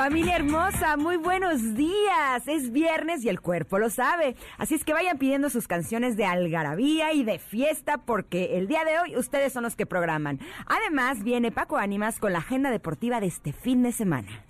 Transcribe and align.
Familia 0.00 0.36
hermosa, 0.36 0.96
muy 0.96 1.18
buenos 1.18 1.74
días. 1.74 2.48
Es 2.48 2.72
viernes 2.72 3.22
y 3.22 3.28
el 3.28 3.42
cuerpo 3.42 3.78
lo 3.78 3.90
sabe. 3.90 4.34
Así 4.56 4.74
es 4.74 4.82
que 4.82 4.94
vayan 4.94 5.18
pidiendo 5.18 5.50
sus 5.50 5.68
canciones 5.68 6.16
de 6.16 6.24
algarabía 6.24 7.12
y 7.12 7.22
de 7.22 7.38
fiesta 7.38 7.98
porque 7.98 8.56
el 8.56 8.66
día 8.66 8.82
de 8.86 8.98
hoy 8.98 9.16
ustedes 9.16 9.52
son 9.52 9.62
los 9.62 9.76
que 9.76 9.84
programan. 9.84 10.40
Además, 10.64 11.22
viene 11.22 11.52
Paco 11.52 11.76
Ánimas 11.76 12.18
con 12.18 12.32
la 12.32 12.38
agenda 12.38 12.70
deportiva 12.70 13.20
de 13.20 13.26
este 13.26 13.52
fin 13.52 13.82
de 13.82 13.92
semana. 13.92 14.42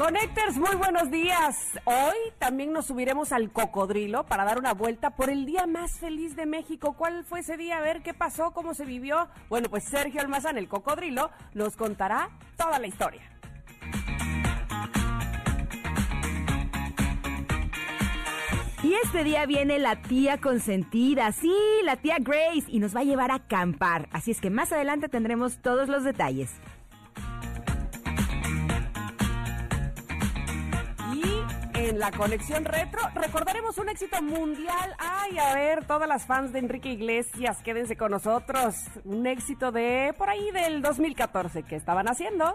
Connectors, 0.00 0.56
muy 0.56 0.76
buenos 0.76 1.10
días. 1.10 1.78
Hoy 1.84 2.16
también 2.38 2.72
nos 2.72 2.86
subiremos 2.86 3.32
al 3.32 3.52
cocodrilo 3.52 4.24
para 4.24 4.46
dar 4.46 4.58
una 4.58 4.72
vuelta 4.72 5.10
por 5.10 5.28
el 5.28 5.44
día 5.44 5.66
más 5.66 5.98
feliz 5.98 6.34
de 6.36 6.46
México. 6.46 6.94
¿Cuál 6.96 7.22
fue 7.22 7.40
ese 7.40 7.58
día? 7.58 7.76
A 7.76 7.80
ver 7.82 8.00
qué 8.00 8.14
pasó, 8.14 8.52
cómo 8.52 8.72
se 8.72 8.86
vivió. 8.86 9.28
Bueno, 9.50 9.68
pues 9.68 9.84
Sergio 9.84 10.22
Almazán, 10.22 10.56
el 10.56 10.68
cocodrilo, 10.68 11.30
nos 11.52 11.76
contará 11.76 12.30
toda 12.56 12.78
la 12.78 12.86
historia. 12.86 13.20
Y 18.82 18.94
este 19.04 19.22
día 19.22 19.44
viene 19.44 19.78
la 19.78 20.00
tía 20.00 20.38
consentida, 20.38 21.30
sí, 21.32 21.54
la 21.84 21.96
tía 21.96 22.16
Grace, 22.18 22.64
y 22.68 22.78
nos 22.78 22.96
va 22.96 23.00
a 23.00 23.04
llevar 23.04 23.30
a 23.32 23.34
acampar. 23.34 24.08
Así 24.12 24.30
es 24.30 24.40
que 24.40 24.48
más 24.48 24.72
adelante 24.72 25.10
tendremos 25.10 25.58
todos 25.58 25.90
los 25.90 26.04
detalles. 26.04 26.54
En 31.90 31.98
la 31.98 32.12
conexión 32.12 32.64
retro 32.64 33.00
recordaremos 33.14 33.76
un 33.78 33.88
éxito 33.88 34.22
mundial. 34.22 34.94
Ay, 34.98 35.38
a 35.38 35.54
ver, 35.54 35.84
todas 35.84 36.08
las 36.08 36.24
fans 36.24 36.52
de 36.52 36.60
Enrique 36.60 36.88
Iglesias, 36.90 37.58
quédense 37.64 37.96
con 37.96 38.12
nosotros. 38.12 38.76
Un 39.04 39.26
éxito 39.26 39.72
de 39.72 40.14
por 40.16 40.30
ahí 40.30 40.50
del 40.52 40.82
2014 40.82 41.64
que 41.64 41.76
estaban 41.76 42.08
haciendo. 42.08 42.54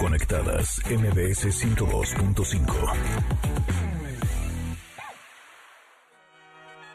Conectadas 0.00 0.80
MBS 0.90 1.46
102.5. 1.46 2.64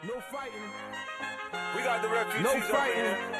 No 0.02 0.14
fighting. 0.30 0.70
We 1.74 1.82
got 1.82 2.02
the 2.02 2.08
refugees 2.08 2.42
no 2.42 2.60
fighting. 2.60 3.39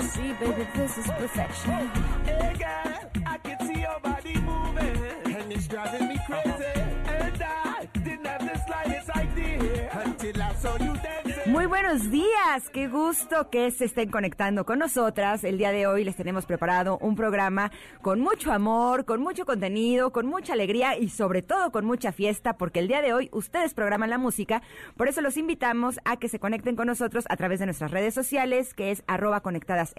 see, 0.00 0.32
baby, 0.34 0.66
this 0.74 0.98
is 0.98 1.06
perfection. 1.06 1.88
Hey 2.24 2.54
girl, 2.58 3.10
I 3.26 3.38
can 3.38 3.66
see 3.66 3.80
your 3.80 4.00
body 4.00 4.34
moving, 4.40 5.36
and 5.36 5.52
it's 5.52 5.66
driving 5.66 6.08
me 6.08 6.18
crazy. 6.26 6.51
Muy 11.52 11.66
buenos 11.66 12.10
días, 12.10 12.70
qué 12.72 12.88
gusto 12.88 13.50
que 13.50 13.70
se 13.72 13.84
estén 13.84 14.10
conectando 14.10 14.64
con 14.64 14.78
nosotras. 14.78 15.44
El 15.44 15.58
día 15.58 15.70
de 15.70 15.86
hoy 15.86 16.02
les 16.02 16.16
tenemos 16.16 16.46
preparado 16.46 16.96
un 16.96 17.14
programa 17.14 17.70
con 18.00 18.20
mucho 18.20 18.52
amor, 18.52 19.04
con 19.04 19.20
mucho 19.20 19.44
contenido, 19.44 20.12
con 20.12 20.24
mucha 20.24 20.54
alegría 20.54 20.96
y 20.96 21.10
sobre 21.10 21.42
todo 21.42 21.70
con 21.70 21.84
mucha 21.84 22.10
fiesta, 22.10 22.56
porque 22.56 22.78
el 22.78 22.88
día 22.88 23.02
de 23.02 23.12
hoy 23.12 23.28
ustedes 23.32 23.74
programan 23.74 24.08
la 24.08 24.16
música. 24.16 24.62
Por 24.96 25.08
eso 25.08 25.20
los 25.20 25.36
invitamos 25.36 26.00
a 26.06 26.16
que 26.16 26.30
se 26.30 26.38
conecten 26.38 26.74
con 26.74 26.86
nosotros 26.86 27.26
a 27.28 27.36
través 27.36 27.60
de 27.60 27.66
nuestras 27.66 27.90
redes 27.90 28.14
sociales, 28.14 28.72
que 28.72 28.90
es 28.90 29.04
arroba 29.06 29.42
conectadas. 29.42 29.94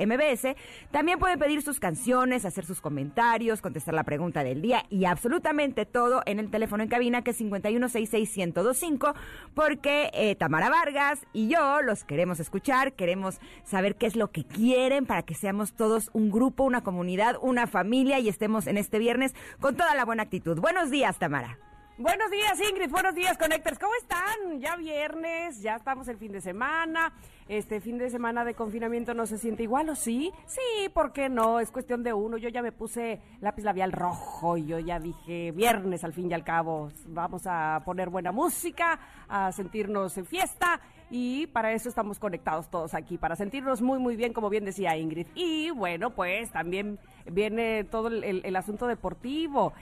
También 0.90 1.20
pueden 1.20 1.38
pedir 1.38 1.62
sus 1.62 1.80
canciones, 1.80 2.46
hacer 2.46 2.66
sus 2.66 2.82
comentarios, 2.82 3.62
contestar 3.62 3.94
la 3.94 4.04
pregunta 4.04 4.44
del 4.44 4.64
día 4.64 4.86
y 4.90 5.06
absolutamente 5.06 5.86
todo 5.86 6.24
en 6.26 6.40
el 6.40 6.50
teléfono 6.50 6.82
en 6.82 6.90
cabina 6.90 7.24
que 7.24 7.30
es 7.30 7.40
5166125, 7.40 9.14
porque 9.54 10.10
eh, 10.16 10.34
Tamara 10.34 10.72
Vargas 10.72 11.20
y 11.32 11.43
y 11.44 11.50
yo 11.50 11.82
los 11.82 12.06
queremos 12.06 12.40
escuchar, 12.40 12.94
queremos 12.94 13.40
saber 13.64 13.96
qué 13.96 14.06
es 14.06 14.16
lo 14.16 14.32
que 14.32 14.46
quieren 14.46 15.06
para 15.06 15.24
que 15.24 15.36
seamos 15.36 15.74
todos 15.74 16.10
un 16.14 16.32
grupo, 16.32 16.64
una 16.64 16.84
comunidad, 16.84 17.36
una 17.42 17.68
familia 17.68 18.20
y 18.20 18.30
estemos 18.30 18.66
en 18.66 18.78
este 18.78 18.98
viernes 18.98 19.34
con 19.60 19.76
toda 19.76 19.94
la 19.94 20.06
buena 20.06 20.24
actitud. 20.24 20.58
Buenos 20.60 20.90
días, 20.90 21.20
Tamara. 21.20 21.60
Buenos 22.00 22.32
días, 22.32 22.60
Ingrid. 22.60 22.90
Buenos 22.90 23.14
días, 23.14 23.38
Connectors. 23.38 23.78
¿Cómo 23.78 23.94
están? 24.02 24.60
Ya 24.60 24.76
viernes, 24.76 25.62
ya 25.62 25.76
estamos 25.76 26.08
el 26.08 26.18
fin 26.18 26.32
de 26.32 26.42
semana. 26.42 27.14
Este 27.48 27.80
fin 27.82 28.00
de 28.00 28.10
semana 28.10 28.44
de 28.44 28.56
confinamiento 28.56 29.14
no 29.14 29.28
se 29.28 29.38
siente 29.38 29.62
igual, 29.62 29.90
¿o 29.90 29.96
sí? 29.96 30.32
Sí, 30.48 30.90
¿por 30.92 31.14
qué 31.14 31.30
no? 31.30 31.60
Es 31.60 31.70
cuestión 31.70 32.02
de 32.02 32.12
uno. 32.12 32.38
Yo 32.38 32.50
ya 32.50 32.64
me 32.64 32.72
puse 32.72 33.22
lápiz 33.42 33.62
labial 33.62 33.92
rojo 33.92 34.58
y 34.58 34.66
yo 34.66 34.80
ya 34.80 35.00
dije 35.00 35.52
viernes 35.52 36.04
al 36.04 36.14
fin 36.14 36.32
y 36.32 36.34
al 36.34 36.44
cabo. 36.44 36.90
Vamos 37.06 37.44
a 37.46 37.84
poner 37.86 38.10
buena 38.10 38.32
música, 38.32 39.00
a 39.28 39.52
sentirnos 39.52 40.18
en 40.18 40.26
fiesta 40.26 40.82
y 41.16 41.46
para 41.46 41.74
eso 41.74 41.90
estamos 41.90 42.18
conectados 42.18 42.72
todos 42.72 42.96
aquí, 42.96 43.20
para 43.20 43.36
sentirnos 43.36 43.84
muy, 43.84 44.00
muy 44.00 44.16
bien, 44.16 44.34
como 44.34 44.50
bien 44.50 44.66
decía 44.66 44.98
Ingrid. 44.98 45.28
Y 45.36 45.70
bueno, 45.70 46.10
pues 46.10 46.52
también 46.52 46.98
viene 47.32 47.84
todo 47.84 48.08
el, 48.08 48.56
asunto 48.56 48.88
deportivo, 48.88 49.74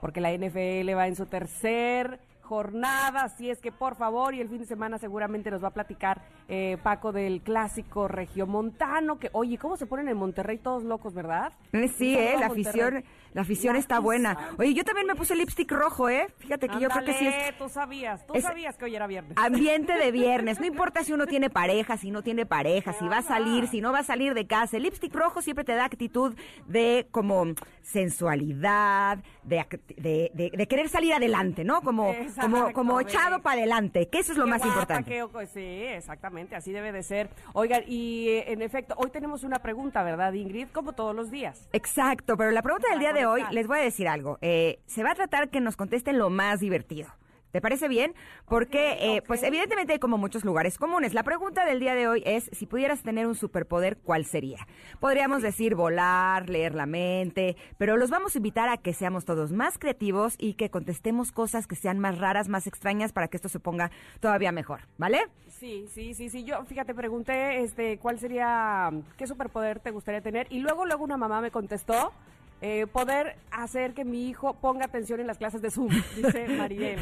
porque 0.00 0.20
la 0.20 0.32
NFL 0.32 0.94
va 0.96 1.06
en 1.06 1.16
su 1.16 1.26
tercer 1.26 2.20
jornada, 2.46 3.24
así 3.24 3.50
es 3.50 3.60
que 3.60 3.72
por 3.72 3.96
favor, 3.96 4.34
y 4.34 4.40
el 4.40 4.48
fin 4.48 4.58
de 4.58 4.66
semana 4.66 4.98
seguramente 4.98 5.50
nos 5.50 5.62
va 5.62 5.68
a 5.68 5.72
platicar 5.72 6.22
eh, 6.48 6.78
Paco 6.82 7.12
del 7.12 7.42
clásico 7.42 8.06
regiomontano, 8.08 9.18
que 9.18 9.30
oye, 9.32 9.58
¿cómo 9.58 9.76
se 9.76 9.86
ponen 9.86 10.08
en 10.08 10.16
Monterrey 10.16 10.58
todos 10.58 10.84
locos, 10.84 11.12
verdad? 11.12 11.52
Eh, 11.72 11.88
sí, 11.88 12.16
eh, 12.16 12.36
la 12.38 12.46
afición 12.46 13.04
la 13.36 13.42
afición 13.42 13.76
está 13.76 13.98
buena. 13.98 14.54
Oye, 14.56 14.72
yo 14.72 14.82
también 14.82 15.06
me 15.06 15.14
puse 15.14 15.36
lipstick 15.36 15.70
rojo, 15.70 16.08
¿eh? 16.08 16.26
Fíjate 16.38 16.70
que 16.70 16.80
yo 16.80 16.88
creo 16.88 17.04
que 17.04 17.12
sí 17.12 17.26
es... 17.26 17.58
tú 17.58 17.68
sabías, 17.68 18.26
tú 18.26 18.32
sabías 18.40 18.78
que 18.78 18.86
hoy 18.86 18.96
era 18.96 19.06
viernes. 19.06 19.36
Ambiente 19.36 19.92
de 19.92 20.10
viernes. 20.22 20.58
No 20.58 20.64
importa 20.64 21.04
si 21.04 21.12
uno 21.12 21.26
tiene 21.26 21.50
pareja, 21.50 21.98
si 21.98 22.10
no 22.10 22.22
tiene 22.22 22.46
pareja, 22.46 22.94
si 22.94 23.06
va 23.06 23.18
a 23.18 23.22
salir, 23.22 23.68
si 23.68 23.82
no 23.82 23.92
va 23.92 23.98
a 23.98 24.04
salir 24.04 24.32
de 24.32 24.46
casa. 24.46 24.78
El 24.78 24.84
lipstick 24.84 25.14
rojo 25.14 25.42
siempre 25.42 25.66
te 25.66 25.74
da 25.74 25.84
actitud 25.84 26.34
de 26.66 27.08
como 27.10 27.44
sensualidad, 27.82 29.18
de, 29.42 29.66
de, 29.98 30.66
querer 30.66 30.88
salir 30.88 31.12
adelante, 31.12 31.62
¿no? 31.62 31.82
Como, 31.82 32.14
como, 32.40 32.72
como 32.72 33.00
echado 33.00 33.42
para 33.42 33.58
adelante, 33.58 34.08
que 34.08 34.20
eso 34.20 34.32
es 34.32 34.38
lo 34.38 34.46
más 34.46 34.64
importante. 34.64 35.22
sí, 35.52 35.60
exactamente, 35.60 36.56
así 36.56 36.72
debe 36.72 36.90
de 36.90 37.02
ser. 37.02 37.28
Oigan, 37.52 37.82
y 37.86 38.30
eh, 38.30 38.52
en 38.52 38.62
efecto, 38.62 38.94
hoy 38.96 39.10
tenemos 39.10 39.44
una 39.44 39.58
pregunta, 39.58 40.02
¿verdad, 40.02 40.32
Ingrid? 40.32 40.68
Como 40.68 40.94
todos 40.94 41.14
los 41.14 41.30
días. 41.30 41.68
Exacto, 41.74 42.36
pero 42.38 42.50
la 42.50 42.62
pregunta 42.62 42.88
del 42.90 42.98
día 42.98 43.12
de 43.12 43.25
hoy, 43.26 43.42
les 43.50 43.66
voy 43.66 43.78
a 43.78 43.82
decir 43.82 44.08
algo. 44.08 44.38
Eh, 44.40 44.80
se 44.86 45.02
va 45.02 45.12
a 45.12 45.14
tratar 45.14 45.50
que 45.50 45.60
nos 45.60 45.76
contesten 45.76 46.18
lo 46.18 46.30
más 46.30 46.60
divertido. 46.60 47.08
¿Te 47.56 47.62
parece 47.62 47.88
bien? 47.88 48.14
Porque, 48.46 48.98
eh, 49.00 49.22
pues 49.26 49.42
evidentemente 49.42 49.94
hay 49.94 49.98
como 49.98 50.18
muchos 50.18 50.44
lugares 50.44 50.76
comunes. 50.76 51.14
La 51.14 51.22
pregunta 51.22 51.64
del 51.64 51.80
día 51.80 51.94
de 51.94 52.06
hoy 52.06 52.22
es, 52.26 52.50
si 52.52 52.66
pudieras 52.66 53.02
tener 53.02 53.26
un 53.26 53.34
superpoder, 53.34 53.96
¿cuál 53.96 54.26
sería? 54.26 54.66
Podríamos 55.00 55.40
decir 55.40 55.74
volar, 55.74 56.50
leer 56.50 56.74
la 56.74 56.84
mente, 56.84 57.56
pero 57.78 57.96
los 57.96 58.10
vamos 58.10 58.34
a 58.34 58.38
invitar 58.38 58.68
a 58.68 58.76
que 58.76 58.92
seamos 58.92 59.24
todos 59.24 59.52
más 59.52 59.78
creativos 59.78 60.34
y 60.38 60.52
que 60.52 60.68
contestemos 60.68 61.32
cosas 61.32 61.66
que 61.66 61.76
sean 61.76 61.98
más 61.98 62.18
raras, 62.18 62.48
más 62.48 62.66
extrañas, 62.66 63.14
para 63.14 63.28
que 63.28 63.38
esto 63.38 63.48
se 63.48 63.58
ponga 63.58 63.90
todavía 64.20 64.52
mejor, 64.52 64.80
¿vale? 64.98 65.20
Sí, 65.48 65.86
sí, 65.94 66.12
sí, 66.12 66.28
sí. 66.28 66.44
Yo, 66.44 66.62
fíjate, 66.66 66.94
pregunté, 66.94 67.62
este, 67.62 67.96
¿cuál 67.96 68.18
sería, 68.18 68.90
qué 69.16 69.26
superpoder 69.26 69.80
te 69.80 69.92
gustaría 69.92 70.20
tener? 70.20 70.46
Y 70.50 70.58
luego, 70.58 70.84
luego 70.84 71.04
una 71.04 71.16
mamá 71.16 71.40
me 71.40 71.50
contestó 71.50 72.12
eh, 72.60 72.86
poder 72.86 73.36
hacer 73.50 73.92
que 73.92 74.04
mi 74.04 74.28
hijo 74.28 74.54
ponga 74.54 74.86
atención 74.86 75.20
en 75.20 75.26
las 75.26 75.38
clases 75.38 75.62
de 75.62 75.70
Zoom, 75.70 75.90
dice 76.16 76.48
Mariel. 76.58 76.98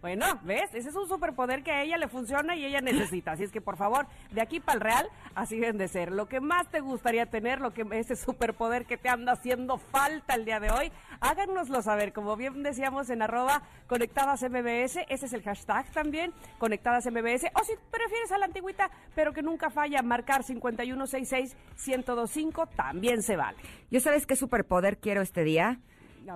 Bueno, 0.00 0.24
¿ves? 0.44 0.74
Ese 0.74 0.88
es 0.88 0.96
un 0.96 1.06
superpoder 1.06 1.62
que 1.62 1.72
a 1.72 1.82
ella 1.82 1.98
le 1.98 2.08
funciona 2.08 2.56
y 2.56 2.64
ella 2.64 2.80
necesita. 2.80 3.32
Así 3.32 3.44
es 3.44 3.52
que, 3.52 3.60
por 3.60 3.76
favor, 3.76 4.06
de 4.30 4.40
aquí 4.40 4.58
para 4.58 4.76
el 4.76 4.80
real, 4.80 5.06
así 5.34 5.60
deben 5.60 5.76
de 5.76 5.88
ser. 5.88 6.10
Lo 6.10 6.26
que 6.26 6.40
más 6.40 6.70
te 6.70 6.80
gustaría 6.80 7.26
tener, 7.26 7.60
lo 7.60 7.74
que 7.74 7.84
ese 7.92 8.16
superpoder 8.16 8.86
que 8.86 8.96
te 8.96 9.10
anda 9.10 9.32
haciendo 9.32 9.76
falta 9.76 10.36
el 10.36 10.46
día 10.46 10.58
de 10.58 10.70
hoy, 10.70 10.90
háganoslo 11.20 11.82
saber. 11.82 12.14
Como 12.14 12.34
bien 12.36 12.62
decíamos 12.62 13.10
en 13.10 13.20
arroba 13.20 13.60
conectadas 13.88 14.42
MBS, 14.42 15.00
ese 15.08 15.26
es 15.26 15.34
el 15.34 15.42
hashtag 15.42 15.84
también, 15.92 16.32
conectadas 16.58 17.04
MBS. 17.04 17.50
O 17.54 17.62
si 17.64 17.74
prefieres 17.90 18.32
a 18.32 18.38
la 18.38 18.46
antigüita, 18.46 18.90
pero 19.14 19.34
que 19.34 19.42
nunca 19.42 19.68
falla, 19.68 20.00
marcar 20.00 20.44
5166-1025, 20.44 22.70
también 22.74 23.22
se 23.22 23.36
vale. 23.36 23.58
¿Yo 23.90 24.00
sabes 24.00 24.26
qué 24.26 24.34
superpoder 24.34 24.96
quiero 24.96 25.20
este 25.20 25.44
día? 25.44 25.78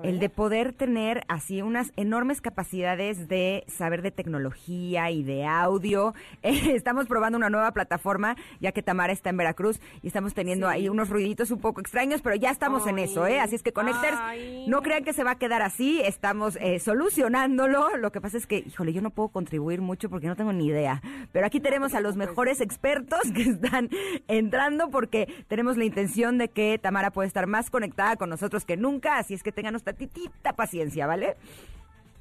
El 0.02 0.18
de 0.18 0.28
poder 0.28 0.72
tener 0.72 1.24
así 1.28 1.62
unas 1.62 1.92
enormes 1.96 2.40
capacidades 2.40 3.28
de 3.28 3.64
saber 3.68 4.02
de 4.02 4.10
tecnología 4.10 5.10
y 5.10 5.22
de 5.22 5.44
audio. 5.46 6.14
estamos 6.42 7.06
probando 7.06 7.38
una 7.38 7.50
nueva 7.50 7.72
plataforma, 7.72 8.36
ya 8.60 8.72
que 8.72 8.82
Tamara 8.82 9.12
está 9.12 9.30
en 9.30 9.36
Veracruz 9.36 9.80
y 10.02 10.08
estamos 10.08 10.34
teniendo 10.34 10.68
ahí 10.68 10.88
unos 10.88 11.10
ruiditos 11.10 11.50
un 11.50 11.60
poco 11.60 11.80
extraños, 11.80 12.22
pero 12.22 12.36
ya 12.36 12.50
estamos 12.50 12.86
en 12.86 12.98
eso, 12.98 13.26
¿eh? 13.26 13.40
Así 13.40 13.54
es 13.54 13.62
que 13.62 13.72
Connectors, 13.72 14.18
no 14.66 14.82
crean 14.82 15.04
que 15.04 15.12
se 15.12 15.24
va 15.24 15.32
a 15.32 15.38
quedar 15.38 15.62
así, 15.62 16.00
estamos 16.00 16.56
eh, 16.60 16.78
solucionándolo. 16.78 17.96
Lo 17.96 18.12
que 18.12 18.20
pasa 18.20 18.36
es 18.38 18.46
que, 18.46 18.58
híjole, 18.58 18.92
yo 18.92 19.02
no 19.02 19.10
puedo 19.10 19.28
contribuir 19.28 19.80
mucho 19.80 20.08
porque 20.08 20.26
no 20.26 20.36
tengo 20.36 20.52
ni 20.52 20.66
idea, 20.66 21.02
pero 21.32 21.46
aquí 21.46 21.60
tenemos 21.60 21.94
a 21.94 22.00
los 22.00 22.16
mejores 22.16 22.60
expertos 22.60 23.20
que 23.34 23.42
están 23.50 23.90
entrando 24.28 24.90
porque 24.90 25.28
tenemos 25.48 25.76
la 25.76 25.84
intención 25.84 26.38
de 26.38 26.48
que 26.48 26.78
Tamara 26.78 27.10
pueda 27.10 27.26
estar 27.26 27.46
más 27.46 27.70
conectada 27.70 28.16
con 28.16 28.30
nosotros 28.30 28.64
que 28.64 28.76
nunca, 28.76 29.18
así 29.18 29.34
es 29.34 29.42
que 29.42 29.52
tengan 29.52 29.73
nuestra 29.74 29.92
titita 29.92 30.54
paciencia, 30.54 31.06
¿vale? 31.06 31.36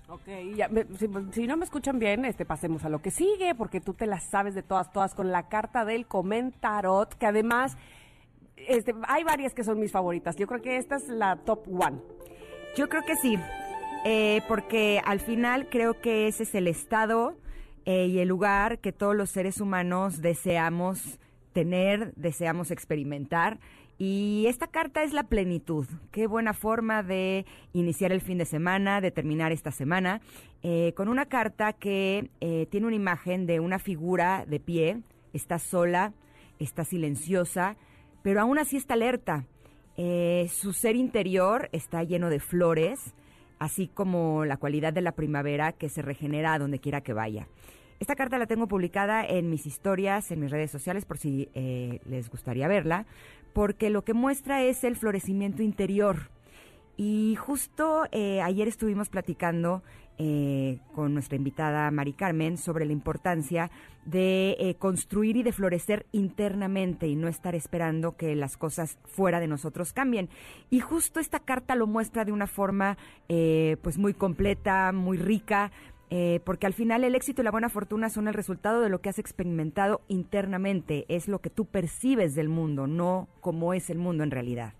Ok, 0.09 0.27
ya, 0.55 0.69
si, 1.31 1.47
no 1.47 1.57
me 1.57 1.63
escuchan 1.63 1.97
bien, 1.97 2.25
este, 2.25 2.45
pasemos 2.45 2.83
a 2.83 2.89
lo 2.89 3.01
que 3.01 3.09
sigue, 3.09 3.55
porque 3.55 3.79
tú 3.79 3.93
te 3.93 4.05
las 4.05 4.23
sabes 4.23 4.53
de 4.53 4.61
todas, 4.61 4.91
todas, 4.91 5.15
con 5.15 5.31
la 5.31 5.47
carta 5.47 5.85
del 5.85 6.05
comentarot, 6.05 7.15
que 7.15 7.25
además, 7.25 7.77
este, 8.57 8.93
hay 9.07 9.23
varias 9.23 9.53
que 9.53 9.63
son 9.63 9.79
mis 9.79 9.91
favoritas. 9.91 10.35
Yo 10.35 10.45
creo 10.45 10.61
que 10.61 10.77
esta 10.77 10.97
es 10.97 11.07
la 11.07 11.37
top 11.37 11.67
one. 11.67 11.99
Yo 12.75 12.89
creo 12.89 13.03
que 13.03 13.15
sí, 13.15 13.39
eh, 14.05 14.41
porque 14.47 15.01
al 15.05 15.19
final 15.19 15.69
creo 15.69 15.99
que 16.01 16.27
ese 16.27 16.43
es 16.43 16.53
el 16.53 16.67
estado 16.67 17.37
eh, 17.85 18.07
y 18.07 18.19
el 18.19 18.27
lugar 18.27 18.79
que 18.79 18.91
todos 18.91 19.15
los 19.15 19.29
seres 19.29 19.61
humanos 19.61 20.21
deseamos 20.21 21.19
tener, 21.53 22.13
deseamos 22.15 22.71
experimentar 22.71 23.59
y 24.05 24.47
esta 24.47 24.67
carta 24.67 25.01
es 25.03 25.13
la 25.13 25.23
plenitud. 25.23 25.87
Qué 26.11 26.27
buena 26.27 26.53
forma 26.53 27.03
de 27.03 27.45
iniciar 27.71 28.11
el 28.11 28.19
fin 28.19 28.37
de 28.37 28.43
semana, 28.43 28.99
de 28.99 29.11
terminar 29.11 29.53
esta 29.53 29.71
semana, 29.71 30.19
eh, 30.61 30.91
con 30.97 31.07
una 31.07 31.27
carta 31.27 31.71
que 31.71 32.29
eh, 32.41 32.67
tiene 32.69 32.87
una 32.87 32.97
imagen 32.97 33.45
de 33.45 33.61
una 33.61 33.79
figura 33.79 34.43
de 34.45 34.59
pie, 34.59 34.99
está 35.31 35.57
sola, 35.57 36.11
está 36.59 36.83
silenciosa, 36.83 37.77
pero 38.23 38.41
aún 38.41 38.59
así 38.59 38.75
está 38.75 38.95
alerta. 38.95 39.45
Eh, 39.95 40.49
su 40.51 40.73
ser 40.73 40.97
interior 40.97 41.69
está 41.71 42.03
lleno 42.03 42.29
de 42.29 42.41
flores, 42.41 43.15
así 43.57 43.87
como 43.87 44.43
la 44.43 44.57
cualidad 44.57 44.91
de 44.91 44.99
la 44.99 45.13
primavera 45.13 45.71
que 45.71 45.87
se 45.87 46.01
regenera 46.01 46.53
a 46.53 46.59
donde 46.59 46.79
quiera 46.79 46.99
que 46.99 47.13
vaya. 47.13 47.47
Esta 48.03 48.15
carta 48.15 48.37
la 48.37 48.47
tengo 48.47 48.67
publicada 48.67 49.25
en 49.25 49.49
mis 49.49 49.65
historias, 49.65 50.29
en 50.31 50.41
mis 50.41 50.51
redes 50.51 50.69
sociales, 50.69 51.05
por 51.05 51.17
si 51.17 51.49
les 51.53 52.29
gustaría 52.29 52.67
verla 52.67 53.05
porque 53.53 53.89
lo 53.89 54.03
que 54.03 54.13
muestra 54.13 54.63
es 54.63 54.83
el 54.83 54.97
florecimiento 54.97 55.63
interior. 55.63 56.31
Y 56.97 57.35
justo 57.35 58.03
eh, 58.11 58.41
ayer 58.41 58.67
estuvimos 58.67 59.09
platicando 59.09 59.81
eh, 60.19 60.77
con 60.93 61.15
nuestra 61.15 61.37
invitada 61.37 61.89
Mari 61.89 62.13
Carmen 62.13 62.57
sobre 62.57 62.85
la 62.85 62.91
importancia 62.91 63.71
de 64.05 64.55
eh, 64.59 64.75
construir 64.75 65.37
y 65.37 65.43
de 65.43 65.51
florecer 65.51 66.05
internamente 66.11 67.07
y 67.07 67.15
no 67.15 67.27
estar 67.27 67.55
esperando 67.55 68.15
que 68.15 68.35
las 68.35 68.57
cosas 68.57 68.99
fuera 69.05 69.39
de 69.39 69.47
nosotros 69.47 69.91
cambien. 69.91 70.29
Y 70.69 70.81
justo 70.81 71.19
esta 71.19 71.39
carta 71.39 71.73
lo 71.73 71.87
muestra 71.87 72.25
de 72.25 72.31
una 72.31 72.47
forma 72.47 72.97
pues 73.81 73.97
muy 73.97 74.13
completa, 74.13 74.91
muy 74.91 75.17
rica, 75.17 75.71
eh, 76.09 76.41
porque 76.45 76.67
al 76.67 76.73
final 76.73 77.03
el 77.03 77.15
éxito 77.15 77.41
y 77.41 77.45
la 77.45 77.51
buena 77.51 77.69
fortuna 77.69 78.09
son 78.09 78.27
el 78.27 78.33
resultado 78.33 78.81
de 78.81 78.89
lo 78.89 79.01
que 79.01 79.09
has 79.09 79.19
experimentado 79.19 80.01
internamente, 80.07 81.05
es 81.07 81.27
lo 81.27 81.39
que 81.39 81.49
tú 81.49 81.65
percibes 81.65 82.35
del 82.35 82.49
mundo, 82.49 82.87
no 82.87 83.27
cómo 83.41 83.73
es 83.73 83.89
el 83.89 83.97
mundo 83.97 84.23
en 84.23 84.31
realidad. 84.31 84.73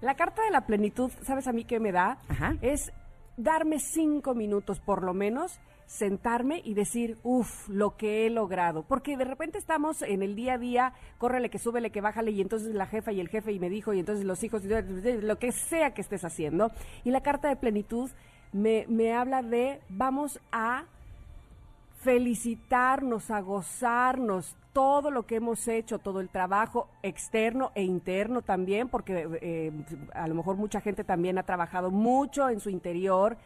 La 0.00 0.14
carta 0.14 0.42
de 0.42 0.50
la 0.50 0.66
plenitud, 0.66 1.10
¿sabes 1.22 1.46
a 1.48 1.52
mí 1.52 1.64
qué 1.64 1.80
me 1.80 1.92
da? 1.92 2.18
Es 2.62 2.92
darme 3.36 3.78
cinco 3.80 4.34
minutos 4.34 4.80
por 4.80 5.02
lo 5.02 5.12
menos 5.12 5.58
sentarme 5.88 6.60
y 6.64 6.74
decir, 6.74 7.16
uff, 7.22 7.68
lo 7.68 7.96
que 7.96 8.26
he 8.26 8.30
logrado. 8.30 8.82
Porque 8.82 9.16
de 9.16 9.24
repente 9.24 9.58
estamos 9.58 10.02
en 10.02 10.22
el 10.22 10.36
día 10.36 10.54
a 10.54 10.58
día, 10.58 10.92
córrele 11.16 11.48
que 11.48 11.58
súbele, 11.58 11.90
que 11.90 12.02
bájale, 12.02 12.30
y 12.30 12.40
entonces 12.40 12.74
la 12.74 12.86
jefa 12.86 13.10
y 13.10 13.20
el 13.20 13.28
jefe 13.28 13.52
y 13.52 13.58
me 13.58 13.70
dijo, 13.70 13.94
y 13.94 13.98
entonces 13.98 14.24
los 14.24 14.44
hijos, 14.44 14.62
lo 14.64 15.38
que 15.38 15.50
sea 15.50 15.94
que 15.94 16.02
estés 16.02 16.24
haciendo. 16.24 16.70
Y 17.04 17.10
la 17.10 17.22
carta 17.22 17.48
de 17.48 17.56
plenitud 17.56 18.10
me, 18.52 18.86
me 18.88 19.12
habla 19.12 19.42
de 19.42 19.80
vamos 19.88 20.40
a 20.52 20.84
felicitarnos, 22.02 23.30
a 23.30 23.40
gozarnos 23.40 24.56
todo 24.72 25.10
lo 25.10 25.26
que 25.26 25.36
hemos 25.36 25.66
hecho, 25.66 25.98
todo 25.98 26.20
el 26.20 26.28
trabajo 26.28 26.88
externo 27.02 27.72
e 27.74 27.82
interno 27.82 28.42
también, 28.42 28.88
porque 28.88 29.26
eh, 29.42 29.72
a 30.14 30.28
lo 30.28 30.36
mejor 30.36 30.56
mucha 30.56 30.80
gente 30.80 31.02
también 31.02 31.36
ha 31.38 31.42
trabajado 31.42 31.90
mucho 31.90 32.48
en 32.48 32.60
su 32.60 32.70
interior, 32.70 33.36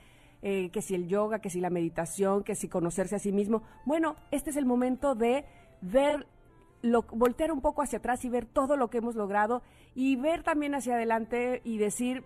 eh, 0.42 0.68
que 0.70 0.82
si 0.82 0.94
el 0.94 1.08
yoga, 1.08 1.38
que 1.38 1.48
si 1.48 1.60
la 1.60 1.70
meditación, 1.70 2.44
que 2.44 2.54
si 2.54 2.68
conocerse 2.68 3.16
a 3.16 3.18
sí 3.18 3.32
mismo. 3.32 3.62
Bueno, 3.86 4.16
este 4.30 4.50
es 4.50 4.56
el 4.56 4.66
momento 4.66 5.14
de 5.14 5.46
ver, 5.80 6.26
lo, 6.82 7.02
voltear 7.04 7.50
un 7.50 7.62
poco 7.62 7.80
hacia 7.80 7.98
atrás 7.98 8.24
y 8.26 8.28
ver 8.28 8.44
todo 8.44 8.76
lo 8.76 8.90
que 8.90 8.98
hemos 8.98 9.14
logrado 9.14 9.62
y 9.94 10.16
ver 10.16 10.42
también 10.42 10.74
hacia 10.74 10.96
adelante 10.96 11.62
y 11.64 11.78
decir, 11.78 12.24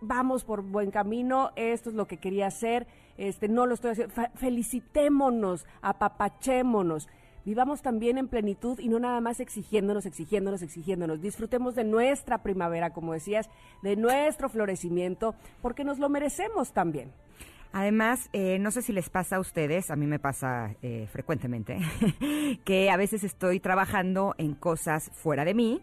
vamos 0.00 0.44
por 0.44 0.62
buen 0.62 0.90
camino, 0.90 1.50
esto 1.56 1.90
es 1.90 1.96
lo 1.96 2.06
que 2.06 2.18
quería 2.18 2.46
hacer, 2.46 2.86
este, 3.16 3.48
no 3.48 3.66
lo 3.66 3.74
estoy 3.74 3.92
haciendo. 3.92 4.14
felicitémonos, 4.34 5.66
apapachémonos. 5.82 7.08
Vivamos 7.44 7.80
también 7.80 8.18
en 8.18 8.26
plenitud 8.26 8.80
y 8.80 8.88
no 8.88 8.98
nada 8.98 9.20
más 9.20 9.38
exigiéndonos, 9.38 10.04
exigiéndonos, 10.04 10.62
exigiéndonos. 10.62 11.20
Disfrutemos 11.20 11.76
de 11.76 11.84
nuestra 11.84 12.42
primavera, 12.42 12.90
como 12.90 13.12
decías, 13.12 13.48
de 13.82 13.94
nuestro 13.94 14.48
florecimiento, 14.48 15.36
porque 15.62 15.84
nos 15.84 16.00
lo 16.00 16.08
merecemos 16.08 16.72
también. 16.72 17.12
Además, 17.72 18.30
eh, 18.32 18.58
no 18.58 18.70
sé 18.70 18.82
si 18.82 18.92
les 18.92 19.10
pasa 19.10 19.36
a 19.36 19.40
ustedes, 19.40 19.90
a 19.90 19.96
mí 19.96 20.06
me 20.06 20.18
pasa 20.18 20.74
eh, 20.82 21.06
frecuentemente, 21.12 21.78
que 22.64 22.90
a 22.90 22.96
veces 22.96 23.22
estoy 23.22 23.60
trabajando 23.60 24.34
en 24.38 24.54
cosas 24.54 25.10
fuera 25.12 25.44
de 25.44 25.54
mí, 25.54 25.82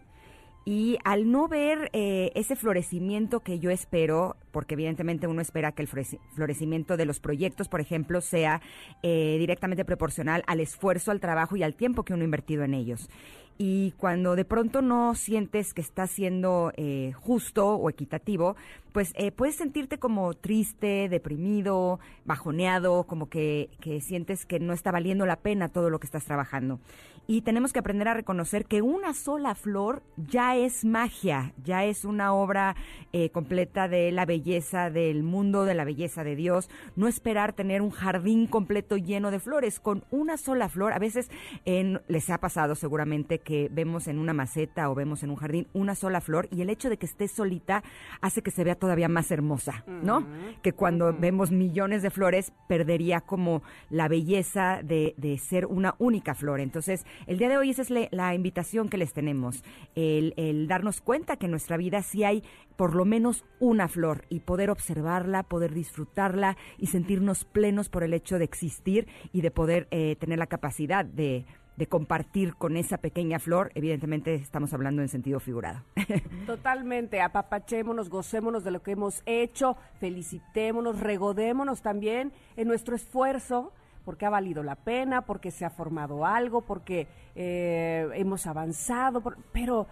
y 0.64 0.98
al 1.04 1.30
no 1.30 1.46
ver 1.48 1.90
eh, 1.92 2.32
ese 2.34 2.56
florecimiento 2.56 3.40
que 3.40 3.58
yo 3.58 3.70
espero, 3.70 4.36
porque 4.50 4.74
evidentemente 4.74 5.26
uno 5.26 5.42
espera 5.42 5.72
que 5.72 5.82
el 5.82 5.88
florecimiento 5.88 6.96
de 6.96 7.04
los 7.04 7.20
proyectos, 7.20 7.68
por 7.68 7.80
ejemplo, 7.80 8.20
sea 8.20 8.62
eh, 9.02 9.36
directamente 9.38 9.84
proporcional 9.84 10.42
al 10.46 10.60
esfuerzo, 10.60 11.10
al 11.10 11.20
trabajo 11.20 11.56
y 11.56 11.62
al 11.62 11.74
tiempo 11.74 12.04
que 12.04 12.14
uno 12.14 12.22
ha 12.22 12.24
invertido 12.24 12.64
en 12.64 12.74
ellos. 12.74 13.10
Y 13.56 13.92
cuando 13.92 14.36
de 14.36 14.44
pronto 14.44 14.82
no 14.82 15.14
sientes 15.14 15.74
que 15.74 15.80
está 15.80 16.06
siendo 16.06 16.72
eh, 16.76 17.12
justo 17.14 17.76
o 17.76 17.88
equitativo, 17.88 18.56
pues 18.92 19.12
puedes 19.36 19.56
sentirte 19.56 19.98
como 19.98 20.34
triste, 20.34 21.08
deprimido, 21.08 21.98
bajoneado, 22.24 23.04
como 23.04 23.28
que, 23.28 23.70
que 23.80 24.00
sientes 24.00 24.46
que 24.46 24.60
no 24.60 24.72
está 24.72 24.92
valiendo 24.92 25.26
la 25.26 25.36
pena 25.36 25.68
todo 25.68 25.90
lo 25.90 25.98
que 25.98 26.06
estás 26.06 26.24
trabajando 26.24 26.78
y 27.26 27.40
tenemos 27.40 27.72
que 27.72 27.78
aprender 27.78 28.08
a 28.08 28.14
reconocer 28.14 28.66
que 28.66 28.82
una 28.82 29.14
sola 29.14 29.54
flor 29.54 30.02
ya 30.16 30.56
es 30.56 30.84
magia, 30.84 31.54
ya 31.62 31.84
es 31.84 32.04
una 32.04 32.34
obra 32.34 32.76
eh, 33.12 33.30
completa 33.30 33.88
de 33.88 34.12
la 34.12 34.26
belleza 34.26 34.90
del 34.90 35.22
mundo, 35.22 35.64
de 35.64 35.74
la 35.74 35.84
belleza 35.84 36.22
de 36.22 36.36
Dios. 36.36 36.68
No 36.96 37.08
esperar 37.08 37.54
tener 37.54 37.80
un 37.80 37.90
jardín 37.90 38.46
completo 38.46 38.96
lleno 38.96 39.30
de 39.30 39.40
flores, 39.40 39.80
con 39.80 40.04
una 40.10 40.36
sola 40.36 40.68
flor. 40.68 40.92
A 40.92 40.98
veces 40.98 41.30
les 41.64 42.30
ha 42.30 42.38
pasado 42.38 42.74
seguramente 42.74 43.38
que 43.44 43.68
vemos 43.70 44.08
en 44.08 44.18
una 44.18 44.32
maceta 44.32 44.90
o 44.90 44.94
vemos 44.94 45.22
en 45.22 45.30
un 45.30 45.36
jardín 45.36 45.68
una 45.72 45.94
sola 45.94 46.20
flor 46.20 46.48
y 46.50 46.62
el 46.62 46.70
hecho 46.70 46.90
de 46.90 46.96
que 46.96 47.06
esté 47.06 47.28
solita 47.28 47.84
hace 48.20 48.42
que 48.42 48.50
se 48.50 48.64
vea 48.64 48.74
todavía 48.74 49.08
más 49.08 49.30
hermosa, 49.30 49.84
¿no? 49.86 50.26
Que 50.62 50.72
cuando 50.72 51.12
vemos 51.12 51.52
millones 51.52 52.02
de 52.02 52.10
flores 52.10 52.52
perdería 52.68 53.20
como 53.20 53.62
la 53.90 54.08
belleza 54.08 54.80
de, 54.82 55.14
de 55.16 55.38
ser 55.38 55.66
una 55.66 55.94
única 55.98 56.34
flor. 56.34 56.60
Entonces, 56.60 57.04
el 57.26 57.38
día 57.38 57.48
de 57.48 57.58
hoy 57.58 57.70
esa 57.70 57.82
es 57.82 57.90
la 57.90 58.34
invitación 58.34 58.88
que 58.88 58.96
les 58.96 59.12
tenemos, 59.12 59.62
el, 59.94 60.34
el 60.36 60.66
darnos 60.66 61.00
cuenta 61.00 61.36
que 61.36 61.46
en 61.46 61.50
nuestra 61.50 61.76
vida 61.76 62.02
sí 62.02 62.24
hay 62.24 62.42
por 62.76 62.94
lo 62.94 63.04
menos 63.04 63.44
una 63.60 63.88
flor 63.88 64.24
y 64.28 64.40
poder 64.40 64.70
observarla, 64.70 65.44
poder 65.44 65.74
disfrutarla 65.74 66.56
y 66.78 66.88
sentirnos 66.88 67.44
plenos 67.44 67.88
por 67.88 68.02
el 68.02 68.14
hecho 68.14 68.38
de 68.38 68.44
existir 68.44 69.06
y 69.32 69.42
de 69.42 69.50
poder 69.50 69.86
eh, 69.90 70.16
tener 70.16 70.38
la 70.38 70.46
capacidad 70.46 71.04
de 71.04 71.44
de 71.76 71.86
compartir 71.86 72.54
con 72.54 72.76
esa 72.76 72.98
pequeña 72.98 73.38
flor, 73.38 73.72
evidentemente 73.74 74.34
estamos 74.34 74.72
hablando 74.72 75.02
en 75.02 75.08
sentido 75.08 75.40
figurado. 75.40 75.82
Totalmente, 76.46 77.20
apapachémonos, 77.20 78.08
gocémonos 78.08 78.64
de 78.64 78.70
lo 78.70 78.82
que 78.82 78.92
hemos 78.92 79.22
hecho, 79.26 79.76
felicitémonos, 79.98 81.00
regodémonos 81.00 81.82
también 81.82 82.32
en 82.56 82.68
nuestro 82.68 82.94
esfuerzo 82.94 83.72
porque 84.04 84.26
ha 84.26 84.30
valido 84.30 84.62
la 84.62 84.76
pena, 84.76 85.22
porque 85.22 85.50
se 85.50 85.64
ha 85.64 85.70
formado 85.70 86.26
algo, 86.26 86.60
porque 86.60 87.08
eh, 87.34 88.06
hemos 88.14 88.46
avanzado, 88.46 89.22
pero 89.52 89.86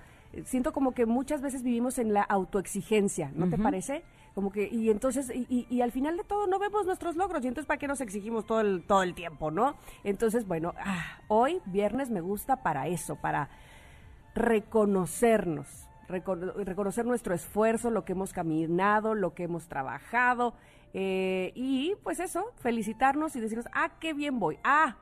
siento 0.44 0.72
como 0.72 0.92
que 0.92 1.06
muchas 1.06 1.40
veces 1.40 1.62
vivimos 1.62 1.98
en 1.98 2.12
la 2.12 2.22
autoexigencia, 2.22 3.32
¿no 3.34 3.48
te 3.48 3.58
parece? 3.58 4.02
Como 4.34 4.50
que 4.50 4.68
y 4.68 4.90
entonces 4.90 5.30
y, 5.34 5.66
y, 5.68 5.80
al 5.82 5.92
final 5.92 6.16
de 6.16 6.24
todo 6.24 6.46
no 6.46 6.58
vemos 6.58 6.86
nuestros 6.86 7.16
logros 7.16 7.44
y 7.44 7.48
entonces 7.48 7.66
para 7.66 7.78
qué 7.78 7.86
nos 7.86 8.00
exigimos 8.00 8.46
todo 8.46 8.60
el 8.60 8.82
todo 8.86 9.02
el 9.02 9.14
tiempo 9.14 9.50
no 9.50 9.76
entonces 10.04 10.46
bueno 10.46 10.74
ah, 10.78 11.18
hoy 11.28 11.60
viernes 11.66 12.10
me 12.10 12.20
gusta 12.20 12.62
para 12.62 12.88
eso 12.88 13.16
para 13.16 13.50
reconocernos 14.34 15.86
reconocer 16.08 17.06
nuestro 17.06 17.34
esfuerzo 17.34 17.90
lo 17.90 18.04
que 18.04 18.12
hemos 18.12 18.32
caminado 18.32 19.14
lo 19.14 19.34
que 19.34 19.44
hemos 19.44 19.68
trabajado 19.68 20.54
eh, 20.94 21.52
y 21.54 21.94
pues 22.02 22.20
eso 22.20 22.52
felicitarnos 22.56 23.36
y 23.36 23.40
decirnos 23.40 23.66
ah 23.72 23.92
qué 24.00 24.12
bien 24.14 24.38
voy 24.38 24.58
ah 24.64 24.96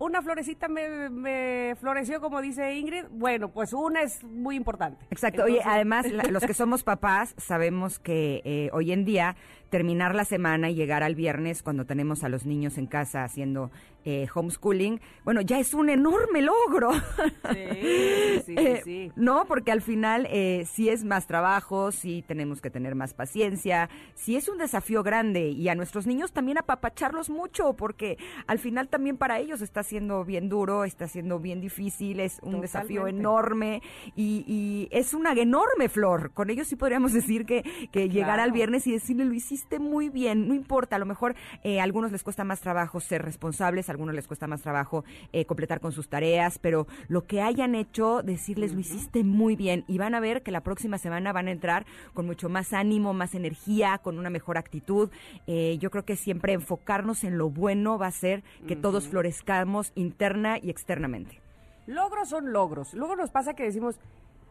una 0.00 0.22
florecita 0.22 0.66
me, 0.66 1.76
floreció, 1.76 2.20
como 2.20 2.40
dice 2.40 2.74
Ingrid, 2.74 3.04
bueno, 3.10 3.50
pues 3.52 3.72
una 3.74 4.02
es 4.02 4.24
muy 4.24 4.56
importante. 4.56 5.04
Exacto. 5.10 5.44
Oye, 5.44 5.60
además, 5.64 6.06
los 6.30 6.42
que 6.42 6.54
somos 6.54 6.82
papás 6.82 7.34
sabemos 7.36 7.98
que 7.98 8.40
eh, 8.44 8.70
hoy 8.72 8.92
en 8.92 9.04
día 9.04 9.36
terminar 9.70 10.14
la 10.14 10.24
semana 10.24 10.68
y 10.68 10.74
llegar 10.74 11.02
al 11.02 11.14
viernes 11.14 11.62
cuando 11.62 11.86
tenemos 11.86 12.24
a 12.24 12.28
los 12.28 12.44
niños 12.44 12.76
en 12.76 12.86
casa 12.86 13.24
haciendo 13.24 13.70
eh, 14.04 14.26
homeschooling, 14.34 15.00
bueno, 15.24 15.40
ya 15.42 15.58
es 15.58 15.74
un 15.74 15.90
enorme 15.90 16.42
logro. 16.42 16.92
Sí, 16.92 18.42
sí, 18.46 18.54
eh, 18.56 18.80
sí, 18.82 19.12
No, 19.14 19.44
porque 19.46 19.70
al 19.70 19.82
final 19.82 20.26
eh, 20.30 20.66
sí 20.70 20.88
es 20.88 21.04
más 21.04 21.26
trabajo, 21.26 21.92
sí 21.92 22.24
tenemos 22.26 22.60
que 22.60 22.70
tener 22.70 22.94
más 22.94 23.14
paciencia, 23.14 23.88
sí 24.14 24.36
es 24.36 24.48
un 24.48 24.58
desafío 24.58 25.02
grande 25.02 25.48
y 25.48 25.68
a 25.68 25.74
nuestros 25.74 26.06
niños 26.06 26.32
también 26.32 26.58
apapacharlos 26.58 27.30
mucho, 27.30 27.74
porque 27.74 28.18
al 28.46 28.58
final 28.58 28.88
también 28.88 29.16
para 29.16 29.38
ellos 29.38 29.60
está 29.60 29.82
siendo 29.82 30.24
bien 30.24 30.48
duro, 30.48 30.84
está 30.84 31.06
siendo 31.06 31.38
bien 31.38 31.60
difícil, 31.60 32.20
es 32.20 32.40
un 32.42 32.60
desafío 32.60 33.06
enorme 33.06 33.82
y, 34.16 34.88
es 34.90 35.14
una 35.14 35.32
enorme 35.32 35.88
flor. 35.88 36.32
Con 36.32 36.50
ellos 36.50 36.66
sí 36.66 36.76
podríamos 36.76 37.12
decir 37.12 37.46
que, 37.46 37.62
que 37.92 38.08
llegar 38.08 38.40
al 38.40 38.52
viernes 38.52 38.86
y 38.86 38.92
decirle, 38.92 39.24
lo 39.24 39.34
hiciste 39.34 39.59
muy 39.78 40.08
bien, 40.08 40.48
no 40.48 40.54
importa, 40.54 40.96
a 40.96 40.98
lo 40.98 41.06
mejor 41.06 41.34
a 41.64 41.82
algunos 41.82 42.12
les 42.12 42.22
cuesta 42.22 42.44
más 42.44 42.60
trabajo 42.60 43.00
ser 43.00 43.22
responsables, 43.22 43.88
a 43.88 43.92
algunos 43.92 44.14
les 44.14 44.26
cuesta 44.26 44.46
más 44.46 44.62
trabajo 44.62 45.04
eh, 45.32 45.44
completar 45.44 45.80
con 45.80 45.92
sus 45.92 46.08
tareas, 46.08 46.58
pero 46.58 46.86
lo 47.08 47.26
que 47.26 47.40
hayan 47.40 47.74
hecho, 47.74 48.22
decirles 48.22 48.72
lo 48.72 48.80
hiciste 48.80 49.24
muy 49.24 49.56
bien 49.56 49.84
y 49.88 49.98
van 49.98 50.14
a 50.14 50.20
ver 50.20 50.42
que 50.42 50.50
la 50.50 50.62
próxima 50.62 50.98
semana 50.98 51.32
van 51.32 51.48
a 51.48 51.50
entrar 51.50 51.86
con 52.14 52.26
mucho 52.26 52.48
más 52.48 52.72
ánimo, 52.72 53.12
más 53.12 53.34
energía, 53.34 53.98
con 53.98 54.18
una 54.18 54.30
mejor 54.30 54.58
actitud. 54.58 55.10
Eh, 55.46 55.78
yo 55.80 55.90
creo 55.90 56.04
que 56.04 56.16
siempre 56.16 56.52
enfocarnos 56.52 57.24
en 57.24 57.38
lo 57.38 57.50
bueno 57.50 57.98
va 57.98 58.06
a 58.06 58.10
hacer 58.10 58.42
que 58.66 58.76
todos 58.76 59.08
florezcamos 59.08 59.92
interna 59.94 60.58
y 60.58 60.70
externamente. 60.70 61.40
Logros 61.86 62.28
son 62.28 62.52
logros. 62.52 62.94
Luego 62.94 63.16
nos 63.16 63.30
pasa 63.30 63.54
que 63.54 63.64
decimos, 63.64 63.98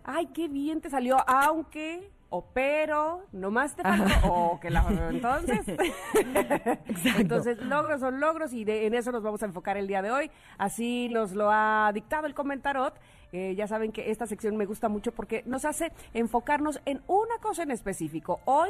ay, 0.04 0.28
qué 0.34 0.48
bien 0.48 0.82
te 0.82 0.89
salió, 0.89 1.18
aunque 1.28 2.10
o 2.29 2.45
pero, 2.53 3.24
nomás 3.31 3.75
te 3.75 3.83
falta, 3.83 4.21
o 4.27 4.59
que 4.59 4.69
la... 4.69 4.86
Entonces, 5.09 5.65
entonces, 7.17 7.57
logros 7.63 8.00
son 8.00 8.19
logros 8.19 8.53
y 8.53 8.63
en 8.67 8.93
eso 8.93 9.12
nos 9.12 9.24
vamos 9.24 9.41
a 9.41 9.45
enfocar 9.45 9.77
el 9.77 9.88
día 9.88 10.01
de 10.01 10.12
hoy. 10.12 10.31
Así 10.57 11.09
nos 11.09 11.31
lo 11.33 11.50
ha 11.51 11.91
dictado 11.93 12.27
el 12.27 12.33
comentarot. 12.33 12.93
Eh, 13.31 13.55
ya 13.55 13.67
saben 13.67 13.91
que 13.91 14.12
esta 14.12 14.25
sección 14.25 14.57
me 14.57 14.65
gusta 14.65 14.89
mucho 14.89 15.12
porque 15.12 15.43
nos 15.45 15.65
hace 15.65 15.91
enfocarnos 16.13 16.81
en 16.86 17.01
una 17.07 17.38
cosa 17.41 17.63
en 17.63 17.71
específico. 17.71 18.41
Hoy 18.45 18.69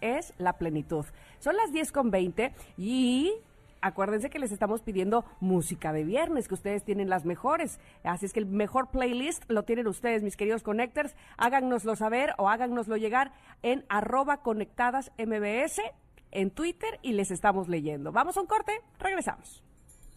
es 0.00 0.34
la 0.38 0.54
plenitud. 0.54 1.04
Son 1.38 1.56
las 1.56 1.72
10 1.72 1.92
con 1.92 2.10
20 2.10 2.52
y 2.76 3.32
acuérdense 3.80 4.30
que 4.30 4.38
les 4.38 4.52
estamos 4.52 4.82
pidiendo 4.82 5.24
música 5.40 5.92
de 5.92 6.04
viernes, 6.04 6.48
que 6.48 6.54
ustedes 6.54 6.84
tienen 6.84 7.08
las 7.08 7.24
mejores. 7.24 7.80
Así 8.04 8.26
es 8.26 8.32
que 8.32 8.40
el 8.40 8.46
mejor 8.46 8.90
playlist 8.90 9.44
lo 9.48 9.64
tienen 9.64 9.86
ustedes, 9.86 10.22
mis 10.22 10.36
queridos 10.36 10.62
connectors. 10.62 11.14
Háganoslo 11.36 11.96
saber 11.96 12.34
o 12.38 12.48
háganoslo 12.48 12.96
llegar 12.96 13.32
en 13.62 13.84
arroba 13.88 14.38
conectadas 14.38 15.12
mbs 15.18 15.80
en 16.30 16.50
Twitter 16.50 16.98
y 17.02 17.12
les 17.12 17.30
estamos 17.30 17.68
leyendo. 17.68 18.12
Vamos 18.12 18.36
a 18.36 18.40
un 18.40 18.46
corte, 18.46 18.80
regresamos. 18.98 19.62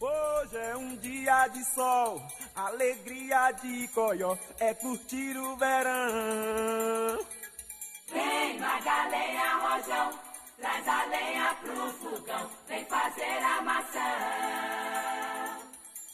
Hoje 0.00 0.56
é 0.56 0.76
um 0.76 0.96
dia 0.96 1.46
de 1.46 1.64
sol, 1.64 2.20
alegria 2.56 3.52
de 3.52 3.86
coió, 3.94 4.36
é 4.58 4.74
curtir 4.74 5.36
o 5.38 5.56
verão. 5.56 7.18
Vem, 8.12 8.58
Rojão. 9.62 10.31
Traz 10.62 10.86
a 10.86 11.04
lenha 11.06 11.56
pro 11.60 11.92
fogão, 11.94 12.48
vem 12.68 12.84
fazer 12.84 13.42
a 13.42 13.60
maçã. 13.62 13.98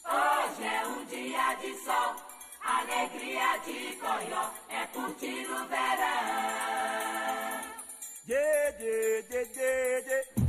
Hoje 0.06 0.64
é 0.64 0.86
um 0.86 1.04
dia 1.04 1.54
de 1.60 1.76
sol, 1.84 2.16
alegria 2.62 3.58
de 3.66 3.94
coió, 3.96 4.48
é 4.70 4.86
curtir 4.86 5.46
o 5.50 5.68
verão. 5.68 6.88
Yeah, 8.26 8.78
yeah, 8.80 9.22
yeah, 9.30 9.50
yeah, 9.54 10.06
yeah. 10.06 10.48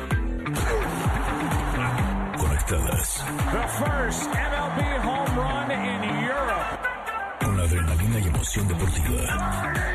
The 2.71 2.77
first 2.77 4.29
MLB 4.29 4.79
home 5.03 5.35
run 5.35 5.71
in 5.71 6.23
Europe. 6.23 6.79
Con 7.43 7.57
la 7.57 7.63
adrenalina 7.63 8.19
y 8.19 8.27
emoción 8.27 8.65
deportiva. 8.69 9.91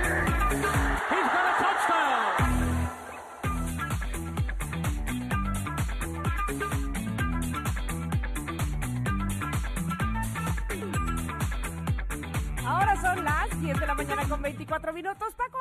mañana 13.97 14.28
con 14.28 14.42
24 14.42 14.92
minutos. 14.92 15.35
Paco 15.37 15.59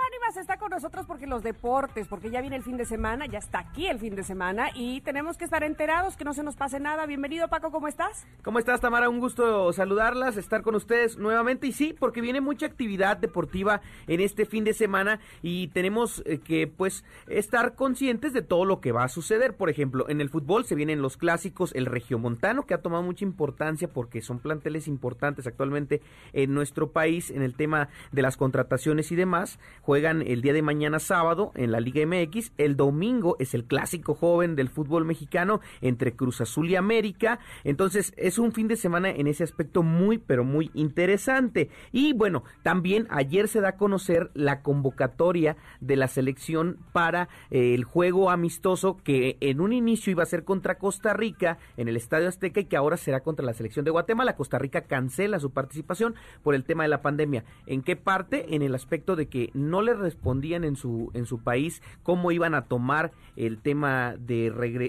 nosotros 0.75 1.05
porque 1.05 1.25
los 1.25 1.41
deportes, 1.41 2.05
porque 2.09 2.29
ya 2.29 2.41
viene 2.41 2.57
el 2.57 2.61
fin 2.61 2.75
de 2.75 2.83
semana, 2.83 3.25
ya 3.27 3.39
está 3.39 3.59
aquí 3.59 3.87
el 3.87 3.97
fin 3.97 4.13
de 4.13 4.23
semana 4.23 4.71
y 4.75 4.99
tenemos 5.01 5.37
que 5.37 5.45
estar 5.45 5.63
enterados, 5.63 6.17
que 6.17 6.25
no 6.25 6.33
se 6.33 6.43
nos 6.43 6.57
pase 6.57 6.81
nada. 6.81 7.05
Bienvenido 7.05 7.47
Paco, 7.47 7.71
¿cómo 7.71 7.87
estás? 7.87 8.27
¿Cómo 8.43 8.59
estás 8.59 8.81
Tamara? 8.81 9.07
Un 9.07 9.21
gusto 9.21 9.71
saludarlas, 9.71 10.35
estar 10.35 10.63
con 10.63 10.75
ustedes 10.75 11.17
nuevamente 11.17 11.65
y 11.67 11.71
sí, 11.71 11.95
porque 11.97 12.19
viene 12.19 12.41
mucha 12.41 12.65
actividad 12.65 13.15
deportiva 13.15 13.79
en 14.07 14.19
este 14.19 14.45
fin 14.45 14.65
de 14.65 14.73
semana 14.73 15.21
y 15.41 15.69
tenemos 15.69 16.21
eh, 16.25 16.39
que 16.39 16.67
pues 16.67 17.05
estar 17.27 17.75
conscientes 17.75 18.33
de 18.33 18.41
todo 18.41 18.65
lo 18.65 18.81
que 18.81 18.91
va 18.91 19.05
a 19.05 19.07
suceder. 19.07 19.55
Por 19.55 19.69
ejemplo, 19.69 20.09
en 20.09 20.19
el 20.19 20.29
fútbol 20.29 20.65
se 20.65 20.75
vienen 20.75 21.01
los 21.01 21.15
clásicos, 21.15 21.73
el 21.73 21.85
regiomontano 21.85 22.65
que 22.65 22.73
ha 22.73 22.81
tomado 22.81 23.01
mucha 23.01 23.23
importancia 23.23 23.87
porque 23.87 24.21
son 24.21 24.39
planteles 24.39 24.89
importantes 24.89 25.47
actualmente 25.47 26.01
en 26.33 26.53
nuestro 26.53 26.91
país 26.91 27.31
en 27.31 27.43
el 27.43 27.55
tema 27.55 27.87
de 28.11 28.21
las 28.21 28.35
contrataciones 28.35 29.13
y 29.13 29.15
demás, 29.15 29.57
juegan 29.81 30.21
el 30.21 30.41
día 30.41 30.51
de 30.51 30.64
mañana 30.65 30.99
sábado 30.99 31.53
en 31.55 31.71
la 31.71 31.79
Liga 31.79 32.05
MX. 32.05 32.51
El 32.57 32.75
domingo 32.75 33.37
es 33.39 33.53
el 33.53 33.63
clásico 33.63 34.15
joven 34.15 34.57
del 34.57 34.67
fútbol 34.67 35.05
mexicano 35.05 35.61
entre 35.79 36.15
Cruz 36.15 36.41
Azul 36.41 36.69
y 36.69 36.75
América. 36.75 37.39
Entonces 37.63 38.13
es 38.17 38.37
un 38.37 38.51
fin 38.51 38.67
de 38.67 38.75
semana 38.75 39.09
en 39.09 39.27
ese 39.27 39.43
aspecto 39.43 39.83
muy, 39.83 40.17
pero 40.17 40.43
muy 40.43 40.71
interesante. 40.73 41.69
Y 41.93 42.11
bueno, 42.13 42.43
también 42.63 43.07
ayer 43.09 43.47
se 43.47 43.61
da 43.61 43.69
a 43.69 43.77
conocer 43.77 44.31
la 44.33 44.61
convocatoria 44.61 45.55
de 45.79 45.95
la 45.95 46.07
selección 46.07 46.79
para 46.91 47.29
eh, 47.51 47.73
el 47.73 47.83
juego 47.83 48.29
amistoso 48.29 48.97
que 48.97 49.37
en 49.39 49.61
un 49.61 49.71
inicio 49.71 50.11
iba 50.11 50.23
a 50.23 50.27
ser 50.27 50.43
contra 50.43 50.77
Costa 50.77 51.13
Rica 51.13 51.59
en 51.77 51.87
el 51.87 51.95
Estadio 51.95 52.27
Azteca 52.27 52.59
y 52.59 52.65
que 52.65 52.77
ahora 52.77 52.97
será 52.97 53.21
contra 53.21 53.45
la 53.45 53.53
selección 53.53 53.85
de 53.85 53.91
Guatemala. 53.91 54.35
Costa 54.35 54.57
Rica 54.57 54.81
cancela 54.81 55.39
su 55.39 55.51
participación 55.51 56.15
por 56.43 56.55
el 56.55 56.63
tema 56.63 56.83
de 56.83 56.89
la 56.89 57.01
pandemia. 57.01 57.45
¿En 57.67 57.83
qué 57.83 57.95
parte? 57.95 58.55
En 58.55 58.61
el 58.61 58.73
aspecto 58.73 59.15
de 59.15 59.27
que 59.27 59.51
no 59.53 59.81
le 59.81 59.93
en 60.63 60.75
su, 60.75 61.11
en 61.13 61.25
su 61.25 61.39
país 61.39 61.81
cómo 62.03 62.31
iban 62.31 62.53
a 62.55 62.65
tomar 62.65 63.11
el 63.35 63.59
tema 63.59 64.15
de 64.17 64.45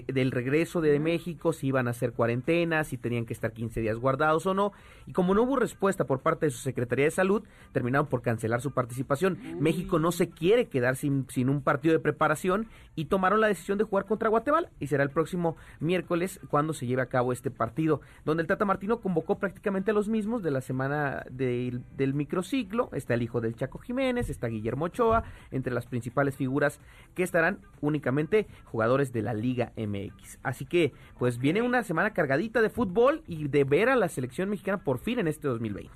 del 0.07 0.31
regreso 0.31 0.81
de 0.81 0.99
México, 0.99 1.53
si 1.53 1.67
iban 1.67 1.87
a 1.87 1.91
hacer 1.91 2.13
cuarentena, 2.13 2.83
si 2.83 2.97
tenían 2.97 3.25
que 3.25 3.33
estar 3.33 3.51
15 3.51 3.81
días 3.81 3.97
guardados 3.97 4.45
o 4.45 4.53
no. 4.53 4.71
Y 5.05 5.13
como 5.13 5.33
no 5.33 5.43
hubo 5.43 5.57
respuesta 5.57 6.05
por 6.05 6.21
parte 6.21 6.45
de 6.45 6.51
su 6.51 6.59
Secretaría 6.59 7.05
de 7.05 7.11
Salud, 7.11 7.43
terminaron 7.71 8.07
por 8.07 8.21
cancelar 8.21 8.61
su 8.61 8.71
participación. 8.71 9.37
México 9.59 9.99
no 9.99 10.11
se 10.11 10.29
quiere 10.29 10.67
quedar 10.67 10.95
sin, 10.95 11.25
sin 11.29 11.49
un 11.49 11.61
partido 11.61 11.93
de 11.93 11.99
preparación 11.99 12.67
y 12.95 13.05
tomaron 13.05 13.41
la 13.41 13.47
decisión 13.47 13.77
de 13.77 13.83
jugar 13.83 14.05
contra 14.05 14.29
Guatemala 14.29 14.69
y 14.79 14.87
será 14.87 15.03
el 15.03 15.09
próximo 15.09 15.55
miércoles 15.79 16.39
cuando 16.49 16.73
se 16.73 16.85
lleve 16.87 17.01
a 17.01 17.07
cabo 17.07 17.33
este 17.33 17.51
partido, 17.51 18.01
donde 18.25 18.41
el 18.41 18.47
Tata 18.47 18.65
Martino 18.65 18.99
convocó 18.99 19.37
prácticamente 19.37 19.91
a 19.91 19.93
los 19.93 20.09
mismos 20.09 20.43
de 20.43 20.51
la 20.51 20.61
semana 20.61 21.25
del 21.29 22.13
microciclo. 22.13 22.89
Está 22.93 23.13
el 23.13 23.21
hijo 23.21 23.41
del 23.41 23.55
Chaco 23.55 23.79
Jiménez, 23.79 24.29
está 24.29 24.47
Guillermo 24.47 24.85
Ochoa, 24.85 25.23
entre 25.57 25.73
las 25.73 25.85
principales 25.85 26.35
figuras 26.35 26.79
que 27.15 27.23
estarán 27.23 27.59
únicamente 27.81 28.47
jugadores 28.65 29.11
de 29.11 29.21
la 29.21 29.33
Liga 29.33 29.73
MX. 29.75 30.39
Así 30.43 30.65
que, 30.65 30.93
pues 31.19 31.37
viene 31.39 31.61
una 31.61 31.83
semana 31.83 32.13
cargadita 32.13 32.61
de 32.61 32.69
fútbol 32.69 33.23
y 33.27 33.47
de 33.47 33.63
ver 33.63 33.89
a 33.89 33.95
la 33.95 34.07
selección 34.07 34.49
mexicana 34.49 34.77
por 34.83 34.99
fin 34.99 35.19
en 35.19 35.27
este 35.27 35.47
2020. 35.47 35.91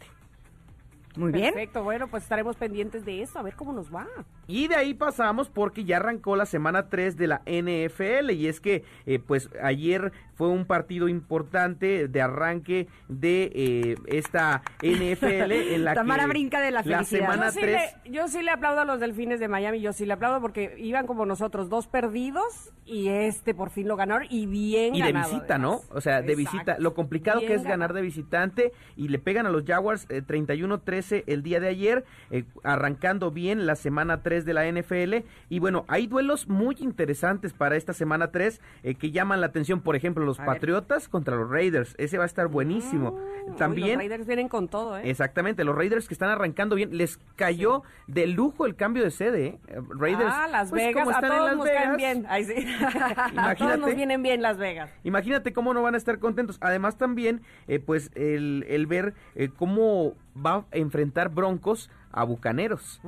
Muy 1.18 1.32
bien. 1.32 1.54
Perfecto, 1.54 1.84
bueno, 1.84 2.08
pues 2.08 2.24
estaremos 2.24 2.56
pendientes 2.56 3.04
de 3.04 3.22
eso, 3.22 3.40
a 3.40 3.42
ver 3.42 3.56
cómo 3.56 3.74
nos 3.74 3.94
va. 3.94 4.08
Y 4.48 4.68
de 4.68 4.76
ahí 4.76 4.94
pasamos 4.94 5.50
porque 5.50 5.84
ya 5.84 5.98
arrancó 5.98 6.36
la 6.36 6.46
semana 6.46 6.88
3 6.88 7.18
de 7.18 7.28
la 7.28 7.42
NFL 7.46 8.32
y 8.32 8.48
es 8.48 8.62
que 8.62 8.84
eh, 9.06 9.20
pues 9.20 9.50
ayer 9.62 10.14
fue 10.42 10.50
un 10.50 10.66
partido 10.66 11.08
importante 11.08 12.08
de 12.08 12.20
arranque 12.20 12.88
de 13.08 13.52
eh, 13.54 13.96
esta 14.08 14.64
NFL 14.82 15.52
en 15.52 15.86
la 15.86 15.94
Tamara 15.94 16.24
que 16.24 16.30
brinca 16.30 16.60
de 16.60 16.72
la 16.72 16.82
felicidad. 16.82 17.20
semana 17.20 17.46
yo, 17.46 17.52
sí 17.52 17.60
3 17.60 17.82
le, 18.06 18.12
yo 18.12 18.28
sí 18.28 18.42
le 18.42 18.50
aplaudo 18.50 18.80
a 18.82 18.86
los 18.86 19.00
delfines 19.00 19.40
de 19.40 19.48
Miami, 19.48 19.82
yo 19.82 19.94
sí 19.94 20.04
le 20.08 20.14
aplaudo 20.14 20.42
porque 20.42 20.74
iban 20.80 21.06
como 21.06 21.28
nosotros, 21.28 21.70
dos 21.70 21.86
perdidos 21.86 22.72
y 22.88 23.10
este 23.10 23.54
por 23.54 23.70
fin 23.70 23.88
lo 23.88 23.96
ganaron 23.96 24.26
y 24.32 24.48
bien 24.48 24.96
y 24.96 25.04
de 25.04 25.12
ganado, 25.12 25.32
visita, 25.32 25.60
¿no? 25.60 25.82
O 25.92 26.02
sea, 26.02 26.24
de 26.24 26.34
Exacto. 26.34 26.58
visita. 26.58 26.76
Lo 26.80 26.96
complicado 26.96 27.40
Bien 27.40 27.48
que 27.50 27.54
es 27.54 27.62
ganado. 27.62 27.80
ganar 27.80 27.94
de 27.94 28.02
visitante 28.02 28.72
y 28.98 29.10
le 29.10 29.20
pegan 29.20 29.46
a 29.46 29.52
los 29.52 29.64
Jaguars 29.64 30.08
eh, 30.10 30.24
31-13 30.24 31.24
el 31.28 31.44
día 31.44 31.60
de 31.60 31.68
ayer, 31.68 32.04
eh, 32.32 32.46
arrancando 32.64 33.30
bien 33.30 33.68
la 33.68 33.76
semana 33.76 34.24
3 34.24 34.44
de 34.44 34.54
la 34.56 34.66
NFL. 34.66 35.24
Y 35.50 35.60
bueno, 35.60 35.86
hay 35.88 36.08
duelos 36.08 36.48
muy 36.48 36.76
interesantes 36.80 37.54
para 37.54 37.76
esta 37.76 37.94
semana 37.94 38.32
3 38.32 38.60
eh, 38.82 38.96
que 38.96 39.12
llaman 39.12 39.40
la 39.40 39.46
atención. 39.46 39.82
Por 39.82 39.96
ejemplo, 39.96 40.31
los 40.32 40.40
A 40.40 40.44
ver. 40.44 40.54
Patriotas 40.56 41.08
contra 41.08 41.36
los 41.36 41.50
Raiders. 41.50 41.96
Ese 41.98 42.18
va 42.18 42.24
a 42.24 42.28
estar 42.28 42.48
buenísimo. 42.48 43.20
Uy, 43.48 43.56
También 43.56 43.90
los 43.90 43.98
Raiders 43.98 44.28
vienen 44.28 44.48
con 44.48 44.68
todo, 44.68 44.98
¿eh? 44.98 45.10
Exactamente, 45.10 45.64
los 45.64 45.76
Raiders 45.76 46.08
que 46.08 46.14
están 46.14 46.30
arrancando 46.30 46.76
bien, 46.76 46.98
les 46.98 47.18
cayó 47.36 47.84
de 48.08 48.28
lujo 48.28 48.66
el 48.66 48.76
cambio 48.76 49.04
de 49.04 49.12
sede. 49.12 49.60
¿eh? 49.68 49.82
Raiders, 49.90 50.32
ah, 50.34 50.48
Las 50.48 50.70
pues, 50.70 50.86
Vegas, 50.86 51.04
como 51.04 51.16
a 51.16 51.20
están 51.20 51.32
en 51.32 51.38
todos 51.38 51.50
Las 51.50 51.58
nos 51.58 51.68
caen 51.68 51.96
Vegas, 51.96 51.98
bien. 51.98 52.26
Ay, 52.30 52.44
sí. 52.46 52.54
a 53.38 53.56
todos 53.56 53.80
nos 53.80 53.96
vienen 53.96 54.24
bien 54.24 54.42
Las 54.42 54.58
Vegas. 54.58 54.90
Imagínate 55.04 55.54
cómo 55.54 55.74
no 55.74 55.82
van 55.82 55.96
a 55.96 55.98
estar 55.98 56.20
contentos. 56.20 56.58
Además 56.62 56.98
también, 56.98 57.42
eh, 57.68 57.80
pues 57.80 58.12
el, 58.16 58.66
el 58.68 58.88
ver 58.88 59.14
eh, 59.36 59.50
cómo 59.56 60.14
va 60.36 60.56
a 60.56 60.66
enfrentar 60.72 61.30
Broncos 61.30 61.90
a 62.12 62.24
Bucaneros. 62.24 63.02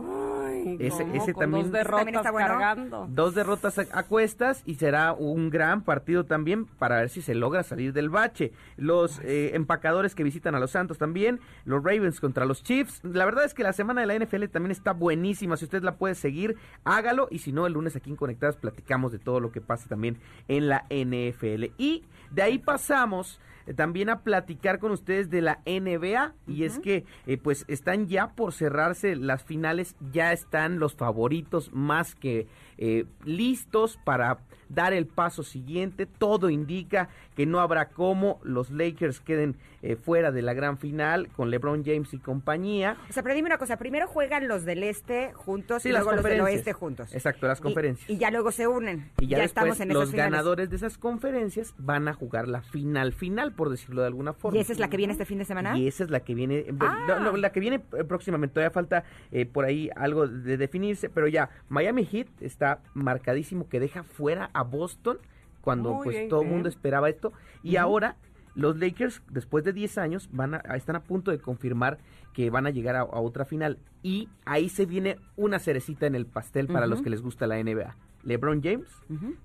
Ay, 0.45 0.77
Ese- 0.79 1.33
también- 1.33 1.63
dos 1.63 1.71
derrotas 1.71 1.97
También 1.99 2.15
está 2.17 2.31
bueno. 2.31 2.47
cargando. 2.47 3.07
Dos 3.09 3.35
derrotas 3.35 3.79
a, 3.79 3.85
a 3.91 4.03
cuestas 4.03 4.61
y 4.65 4.75
será 4.75 5.13
un 5.13 5.49
gran 5.49 5.83
partido 5.83 6.25
también 6.25 6.65
para 6.65 6.97
ver 6.97 7.09
si 7.09 7.21
se 7.21 7.35
logra 7.35 7.63
salir 7.63 7.93
del 7.93 8.09
bache. 8.09 8.51
Los 8.77 9.19
eh, 9.23 9.51
empacadores 9.55 10.15
que 10.15 10.23
visitan 10.23 10.55
a 10.55 10.59
los 10.59 10.71
Santos 10.71 10.97
también, 10.97 11.39
los 11.65 11.83
Ravens 11.83 12.19
contra 12.19 12.45
los 12.45 12.63
Chiefs. 12.63 13.01
La 13.03 13.25
verdad 13.25 13.45
es 13.45 13.53
que 13.53 13.63
la 13.63 13.73
semana 13.73 14.01
de 14.01 14.07
la 14.07 14.15
NFL 14.15 14.45
también 14.49 14.71
está 14.71 14.93
buenísima. 14.93 15.57
Si 15.57 15.65
usted 15.65 15.83
la 15.83 15.95
puede 15.95 16.15
seguir, 16.15 16.55
hágalo. 16.83 17.27
Y 17.31 17.39
si 17.39 17.51
no, 17.51 17.67
el 17.67 17.73
lunes 17.73 17.95
aquí 17.95 18.09
en 18.09 18.15
Conectadas 18.15 18.55
platicamos 18.57 19.11
de 19.11 19.19
todo 19.19 19.39
lo 19.39 19.51
que 19.51 19.61
pasa 19.61 19.87
también 19.87 20.17
en 20.47 20.67
la 20.67 20.85
NFL. 20.89 21.71
Y 21.77 22.03
de 22.31 22.41
ahí 22.41 22.57
pasamos 22.59 23.39
también 23.75 24.09
a 24.09 24.21
platicar 24.21 24.79
con 24.79 24.91
ustedes 24.91 25.29
de 25.29 25.41
la 25.41 25.61
NBA 25.65 26.33
y 26.47 26.63
es 26.63 26.79
que 26.79 27.05
eh, 27.25 27.37
pues 27.37 27.65
están 27.67 28.07
ya 28.07 28.33
por 28.35 28.53
cerrarse 28.53 29.15
las 29.15 29.43
finales, 29.43 29.95
ya 30.11 30.33
están 30.33 30.79
los 30.79 30.95
favoritos 30.95 31.71
más 31.73 32.15
que 32.15 32.47
eh, 32.77 33.05
listos 33.23 33.97
para 34.03 34.39
dar 34.73 34.93
el 34.93 35.05
paso 35.07 35.43
siguiente, 35.43 36.05
todo 36.05 36.49
indica 36.49 37.09
que 37.35 37.45
no 37.45 37.59
habrá 37.59 37.89
cómo 37.89 38.39
los 38.43 38.69
Lakers 38.71 39.19
queden 39.19 39.55
eh, 39.81 39.95
fuera 39.95 40.31
de 40.31 40.41
la 40.41 40.53
gran 40.53 40.77
final 40.77 41.29
con 41.35 41.49
LeBron 41.49 41.83
James 41.83 42.13
y 42.13 42.19
compañía. 42.19 42.97
O 43.09 43.13
sea, 43.13 43.23
pero 43.23 43.35
dime 43.35 43.47
una 43.47 43.57
cosa, 43.57 43.77
primero 43.77 44.07
juegan 44.07 44.47
los 44.47 44.63
del 44.65 44.83
este 44.83 45.33
juntos 45.33 45.83
Sí, 45.83 45.89
y 45.89 45.91
luego 45.91 46.11
los 46.13 46.23
del 46.23 46.41
oeste 46.41 46.73
juntos. 46.73 47.13
Exacto, 47.13 47.47
las 47.47 47.59
conferencias. 47.59 48.09
Y, 48.09 48.17
ya 48.17 48.31
luego 48.31 48.51
se 48.51 48.67
unen. 48.67 49.11
Y 49.19 49.27
ya, 49.27 49.43
estamos 49.43 49.79
en 49.79 49.89
los 49.89 50.11
finales. 50.11 50.31
ganadores 50.31 50.69
de 50.69 50.75
esas 50.75 50.97
conferencias 50.97 51.73
van 51.77 52.07
a 52.07 52.13
jugar 52.13 52.47
la 52.47 52.61
final 52.61 53.13
final, 53.13 53.53
por 53.53 53.69
decirlo 53.69 54.01
de 54.01 54.07
alguna 54.07 54.33
forma. 54.33 54.57
¿Y 54.57 54.61
esa 54.61 54.73
es 54.73 54.79
la 54.79 54.89
que 54.89 54.97
viene 54.97 55.13
este 55.13 55.25
fin 55.25 55.39
de 55.39 55.45
semana? 55.45 55.77
Y 55.77 55.87
esa 55.87 56.03
es 56.03 56.09
la 56.09 56.21
que 56.21 56.33
viene, 56.35 56.65
Ah. 56.79 57.05
no, 57.07 57.19
no, 57.19 57.37
la 57.37 57.51
que 57.51 57.59
viene 57.59 57.81
eh, 57.97 58.03
próximamente. 58.03 58.53
Todavía 58.53 58.71
falta 58.71 59.03
eh, 59.31 59.45
por 59.45 59.65
ahí 59.65 59.89
algo 59.95 60.27
de 60.27 60.57
definirse, 60.57 61.09
pero 61.09 61.27
ya 61.27 61.49
Miami 61.69 62.05
Heat 62.05 62.27
está 62.41 62.79
marcadísimo 62.93 63.67
que 63.67 63.79
deja 63.79 64.03
fuera 64.03 64.49
a 64.53 64.62
Boston 64.63 65.17
cuando 65.61 65.93
Muy 65.93 66.03
pues 66.03 66.17
bien, 66.17 66.29
todo 66.29 66.41
el 66.41 66.49
mundo 66.49 66.67
esperaba 66.69 67.09
esto 67.09 67.31
y 67.63 67.77
ahora 67.77 68.17
los 68.55 68.77
Lakers 68.77 69.21
después 69.29 69.63
de 69.63 69.73
10 69.73 69.97
años 69.97 70.29
van 70.31 70.53
a, 70.55 70.57
están 70.75 70.95
a 70.95 71.03
punto 71.03 71.31
de 71.31 71.39
confirmar 71.39 71.97
que 72.33 72.49
van 72.49 72.67
a 72.67 72.69
llegar 72.69 72.95
a, 72.95 73.01
a 73.01 73.05
otra 73.19 73.45
final 73.45 73.79
y 74.03 74.27
ahí 74.45 74.69
se 74.69 74.85
viene 74.85 75.17
una 75.37 75.59
cerecita 75.59 76.05
en 76.05 76.15
el 76.15 76.25
pastel 76.25 76.67
para 76.67 76.85
los 76.87 77.01
que 77.01 77.09
les 77.09 77.21
gusta 77.21 77.47
la 77.47 77.61
NBA. 77.63 77.95
LeBron 78.23 78.61
James 78.61 78.89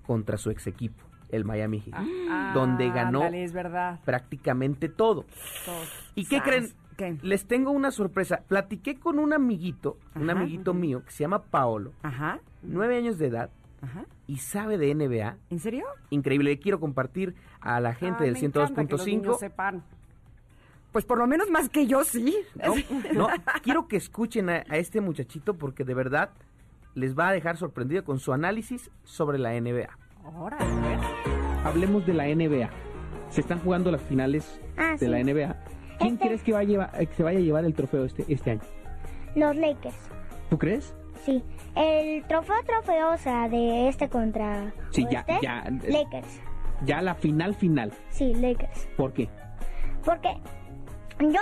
contra 0.03 0.37
su 0.37 0.49
ex 0.51 0.67
equipo, 0.67 1.03
el 1.29 1.43
Miami 1.45 1.79
Heat, 1.81 1.95
Ah, 2.29 2.51
donde 2.53 2.89
ganó 2.89 3.19
ándale, 3.19 3.43
es 3.43 3.53
verdad. 3.53 3.99
prácticamente 4.05 4.89
todo. 4.89 5.25
¿Y 6.15 6.25
qué 6.25 6.41
creen? 6.41 6.69
¿qué? 6.97 7.17
Les 7.21 7.45
tengo 7.45 7.71
una 7.71 7.91
sorpresa. 7.91 8.43
Platiqué 8.47 8.99
con 8.99 9.19
un 9.19 9.33
amiguito, 9.33 9.97
un 10.15 10.29
amiguito 10.29 10.73
mío 10.73 11.03
que 11.05 11.11
se 11.11 11.19
llama 11.23 11.43
Paolo, 11.43 11.93
Ajá, 12.03 12.39
nueve 12.61 12.97
años 12.97 13.17
de 13.17 13.27
edad 13.27 13.49
ajá. 13.81 14.05
y 14.27 14.37
sabe 14.37 14.77
de 14.77 14.93
NBA. 14.95 15.37
¿En 15.49 15.59
serio? 15.59 15.85
Increíble. 16.09 16.51
Le 16.51 16.59
quiero 16.59 16.79
compartir 16.79 17.35
a 17.61 17.79
la 17.79 17.93
gente 17.93 18.17
Ah, 18.21 18.23
del 18.25 18.33
me 18.33 18.39
encanta 18.39 18.85
que 18.85 18.91
los 18.91 19.05
niños 19.05 19.37
102.5. 19.37 19.39
sepan. 19.39 19.83
Pues 20.91 21.05
por 21.05 21.17
lo 21.19 21.27
menos 21.27 21.49
más 21.51 21.69
que 21.69 21.85
yo, 21.85 22.03
sí. 22.03 22.35
No, 22.55 22.73
no, 23.13 23.27
quiero 23.61 23.87
que 23.87 23.95
escuchen 23.97 24.49
a, 24.49 24.63
a 24.69 24.77
este 24.77 25.01
muchachito 25.01 25.53
porque 25.55 25.83
de 25.83 25.93
verdad 25.93 26.31
les 26.95 27.17
va 27.17 27.27
a 27.29 27.31
dejar 27.31 27.57
sorprendido 27.57 28.03
con 28.03 28.19
su 28.19 28.33
análisis 28.33 28.89
sobre 29.03 29.37
la 29.37 29.51
NBA. 29.59 29.89
Ahora, 30.25 30.57
ver. 30.57 30.99
Hablemos 31.63 32.05
de 32.05 32.13
la 32.13 32.25
NBA. 32.25 32.69
Se 33.29 33.41
están 33.41 33.59
jugando 33.59 33.91
las 33.91 34.01
finales 34.01 34.59
Ah, 34.77 34.91
de 34.93 34.97
sí. 34.99 35.07
la 35.07 35.19
NBA. 35.19 35.55
¿Quién 35.99 36.13
Este- 36.15 36.25
crees 36.27 36.43
que, 36.43 36.53
va 36.53 36.59
a 36.59 36.63
llevar, 36.63 36.91
que 37.07 37.13
se 37.13 37.23
vaya 37.23 37.37
a 37.37 37.41
llevar 37.41 37.65
el 37.65 37.73
trofeo 37.75 38.05
este, 38.05 38.25
este 38.27 38.51
año? 38.51 38.61
Los 39.35 39.55
Lakers. 39.55 39.95
¿Tú 40.49 40.57
crees? 40.57 40.95
Sí. 41.25 41.43
El 41.75 42.23
trofeo, 42.27 42.55
trofeo, 42.65 43.11
o 43.13 43.17
sea, 43.17 43.47
de 43.49 43.87
este 43.89 44.09
contra. 44.09 44.73
Sí, 44.91 45.05
ya- 45.09 45.19
oeste, 45.27 45.39
ya, 45.41 45.63
eh. 45.67 45.91
Lakers. 45.91 46.41
Ya 46.85 47.01
la 47.01 47.13
final 47.15 47.53
final. 47.55 47.91
Sí, 48.09 48.33
Lakers. 48.33 48.87
¿Por 48.97 49.13
qué? 49.13 49.29
Porque 50.05 50.29
yo 51.19 51.41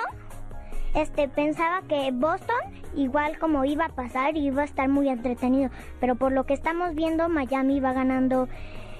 este 0.95 1.27
pensaba 1.27 1.83
que 1.87 2.09
Boston 2.11 2.55
igual 2.95 3.37
como 3.37 3.63
iba 3.65 3.85
a 3.85 3.89
pasar 3.89 4.35
iba 4.35 4.63
a 4.63 4.65
estar 4.65 4.89
muy 4.89 5.09
entretenido, 5.09 5.69
pero 5.99 6.15
por 6.15 6.31
lo 6.31 6.45
que 6.45 6.53
estamos 6.55 6.95
viendo 6.95 7.29
Miami 7.29 7.79
va 7.79 7.93
ganando 7.93 8.47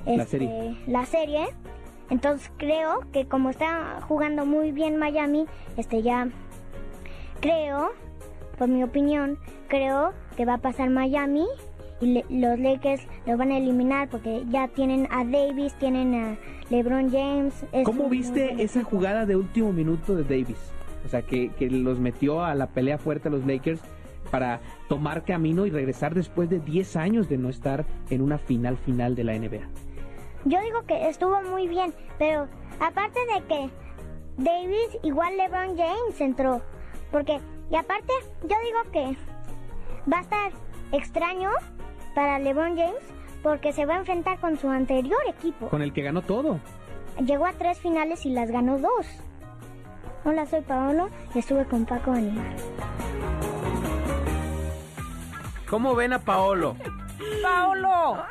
La 0.06 0.14
este, 0.24 0.26
serie. 0.28 0.78
la 0.86 1.06
serie. 1.06 1.48
Entonces 2.12 2.52
creo 2.58 3.02
que 3.12 3.28
como 3.28 3.50
está 3.50 4.00
jugando 4.08 4.46
muy 4.46 4.72
bien 4.72 4.98
Miami, 4.98 5.46
este 5.76 6.04
ya 6.04 6.30
creo, 7.42 7.90
por 8.58 8.68
mi 8.68 8.84
opinión, 8.84 9.38
creo 9.68 10.14
que 10.36 10.46
va 10.46 10.56
a 10.56 10.58
pasar 10.60 10.90
Miami 10.90 11.46
y 12.02 12.06
le- 12.08 12.26
los 12.30 12.60
Lakers 12.60 13.02
lo 13.26 13.38
van 13.38 13.52
a 13.52 13.58
eliminar 13.58 14.10
porque 14.10 14.44
ya 14.50 14.68
tienen 14.68 15.08
a 15.12 15.24
Davis, 15.26 15.74
tienen 15.76 16.14
a 16.16 16.38
LeBron 16.70 17.12
James. 17.12 17.54
es 17.72 17.84
¿Cómo 17.86 18.10
viste 18.10 18.62
esa 18.62 18.84
jugada 18.84 19.26
de 19.26 19.36
último 19.36 19.72
minuto 19.74 20.16
de 20.16 20.24
Davis? 20.24 20.72
O 21.06 21.10
sea, 21.10 21.22
que, 21.22 21.50
que 21.50 21.70
los 21.70 22.00
metió 22.00 22.44
a 22.44 22.54
la 22.56 22.68
pelea 22.68 22.98
fuerte 22.98 23.30
a 23.30 23.32
los 23.32 23.46
Lakers. 23.46 23.82
para 24.32 24.60
tomar 24.90 25.24
camino 25.24 25.66
y 25.66 25.70
regresar 25.70 26.14
después 26.14 26.50
de 26.50 26.60
10 26.60 26.98
años 26.98 27.30
de 27.30 27.38
no 27.38 27.48
estar 27.48 27.86
en 28.10 28.22
una 28.22 28.38
final 28.38 28.76
final 28.76 29.16
de 29.16 29.24
la 29.24 29.34
NBA? 29.40 29.62
Yo 30.44 30.60
digo 30.62 30.84
que 30.86 31.08
estuvo 31.08 31.42
muy 31.44 31.70
bien, 31.70 31.94
pero 32.20 32.46
aparte 32.82 33.20
de 33.34 33.42
que 33.48 33.70
Davis 34.38 34.98
igual 35.04 35.38
LeBron 35.38 35.78
James 35.78 36.20
entró, 36.20 36.62
porque 37.10 37.40
y 37.70 37.76
aparte 37.76 38.14
yo 38.44 38.56
digo 38.64 38.92
que 38.92 39.18
va 40.12 40.20
a 40.20 40.22
estar 40.22 40.52
extraño 40.92 41.50
para 42.16 42.40
LeBron 42.40 42.78
James 42.78 43.04
porque 43.44 43.74
se 43.74 43.86
va 43.86 43.96
a 43.96 44.00
enfrentar 44.00 44.40
con 44.40 44.58
su 44.58 44.70
anterior 44.70 45.20
equipo. 45.28 45.68
Con 45.70 45.82
el 45.82 45.94
que 45.94 46.02
ganó 46.02 46.22
todo. 46.22 46.60
Llegó 47.26 47.46
a 47.46 47.54
tres 47.54 47.80
finales 47.80 48.26
y 48.26 48.30
las 48.30 48.50
ganó 48.52 48.78
dos. 48.80 49.06
Hola, 50.26 50.46
soy 50.46 50.62
Paolo 50.62 51.10
y 51.34 51.40
estuve 51.40 51.66
con 51.66 51.86
Paco 51.86 52.12
Animal. 52.12 52.56
¿Cómo 55.70 55.96
ven 55.96 56.14
a 56.14 56.20
Paolo? 56.20 56.76
Paolo, 57.44 58.24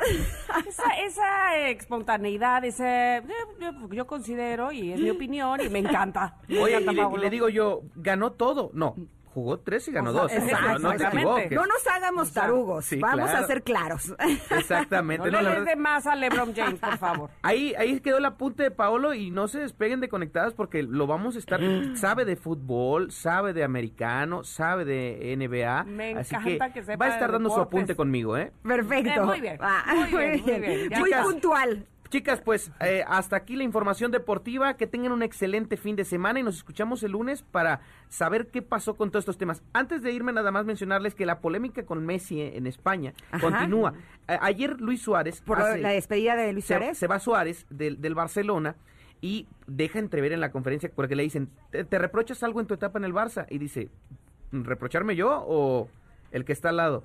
esa, 0.67 0.85
esa 1.05 1.57
espontaneidad, 1.69 2.65
ese, 2.65 3.23
yo, 3.61 3.89
yo 3.93 4.07
considero, 4.07 4.73
y 4.73 4.93
es 4.93 5.01
mi 5.01 5.11
opinión, 5.11 5.61
y 5.61 5.69
me 5.69 5.81
encanta. 5.81 6.37
Me 6.49 6.63
Oye, 6.63 6.75
encanta 6.77 6.93
y 6.93 6.95
le, 6.95 7.01
y 7.01 7.05
Paolo. 7.05 7.23
le 7.23 7.31
digo 7.31 7.49
yo, 7.49 7.83
¿ganó 7.95 8.33
todo? 8.33 8.71
No, 8.73 8.95
jugó 9.37 9.59
tres 9.59 9.87
y 9.89 9.93
ganó 9.93 10.11
O 10.11 10.13
sea, 10.15 10.23
dos. 10.23 10.33
exacto, 10.33 10.67
no, 10.67 10.79
no 10.79 10.89
te 10.89 10.95
exactamente. 10.97 11.19
equivoques. 11.45 11.53
No 11.53 11.67
nos 11.67 11.87
hagamos 11.89 12.33
tarugos, 12.33 12.85
sí, 12.87 12.97
vamos 12.99 13.29
claro. 13.31 13.45
a 13.45 13.47
ser 13.47 13.63
claros. 13.63 14.15
Exactamente. 14.51 15.31
No 15.31 15.43
no, 15.43 15.51
le 15.51 15.61
des 15.63 15.77
más 15.77 16.07
a 16.07 16.17
LeBron 16.17 16.55
James, 16.55 16.81
por 16.81 16.97
favor. 16.97 17.31
Ahí, 17.43 17.75
ahí 17.79 18.01
quedó 18.01 18.17
el 18.17 18.25
apunte 18.25 18.63
de 18.63 18.71
Paolo 18.71 19.13
y 19.13 19.31
no 19.31 19.47
se 19.47 19.61
despeguen 19.61 20.01
de 20.01 20.09
conectadas 20.09 20.55
porque 20.55 20.83
lo 20.83 21.07
vamos 21.07 21.37
a 21.37 21.39
estar. 21.39 21.61
sabe 21.97 22.25
de 22.25 22.37
fútbol, 22.37 23.11
sabe 23.11 23.53
de 23.53 23.63
americano, 23.63 24.43
sabe 24.43 24.85
de 24.87 25.35
NBA. 25.37 25.85
Me 25.85 26.15
así 26.15 26.35
encanta 26.35 26.69
que, 26.69 26.81
que 26.81 26.87
sepa 26.87 27.05
va 27.05 27.11
a 27.11 27.15
estar 27.15 27.31
dando 27.31 27.51
su 27.51 27.61
apunte 27.61 27.95
conmigo, 27.95 28.37
¿eh? 28.39 28.53
Perfecto. 28.63 29.11
Eh, 29.11 29.27
muy 29.27 29.41
bien, 29.43 29.59
Ah, 29.61 29.95
muy 29.95 30.07
bien, 30.19 30.43
muy 30.45 30.59
bien. 30.61 30.89
Muy 30.99 31.11
está. 31.11 31.23
puntual. 31.23 31.87
Chicas, 32.11 32.41
pues 32.41 32.71
eh, 32.81 33.05
hasta 33.07 33.37
aquí 33.37 33.57
la 33.57 33.63
información 33.65 34.11
deportiva. 34.11 34.75
Que 34.77 34.87
tengan 34.87 35.13
un 35.13 35.23
excelente 35.23 35.77
fin 35.77 35.97
de 35.97 36.05
semana 36.05 36.41
y 36.41 36.43
nos 36.43 36.57
escuchamos 36.57 37.03
el 37.03 37.13
lunes 37.13 37.43
para 37.43 37.81
saber 38.09 38.47
qué 38.49 38.63
pasó 38.63 38.95
con 38.95 39.11
todos 39.11 39.23
estos 39.23 39.39
temas. 39.39 39.63
Antes 39.73 40.03
de 40.03 40.13
irme, 40.13 40.33
nada 40.33 40.51
más 40.51 40.65
mencionarles 40.65 41.15
que 41.15 41.27
la 41.27 41.41
polémica 41.41 41.85
con 41.85 42.05
Messi 42.07 42.41
en 42.41 42.67
España 42.67 43.13
Ajá. 43.31 43.41
continúa. 43.41 43.95
Ayer 44.27 44.81
Luis 44.81 45.03
Suárez. 45.03 45.41
Por 45.41 45.61
hace- 45.61 45.79
la 45.79 45.91
despedida 45.91 46.37
de 46.37 46.53
Luis 46.53 46.65
se, 46.65 46.75
Suárez. 46.77 46.99
se 46.99 47.07
va 47.07 47.19
Suárez 47.19 47.67
del, 47.71 48.01
del 48.01 48.15
Barcelona 48.15 48.77
y 49.21 49.47
deja 49.67 49.99
entrever 49.99 50.33
en 50.33 50.41
la 50.41 50.51
conferencia 50.53 50.91
porque 50.95 51.17
le 51.17 51.23
dicen, 51.23 51.49
¿te, 51.71 51.85
te 51.85 51.99
reprochas 51.99 52.43
algo 52.43 52.61
en 52.61 52.67
tu 52.67 52.75
etapa 52.75 52.99
en 52.99 53.05
el 53.05 53.15
Barça? 53.15 53.47
Y 53.51 53.59
dice, 53.59 53.89
¿reprocharme 54.53 55.17
yo 55.17 55.45
o 55.47 55.89
el 56.33 56.45
que 56.45 56.53
está 56.53 56.69
al 56.69 56.77
lado? 56.77 57.03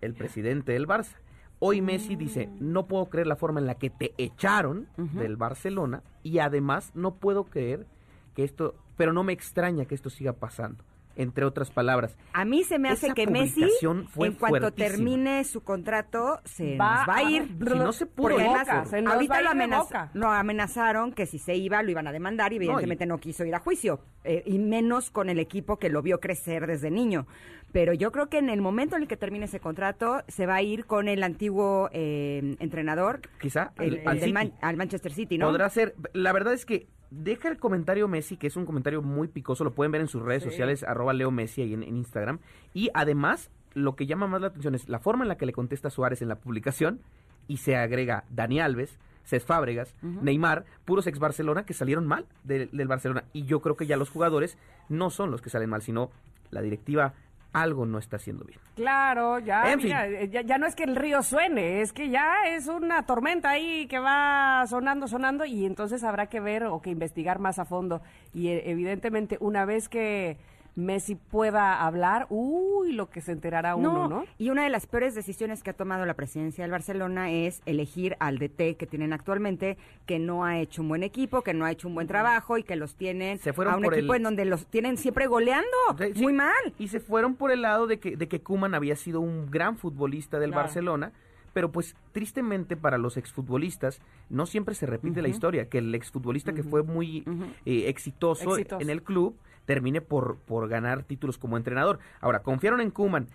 El 0.00 0.14
presidente 0.14 0.72
del 0.72 0.86
Barça. 0.86 1.14
Hoy 1.60 1.80
Messi 1.80 2.14
dice, 2.14 2.48
no 2.60 2.86
puedo 2.86 3.06
creer 3.06 3.26
la 3.26 3.36
forma 3.36 3.58
en 3.58 3.66
la 3.66 3.74
que 3.74 3.90
te 3.90 4.14
echaron 4.16 4.86
del 4.96 5.36
Barcelona 5.36 6.02
y 6.22 6.38
además 6.38 6.92
no 6.94 7.16
puedo 7.16 7.44
creer 7.44 7.86
que 8.34 8.44
esto, 8.44 8.76
pero 8.96 9.12
no 9.12 9.24
me 9.24 9.32
extraña 9.32 9.84
que 9.84 9.96
esto 9.96 10.08
siga 10.08 10.32
pasando, 10.34 10.84
entre 11.18 11.44
otras 11.44 11.70
palabras. 11.70 12.16
A 12.32 12.46
mí 12.46 12.64
se 12.64 12.78
me 12.78 12.88
hace 12.88 13.06
Esa 13.08 13.14
que 13.14 13.26
Messi, 13.26 13.66
fue 14.08 14.28
en 14.28 14.34
cuanto 14.34 14.60
fuertísima. 14.60 14.70
termine 14.88 15.44
su 15.44 15.60
contrato, 15.62 16.40
se 16.44 16.76
Va 16.78 17.00
nos 17.00 17.08
va 17.08 17.16
a 17.16 17.22
ir. 17.24 17.42
Si 17.68 17.78
no 17.78 17.92
se 17.92 18.06
pudo 18.06 18.38
ahorita 18.38 18.64
va 19.04 19.10
a 19.12 19.14
lo, 19.14 19.22
ir 19.22 19.28
de 19.28 19.64
amenaz- 19.64 19.78
boca. 19.84 20.10
lo 20.14 20.28
amenazaron 20.30 21.12
que 21.12 21.26
si 21.26 21.38
se 21.38 21.54
iba 21.56 21.82
lo 21.82 21.90
iban 21.90 22.06
a 22.06 22.12
demandar 22.12 22.52
y 22.52 22.56
evidentemente 22.56 23.04
no, 23.04 23.18
quiso 23.18 23.44
ir 23.44 23.54
a 23.54 23.58
juicio, 23.58 24.00
eh, 24.24 24.42
y 24.46 24.58
menos 24.58 25.10
con 25.10 25.28
el 25.28 25.38
equipo 25.38 25.76
que 25.78 25.90
lo 25.90 26.00
vio 26.02 26.20
crecer 26.20 26.66
desde 26.66 26.90
niño. 26.90 27.26
Pero 27.72 27.92
yo 27.92 28.12
creo 28.12 28.28
que 28.30 28.38
en 28.38 28.48
el 28.48 28.62
momento 28.62 28.96
en 28.96 29.02
el 29.02 29.08
que 29.08 29.16
termine 29.18 29.44
ese 29.44 29.60
contrato 29.60 30.22
se 30.28 30.46
va 30.46 30.54
a 30.54 30.62
ir 30.62 30.86
con 30.86 31.06
el 31.08 31.22
antiguo 31.22 31.90
eh, 31.92 32.56
entrenador, 32.60 33.20
Quizá 33.40 33.72
el- 33.78 33.94
el- 33.96 34.00
el 34.00 34.08
al 34.08 34.18
City. 34.20 34.32
Man- 34.32 34.52
al 34.62 34.76
Manchester 34.76 35.12
City, 35.12 35.36
¿no? 35.36 35.48
Podrá 35.48 35.68
ser. 35.68 35.94
La 36.14 36.32
verdad 36.32 36.54
es 36.54 36.64
que 36.64 36.86
deja 37.10 37.48
el 37.48 37.58
comentario 37.58 38.08
Messi, 38.08 38.36
que 38.36 38.46
es 38.46 38.56
un 38.56 38.66
comentario 38.66 39.02
muy 39.02 39.28
picoso, 39.28 39.64
lo 39.64 39.74
pueden 39.74 39.92
ver 39.92 40.00
en 40.00 40.08
sus 40.08 40.22
redes 40.22 40.42
sociales, 40.50 40.82
arroba 40.84 41.12
Leo 41.12 41.30
Messi 41.30 41.62
ahí 41.62 41.74
en, 41.74 41.82
en 41.82 41.96
Instagram. 41.96 42.38
Y 42.74 42.90
además, 42.94 43.50
lo 43.74 43.96
que 43.96 44.06
llama 44.06 44.26
más 44.26 44.40
la 44.40 44.48
atención 44.48 44.74
es 44.74 44.88
la 44.88 44.98
forma 44.98 45.24
en 45.24 45.28
la 45.28 45.36
que 45.36 45.46
le 45.46 45.52
contesta 45.52 45.90
Suárez 45.90 46.22
en 46.22 46.28
la 46.28 46.36
publicación 46.36 47.00
y 47.46 47.58
se 47.58 47.76
agrega 47.76 48.24
Dani 48.30 48.60
Alves, 48.60 48.98
Cés 49.24 49.44
Fábregas, 49.44 49.94
Neymar, 50.02 50.64
puros 50.84 51.06
ex 51.06 51.18
Barcelona 51.18 51.64
que 51.64 51.74
salieron 51.74 52.06
mal 52.06 52.26
del- 52.44 52.70
del 52.72 52.88
Barcelona. 52.88 53.24
Y 53.32 53.44
yo 53.44 53.60
creo 53.60 53.76
que 53.76 53.86
ya 53.86 53.96
los 53.96 54.10
jugadores 54.10 54.56
no 54.88 55.10
son 55.10 55.30
los 55.30 55.42
que 55.42 55.50
salen 55.50 55.68
mal, 55.70 55.82
sino 55.82 56.10
la 56.50 56.62
directiva 56.62 57.12
algo 57.52 57.86
no 57.86 57.98
está 57.98 58.16
haciendo 58.16 58.44
bien. 58.44 58.60
Claro, 58.76 59.38
ya, 59.38 59.72
En 59.72 59.78
mira, 59.78 60.06
eh, 60.06 60.28
ya, 60.28 60.42
ya 60.42 60.58
no 60.58 60.66
es 60.66 60.74
que 60.74 60.84
el 60.84 60.96
río 60.96 61.22
suene, 61.22 61.80
es 61.80 61.92
que 61.92 62.10
ya 62.10 62.46
es 62.48 62.68
una 62.68 63.04
tormenta 63.06 63.50
ahí 63.50 63.86
que 63.86 63.98
va 63.98 64.64
sonando, 64.68 65.08
sonando 65.08 65.44
y 65.44 65.64
entonces 65.64 66.04
habrá 66.04 66.26
que 66.26 66.40
ver 66.40 66.64
o 66.64 66.80
que 66.80 66.90
investigar 66.90 67.38
más 67.38 67.58
a 67.58 67.64
fondo. 67.64 68.02
Y 68.34 68.48
eh, 68.48 68.70
evidentemente 68.70 69.38
una 69.40 69.64
vez 69.64 69.88
que 69.88 70.36
Messi 70.78 71.16
pueda 71.16 71.84
hablar, 71.84 72.26
uy, 72.30 72.92
lo 72.92 73.10
que 73.10 73.20
se 73.20 73.32
enterará 73.32 73.74
uno, 73.74 74.08
¿no? 74.08 74.24
Y 74.38 74.50
una 74.50 74.62
de 74.62 74.70
las 74.70 74.86
peores 74.86 75.14
decisiones 75.14 75.62
que 75.64 75.70
ha 75.70 75.72
tomado 75.72 76.06
la 76.06 76.14
presidencia 76.14 76.62
del 76.62 76.70
Barcelona 76.70 77.32
es 77.32 77.60
elegir 77.66 78.16
al 78.20 78.38
DT 78.38 78.76
que 78.76 78.86
tienen 78.86 79.12
actualmente, 79.12 79.76
que 80.06 80.20
no 80.20 80.44
ha 80.44 80.58
hecho 80.58 80.82
un 80.82 80.88
buen 80.88 81.02
equipo, 81.02 81.42
que 81.42 81.52
no 81.52 81.64
ha 81.64 81.72
hecho 81.72 81.88
un 81.88 81.94
buen 81.94 82.06
trabajo 82.06 82.58
y 82.58 82.62
que 82.62 82.76
los 82.76 82.94
tienen 82.94 83.38
Se 83.40 83.52
fueron 83.52 83.74
a 83.74 83.76
un 83.78 83.82
por 83.82 83.94
equipo 83.94 84.14
el- 84.14 84.18
en 84.18 84.22
donde 84.22 84.44
los 84.44 84.66
tienen 84.66 84.96
siempre 84.98 85.26
goleando. 85.26 85.66
Sí, 85.98 86.12
sí. 86.14 86.22
Muy 86.22 86.32
mal. 86.32 86.54
Y 86.78 86.88
se 86.88 87.00
fueron 87.00 87.34
por 87.34 87.50
el 87.50 87.62
lado 87.62 87.88
de 87.88 87.98
que, 87.98 88.16
de 88.16 88.28
que 88.28 88.40
Kuman 88.40 88.74
había 88.74 88.94
sido 88.94 89.20
un 89.20 89.50
gran 89.50 89.76
futbolista 89.78 90.38
del 90.38 90.50
Claro. 90.50 90.62
Barcelona, 90.62 91.12
pero 91.54 91.72
pues 91.72 91.96
tristemente 92.12 92.76
para 92.76 92.98
los 92.98 93.16
exfutbolistas 93.16 94.00
no 94.30 94.46
siempre 94.46 94.76
se 94.76 94.86
repite 94.86 95.22
la 95.22 95.28
historia, 95.28 95.68
que 95.68 95.78
el 95.78 95.92
exfutbolista 95.94 96.52
que 96.52 96.62
fue 96.62 96.84
muy 96.84 97.24
eh, 97.66 97.88
exitoso, 97.88 98.52
Exitoso. 98.56 98.80
en 98.80 98.90
el 98.90 99.02
club 99.02 99.34
termine 99.68 100.00
por, 100.00 100.38
por 100.38 100.66
ganar 100.66 101.02
títulos 101.02 101.36
como 101.36 101.58
entrenador. 101.58 101.98
Ahora, 102.22 102.42
confiaron 102.42 102.80
en 102.80 102.90
Kuman, 102.90 103.28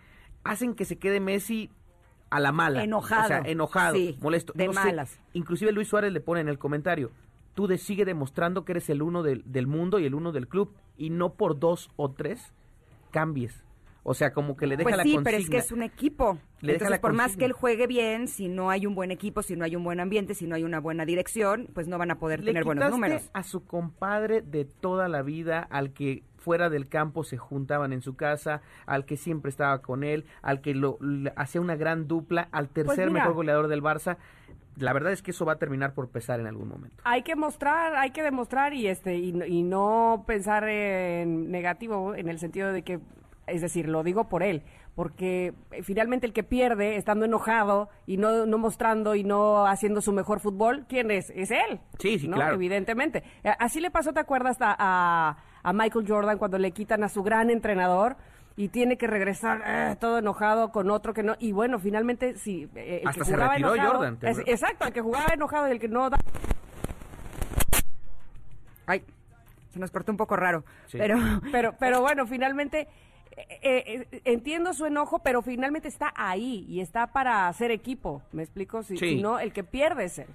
hacen 0.43 0.74
que 0.74 0.84
se 0.84 0.98
quede 0.98 1.19
Messi 1.19 1.69
a 2.32 2.39
la 2.39 2.52
mala. 2.52 2.84
Enojado. 2.84 3.24
O 3.26 3.28
sea, 3.28 3.41
enojado, 3.46 3.96
Sí, 3.96 4.17
molesto. 4.19 4.52
de 4.56 4.65
No 4.65 4.74
sé, 4.74 4.80
malas. 4.80 5.19
Inclusive 5.34 5.72
Luis 5.72 5.88
Suárez 5.89 6.12
le 6.12 6.22
pone 6.22 6.41
en 6.41 6.50
el 6.50 6.58
comentario, 6.58 7.12
tú 7.54 7.67
de- 7.67 7.78
sigue 7.78 8.04
demostrando 8.04 8.65
que 8.65 8.72
eres 8.72 8.89
el 8.89 9.04
uno 9.04 9.22
del, 9.22 9.43
del 9.46 9.67
mundo 9.67 10.00
y 10.00 10.06
el 10.08 10.15
uno 10.15 10.32
del 10.32 10.48
club, 10.48 10.74
y 10.98 11.12
no 11.12 11.34
por 11.34 11.60
dos 11.60 11.91
o 11.98 12.10
tres 12.10 12.52
cambies. 13.12 13.63
O 14.05 14.13
sea, 14.13 14.33
como 14.33 14.57
que 14.57 14.67
le 14.67 14.75
deja 14.75 14.83
Pues 14.89 14.97
la 14.97 15.03
sí, 15.03 15.13
consigna. 15.13 15.23
pero 15.23 15.37
es 15.43 15.49
que 15.49 15.57
es 15.57 15.71
un 15.71 15.81
equipo. 15.81 16.33
Le 16.59 16.73
deja 16.73 16.85
Entonces, 16.85 16.89
la 16.89 16.99
por 17.01 17.13
más 17.13 17.37
que 17.37 17.45
él 17.45 17.53
juegue 17.53 17.87
bien, 17.87 18.27
si 18.27 18.49
no 18.49 18.69
hay 18.69 18.85
un 18.85 18.95
buen 18.95 19.11
equipo, 19.11 19.41
si 19.41 19.55
no 19.55 19.63
hay 19.63 19.75
un 19.77 19.83
buen 19.85 20.01
ambiente, 20.01 20.33
si 20.35 20.45
no 20.45 20.55
hay 20.55 20.63
una 20.65 20.79
buena 20.81 21.05
dirección, 21.05 21.69
pues 21.73 21.87
no 21.87 21.97
van 21.97 22.11
a 22.11 22.15
poder 22.19 22.41
Le 22.41 22.47
tener 22.47 22.65
buenos 22.65 22.83
quitaste 22.83 22.99
números. 22.99 23.29
a 23.33 23.43
su 23.43 23.65
compadre 23.65 24.41
de 24.41 24.65
toda 24.65 25.07
la 25.07 25.21
vida, 25.21 25.65
al 25.69 25.93
que 25.93 26.23
fuera 26.35 26.69
del 26.69 26.89
campo 26.89 27.23
se 27.23 27.37
juntaban 27.37 27.93
en 27.93 28.01
su 28.01 28.17
casa, 28.17 28.61
al 28.85 29.05
que 29.05 29.15
siempre 29.15 29.47
estaba 29.49 29.81
con 29.81 30.03
él, 30.03 30.25
al 30.41 30.59
que 30.59 30.73
lo 30.75 30.97
hacía 31.37 31.61
una 31.61 31.77
gran 31.77 32.05
dupla, 32.09 32.49
al 32.51 32.67
tercer 32.67 33.07
mira. 33.07 33.21
mejor 33.21 33.33
goleador 33.35 33.69
del 33.69 33.81
Barça. 33.81 34.17
La 34.75 34.91
verdad 34.91 35.13
es 35.13 35.21
que 35.21 35.31
eso 35.31 35.45
va 35.45 35.53
a 35.53 35.57
terminar 35.59 35.93
por 35.93 36.09
pesar 36.09 36.41
en 36.41 36.47
algún 36.47 36.67
momento. 36.67 36.97
Hay 37.05 37.21
que 37.21 37.37
mostrar, 37.37 37.95
hay 37.95 38.09
que 38.11 38.21
demostrar 38.23 38.73
y 38.73 38.87
este 38.87 39.15
y, 39.15 39.31
no- 39.31 39.45
y 39.45 39.63
no 39.63 40.25
pensar 40.27 40.67
en 40.67 41.49
negativo 41.51 42.15
en 42.15 42.27
el 42.27 42.39
sentido 42.39 42.73
de 42.73 42.81
que, 42.81 42.99
es 43.47 43.62
decir, 43.62 43.88
lo 43.89 44.03
digo 44.03 44.29
por 44.29 44.43
él, 44.43 44.63
porque 44.95 45.53
eh, 45.71 45.84
finalmente 45.84 46.25
el 46.27 46.34
que 46.34 46.43
pierde 46.43 46.95
estando 46.97 47.25
enojado 47.25 47.89
y 48.06 48.17
no, 48.17 48.45
no 48.45 48.58
mostrando 48.58 49.15
y 49.15 49.23
no 49.23 49.65
haciendo 49.65 50.01
su 50.01 50.13
mejor 50.13 50.39
fútbol, 50.39 50.86
¿quién 50.88 51.12
es? 51.12 51.29
Es 51.36 51.51
él. 51.51 51.79
Sí, 51.99 52.19
sí, 52.19 52.27
¿no? 52.27 52.36
claro. 52.36 52.56
Evidentemente. 52.56 53.23
Eh, 53.43 53.51
Así 53.60 53.79
le 53.82 53.91
pasó, 53.91 54.13
¿te 54.13 54.19
acuerdas 54.19 54.58
a, 54.62 54.75
a, 54.77 55.38
a 55.63 55.73
Michael 55.73 56.06
Jordan 56.08 56.38
cuando 56.38 56.58
le 56.58 56.71
quitan 56.71 57.03
a 57.03 57.10
su 57.10 57.23
gran 57.23 57.49
entrenador? 57.49 58.15
Y 58.56 58.67
tiene 58.69 58.97
que 58.99 59.08
regresar 59.08 59.63
eh, 59.65 59.95
todo 59.99 60.19
enojado 60.19 60.71
con 60.71 60.91
otro 60.91 61.12
que 61.15 61.23
no. 61.23 61.34
Y 61.39 61.53
bueno, 61.53 61.79
finalmente, 61.79 62.38
sí. 62.38 62.69
eh, 62.75 62.99
el 63.01 63.08
Hasta 63.08 63.21
que 63.21 63.25
se 63.25 63.34
jugaba 63.34 63.53
retiró 63.53 63.73
enojado- 63.75 63.93
Jordan, 63.93 64.17
exacto, 64.45 64.86
el 64.86 64.93
que 64.93 65.01
jugaba 65.01 65.34
enojado 65.34 65.67
y 65.69 65.71
el 65.71 65.79
que 65.79 65.88
no 65.88 66.08
da 66.12 66.17
Ay, 68.86 69.03
se 69.71 69.79
nos 69.79 69.91
cortó 69.91 70.12
un 70.12 70.17
poco 70.17 70.36
raro. 70.36 70.63
Sí. 70.86 70.97
Pero 70.97 71.17
Pero, 71.51 71.73
pero 71.79 72.01
bueno, 72.01 72.27
finalmente 72.27 72.88
eh, 73.38 74.08
eh, 74.12 74.22
entiendo 74.26 74.74
su 74.74 74.86
enojo, 74.86 75.19
pero 75.19 75.41
finalmente 75.41 75.88
está 75.88 76.13
ahí 76.15 76.65
y 76.67 76.80
está 76.82 77.08
para 77.08 77.48
hacer 77.48 77.72
equipo. 77.72 78.22
¿Me 78.32 78.43
explico? 78.43 78.84
Si, 78.84 78.98
Sí. 78.98 79.10
si 79.15 79.22
no, 79.22 79.39
el 79.39 79.54
que 79.54 79.63
pierde 79.63 80.06
es 80.06 80.19
él. 80.19 80.28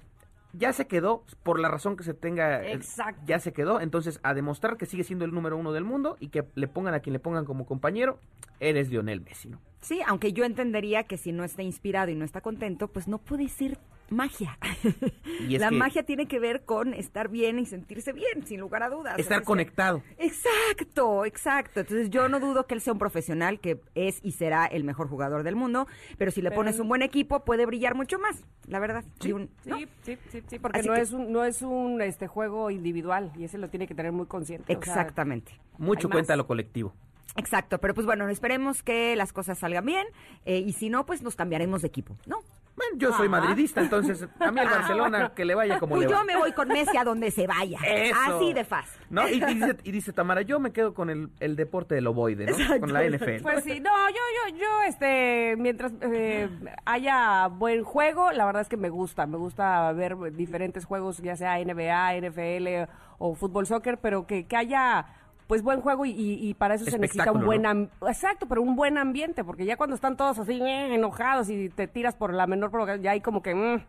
Ya 0.53 0.73
se 0.73 0.87
quedó, 0.87 1.23
por 1.43 1.59
la 1.59 1.67
razón 1.69 1.95
que 1.95 2.03
se 2.03 2.15
tenga, 2.15 2.63
eh, 2.63 2.73
Exacto. 2.73 3.21
ya 3.25 3.39
se 3.39 3.53
quedó. 3.53 3.79
Entonces, 3.81 4.19
a 4.23 4.33
demostrar 4.33 4.77
que 4.77 4.87
sigue 4.87 5.03
siendo 5.03 5.23
el 5.25 5.31
número 5.31 5.57
uno 5.57 5.71
del 5.73 5.83
mundo 5.83 6.17
y 6.19 6.29
que 6.29 6.43
le 6.55 6.67
pongan 6.67 6.95
a 6.95 7.01
quien 7.01 7.13
le 7.13 7.19
pongan 7.19 7.45
como 7.45 7.65
compañero, 7.67 8.19
eres 8.59 8.89
Lionel 8.89 9.21
Messi, 9.21 9.49
¿no? 9.49 9.59
Sí, 9.81 9.99
aunque 10.07 10.33
yo 10.33 10.43
entendería 10.45 11.03
que 11.03 11.17
si 11.17 11.31
no 11.31 11.43
está 11.43 11.61
inspirado 11.63 12.11
y 12.11 12.15
no 12.15 12.25
está 12.25 12.41
contento, 12.41 12.87
pues 12.87 13.07
no 13.07 13.17
puede 13.17 13.47
ser 13.49 13.77
magia. 14.09 14.57
Y 15.47 15.55
es 15.55 15.61
la 15.61 15.69
que- 15.69 15.75
magia 15.77 16.03
tiene 16.03 16.27
que 16.27 16.39
ver 16.39 16.65
con 16.65 16.93
estar 16.93 17.29
bien 17.29 17.59
y 17.59 17.65
sentirse 17.65 18.11
bien, 18.11 18.45
sin 18.45 18.59
lugar 18.59 18.83
a 18.83 18.89
dudas. 18.89 19.17
Estar 19.17 19.43
conectado. 19.43 20.03
Exacto, 20.17 21.25
exacto. 21.25 21.79
Entonces 21.79 22.09
yo 22.09 22.27
no 22.27 22.39
dudo 22.39 22.65
que 22.67 22.73
él 22.75 22.81
sea 22.81 22.93
un 22.93 22.99
profesional 22.99 23.59
que 23.59 23.79
es 23.95 24.19
y 24.23 24.33
será 24.33 24.65
el 24.65 24.83
mejor 24.83 25.07
jugador 25.07 25.43
del 25.43 25.55
mundo, 25.55 25.87
pero 26.17 26.31
si 26.31 26.41
le 26.41 26.49
Pero- 26.49 26.59
pones 26.61 26.79
un 26.79 26.87
buen 26.89 27.01
equipo 27.01 27.45
puede 27.45 27.65
brillar 27.65 27.95
mucho 27.95 28.19
más, 28.19 28.43
la 28.67 28.79
verdad. 28.79 29.03
Un- 29.31 29.49
Sí, 29.61 29.69
¿no? 29.69 29.77
sí, 29.77 30.17
sí, 30.29 30.43
sí, 30.47 30.59
porque 30.59 30.79
Así 30.79 30.87
no 30.89 30.95
que- 30.95 31.01
es 31.01 31.11
un 31.13 31.31
no 31.31 31.45
es 31.45 31.61
un 31.61 32.01
este 32.01 32.27
juego 32.27 32.69
individual 32.71 33.31
y 33.37 33.43
ese 33.45 33.57
lo 33.57 33.69
tiene 33.69 33.87
que 33.87 33.95
tener 33.95 34.11
muy 34.11 34.25
consciente. 34.25 34.75
o 34.75 34.81
sea, 34.81 34.93
Exactamente. 34.93 35.53
Mucho 35.77 36.09
cuenta 36.09 36.33
más. 36.33 36.37
lo 36.37 36.47
colectivo. 36.47 36.93
Exacto, 37.35 37.77
pero 37.79 37.93
pues 37.93 38.05
bueno, 38.05 38.27
esperemos 38.29 38.83
que 38.83 39.15
las 39.15 39.33
cosas 39.33 39.57
salgan 39.59 39.85
bien 39.85 40.07
eh, 40.45 40.57
y 40.59 40.73
si 40.73 40.89
no, 40.89 41.05
pues 41.05 41.21
nos 41.21 41.35
cambiaremos 41.35 41.81
de 41.81 41.87
equipo, 41.87 42.17
¿no? 42.25 42.37
Bueno, 42.75 42.95
yo 42.97 43.11
soy 43.11 43.27
Ah. 43.27 43.31
madridista, 43.31 43.81
entonces 43.81 44.25
a 44.39 44.51
mí 44.51 44.59
el 44.61 44.67
Barcelona 44.69 45.33
que 45.35 45.43
le 45.43 45.53
vaya 45.53 45.79
como 45.79 45.95
Pues 45.95 46.05
le 46.07 46.11
yo 46.11 46.17
va. 46.19 46.23
me 46.23 46.37
voy 46.37 46.53
con 46.53 46.69
Messi 46.69 46.95
a 46.95 47.03
donde 47.03 47.29
se 47.29 47.45
vaya. 47.45 47.77
Eso. 47.85 48.15
Así 48.25 48.53
de 48.53 48.63
fácil. 48.63 49.01
¿No? 49.09 49.27
Y, 49.27 49.33
y 49.33 49.39
dice, 49.53 49.77
y 49.83 49.91
dice 49.91 50.13
Tamara, 50.13 50.43
yo 50.43 50.61
me 50.61 50.71
quedo 50.71 50.93
con 50.93 51.09
el, 51.09 51.29
el 51.41 51.57
deporte 51.57 51.95
del 51.95 52.07
ovoide, 52.07 52.45
¿no? 52.45 52.79
Con 52.79 52.93
la 52.93 53.03
NFL. 53.03 53.41
Pues 53.41 53.65
sí, 53.65 53.81
no, 53.81 53.91
yo, 54.09 54.15
yo, 54.51 54.57
yo, 54.57 54.81
este, 54.87 55.55
mientras 55.57 55.91
eh, 56.01 56.47
haya 56.85 57.47
buen 57.47 57.83
juego, 57.83 58.31
la 58.31 58.45
verdad 58.45 58.61
es 58.61 58.69
que 58.69 58.77
me 58.77 58.89
gusta, 58.89 59.25
me 59.27 59.37
gusta 59.37 59.91
ver 59.91 60.15
diferentes 60.31 60.85
juegos, 60.85 61.17
ya 61.17 61.35
sea 61.35 61.57
NBA, 61.59 62.13
NFL 62.21 62.89
o 63.17 63.35
fútbol, 63.35 63.67
soccer, 63.67 63.97
pero 63.97 64.25
que, 64.25 64.47
que 64.47 64.55
haya, 64.55 65.05
pues, 65.49 65.63
buen 65.63 65.81
juego 65.81 66.05
y, 66.05 66.53
para 66.59 66.75
eso 66.75 66.85
se 66.85 66.99
necesita 66.99 67.31
un 67.31 67.43
buen, 67.43 67.63
¿no? 67.63 67.69
am- 67.69 67.89
exacto, 68.07 68.45
pero 68.47 68.61
un 68.61 68.75
buen 68.75 68.97
ambiente, 68.99 69.43
porque 69.43 69.65
ya 69.65 69.75
cuando 69.77 69.95
están 69.95 70.15
todos 70.15 70.37
así 70.39 70.53
eh, 70.61 70.93
enojados 70.93 71.49
y 71.49 71.69
te 71.69 71.87
tiras 71.87 72.15
por 72.15 72.33
la 72.33 72.45
menor 72.47 72.69
provocación, 72.69 73.01
ya 73.03 73.11
hay 73.11 73.21
como 73.21 73.41
que, 73.41 73.55
mm, 73.55 73.81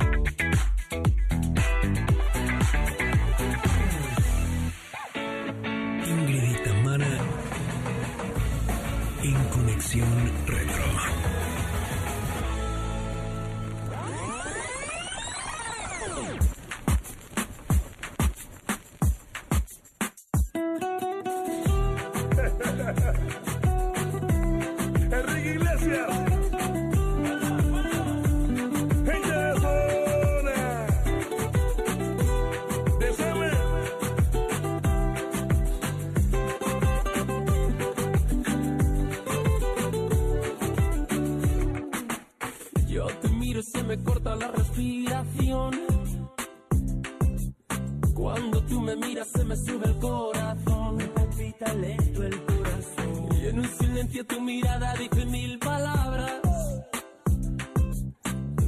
Cuando 48.15 48.63
tú 48.65 48.81
me 48.81 48.97
miras 48.97 49.29
se 49.29 49.45
me 49.45 49.57
sube 49.57 49.87
el 49.87 49.99
corazón. 49.99 51.01
El 51.01 52.45
corazón. 52.45 53.29
Y 53.41 53.47
en 53.47 53.59
un 53.61 53.69
silencio 53.79 54.27
tu 54.27 54.41
mirada 54.41 54.95
dice 54.95 55.25
mil 55.27 55.59
palabras. 55.59 56.43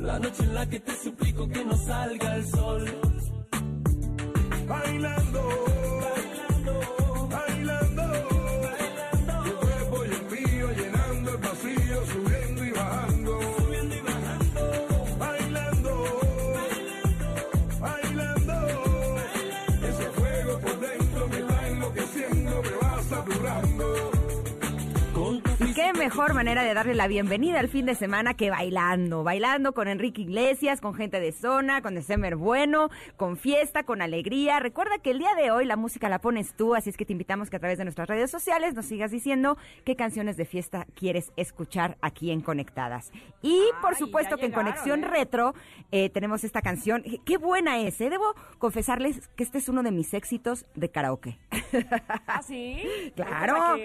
La 0.00 0.18
noche 0.18 0.42
en 0.42 0.54
la 0.54 0.66
que 0.68 0.80
te 0.80 0.92
suplico 0.96 1.48
que 1.48 1.64
no 1.64 1.76
salga 1.76 2.36
el 2.36 2.46
sol. 2.46 2.84
Bailando. 4.66 5.77
Mejor 26.08 26.32
manera 26.32 26.62
de 26.62 26.72
darle 26.72 26.94
la 26.94 27.06
bienvenida 27.06 27.60
al 27.60 27.68
fin 27.68 27.84
de 27.84 27.94
semana 27.94 28.32
que 28.32 28.48
bailando. 28.48 29.24
Bailando 29.24 29.74
con 29.74 29.88
Enrique 29.88 30.22
Iglesias, 30.22 30.80
con 30.80 30.94
gente 30.94 31.20
de 31.20 31.32
zona, 31.32 31.82
con 31.82 31.94
December 31.94 32.36
Bueno, 32.36 32.88
con 33.18 33.36
fiesta, 33.36 33.82
con 33.82 34.00
alegría. 34.00 34.58
Recuerda 34.58 34.96
que 35.02 35.10
el 35.10 35.18
día 35.18 35.34
de 35.34 35.50
hoy 35.50 35.66
la 35.66 35.76
música 35.76 36.08
la 36.08 36.18
pones 36.18 36.54
tú, 36.54 36.74
así 36.74 36.88
es 36.88 36.96
que 36.96 37.04
te 37.04 37.12
invitamos 37.12 37.50
que 37.50 37.56
a 37.56 37.58
través 37.58 37.76
de 37.76 37.84
nuestras 37.84 38.08
redes 38.08 38.30
sociales 38.30 38.72
nos 38.72 38.86
sigas 38.86 39.10
diciendo 39.10 39.58
qué 39.84 39.96
canciones 39.96 40.38
de 40.38 40.46
fiesta 40.46 40.86
quieres 40.94 41.30
escuchar 41.36 41.98
aquí 42.00 42.30
en 42.30 42.40
Conectadas. 42.40 43.12
Y 43.42 43.60
por 43.82 43.90
Ay, 43.90 43.98
supuesto 43.98 44.38
que 44.38 44.46
en 44.46 44.52
Conexión 44.52 45.04
¿eh? 45.04 45.08
Retro 45.08 45.54
eh, 45.92 46.08
tenemos 46.08 46.42
esta 46.42 46.62
canción. 46.62 47.04
Qué 47.26 47.36
buena 47.36 47.80
es, 47.80 48.00
¿eh? 48.00 48.08
Debo 48.08 48.34
confesarles 48.56 49.28
que 49.36 49.42
este 49.42 49.58
es 49.58 49.68
uno 49.68 49.82
de 49.82 49.90
mis 49.90 50.14
éxitos 50.14 50.64
de 50.74 50.88
karaoke. 50.88 51.38
¿Ah, 52.26 52.40
sí? 52.42 52.82
Claro. 53.14 53.76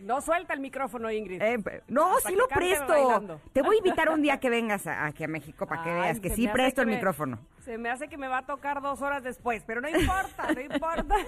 No 0.00 0.20
suelta 0.20 0.54
el 0.54 0.60
micrófono, 0.60 1.10
Ingrid. 1.10 1.42
Eh, 1.42 1.58
no, 1.88 2.14
sí 2.26 2.34
lo 2.34 2.46
presto. 2.48 2.86
bailando. 2.88 3.40
Te 3.52 3.62
voy 3.62 3.76
a 3.76 3.78
invitar 3.78 4.08
un 4.10 4.22
día 4.22 4.38
que 4.40 4.48
vengas 4.50 4.86
a- 4.86 5.06
aquí 5.06 5.24
a 5.24 5.28
México 5.28 5.66
para 5.66 5.82
que 5.82 5.90
Ay, 5.90 6.00
veas 6.00 6.20
que 6.20 6.30
sí 6.30 6.48
presto 6.48 6.80
el 6.82 6.86
me- 6.86 6.94
micrófono. 6.94 7.38
Se 7.64 7.76
me 7.76 7.90
hace 7.90 8.08
que 8.08 8.16
me 8.16 8.28
va 8.28 8.38
a 8.38 8.46
tocar 8.46 8.80
dos 8.80 9.02
horas 9.02 9.22
después, 9.22 9.62
pero 9.66 9.80
no 9.82 9.88
importa, 9.90 10.52
no 10.54 10.60
importa. 10.60 11.16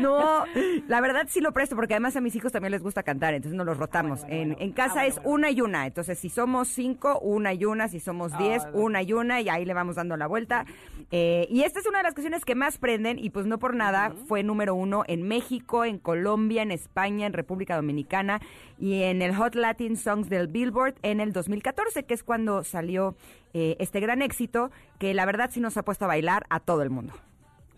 No, 0.00 0.44
la 0.88 1.00
verdad 1.00 1.26
sí 1.28 1.40
lo 1.40 1.52
presto 1.52 1.76
porque 1.76 1.94
además 1.94 2.16
a 2.16 2.20
mis 2.20 2.34
hijos 2.34 2.52
también 2.52 2.72
les 2.72 2.82
gusta 2.82 3.02
cantar, 3.02 3.34
entonces 3.34 3.56
nos 3.56 3.66
los 3.66 3.76
rotamos. 3.78 4.20
Ah, 4.22 4.26
bueno, 4.26 4.42
en, 4.42 4.48
bueno. 4.50 4.62
en 4.64 4.72
casa 4.72 5.00
Ah, 5.00 5.06
es 5.06 5.20
una 5.24 5.50
y 5.50 5.60
una, 5.60 5.86
entonces 5.86 6.18
si 6.18 6.28
somos 6.28 6.68
cinco, 6.68 7.18
una 7.20 7.52
y 7.52 7.64
una, 7.64 7.88
si 7.88 8.00
somos 8.00 8.36
diez, 8.38 8.62
Ah, 8.64 8.70
bueno. 8.70 8.86
una 8.86 9.02
y 9.02 9.12
una, 9.12 9.40
y 9.40 9.48
ahí 9.48 9.64
le 9.64 9.74
vamos 9.74 9.96
dando 9.96 10.16
la 10.16 10.26
vuelta. 10.26 10.64
Eh, 11.10 11.46
y 11.50 11.62
esta 11.62 11.80
es 11.80 11.86
una 11.86 11.98
de 11.98 12.04
las 12.04 12.14
canciones 12.14 12.44
que 12.44 12.54
más 12.54 12.78
prenden 12.78 13.18
y 13.18 13.30
pues 13.30 13.46
no 13.46 13.58
por 13.58 13.74
nada 13.74 14.12
fue 14.26 14.42
número 14.42 14.74
uno 14.74 15.04
en 15.06 15.22
México, 15.26 15.84
en 15.84 15.98
Colombia, 15.98 16.62
en 16.62 16.70
España, 16.72 16.91
en 16.94 17.32
República 17.32 17.76
Dominicana 17.76 18.40
y 18.78 19.02
en 19.02 19.22
el 19.22 19.34
Hot 19.34 19.54
Latin 19.54 19.96
Songs 19.96 20.28
del 20.28 20.46
Billboard 20.46 20.94
en 21.02 21.20
el 21.20 21.32
2014, 21.32 22.04
que 22.04 22.14
es 22.14 22.22
cuando 22.22 22.64
salió 22.64 23.16
eh, 23.54 23.76
este 23.80 24.00
gran 24.00 24.22
éxito 24.22 24.70
que 24.98 25.14
la 25.14 25.24
verdad 25.24 25.50
sí 25.52 25.60
nos 25.60 25.76
ha 25.76 25.84
puesto 25.84 26.04
a 26.04 26.08
bailar 26.08 26.44
a 26.50 26.60
todo 26.60 26.82
el 26.82 26.90
mundo. 26.90 27.14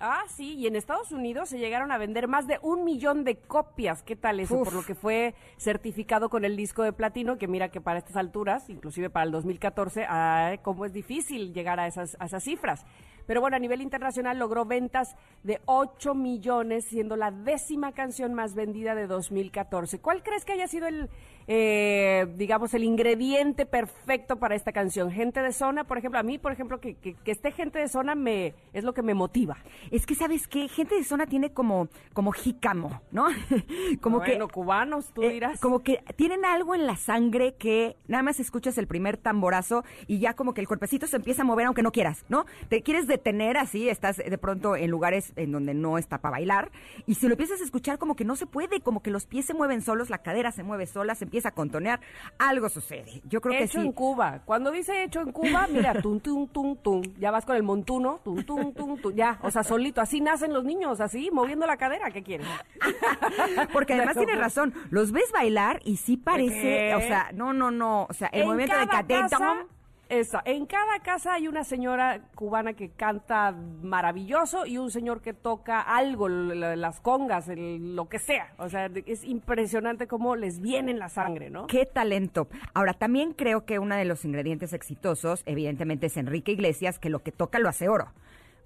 Ah, 0.00 0.24
sí, 0.28 0.54
y 0.56 0.66
en 0.66 0.74
Estados 0.76 1.12
Unidos 1.12 1.48
se 1.48 1.58
llegaron 1.58 1.92
a 1.92 1.98
vender 1.98 2.26
más 2.26 2.46
de 2.46 2.58
un 2.60 2.84
millón 2.84 3.24
de 3.24 3.36
copias. 3.36 4.02
¿Qué 4.02 4.16
tal 4.16 4.40
eso? 4.40 4.56
Uf. 4.56 4.64
Por 4.64 4.74
lo 4.74 4.84
que 4.84 4.94
fue 4.94 5.34
certificado 5.56 6.28
con 6.28 6.44
el 6.44 6.56
disco 6.56 6.82
de 6.82 6.92
platino, 6.92 7.38
que 7.38 7.46
mira 7.46 7.70
que 7.70 7.80
para 7.80 8.00
estas 8.00 8.16
alturas, 8.16 8.68
inclusive 8.68 9.08
para 9.08 9.24
el 9.24 9.30
2014, 9.30 10.04
ah, 10.08 10.56
cómo 10.62 10.84
es 10.84 10.92
difícil 10.92 11.54
llegar 11.54 11.78
a 11.78 11.86
esas, 11.86 12.16
a 12.18 12.26
esas 12.26 12.42
cifras. 12.42 12.84
Pero 13.26 13.40
bueno, 13.40 13.56
a 13.56 13.60
nivel 13.60 13.80
internacional 13.80 14.38
logró 14.38 14.64
ventas 14.64 15.16
de 15.42 15.60
8 15.66 16.14
millones, 16.14 16.84
siendo 16.84 17.16
la 17.16 17.30
décima 17.30 17.92
canción 17.92 18.34
más 18.34 18.54
vendida 18.54 18.94
de 18.94 19.06
2014. 19.06 20.00
¿Cuál 20.00 20.22
crees 20.22 20.44
que 20.44 20.52
haya 20.52 20.68
sido 20.68 20.86
el, 20.86 21.08
eh, 21.46 22.26
digamos, 22.36 22.74
el 22.74 22.84
ingrediente 22.84 23.66
perfecto 23.66 24.36
para 24.36 24.54
esta 24.54 24.72
canción? 24.72 25.10
Gente 25.10 25.40
de 25.40 25.52
zona, 25.52 25.84
por 25.84 25.98
ejemplo, 25.98 26.18
a 26.18 26.22
mí, 26.22 26.38
por 26.38 26.52
ejemplo, 26.52 26.80
que, 26.80 26.94
que, 26.94 27.14
que 27.14 27.30
esté 27.30 27.52
gente 27.52 27.78
de 27.78 27.88
zona 27.88 28.14
me 28.14 28.54
es 28.72 28.84
lo 28.84 28.94
que 28.94 29.02
me 29.02 29.14
motiva. 29.14 29.56
Es 29.90 30.06
que, 30.06 30.14
¿sabes 30.14 30.48
qué? 30.48 30.68
Gente 30.68 30.94
de 30.94 31.04
zona 31.04 31.26
tiene 31.26 31.52
como, 31.52 31.88
como 32.12 32.32
jícamo, 32.32 33.00
¿no? 33.10 33.26
como 34.00 34.18
Bueno, 34.18 34.48
que... 34.48 34.54
cubanos, 34.54 35.12
tú 35.12 35.22
eh, 35.22 35.30
dirás. 35.30 35.60
como 35.60 35.80
que 35.80 36.02
tienen 36.16 36.44
algo 36.44 36.74
en 36.74 36.86
la 36.86 36.96
sangre 36.96 37.54
que 37.54 37.96
nada 38.08 38.22
más 38.22 38.40
escuchas 38.40 38.78
el 38.78 38.86
primer 38.86 39.16
tamborazo 39.16 39.84
y 40.06 40.18
ya 40.18 40.34
como 40.34 40.54
que 40.54 40.60
el 40.60 40.68
cuerpecito 40.68 41.06
se 41.06 41.16
empieza 41.16 41.42
a 41.42 41.44
mover 41.44 41.66
aunque 41.66 41.82
no 41.82 41.92
quieras, 41.92 42.24
¿no? 42.28 42.46
Te 42.68 42.82
quieres 42.82 43.06
detener 43.06 43.56
así, 43.56 43.88
estás 43.88 44.16
de 44.16 44.38
pronto 44.38 44.76
en 44.76 44.90
lugares 44.90 45.32
en 45.36 45.52
donde 45.52 45.74
no 45.74 45.98
está 45.98 46.18
para 46.18 46.32
bailar 46.32 46.70
y 47.06 47.14
si 47.14 47.26
lo 47.26 47.32
empiezas 47.32 47.60
a 47.60 47.64
escuchar 47.64 47.98
como 47.98 48.16
que 48.16 48.24
no 48.24 48.36
se 48.36 48.46
puede, 48.46 48.80
como 48.80 49.02
que 49.02 49.10
los 49.10 49.26
pies 49.26 49.46
se 49.46 49.54
mueven 49.54 49.82
solos, 49.82 50.10
la 50.10 50.18
cadera 50.18 50.52
se 50.52 50.62
mueve 50.62 50.86
sola, 50.86 51.14
se 51.14 51.26
empieza 51.34 51.48
a 51.48 51.52
contonear, 51.52 51.98
algo 52.38 52.68
sucede. 52.68 53.20
Yo 53.24 53.40
creo 53.40 53.58
que 53.58 53.64
hecho 53.64 53.80
sí. 53.80 53.86
en 53.86 53.92
Cuba. 53.92 54.42
Cuando 54.44 54.70
dice 54.70 55.02
hecho 55.02 55.20
en 55.20 55.32
Cuba, 55.32 55.66
mira, 55.68 56.00
tum, 56.00 56.20
tum, 56.20 56.46
tum, 56.46 56.76
tum. 56.76 57.02
Ya 57.18 57.32
vas 57.32 57.44
con 57.44 57.56
el 57.56 57.64
montuno, 57.64 58.20
tum, 58.22 58.44
tum, 58.44 58.72
tum, 58.72 58.96
tum. 59.00 59.12
Ya, 59.16 59.40
o 59.42 59.50
sea, 59.50 59.64
solito. 59.64 60.00
Así 60.00 60.20
nacen 60.20 60.52
los 60.52 60.62
niños, 60.62 61.00
así, 61.00 61.30
moviendo 61.32 61.66
la 61.66 61.76
cadera. 61.76 62.12
¿Qué 62.12 62.22
quieres? 62.22 62.46
Porque 63.72 63.94
además 63.94 64.14
Pero, 64.14 64.26
tienes 64.26 64.40
razón, 64.44 64.74
los 64.90 65.10
ves 65.10 65.32
bailar 65.32 65.80
y 65.84 65.96
sí 65.96 66.16
parece, 66.16 66.54
¿Qué? 66.60 66.94
o 66.94 67.00
sea, 67.00 67.30
no, 67.34 67.52
no, 67.52 67.72
no, 67.72 68.06
o 68.08 68.12
sea, 68.12 68.28
el 68.28 68.42
En 68.42 68.46
movimiento 68.46 68.76
de 68.78 68.86
casa- 68.86 69.66
Esa, 70.08 70.42
en 70.44 70.66
cada 70.66 71.00
casa 71.02 71.34
hay 71.34 71.48
una 71.48 71.64
señora 71.64 72.20
cubana 72.34 72.74
que 72.74 72.90
canta 72.90 73.52
maravilloso 73.82 74.66
y 74.66 74.76
un 74.76 74.90
señor 74.90 75.22
que 75.22 75.32
toca 75.32 75.80
algo, 75.80 76.28
las 76.28 77.00
congas, 77.00 77.48
el- 77.48 77.96
lo 77.96 78.08
que 78.08 78.18
sea. 78.18 78.52
O 78.58 78.68
sea, 78.68 78.90
es 79.06 79.24
impresionante 79.24 80.06
cómo 80.06 80.36
les 80.36 80.60
viene 80.60 80.90
en 80.90 80.98
la 80.98 81.08
sangre, 81.08 81.48
¿no? 81.48 81.66
Qué 81.68 81.86
talento. 81.86 82.48
Ahora, 82.74 82.92
también 82.92 83.32
creo 83.32 83.64
que 83.64 83.78
uno 83.78 83.96
de 83.96 84.04
los 84.04 84.24
ingredientes 84.24 84.72
exitosos, 84.74 85.42
evidentemente, 85.46 86.06
es 86.06 86.16
Enrique 86.16 86.52
Iglesias, 86.52 86.98
que 86.98 87.08
lo 87.08 87.22
que 87.22 87.32
toca 87.32 87.58
lo 87.58 87.68
hace 87.68 87.88
oro. 87.88 88.12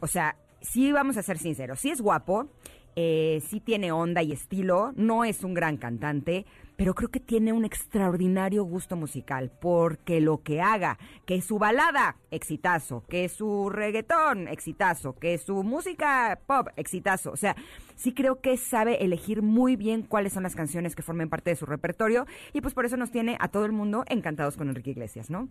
O 0.00 0.06
sea, 0.08 0.34
sí 0.60 0.90
vamos 0.90 1.16
a 1.18 1.22
ser 1.22 1.38
sinceros, 1.38 1.78
sí 1.78 1.90
es 1.90 2.00
guapo, 2.00 2.48
eh, 2.96 3.40
sí 3.46 3.60
tiene 3.60 3.92
onda 3.92 4.22
y 4.22 4.32
estilo, 4.32 4.92
no 4.96 5.24
es 5.24 5.44
un 5.44 5.54
gran 5.54 5.76
cantante, 5.76 6.46
pero 6.78 6.94
creo 6.94 7.10
que 7.10 7.18
tiene 7.18 7.52
un 7.52 7.64
extraordinario 7.64 8.62
gusto 8.62 8.94
musical, 8.94 9.50
porque 9.60 10.20
lo 10.20 10.44
que 10.44 10.60
haga, 10.60 10.96
que 11.26 11.40
su 11.40 11.58
balada, 11.58 12.18
exitazo, 12.30 13.02
que 13.08 13.28
su 13.28 13.68
reggaetón, 13.68 14.46
exitazo, 14.46 15.14
que 15.14 15.38
su 15.38 15.64
música 15.64 16.38
pop, 16.46 16.68
exitazo. 16.76 17.32
O 17.32 17.36
sea, 17.36 17.56
sí 17.96 18.14
creo 18.14 18.40
que 18.40 18.56
sabe 18.56 19.04
elegir 19.04 19.42
muy 19.42 19.74
bien 19.74 20.02
cuáles 20.02 20.32
son 20.32 20.44
las 20.44 20.54
canciones 20.54 20.94
que 20.94 21.02
formen 21.02 21.28
parte 21.28 21.50
de 21.50 21.56
su 21.56 21.66
repertorio, 21.66 22.26
y 22.52 22.60
pues 22.60 22.74
por 22.74 22.86
eso 22.86 22.96
nos 22.96 23.10
tiene 23.10 23.36
a 23.40 23.48
todo 23.48 23.64
el 23.64 23.72
mundo 23.72 24.04
encantados 24.06 24.56
con 24.56 24.68
Enrique 24.68 24.92
Iglesias, 24.92 25.30
¿no? 25.30 25.48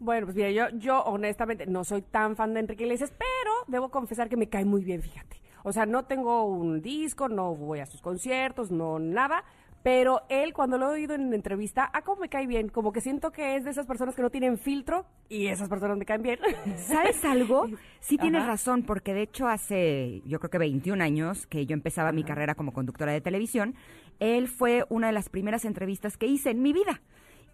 Bueno, 0.00 0.26
pues 0.26 0.34
mira, 0.34 0.50
yo, 0.50 0.76
yo 0.76 1.04
honestamente 1.04 1.66
no 1.66 1.84
soy 1.84 2.02
tan 2.02 2.34
fan 2.34 2.52
de 2.54 2.60
Enrique 2.60 2.82
Iglesias, 2.82 3.12
pero 3.16 3.52
debo 3.68 3.90
confesar 3.90 4.28
que 4.28 4.36
me 4.36 4.48
cae 4.48 4.64
muy 4.64 4.82
bien, 4.82 5.02
fíjate. 5.02 5.40
O 5.62 5.72
sea, 5.72 5.86
no 5.86 6.06
tengo 6.06 6.44
un 6.44 6.82
disco, 6.82 7.28
no 7.28 7.54
voy 7.54 7.78
a 7.78 7.86
sus 7.86 8.00
conciertos, 8.00 8.72
no 8.72 8.98
nada, 8.98 9.44
pero 9.82 10.22
él 10.28 10.52
cuando 10.52 10.76
lo 10.78 10.90
he 10.90 10.94
oído 10.94 11.14
en 11.14 11.32
entrevista, 11.32 11.88
ah, 11.92 12.02
cómo 12.02 12.22
me 12.22 12.28
cae 12.28 12.46
bien, 12.46 12.68
como 12.68 12.92
que 12.92 13.00
siento 13.00 13.30
que 13.30 13.56
es 13.56 13.64
de 13.64 13.70
esas 13.70 13.86
personas 13.86 14.14
que 14.14 14.22
no 14.22 14.30
tienen 14.30 14.58
filtro 14.58 15.06
y 15.28 15.46
esas 15.46 15.68
personas 15.68 15.96
me 15.96 16.04
caen 16.04 16.22
bien. 16.22 16.38
¿Sabes 16.76 17.24
algo? 17.24 17.68
Sí 18.00 18.18
tienes 18.18 18.42
Ajá. 18.42 18.50
razón, 18.50 18.82
porque 18.82 19.14
de 19.14 19.22
hecho 19.22 19.46
hace, 19.46 20.22
yo 20.26 20.40
creo 20.40 20.50
que 20.50 20.58
21 20.58 21.02
años 21.02 21.46
que 21.46 21.66
yo 21.66 21.74
empezaba 21.74 22.12
mi 22.12 22.24
carrera 22.24 22.54
como 22.54 22.72
conductora 22.72 23.12
de 23.12 23.20
televisión, 23.20 23.74
él 24.18 24.48
fue 24.48 24.84
una 24.88 25.08
de 25.08 25.12
las 25.12 25.28
primeras 25.28 25.64
entrevistas 25.64 26.16
que 26.16 26.26
hice 26.26 26.50
en 26.50 26.62
mi 26.62 26.72
vida. 26.72 27.00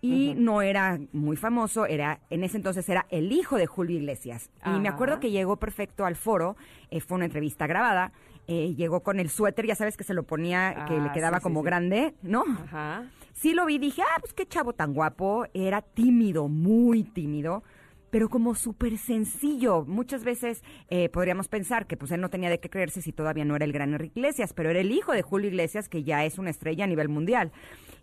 Y 0.00 0.34
no 0.36 0.60
era 0.60 0.98
muy 1.12 1.34
famoso, 1.34 1.86
era 1.86 2.20
en 2.28 2.44
ese 2.44 2.58
entonces 2.58 2.86
era 2.90 3.06
el 3.08 3.32
hijo 3.32 3.56
de 3.56 3.64
Julio 3.64 3.96
Iglesias. 3.96 4.50
Y 4.66 4.78
me 4.78 4.90
acuerdo 4.90 5.18
que 5.18 5.30
llegó 5.30 5.56
perfecto 5.56 6.04
al 6.04 6.14
foro, 6.14 6.56
eh, 6.90 7.00
fue 7.00 7.16
una 7.16 7.24
entrevista 7.24 7.66
grabada, 7.66 8.12
eh, 8.46 8.74
llegó 8.74 9.02
con 9.02 9.20
el 9.20 9.30
suéter, 9.30 9.66
ya 9.66 9.74
sabes 9.74 9.96
que 9.96 10.04
se 10.04 10.14
lo 10.14 10.22
ponía, 10.24 10.84
que 10.86 10.94
Ah, 10.96 11.04
le 11.04 11.12
quedaba 11.12 11.38
sí, 11.38 11.40
sí, 11.40 11.44
como 11.44 11.60
sí. 11.60 11.66
grande, 11.66 12.14
¿no? 12.22 12.44
Ajá. 12.64 13.04
Sí 13.32 13.52
lo 13.52 13.66
vi, 13.66 13.78
dije, 13.78 14.02
ah, 14.02 14.18
pues 14.20 14.32
qué 14.32 14.46
chavo 14.46 14.72
tan 14.72 14.94
guapo. 14.94 15.46
Era 15.54 15.82
tímido, 15.82 16.48
muy 16.48 17.02
tímido, 17.02 17.62
pero 18.10 18.28
como 18.28 18.54
súper 18.54 18.96
sencillo. 18.96 19.84
Muchas 19.86 20.22
veces 20.22 20.62
eh, 20.88 21.08
podríamos 21.08 21.48
pensar 21.48 21.86
que 21.86 21.96
pues 21.96 22.12
él 22.12 22.20
no 22.20 22.30
tenía 22.30 22.48
de 22.48 22.60
qué 22.60 22.70
creerse 22.70 23.02
si 23.02 23.12
todavía 23.12 23.44
no 23.44 23.56
era 23.56 23.64
el 23.64 23.72
gran 23.72 23.92
Enrique 23.92 24.20
Iglesias, 24.20 24.52
pero 24.52 24.70
era 24.70 24.78
el 24.80 24.92
hijo 24.92 25.12
de 25.12 25.22
Julio 25.22 25.48
Iglesias, 25.48 25.88
que 25.88 26.04
ya 26.04 26.24
es 26.24 26.38
una 26.38 26.50
estrella 26.50 26.84
a 26.84 26.86
nivel 26.86 27.08
mundial. 27.08 27.50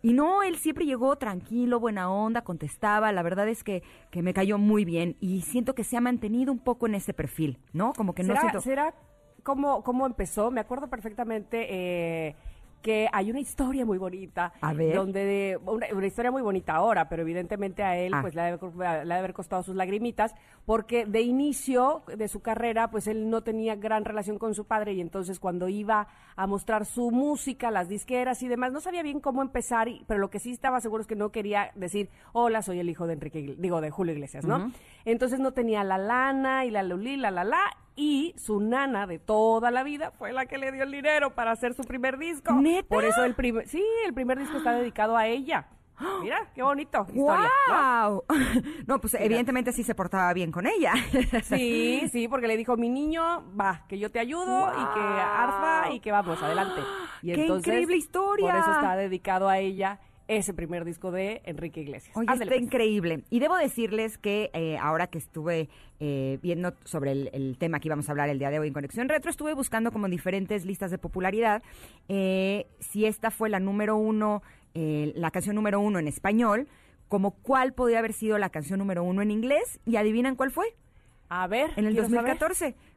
Y 0.03 0.13
no, 0.13 0.43
él 0.43 0.57
siempre 0.57 0.85
llegó 0.85 1.15
tranquilo, 1.15 1.79
buena 1.79 2.11
onda, 2.11 2.41
contestaba. 2.41 3.11
La 3.13 3.21
verdad 3.23 3.47
es 3.47 3.63
que, 3.63 3.83
que 4.09 4.21
me 4.23 4.33
cayó 4.33 4.57
muy 4.57 4.83
bien 4.83 5.15
y 5.21 5.41
siento 5.43 5.75
que 5.75 5.83
se 5.85 5.95
ha 5.95 6.01
mantenido 6.01 6.51
un 6.51 6.59
poco 6.59 6.87
en 6.87 6.95
ese 6.95 7.13
perfil, 7.13 7.59
¿no? 7.71 7.93
Como 7.93 8.13
que 8.13 8.23
no 8.23 8.29
¿Será, 8.29 8.41
siento... 8.41 8.61
será 8.61 8.95
cómo, 9.43 9.83
cómo 9.83 10.05
empezó? 10.05 10.51
Me 10.51 10.61
acuerdo 10.61 10.87
perfectamente 10.87 11.67
eh, 11.69 12.35
que 12.81 13.07
hay 13.13 13.29
una 13.29 13.39
historia 13.39 13.85
muy 13.85 13.99
bonita. 13.99 14.53
A 14.59 14.73
ver. 14.73 14.95
Donde, 14.95 15.59
una, 15.67 15.85
una 15.93 16.07
historia 16.07 16.31
muy 16.31 16.41
bonita 16.41 16.73
ahora, 16.73 17.07
pero 17.09 17.21
evidentemente 17.21 17.83
a 17.83 17.95
él 17.95 18.11
Ah. 18.11 18.21
pues 18.21 18.33
le 18.33 18.41
ha, 18.41 18.45
de, 18.45 18.53
haber- 18.57 19.27
de 19.27 19.33
costado 19.33 19.61
sus 19.61 19.75
lagrimitas, 19.75 20.33
porque 20.65 21.05
de 21.05 21.21
inicio 21.21 22.01
de 22.17 22.27
su 22.27 22.39
carrera 22.41 22.89
pues 22.89 23.05
él 23.05 23.29
no 23.29 23.41
tenía 23.43 23.75
gran 23.75 24.03
relación 24.03 24.39
con 24.39 24.55
su 24.55 24.65
padre 24.65 24.93
y 24.93 25.01
entonces 25.01 25.39
cuando 25.39 25.69
iba 25.69 26.07
a 26.35 26.47
mostrar 26.47 26.87
su 26.87 27.11
música, 27.11 27.69
las 27.69 27.87
disqueras 27.87 28.41
y 28.41 28.47
demás, 28.47 28.71
no 28.71 28.79
sabía 28.81 29.03
bien 29.03 29.19
cómo 29.19 29.43
empezar, 29.43 29.87
y- 29.87 30.03
pero 30.07 30.19
lo 30.19 30.31
que 30.31 30.39
sí 30.39 30.51
estaba 30.51 30.81
seguro 30.81 31.01
es 31.01 31.07
que 31.07 31.15
no 31.15 31.31
quería 31.31 31.69
decir, 31.75 32.09
hola, 32.33 32.63
soy 32.63 32.79
el 32.79 32.89
hijo 32.89 33.05
de 33.05 33.13
Enrique, 33.13 33.55
digo, 33.59 33.79
de 33.79 33.91
Julio 33.91 34.13
Iglesias, 34.13 34.43
¿no? 34.43 34.71
Entonces 35.05 35.39
no 35.39 35.51
tenía 35.51 35.83
la 35.83 35.99
lana 35.99 36.65
y 36.65 36.71
la 36.71 36.81
lulí, 36.81 37.15
la 37.15 37.29
la 37.29 37.43
la, 37.43 37.59
y 37.95 38.33
su 38.37 38.59
nana 38.59 39.07
de 39.07 39.19
toda 39.19 39.71
la 39.71 39.83
vida 39.83 40.11
fue 40.11 40.33
la 40.33 40.45
que 40.45 40.57
le 40.57 40.71
dio 40.71 40.83
el 40.83 40.91
dinero 40.91 41.35
para 41.35 41.51
hacer 41.51 41.73
su 41.73 41.83
primer 41.83 42.17
disco. 42.17 42.53
¿Neta? 42.53 42.87
Por 42.87 43.03
eso 43.03 43.23
el 43.23 43.35
primer, 43.35 43.67
sí, 43.67 43.83
el 44.05 44.13
primer 44.13 44.39
disco 44.39 44.57
está 44.57 44.73
dedicado 44.73 45.17
a 45.17 45.27
ella. 45.27 45.67
Mira, 46.21 46.47
qué 46.53 46.63
bonito. 46.63 47.05
historia, 47.07 47.49
¿no? 47.67 48.09
¡Wow! 48.09 48.23
No, 48.87 48.99
pues 48.99 49.13
evidentemente 49.15 49.71
sí 49.71 49.83
se 49.83 49.95
portaba 49.95 50.33
bien 50.33 50.51
con 50.51 50.67
ella. 50.67 50.93
Sí, 51.43 52.09
sí, 52.11 52.27
porque 52.27 52.47
le 52.47 52.57
dijo, 52.57 52.77
mi 52.77 52.89
niño, 52.89 53.43
va, 53.59 53.85
que 53.87 53.99
yo 53.99 54.11
te 54.11 54.19
ayudo 54.19 54.71
y 54.71 54.93
que 54.93 54.99
arfa 54.99 55.91
y 55.93 55.99
que 55.99 56.11
vamos, 56.11 56.41
adelante. 56.41 56.81
Y 57.23 57.33
¡Qué 57.33 57.45
increíble 57.45 57.97
historia! 57.97 58.49
Por 58.49 58.59
eso 58.59 58.71
está 58.71 58.95
dedicado 58.95 59.47
a 59.47 59.59
ella 59.59 59.99
ese 60.27 60.53
primer 60.53 60.85
disco 60.85 61.11
de 61.11 61.41
Enrique 61.45 61.81
Iglesias. 61.81 62.15
Oye, 62.15 62.25
Ándale, 62.29 62.45
está 62.51 62.55
pues. 62.55 62.61
increíble. 62.65 63.23
Y 63.29 63.39
debo 63.39 63.55
decirles 63.57 64.17
que 64.17 64.49
eh, 64.53 64.77
ahora 64.77 65.07
que 65.07 65.17
estuve 65.17 65.69
eh, 65.99 66.39
viendo 66.41 66.73
sobre 66.85 67.11
el, 67.11 67.29
el 67.33 67.57
tema 67.57 67.79
que 67.79 67.87
íbamos 67.89 68.07
a 68.07 68.11
hablar 68.13 68.29
el 68.29 68.39
día 68.39 68.49
de 68.49 68.59
hoy 68.59 68.67
en 68.69 68.73
Conexión 68.73 69.09
Retro, 69.09 69.29
estuve 69.29 69.53
buscando 69.53 69.91
como 69.91 70.07
diferentes 70.07 70.65
listas 70.65 70.91
de 70.91 70.97
popularidad. 70.97 71.61
eh, 72.07 72.67
si 72.79 73.05
esta 73.05 73.31
fue 73.31 73.49
la 73.49 73.59
número 73.59 73.95
uno, 73.97 74.41
eh, 74.73 75.11
la 75.15 75.31
canción 75.31 75.55
número 75.55 75.79
uno 75.79 75.99
en 75.99 76.07
español, 76.07 76.67
como 77.07 77.31
cuál 77.31 77.73
podría 77.73 77.99
haber 77.99 78.13
sido 78.13 78.37
la 78.37 78.49
canción 78.49 78.79
número 78.79 79.03
uno 79.03 79.21
en 79.21 79.31
inglés. 79.31 79.79
Y 79.85 79.97
adivinan 79.97 80.35
cuál 80.35 80.51
fue. 80.51 80.65
A 81.27 81.47
ver, 81.47 81.71
En 81.77 81.85
el 81.85 81.93
quiero 81.93 82.07
saber. 82.17 82.37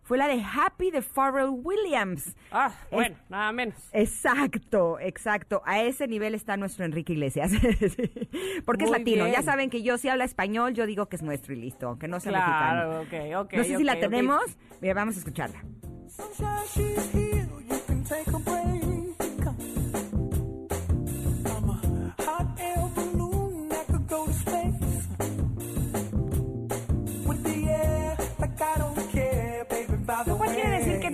2014. 0.05 0.07
Fue 0.07 0.19
la 0.19 0.29
de 0.29 0.43
Happy 0.43 0.91
de 0.91 1.03
Pharrell 1.03 1.49
Williams. 1.51 2.37
Ah, 2.51 2.71
Es- 2.85 2.91
bueno, 2.91 3.17
nada 3.29 3.53
menos. 3.53 3.75
Exacto, 3.93 4.99
exacto. 5.01 5.63
A 5.65 5.83
ese 5.83 6.07
nivel 6.07 6.35
está 6.35 6.57
nuestro 6.57 6.85
Enrique 6.85 7.13
Iglesias. 7.15 7.53
Porque 8.67 8.85
es 8.85 8.91
latino. 8.91 9.25
bien. 9.25 9.33
Ya 9.37 9.43
saben 9.43 9.71
que 9.71 9.83
yo 9.83 9.99
si 9.99 10.09
habla 10.09 10.25
español, 10.25 10.75
yo 10.75 10.87
digo 10.87 11.07
que 11.07 11.17
es 11.17 11.23
nuestro 11.23 11.55
y 11.55 11.57
listo, 11.57 11.89
aunque 11.89 12.09
no 12.09 12.21
sea 12.21 12.33
Claro, 12.33 12.99
mexicano. 13.01 13.39
ok, 13.41 13.47
ok. 13.47 13.53
no 13.55 13.65
sé 13.65 13.77
si 13.77 13.85
la 13.85 13.99
tenemos. 13.99 14.43
Mira, 14.81 14.95
vamos 14.95 15.17
a 15.17 15.19
escucharla. 15.21 15.63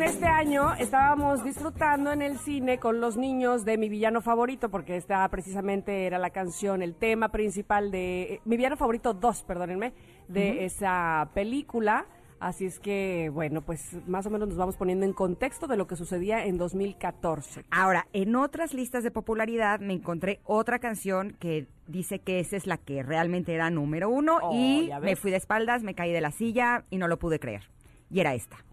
En 0.00 0.06
este 0.06 0.26
año 0.26 0.72
estábamos 0.78 1.44
disfrutando 1.44 2.10
en 2.10 2.22
el 2.22 2.38
cine 2.38 2.78
con 2.78 3.02
los 3.02 3.18
niños 3.18 3.66
de 3.66 3.76
mi 3.76 3.90
villano 3.90 4.22
favorito, 4.22 4.70
porque 4.70 4.96
esta 4.96 5.28
precisamente 5.28 6.06
era 6.06 6.18
la 6.18 6.30
canción, 6.30 6.80
el 6.80 6.94
tema 6.94 7.28
principal 7.28 7.90
de 7.90 8.22
eh, 8.22 8.40
mi 8.46 8.56
villano 8.56 8.78
favorito 8.78 9.12
2, 9.12 9.42
perdónenme, 9.42 9.92
de 10.26 10.64
esa 10.64 11.28
película. 11.34 12.06
Así 12.38 12.64
es 12.64 12.78
que, 12.78 13.30
bueno, 13.34 13.60
pues 13.60 13.98
más 14.06 14.24
o 14.24 14.30
menos 14.30 14.48
nos 14.48 14.56
vamos 14.56 14.78
poniendo 14.78 15.04
en 15.04 15.12
contexto 15.12 15.66
de 15.66 15.76
lo 15.76 15.86
que 15.86 15.96
sucedía 15.96 16.46
en 16.46 16.56
2014. 16.56 17.66
Ahora, 17.70 18.06
en 18.14 18.36
otras 18.36 18.72
listas 18.72 19.04
de 19.04 19.10
popularidad 19.10 19.80
me 19.80 19.92
encontré 19.92 20.40
otra 20.44 20.78
canción 20.78 21.36
que 21.38 21.66
dice 21.88 22.20
que 22.20 22.40
esa 22.40 22.56
es 22.56 22.66
la 22.66 22.78
que 22.78 23.02
realmente 23.02 23.52
era 23.52 23.68
número 23.68 24.08
uno 24.08 24.38
Oh, 24.40 24.54
y 24.54 24.90
me 25.02 25.16
fui 25.16 25.30
de 25.30 25.36
espaldas, 25.36 25.82
me 25.82 25.94
caí 25.94 26.10
de 26.10 26.22
la 26.22 26.30
silla 26.30 26.84
y 26.88 26.96
no 26.96 27.06
lo 27.06 27.18
pude 27.18 27.38
creer. 27.38 27.68
y 28.08 28.20
era 28.20 28.34
esta. 28.34 28.64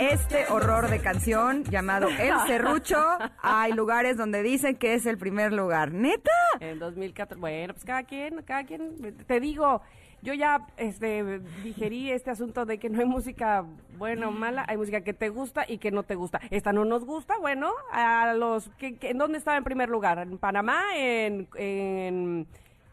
Este 0.00 0.46
horror 0.48 0.88
de 0.88 0.98
canción 1.00 1.62
llamado 1.64 2.08
El 2.08 2.32
Serrucho, 2.46 2.96
hay 3.42 3.74
lugares 3.74 4.16
donde 4.16 4.42
dicen 4.42 4.76
que 4.76 4.94
es 4.94 5.04
el 5.04 5.18
primer 5.18 5.52
lugar. 5.52 5.92
¿Neta? 5.92 6.30
En 6.58 6.78
2014. 6.78 7.38
Bueno, 7.38 7.74
pues 7.74 7.84
cada 7.84 8.04
quien, 8.04 8.40
cada 8.46 8.64
quien. 8.64 8.96
Te 9.26 9.40
digo, 9.40 9.82
yo 10.22 10.32
ya 10.32 10.66
este, 10.78 11.40
digerí 11.62 12.10
este 12.10 12.30
asunto 12.30 12.64
de 12.64 12.78
que 12.78 12.88
no 12.88 13.00
hay 13.00 13.04
música 13.04 13.66
buena 13.98 14.28
o 14.28 14.30
mala, 14.30 14.64
hay 14.68 14.78
música 14.78 15.02
que 15.02 15.12
te 15.12 15.28
gusta 15.28 15.66
y 15.68 15.76
que 15.76 15.90
no 15.90 16.02
te 16.02 16.14
gusta. 16.14 16.40
Esta 16.48 16.72
no 16.72 16.86
nos 16.86 17.04
gusta, 17.04 17.36
bueno, 17.36 17.70
a 17.92 18.32
los. 18.32 18.70
que 18.78 18.96
¿En 19.02 19.18
dónde 19.18 19.36
estaba 19.36 19.58
en 19.58 19.64
primer 19.64 19.90
lugar? 19.90 20.18
¿En 20.20 20.38
Panamá? 20.38 20.80
¿En, 20.96 21.46
en, 21.56 22.46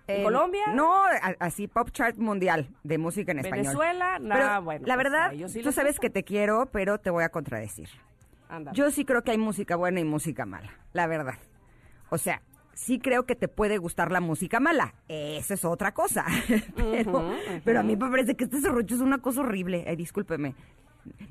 en 0.08 0.24
Colombia? 0.24 0.68
No, 0.74 1.03
a- 1.05 1.36
así 1.39 1.68
Pop 1.68 1.89
Chart 1.91 2.18
Mundial 2.18 2.70
de 2.84 2.97
música 2.97 3.32
en 3.32 3.39
español. 3.39 3.66
Venezuela, 3.66 4.18
Pero, 4.22 4.62
bueno, 4.62 4.86
La 4.88 4.95
pues, 4.95 5.03
verdad, 5.03 5.32
sí 5.47 5.62
tú 5.62 5.72
sabes 5.72 5.99
que 5.99 6.10
te 6.10 6.24
quiero, 6.24 6.68
pero 6.72 6.97
te 6.99 7.10
voy 7.10 7.24
a 7.24 7.30
contradecir. 7.30 7.89
Ándale. 8.49 8.78
Yo 8.78 8.89
sí 8.91 9.03
creo 9.05 9.24
que 9.24 9.32
hay 9.32 9.38
música 9.38 9.76
buena 9.76 9.99
y 9.99 10.03
música 10.05 10.45
mala, 10.45 10.72
la 10.93 11.08
verdad. 11.08 11.36
O 12.10 12.18
sea, 12.18 12.41
sí 12.74 12.99
creo 12.99 13.26
que 13.26 13.36
te 13.36 13.47
puede 13.49 13.78
gustar 13.78 14.12
la 14.12 14.22
música 14.22 14.60
mala. 14.62 14.93
Esa 15.10 15.55
es 15.55 15.66
otra 15.66 15.93
cosa. 15.93 16.26
pero, 16.76 17.34
pero 17.66 17.80
a 17.82 17.84
mí 17.84 17.97
me 17.97 18.10
parece 18.10 18.36
que 18.36 18.45
este 18.45 18.62
serrucho 18.62 18.95
es 18.95 19.01
una 19.01 19.18
cosa 19.18 19.41
horrible. 19.41 19.84
Ay, 19.88 19.97
discúlpeme. 19.97 20.55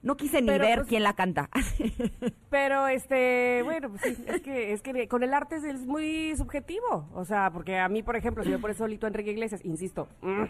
No 0.02 0.16
quise 0.16 0.40
ni 0.40 0.48
Pero, 0.48 0.64
ver 0.64 0.78
pues, 0.80 0.88
quién 0.88 1.02
la 1.02 1.14
canta. 1.14 1.48
Pero 2.50 2.86
este, 2.88 3.62
bueno, 3.64 3.90
pues 3.90 4.02
sí, 4.02 4.24
es 4.26 4.40
que, 4.40 4.72
es 4.72 4.82
que 4.82 5.08
con 5.08 5.22
el 5.22 5.34
arte 5.34 5.56
es, 5.56 5.64
es 5.64 5.86
muy 5.86 6.34
subjetivo. 6.36 7.08
O 7.14 7.24
sea, 7.24 7.50
porque 7.50 7.78
a 7.78 7.88
mí, 7.88 8.02
por 8.02 8.16
ejemplo, 8.16 8.44
si 8.44 8.50
me 8.50 8.58
pones 8.58 8.76
solito 8.76 9.06
Enrique 9.06 9.30
Iglesias, 9.32 9.64
insisto, 9.64 10.08
mm, 10.22 10.44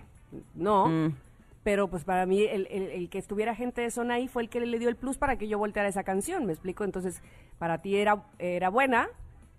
no. 0.54 0.86
Mm. 0.88 1.14
Pero 1.64 1.88
pues 1.88 2.04
para 2.04 2.26
mí 2.26 2.42
el, 2.42 2.68
el- 2.70 2.90
el 2.90 3.08
que 3.10 3.18
estuviera 3.18 3.54
gente 3.54 3.80
de 3.80 3.90
zona 3.90 4.14
ahí 4.14 4.28
fue 4.28 4.42
el 4.42 4.48
que 4.48 4.60
le 4.60 4.78
dio 4.78 4.88
el 4.88 4.94
plus 4.96 5.18
para 5.18 5.36
que 5.36 5.48
yo 5.48 5.58
volteara 5.58 5.88
esa 5.88 6.04
canción, 6.04 6.46
¿me 6.46 6.52
explico? 6.52 6.84
Entonces, 6.84 7.20
para 7.58 7.78
ti 7.82 7.96
era, 7.96 8.22
era 8.38 8.68
buena, 8.68 9.08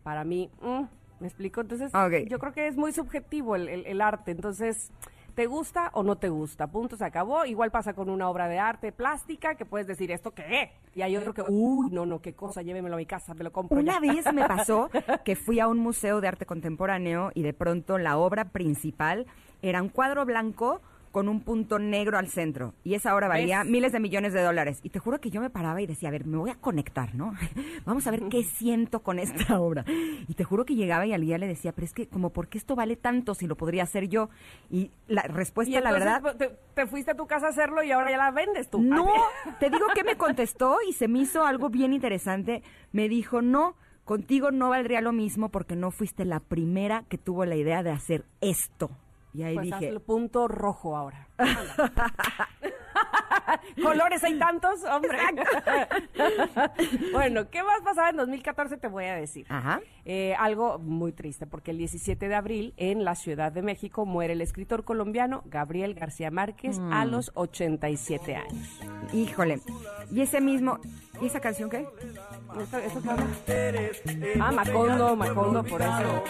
para 0.04 0.24
mí, 0.24 0.50
mm, 0.62 0.84
¿me 1.20 1.28
explico? 1.28 1.60
Entonces, 1.60 1.94
Ok. 1.94 2.30
yo 2.30 2.40
creo 2.40 2.54
que 2.54 2.68
es 2.68 2.78
muy 2.78 2.94
subjetivo 2.94 3.58
el- 3.58 3.68
el 3.86 4.00
arte. 4.02 4.32
Entonces, 4.32 4.92
¿te 5.38 5.46
gusta 5.46 5.92
o 5.94 6.02
no 6.02 6.16
te 6.16 6.30
gusta? 6.30 6.66
Punto, 6.66 6.98
se 6.98 7.06
acabó. 7.06 7.46
Igual 7.46 7.70
pasa 7.70 7.94
con 7.94 8.10
una 8.10 8.28
obra 8.28 8.48
de 8.48 8.58
arte 8.58 8.92
plástica 8.92 9.54
que 9.54 9.66
puedes 9.66 9.86
decir, 9.86 10.10
¿esto 10.10 10.32
qué? 10.32 10.72
Y 10.96 11.04
hay 11.04 11.16
otro 11.16 11.32
que, 11.32 11.44
uy, 11.48 11.92
no, 11.92 12.08
no, 12.08 12.20
qué 12.24 12.34
cosa, 12.34 12.64
llévemelo 12.64 12.96
a 12.96 12.98
mi 12.98 13.06
casa, 13.06 13.36
me 13.36 13.44
lo 13.44 13.52
compro. 13.52 13.80
Una 13.80 14.02
ya". 14.02 14.14
vez 14.14 14.34
me 14.34 14.48
pasó 14.48 14.90
que 15.24 15.36
fui 15.36 15.60
a 15.60 15.68
un 15.68 15.78
museo 15.78 16.22
de 16.22 16.28
arte 16.28 16.48
contemporáneo 16.48 17.30
y 17.36 17.44
de 17.44 17.54
pronto 17.54 18.00
la 18.00 18.18
obra 18.18 18.46
principal 18.46 19.28
era 19.62 19.84
un 19.84 19.90
cuadro 19.90 20.26
blanco 20.26 20.82
con 21.12 21.30
un 21.30 21.42
punto 21.42 21.80
negro 21.80 22.18
al 22.18 22.28
centro. 22.28 22.74
Y 22.84 22.94
esa 22.96 23.16
obra 23.16 23.28
valía 23.28 23.64
¿Ves? 23.64 23.72
miles 23.72 23.92
de 23.92 24.00
millones 24.00 24.34
de 24.34 24.42
dólares. 24.42 24.80
Y 24.84 24.90
te 24.90 25.00
juro 25.00 25.20
que 25.20 25.30
yo 25.30 25.42
me 25.42 25.50
paraba 25.50 25.82
y 25.82 25.88
decía, 25.88 26.10
a 26.10 26.12
ver, 26.12 26.26
me 26.26 26.38
voy 26.38 26.50
a 26.50 26.56
conectar, 26.56 27.16
¿no? 27.16 27.34
Vamos 27.86 28.08
a 28.08 28.12
ver 28.12 28.24
qué 28.30 28.44
siento 28.58 29.02
con 29.02 29.20
esta 29.20 29.60
obra. 29.60 29.86
Y 30.28 30.34
te 30.34 30.44
juro 30.44 30.66
que 30.66 30.76
llegaba 30.76 31.06
y 31.06 31.14
al 31.14 31.22
día 31.22 31.38
le 31.38 31.48
decía, 31.48 31.72
pero 31.72 31.86
es 31.86 31.94
que 31.94 32.08
como, 32.08 32.32
¿por 32.32 32.48
qué 32.48 32.58
esto 32.58 32.76
vale 32.76 32.96
tanto 32.96 33.34
si 33.34 33.48
lo 33.48 33.56
podría 33.56 33.84
hacer 33.84 34.08
yo? 34.08 34.30
Y 34.70 34.92
la 35.08 35.24
respuesta, 35.24 35.78
Y 35.78 35.82
la 35.82 35.92
verdad... 35.92 36.36
te, 36.38 36.50
te 36.74 36.88
fuiste 36.88 37.12
a 37.12 37.16
tu 37.16 37.28
casa 37.28 37.48
a 37.48 37.50
hacerlo 37.50 37.84
y 37.84 37.92
ahora 37.92 38.12
ya 38.12 38.18
la 38.18 38.32
vendes 38.32 38.70
tú. 38.70 38.82
No, 38.82 39.08
te 39.60 39.70
digo 39.70 39.86
que 39.96 40.04
me 40.04 40.16
contestó 40.18 40.78
y 40.88 40.94
se 40.94 41.08
me 41.08 41.20
hizo 41.20 41.46
algo 41.46 41.70
bien 41.70 41.94
interesante. 41.94 42.64
Me 42.92 43.10
dijo, 43.10 43.42
no, 43.42 43.76
contigo 44.06 44.52
no 44.52 44.70
valdría 44.70 45.02
lo 45.02 45.12
mismo 45.12 45.50
porque 45.50 45.76
no 45.76 45.92
fuiste 45.92 46.26
la 46.26 46.40
primera 46.40 47.04
que 47.10 47.18
tuvo 47.18 47.46
la 47.46 47.56
idea 47.56 47.84
de 47.84 47.92
hacer 47.92 48.26
esto. 48.42 48.90
Y 49.34 49.44
ahí 49.44 49.56
Pues 49.56 49.66
dije, 49.66 50.00
punto 50.00 50.48
rojo 50.48 50.96
ahora. 50.96 51.27
Colores 53.82 54.24
hay 54.24 54.38
tantos, 54.40 54.84
hombre. 54.84 55.18
bueno, 57.14 57.50
¿qué 57.50 57.64
más 57.64 57.82
pasaba 57.84 58.10
en 58.10 58.18
2014? 58.18 58.78
Te 58.78 58.88
voy 58.88 59.06
a 59.06 59.16
decir. 59.16 59.46
ajá, 59.50 59.80
Eh, 60.06 60.36
algo 60.40 60.80
muy 60.80 61.12
triste, 61.12 61.46
porque 61.48 61.72
el 61.72 61.78
17 61.78 62.28
de 62.28 62.36
abril 62.36 62.74
en 62.78 63.06
la 63.06 63.16
Ciudad 63.16 63.52
de 63.52 63.62
México 63.62 64.06
muere 64.06 64.34
el 64.34 64.42
escritor 64.42 64.84
colombiano 64.84 65.44
Gabriel 65.46 65.94
García 65.94 66.32
Márquez 66.32 66.80
a 66.92 67.06
Mm. 67.06 67.10
los 67.12 67.32
87 67.36 68.36
años. 68.36 68.80
híjole. 69.14 69.62
Y 70.12 70.22
ese 70.22 70.42
mismo, 70.42 70.80
¿y 71.22 71.28
esa 71.28 71.40
canción 71.40 71.70
qué? 71.70 71.86
¿Esto, 72.62 72.78
esto 72.80 73.02
qué? 73.46 73.92
Ah, 74.42 74.52
Macondo, 74.52 75.16
Macondo, 75.16 75.64
por 75.64 75.82
eso. 75.82 76.24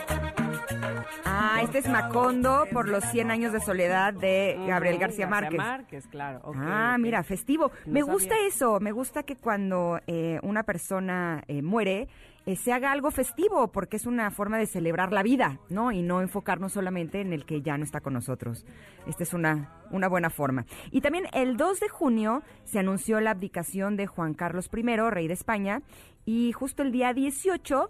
Ah, 1.25 1.59
este 1.63 1.79
es 1.79 1.87
Macondo 1.87 2.65
por 2.71 2.87
los 2.87 3.03
100 3.05 3.31
años 3.31 3.51
de 3.53 3.59
soledad 3.61 4.13
de 4.13 4.57
Gabriel 4.67 4.96
García 4.97 5.27
Márquez. 5.27 5.57
Márquez, 5.57 6.07
claro. 6.07 6.39
ok, 6.43 6.55
ah, 6.59 6.97
mira, 6.99 7.23
festivo. 7.23 7.71
No 7.85 7.93
me 7.93 7.99
sabía. 8.01 8.13
gusta 8.13 8.35
eso, 8.45 8.79
me 8.79 8.91
gusta 8.91 9.23
que 9.23 9.35
cuando 9.35 9.99
eh, 10.07 10.39
una 10.43 10.63
persona 10.63 11.43
eh, 11.47 11.61
muere 11.61 12.07
eh, 12.45 12.55
se 12.55 12.71
haga 12.71 12.91
algo 12.91 13.11
festivo, 13.11 13.71
porque 13.73 13.97
es 13.97 14.05
una 14.05 14.31
forma 14.31 14.57
de 14.57 14.67
celebrar 14.67 15.11
la 15.11 15.21
vida, 15.21 15.59
¿no? 15.69 15.91
Y 15.91 16.01
no 16.01 16.21
enfocarnos 16.21 16.71
solamente 16.71 17.19
en 17.19 17.33
el 17.33 17.45
que 17.45 17.61
ya 17.61 17.77
no 17.77 17.83
está 17.83 17.99
con 17.99 18.13
nosotros. 18.13 18.65
Esta 19.05 19.23
es 19.23 19.33
una, 19.33 19.73
una 19.91 20.07
buena 20.07 20.29
forma. 20.29 20.65
Y 20.91 21.01
también 21.01 21.25
el 21.33 21.57
2 21.57 21.81
de 21.81 21.89
junio 21.89 22.43
se 22.63 22.79
anunció 22.79 23.19
la 23.19 23.31
abdicación 23.31 23.97
de 23.97 24.07
Juan 24.07 24.33
Carlos 24.33 24.69
I, 24.73 24.81
rey 25.09 25.27
de 25.27 25.33
España, 25.33 25.81
y 26.25 26.51
justo 26.53 26.83
el 26.83 26.91
día 26.91 27.13
18 27.13 27.89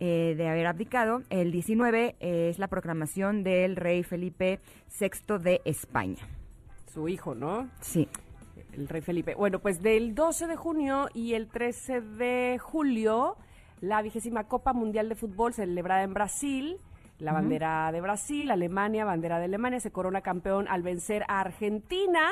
eh, 0.00 0.34
de 0.36 0.48
haber 0.48 0.66
abdicado, 0.66 1.22
el 1.28 1.50
19 1.50 2.14
eh, 2.20 2.48
es 2.50 2.58
la 2.58 2.68
proclamación 2.68 3.42
del 3.42 3.74
rey 3.74 4.04
Felipe 4.04 4.60
VI 4.98 5.38
de 5.38 5.60
España. 5.64 6.37
Su 6.92 7.08
hijo, 7.08 7.34
¿no? 7.34 7.68
Sí. 7.80 8.08
El 8.72 8.88
rey 8.88 9.00
Felipe. 9.00 9.34
Bueno, 9.34 9.58
pues 9.58 9.82
del 9.82 10.14
12 10.14 10.46
de 10.46 10.56
junio 10.56 11.08
y 11.14 11.34
el 11.34 11.48
13 11.48 12.00
de 12.00 12.58
julio, 12.60 13.36
la 13.80 14.02
vigésima 14.02 14.44
Copa 14.44 14.72
Mundial 14.72 15.08
de 15.08 15.14
Fútbol 15.14 15.52
celebrada 15.52 16.02
en 16.02 16.14
Brasil. 16.14 16.78
La 17.18 17.32
bandera 17.32 17.90
de 17.90 18.00
Brasil, 18.00 18.48
Alemania, 18.50 19.04
bandera 19.04 19.38
de 19.40 19.46
Alemania, 19.46 19.80
se 19.80 19.90
corona 19.90 20.20
campeón 20.20 20.68
al 20.68 20.82
vencer 20.82 21.24
a 21.26 21.40
Argentina. 21.40 22.30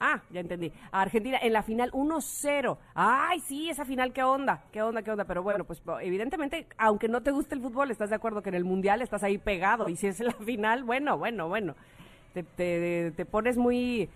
Ah, 0.00 0.22
ya 0.30 0.40
entendí. 0.40 0.72
A 0.90 1.02
Argentina 1.02 1.38
en 1.40 1.52
la 1.52 1.62
final 1.62 1.92
1-0. 1.92 2.76
Ay, 2.94 3.38
sí, 3.40 3.70
esa 3.70 3.84
final, 3.84 4.12
qué 4.12 4.24
onda, 4.24 4.64
qué 4.72 4.82
onda, 4.82 5.02
qué 5.02 5.12
onda. 5.12 5.24
Pero 5.24 5.44
bueno, 5.44 5.64
pues 5.64 5.80
evidentemente, 6.02 6.66
aunque 6.78 7.08
no 7.08 7.22
te 7.22 7.30
guste 7.30 7.54
el 7.54 7.60
fútbol, 7.60 7.92
estás 7.92 8.10
de 8.10 8.16
acuerdo 8.16 8.42
que 8.42 8.48
en 8.48 8.56
el 8.56 8.64
Mundial 8.64 9.02
estás 9.02 9.22
ahí 9.22 9.38
pegado. 9.38 9.88
Y 9.88 9.96
si 9.96 10.08
es 10.08 10.18
la 10.18 10.32
final, 10.32 10.82
bueno, 10.82 11.16
bueno, 11.16 11.48
bueno. 11.48 11.74
Te, 12.34 12.42
te- 12.42 13.12
te 13.16 13.24
pones 13.24 13.56
muy 13.56 14.08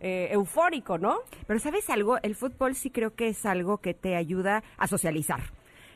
eh, 0.00 0.28
eufórico, 0.32 0.98
¿no? 0.98 1.18
Pero 1.46 1.60
¿sabes 1.60 1.88
algo? 1.90 2.18
El 2.22 2.34
fútbol 2.34 2.74
sí 2.74 2.90
creo 2.90 3.14
que 3.14 3.28
es 3.28 3.46
algo 3.46 3.78
que 3.78 3.94
te 3.94 4.16
ayuda 4.16 4.62
a 4.76 4.86
socializar. 4.88 5.40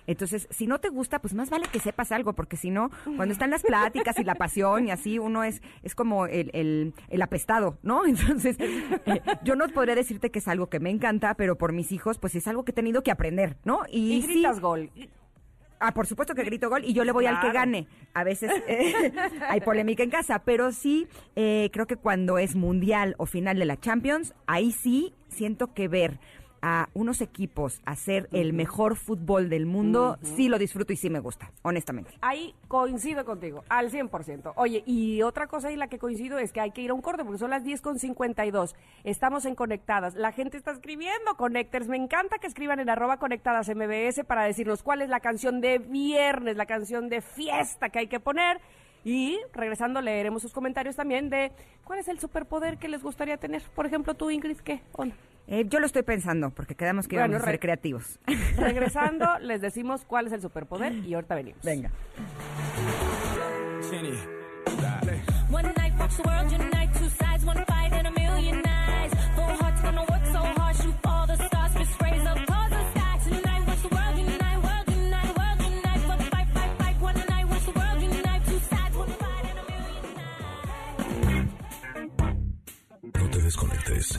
Entonces, 0.08 0.48
si 0.50 0.66
no 0.66 0.80
te 0.80 0.88
gusta, 0.88 1.20
pues 1.20 1.32
más 1.32 1.48
vale 1.48 1.66
que 1.72 1.78
sepas 1.78 2.10
algo, 2.10 2.32
porque 2.32 2.56
si 2.56 2.70
no, 2.70 2.90
cuando 3.16 3.32
están 3.32 3.50
las 3.50 3.62
pláticas 3.62 4.18
y 4.18 4.24
la 4.24 4.34
pasión 4.34 4.88
y 4.88 4.90
así, 4.90 5.20
uno 5.20 5.44
es, 5.44 5.62
es 5.84 5.94
como 5.94 6.26
el, 6.26 6.50
el, 6.54 6.92
el 7.08 7.22
apestado, 7.22 7.78
¿no? 7.84 8.04
Entonces, 8.06 8.56
eh, 8.58 9.22
yo 9.44 9.54
no 9.54 9.68
podría 9.68 9.94
decirte 9.94 10.30
que 10.30 10.40
es 10.40 10.48
algo 10.48 10.68
que 10.68 10.80
me 10.80 10.90
encanta, 10.90 11.34
pero 11.34 11.56
por 11.56 11.72
mis 11.72 11.92
hijos, 11.92 12.18
pues 12.18 12.34
es 12.34 12.48
algo 12.48 12.64
que 12.64 12.72
he 12.72 12.74
tenido 12.74 13.02
que 13.04 13.12
aprender, 13.12 13.56
¿no? 13.64 13.82
Y, 13.88 14.20
sí- 14.22 14.26
gritas 14.32 14.58
gol. 14.58 14.90
Ah, 15.84 15.92
por 15.92 16.06
supuesto 16.06 16.36
que 16.36 16.44
grito 16.44 16.70
gol 16.70 16.84
y 16.84 16.92
yo 16.92 17.02
le 17.02 17.10
voy 17.10 17.26
al 17.26 17.40
que 17.40 17.50
gane. 17.50 17.88
A 18.14 18.22
veces 18.22 18.52
eh, 18.68 19.12
hay 19.48 19.60
polémica 19.60 20.04
en 20.04 20.10
casa, 20.10 20.38
pero 20.44 20.70
sí 20.70 21.08
eh, 21.34 21.70
creo 21.72 21.86
que 21.86 21.96
cuando 21.96 22.38
es 22.38 22.54
mundial 22.54 23.16
o 23.18 23.26
final 23.26 23.58
de 23.58 23.64
la 23.64 23.80
Champions, 23.80 24.32
ahí 24.46 24.70
sí 24.70 25.12
siento 25.28 25.74
que 25.74 25.88
ver 25.88 26.20
a 26.62 26.88
unos 26.94 27.20
equipos 27.20 27.82
hacer 27.84 28.28
el 28.32 28.52
mejor 28.52 28.96
fútbol 28.96 29.50
del 29.50 29.66
mundo, 29.66 30.16
sí 30.22 30.48
lo 30.48 30.58
disfruto 30.58 30.92
y 30.92 30.96
sí 30.96 31.10
me 31.10 31.18
gusta, 31.18 31.50
honestamente. 31.62 32.12
Ahí 32.22 32.54
coincido 32.68 33.24
contigo, 33.24 33.64
al 33.68 33.90
100%. 33.90 34.52
Oye, 34.54 34.84
y 34.86 35.22
otra 35.22 35.48
cosa 35.48 35.68
ahí 35.68 35.76
la 35.76 35.88
que 35.88 35.98
coincido 35.98 36.38
es 36.38 36.52
que 36.52 36.60
hay 36.60 36.70
que 36.70 36.80
ir 36.80 36.90
a 36.90 36.94
un 36.94 37.02
corte 37.02 37.24
porque 37.24 37.38
son 37.38 37.50
las 37.50 37.64
10 37.64 37.82
con 37.82 37.98
52. 37.98 38.76
Estamos 39.02 39.44
en 39.44 39.56
Conectadas. 39.56 40.14
La 40.14 40.32
gente 40.32 40.56
está 40.56 40.70
escribiendo, 40.70 41.36
Connectors. 41.36 41.88
Me 41.88 41.96
encanta 41.96 42.38
que 42.38 42.46
escriban 42.46 42.78
en 42.78 42.88
arroba 42.88 43.18
conectadas 43.18 43.68
MBS 43.68 44.24
para 44.24 44.44
decirnos 44.44 44.82
cuál 44.82 45.02
es 45.02 45.08
la 45.08 45.20
canción 45.20 45.60
de 45.60 45.78
viernes, 45.78 46.56
la 46.56 46.66
canción 46.66 47.08
de 47.08 47.20
fiesta 47.20 47.90
que 47.90 47.98
hay 47.98 48.06
que 48.06 48.20
poner. 48.20 48.60
Y 49.04 49.40
regresando 49.52 50.00
leeremos 50.00 50.42
sus 50.42 50.52
comentarios 50.52 50.94
también 50.94 51.28
de 51.28 51.50
cuál 51.84 51.98
es 51.98 52.06
el 52.06 52.20
superpoder 52.20 52.78
que 52.78 52.88
les 52.88 53.02
gustaría 53.02 53.36
tener. 53.36 53.62
Por 53.74 53.84
ejemplo, 53.84 54.14
tú, 54.14 54.30
Ingrid, 54.30 54.58
¿qué? 54.58 54.80
onda? 54.92 55.16
Eh, 55.46 55.66
yo 55.68 55.80
lo 55.80 55.86
estoy 55.86 56.02
pensando, 56.02 56.50
porque 56.50 56.74
quedamos 56.74 57.08
que 57.08 57.16
bueno, 57.16 57.32
íbamos 57.32 57.46
a 57.46 57.50
ser 57.50 57.60
creativos. 57.60 58.18
Regresando, 58.56 59.38
les 59.40 59.60
decimos 59.60 60.04
cuál 60.04 60.26
es 60.26 60.32
el 60.32 60.40
superpoder 60.40 60.92
y 60.92 61.14
ahorita 61.14 61.34
venimos. 61.34 61.62
Venga. 61.62 61.90
No 83.14 83.30
te 83.30 83.38
desconectes. 83.42 84.18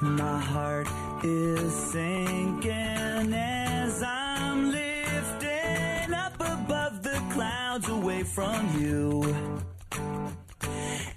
My 0.00 0.38
heart 0.38 0.86
is 1.24 1.74
sinking 1.90 3.34
as 3.34 4.00
I'm 4.00 4.70
lifting 4.70 6.14
up 6.14 6.34
above 6.36 7.02
the 7.02 7.20
clouds 7.32 7.88
away 7.88 8.22
from 8.22 8.80
you. 8.80 9.24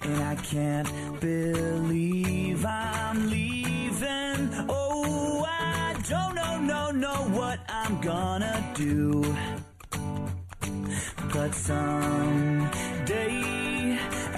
And 0.02 0.24
I 0.24 0.36
can't 0.38 0.90
believe 1.20 2.66
I'm 2.66 3.30
leaving. 3.30 4.50
Oh, 4.68 5.46
I 5.48 5.96
don't 6.10 6.34
know, 6.34 6.60
no, 6.60 6.90
know 6.90 7.38
what 7.38 7.60
I'm 7.70 8.02
gonna 8.02 8.66
do. 8.74 9.24
But 11.32 11.54
someday 11.54 12.72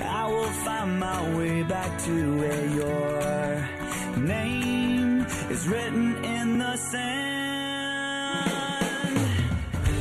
I 0.02 0.28
will 0.28 0.52
find 0.66 1.00
my 1.00 1.38
way 1.38 1.64
back 1.64 1.98
to 2.02 2.38
where 2.38 2.66
your 2.68 3.73
name 4.24 5.26
is 5.50 5.68
written 5.68 6.24
in 6.24 6.58
the 6.58 6.78
sand. 6.78 8.50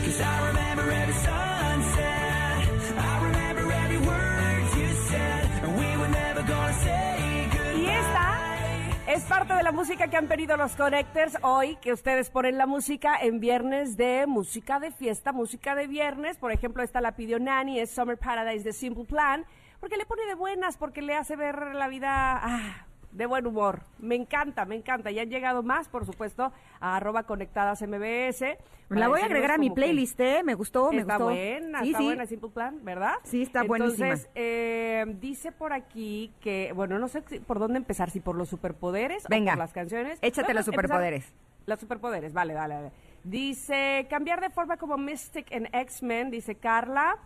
Cause 0.05 0.21
I 0.21 0.47
remember 0.49 0.91
every 0.91 1.15
sunset. 1.15 2.69
I 2.99 3.25
remember 3.25 3.73
every 3.73 3.99
word 3.99 4.63
you 4.79 4.89
said. 5.09 5.51
And 5.65 5.77
we 5.77 5.97
were 5.97 6.09
never 6.09 6.43
gonna 6.43 6.73
say 6.75 7.49
goodbye. 7.51 7.83
Y 7.83 7.87
esta 7.87 9.13
es 9.13 9.23
parte 9.25 9.55
de 9.55 9.63
la 9.63 9.73
música 9.73 10.09
que 10.09 10.17
han 10.17 10.29
pedido 10.29 10.57
los 10.57 10.75
Connectors 10.77 11.39
hoy, 11.43 11.77
que 11.77 11.93
ustedes 11.93 12.31
ponen 12.31 12.59
la 12.59 12.67
música 12.67 13.17
en 13.21 13.41
viernes 13.41 13.97
de 13.97 14.27
música 14.27 14.79
de 14.79 14.93
fiesta, 14.93 15.33
música 15.33 15.75
de 15.75 15.89
viernes. 15.89 16.37
Por 16.37 16.53
ejemplo, 16.53 16.83
esta 16.83 17.01
la 17.01 17.17
pidió 17.17 17.41
Nani, 17.41 17.81
es 17.81 17.91
Summer 17.91 18.19
Paradise 18.19 18.65
de 18.65 18.73
Simple 18.73 19.05
Plan, 19.05 19.45
porque 19.81 19.97
le 19.97 20.07
pone 20.07 20.25
de 20.27 20.35
buenas, 20.35 20.77
porque 20.77 21.03
le 21.03 21.17
hace 21.17 21.35
ver 21.35 21.75
la 21.75 21.89
vida 21.89 22.41
ah, 22.41 22.87
de 23.13 23.27
buen 23.27 23.47
humor. 23.47 23.83
Me 23.99 24.15
encanta, 24.15 24.65
me 24.65 24.75
encanta. 24.75 25.11
Y 25.11 25.19
han 25.19 25.29
llegado 25.31 25.63
más, 25.63 25.89
por 25.89 26.05
supuesto, 26.07 26.53
a 26.81 26.97
arroba 26.97 27.23
conectadas 27.25 27.83
MBS. 27.83 28.59
La 28.89 29.09
voy 29.09 29.21
a 29.21 29.25
agregar 29.27 29.53
a 29.53 29.59
mi 29.59 29.71
playlist, 29.71 30.19
¿eh? 30.21 30.43
Me 30.45 30.55
gustó, 30.55 30.91
me 30.93 30.99
está 31.01 31.15
gustó. 31.17 31.25
buena, 31.31 31.81
Sí, 31.83 31.87
está 31.89 31.99
sí. 31.99 32.05
buena 32.05 32.27
Simple 32.27 32.51
Plan, 32.51 32.79
¿verdad? 32.85 33.15
Sí, 33.25 33.43
está 33.43 33.61
Entonces, 33.63 33.99
buenísima. 33.99 34.31
eh, 34.35 35.05
dice 35.21 35.53
por 35.53 35.73
aquí 35.73 36.33
que, 36.41 36.73
bueno, 36.75 36.99
no 36.99 37.09
sé 37.09 37.23
por 37.47 37.59
dónde 37.59 37.79
empezar, 37.79 38.11
si 38.11 38.21
por 38.21 38.37
los 38.37 38.49
superpoderes 38.49 39.25
Venga, 39.29 39.53
o 39.53 39.55
por 39.55 39.59
las 39.61 39.73
canciones. 39.73 40.19
échate 40.21 40.53
los 40.53 40.67
a 40.67 40.71
empezar- 40.71 40.75
superpoderes. 40.75 41.33
Los 41.65 41.79
superpoderes, 41.81 42.33
vale, 42.33 42.55
vale, 42.55 42.75
vale. 42.75 42.93
Dice, 43.25 44.07
cambiar 44.11 44.41
de 44.41 44.51
forma 44.51 44.77
como 44.77 44.97
Mystic 44.99 45.47
en 45.53 45.69
X-Men, 45.73 46.31
dice 46.31 46.57
Carla. 46.57 47.17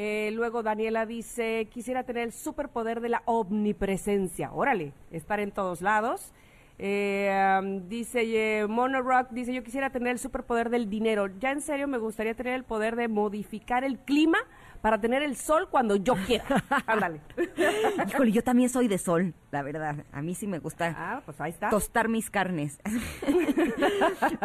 Eh, 0.00 0.30
luego 0.32 0.62
Daniela 0.62 1.06
dice, 1.06 1.66
quisiera 1.72 2.04
tener 2.04 2.22
el 2.22 2.32
superpoder 2.32 3.00
de 3.00 3.08
la 3.08 3.22
omnipresencia. 3.24 4.52
Órale, 4.52 4.92
estar 5.10 5.40
en 5.40 5.50
todos 5.50 5.82
lados. 5.82 6.32
Eh, 6.78 7.82
dice 7.88 8.22
eh, 8.22 8.66
dice, 9.32 9.52
yo 9.52 9.64
quisiera 9.64 9.90
tener 9.90 10.12
el 10.12 10.20
superpoder 10.20 10.70
del 10.70 10.88
dinero. 10.88 11.26
Ya 11.40 11.50
en 11.50 11.60
serio 11.60 11.88
me 11.88 11.98
gustaría 11.98 12.34
tener 12.34 12.54
el 12.54 12.62
poder 12.62 12.94
de 12.94 13.08
modificar 13.08 13.82
el 13.82 13.98
clima 13.98 14.38
para 14.80 15.00
tener 15.00 15.22
el 15.22 15.36
sol 15.36 15.68
cuando 15.70 15.96
yo 15.96 16.14
quiera. 16.26 16.44
Ándale. 16.86 17.20
Híjole, 18.08 18.32
yo 18.32 18.42
también 18.42 18.68
soy 18.68 18.88
de 18.88 18.98
sol, 18.98 19.34
la 19.50 19.62
verdad. 19.62 20.04
A 20.12 20.22
mí 20.22 20.34
sí 20.34 20.46
me 20.46 20.58
gusta 20.58 20.94
Ah, 20.96 21.22
pues 21.24 21.40
ahí 21.40 21.50
está. 21.50 21.70
tostar 21.70 22.08
mis 22.08 22.30
carnes. 22.30 22.78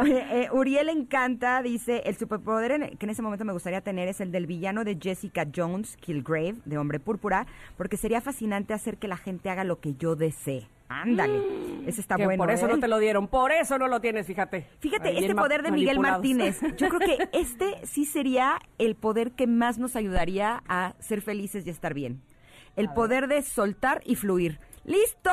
Eh, 0.05 0.49
Uriel 0.51 0.89
Encanta 0.89 1.61
dice, 1.61 2.03
el 2.05 2.15
superpoder 2.17 2.97
que 2.97 3.05
en 3.05 3.09
ese 3.09 3.21
momento 3.21 3.45
me 3.45 3.53
gustaría 3.53 3.81
tener 3.81 4.07
es 4.07 4.21
el 4.21 4.31
del 4.31 4.47
villano 4.47 4.83
de 4.83 4.97
Jessica 5.01 5.45
Jones, 5.53 5.97
Killgrave, 5.97 6.55
de 6.65 6.77
Hombre 6.77 6.99
Púrpura, 6.99 7.45
porque 7.77 7.97
sería 7.97 8.21
fascinante 8.21 8.73
hacer 8.73 8.97
que 8.97 9.07
la 9.07 9.17
gente 9.17 9.49
haga 9.49 9.63
lo 9.63 9.79
que 9.79 9.95
yo 9.95 10.15
desee. 10.15 10.67
Ándale, 11.01 11.41
ese 11.87 12.01
está 12.01 12.15
Que 12.15 12.25
bueno. 12.25 12.41
por 12.41 12.51
eso 12.51 12.67
¿eh? 12.67 12.69
no 12.69 12.79
te 12.79 12.87
lo 12.87 12.99
dieron, 12.99 13.27
por 13.27 13.51
eso 13.51 13.77
no 13.77 13.87
lo 13.87 13.99
tienes, 14.01 14.27
fíjate. 14.27 14.67
Fíjate, 14.79 15.09
Ahí 15.09 15.17
este 15.17 15.35
poder 15.35 15.63
de 15.63 15.71
Miguel. 15.71 15.99
Martínez, 15.99 16.59
yo 16.77 16.89
creo 16.89 16.99
que 16.99 17.29
este 17.33 17.85
sí 17.85 18.05
sería 18.05 18.59
el 18.77 18.95
poder 18.95 19.31
que 19.31 19.47
más 19.47 19.77
nos 19.79 19.95
ayudaría 19.95 20.63
a 20.67 20.93
ser 20.99 21.21
felices 21.21 21.65
y 21.65 21.69
estar 21.69 21.93
bien. 21.93 22.21
El 22.75 22.89
poder 22.89 23.27
de 23.27 23.41
soltar 23.43 24.01
y 24.05 24.15
fluir. 24.15 24.59
¡Listo! 24.85 25.29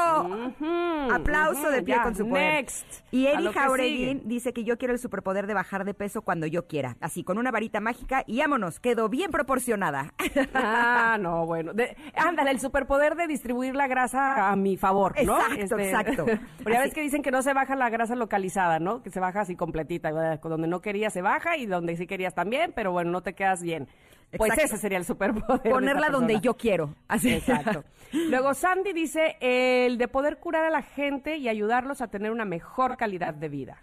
Aplauso 1.12 1.70
de 1.70 1.82
pie 1.82 1.96
con 2.02 2.14
su 2.14 2.28
poder. 2.28 2.54
next. 2.54 2.86
Y 3.10 3.26
Eri 3.26 3.48
sigue. 3.76 4.20
dice 4.24 4.52
que 4.52 4.64
yo 4.64 4.78
quiero 4.78 4.94
el 4.94 5.00
superpoder 5.00 5.46
de 5.46 5.54
bajar 5.54 5.84
de 5.84 5.92
peso 5.94 6.22
cuando 6.22 6.46
yo 6.46 6.66
quiera. 6.66 6.96
Así, 7.00 7.24
con 7.24 7.36
una 7.38 7.50
varita 7.50 7.80
mágica 7.80 8.22
y 8.26 8.38
vámonos, 8.38 8.78
quedó 8.80 9.08
bien 9.08 9.30
proporcionada. 9.30 10.12
Ah, 10.54 11.16
no, 11.18 11.46
bueno. 11.46 11.72
De- 11.72 11.96
ándale, 12.14 12.50
el 12.50 12.60
superpoder 12.60 13.14
de 13.16 13.26
distribuir 13.26 13.74
la 13.74 13.86
grasa 13.88 14.50
a 14.50 14.56
mi 14.56 14.76
favor, 14.76 15.14
¿no? 15.24 15.38
Exacto, 15.40 15.78
exacto. 15.78 16.24
Pero 16.58 16.70
ya 16.74 16.80
ves 16.80 16.94
que 16.94 17.00
dicen 17.00 17.22
que 17.22 17.30
no 17.30 17.42
se 17.42 17.52
baja 17.54 17.74
la 17.76 17.88
grasa 17.90 18.14
localizada, 18.14 18.78
¿no? 18.78 19.02
Que 19.02 19.10
se 19.10 19.20
baja 19.20 19.40
así 19.40 19.56
completita. 19.56 20.10
Donde 20.40 20.68
no 20.68 20.80
querías 20.80 21.12
se 21.12 21.22
baja 21.22 21.56
y 21.56 21.66
donde 21.66 21.96
sí 21.96 22.06
querías 22.06 22.34
también, 22.34 22.72
pero 22.74 22.92
bueno, 22.92 23.10
no 23.10 23.22
te 23.22 23.34
quedas 23.34 23.62
bien. 23.62 23.88
Pues 24.36 24.52
Exacto. 24.52 24.74
ese 24.74 24.78
sería 24.78 24.98
el 24.98 25.04
superpoder. 25.04 25.62
de 25.62 25.70
Ponerla 25.70 26.08
donde 26.10 26.40
yo 26.40 26.56
quiero. 26.56 26.94
Así. 27.08 27.32
Exacto. 27.32 27.84
Luego 28.12 28.54
Sandy 28.54 28.92
dice 28.92 29.36
el 29.40 29.98
de 29.98 30.08
poder 30.08 30.38
curar 30.38 30.64
a 30.64 30.70
la 30.70 30.82
gente 30.82 31.36
y 31.36 31.48
ayudarlos 31.48 32.00
a 32.00 32.08
tener 32.08 32.30
una 32.30 32.44
mejor 32.44 32.96
calidad 32.96 33.34
de 33.34 33.48
vida. 33.48 33.82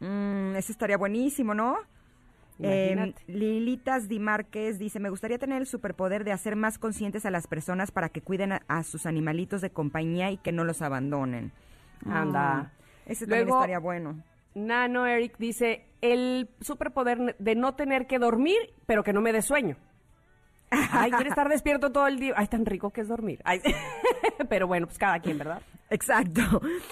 Mm, 0.00 0.56
ese 0.56 0.72
estaría 0.72 0.96
buenísimo, 0.96 1.54
¿no? 1.54 1.76
Eh, 2.58 3.12
Lilitas 3.26 4.08
Di 4.08 4.18
Márquez 4.18 4.78
dice, 4.78 4.98
me 4.98 5.10
gustaría 5.10 5.38
tener 5.38 5.60
el 5.60 5.66
superpoder 5.66 6.24
de 6.24 6.32
hacer 6.32 6.56
más 6.56 6.78
conscientes 6.78 7.26
a 7.26 7.30
las 7.30 7.46
personas 7.46 7.90
para 7.90 8.08
que 8.08 8.22
cuiden 8.22 8.52
a, 8.52 8.62
a 8.66 8.82
sus 8.82 9.04
animalitos 9.04 9.60
de 9.60 9.68
compañía 9.70 10.30
y 10.30 10.38
que 10.38 10.52
no 10.52 10.64
los 10.64 10.80
abandonen. 10.80 11.52
Anda. 12.06 12.72
Mm, 13.06 13.10
ese 13.12 13.26
también 13.26 13.44
Luego- 13.46 13.58
estaría 13.60 13.78
bueno. 13.78 14.16
Nano 14.54 15.06
Eric 15.06 15.34
dice 15.38 15.84
el 16.12 16.48
superpoder 16.60 17.36
de 17.38 17.54
no 17.54 17.74
tener 17.74 18.06
que 18.06 18.18
dormir, 18.18 18.58
pero 18.86 19.02
que 19.02 19.12
no 19.12 19.20
me 19.20 19.32
dé 19.32 19.42
sueño. 19.42 19.76
Ay, 20.70 21.10
quiere 21.12 21.30
estar 21.30 21.48
despierto 21.48 21.92
todo 21.92 22.06
el 22.06 22.18
día. 22.18 22.34
Ay, 22.36 22.48
tan 22.48 22.66
rico 22.66 22.90
que 22.90 23.00
es 23.00 23.08
dormir. 23.08 23.40
Ay, 23.44 23.60
pero 24.48 24.66
bueno, 24.66 24.86
pues 24.86 24.98
cada 24.98 25.20
quien, 25.20 25.38
¿verdad? 25.38 25.62
Exacto. 25.90 26.42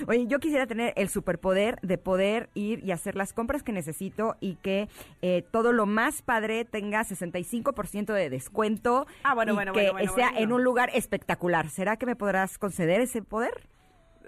Oye, 0.06 0.26
yo 0.28 0.38
quisiera 0.38 0.66
tener 0.66 0.92
el 0.96 1.08
superpoder 1.08 1.78
de 1.82 1.98
poder 1.98 2.50
ir 2.54 2.84
y 2.84 2.92
hacer 2.92 3.16
las 3.16 3.32
compras 3.32 3.62
que 3.62 3.72
necesito 3.72 4.36
y 4.40 4.54
que 4.56 4.88
eh, 5.22 5.44
todo 5.50 5.72
lo 5.72 5.86
más 5.86 6.22
padre 6.22 6.64
tenga 6.64 7.02
65% 7.02 8.12
de 8.12 8.30
descuento 8.30 9.06
Ah, 9.24 9.34
bueno, 9.34 9.52
y 9.52 9.54
bueno, 9.56 9.72
que 9.72 9.90
bueno, 9.90 9.92
bueno, 9.94 10.14
sea 10.14 10.30
en 10.36 10.52
un 10.52 10.62
lugar 10.62 10.90
espectacular. 10.94 11.68
¿Será 11.70 11.96
que 11.96 12.06
me 12.06 12.14
podrás 12.14 12.58
conceder 12.58 13.00
ese 13.00 13.22
poder? 13.22 13.66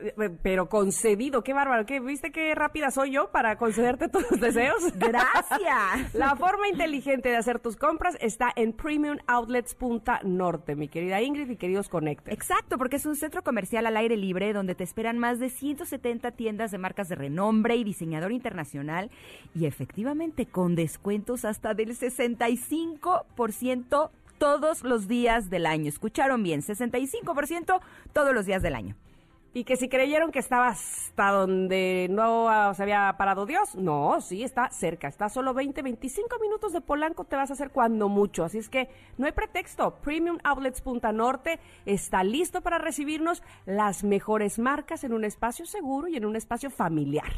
Eh, 0.01 0.31
Pero 0.43 0.69
concedido, 0.69 1.43
qué 1.43 1.55
bárbaro. 1.55 1.87
¿Qué, 1.87 2.01
¿Viste 2.01 2.31
qué 2.31 2.55
rápida 2.55 2.91
soy 2.91 3.13
yo 3.13 3.31
para 3.31 3.57
concederte 3.57 4.09
tus 4.09 4.29
deseos? 4.41 4.83
Gracias. 4.97 6.15
La 6.15 6.37
forma 6.37 6.69
inteligente 6.69 7.31
de 7.31 7.37
hacer 7.37 7.61
tus 7.61 7.77
compras 7.77 8.17
está 8.21 8.53
en 8.57 8.73
premiumoutlets.norte, 8.73 10.77
mi 10.77 10.89
querida 10.89 11.23
Ingrid 11.23 11.51
y 11.51 11.57
queridos 11.57 11.89
Connectors. 11.89 12.35
Exacto, 12.35 12.79
porque 12.79 12.97
es 12.97 13.07
un 13.07 13.17
centro 13.17 13.43
comercial 13.43 13.87
al 13.87 13.97
aire 13.97 14.17
libre 14.17 14.53
donde 14.53 14.75
te 14.75 14.85
esperan 14.85 15.19
más 15.19 15.39
de 15.39 15.49
170 15.49 16.33
tiendas 16.33 16.71
de 16.71 16.79
marcas 16.79 17.09
de 17.09 17.15
renombre 17.15 17.77
y 17.77 17.85
diseñador 17.85 18.33
internacional 18.33 19.11
y 19.55 19.67
efectivamente 19.67 20.47
con 20.47 20.75
descuentos 20.75 21.45
hasta 21.45 21.75
del 21.75 21.97
65% 21.97 24.11
todos 24.39 24.83
los 24.83 25.09
días 25.09 25.49
del 25.49 25.67
año. 25.67 25.89
Escucharon 25.89 26.43
bien, 26.43 26.63
65% 26.63 27.81
todos 28.13 28.35
los 28.35 28.45
días 28.45 28.63
del 28.63 28.75
año. 28.75 28.97
Y 29.57 29.65
que 29.65 29.77
si 29.77 29.89
creyeron 29.89 30.33
que 30.33 30.39
estaba 30.39 30.69
hasta 30.69 31.31
donde 31.31 32.09
no 32.11 32.51
ah, 32.51 32.75
se 32.75 32.83
había 32.83 33.15
parado 33.17 33.47
Dios, 33.47 33.75
no, 33.75 34.21
sí, 34.21 34.43
está 34.43 34.69
cerca, 34.69 35.09
está 35.09 35.31
solo 35.31 35.55
20, 35.55 35.81
25 35.81 36.39
minutos 36.41 36.75
de 36.75 36.83
Polanco, 36.83 37.25
te 37.25 37.37
vas 37.37 37.49
a 37.49 37.55
hacer 37.55 37.71
cuando 37.71 38.11
mucho. 38.11 38.45
Así 38.45 38.59
es 38.59 38.69
que 38.69 38.91
no 39.17 39.25
hay 39.25 39.33
pretexto. 39.33 39.95
Premium 40.03 40.37
Outlets 40.45 40.83
Punta 40.83 41.11
Norte 41.11 41.59
está 41.87 42.23
listo 42.23 42.61
para 42.61 42.77
recibirnos 42.77 43.43
las 43.65 44.05
mejores 44.05 44.59
marcas 44.59 45.05
en 45.05 45.15
un 45.15 45.25
espacio 45.25 45.65
seguro 45.65 46.07
y 46.09 46.17
en 46.17 46.27
un 46.27 46.37
espacio 46.37 46.69
familiar. 46.69 47.33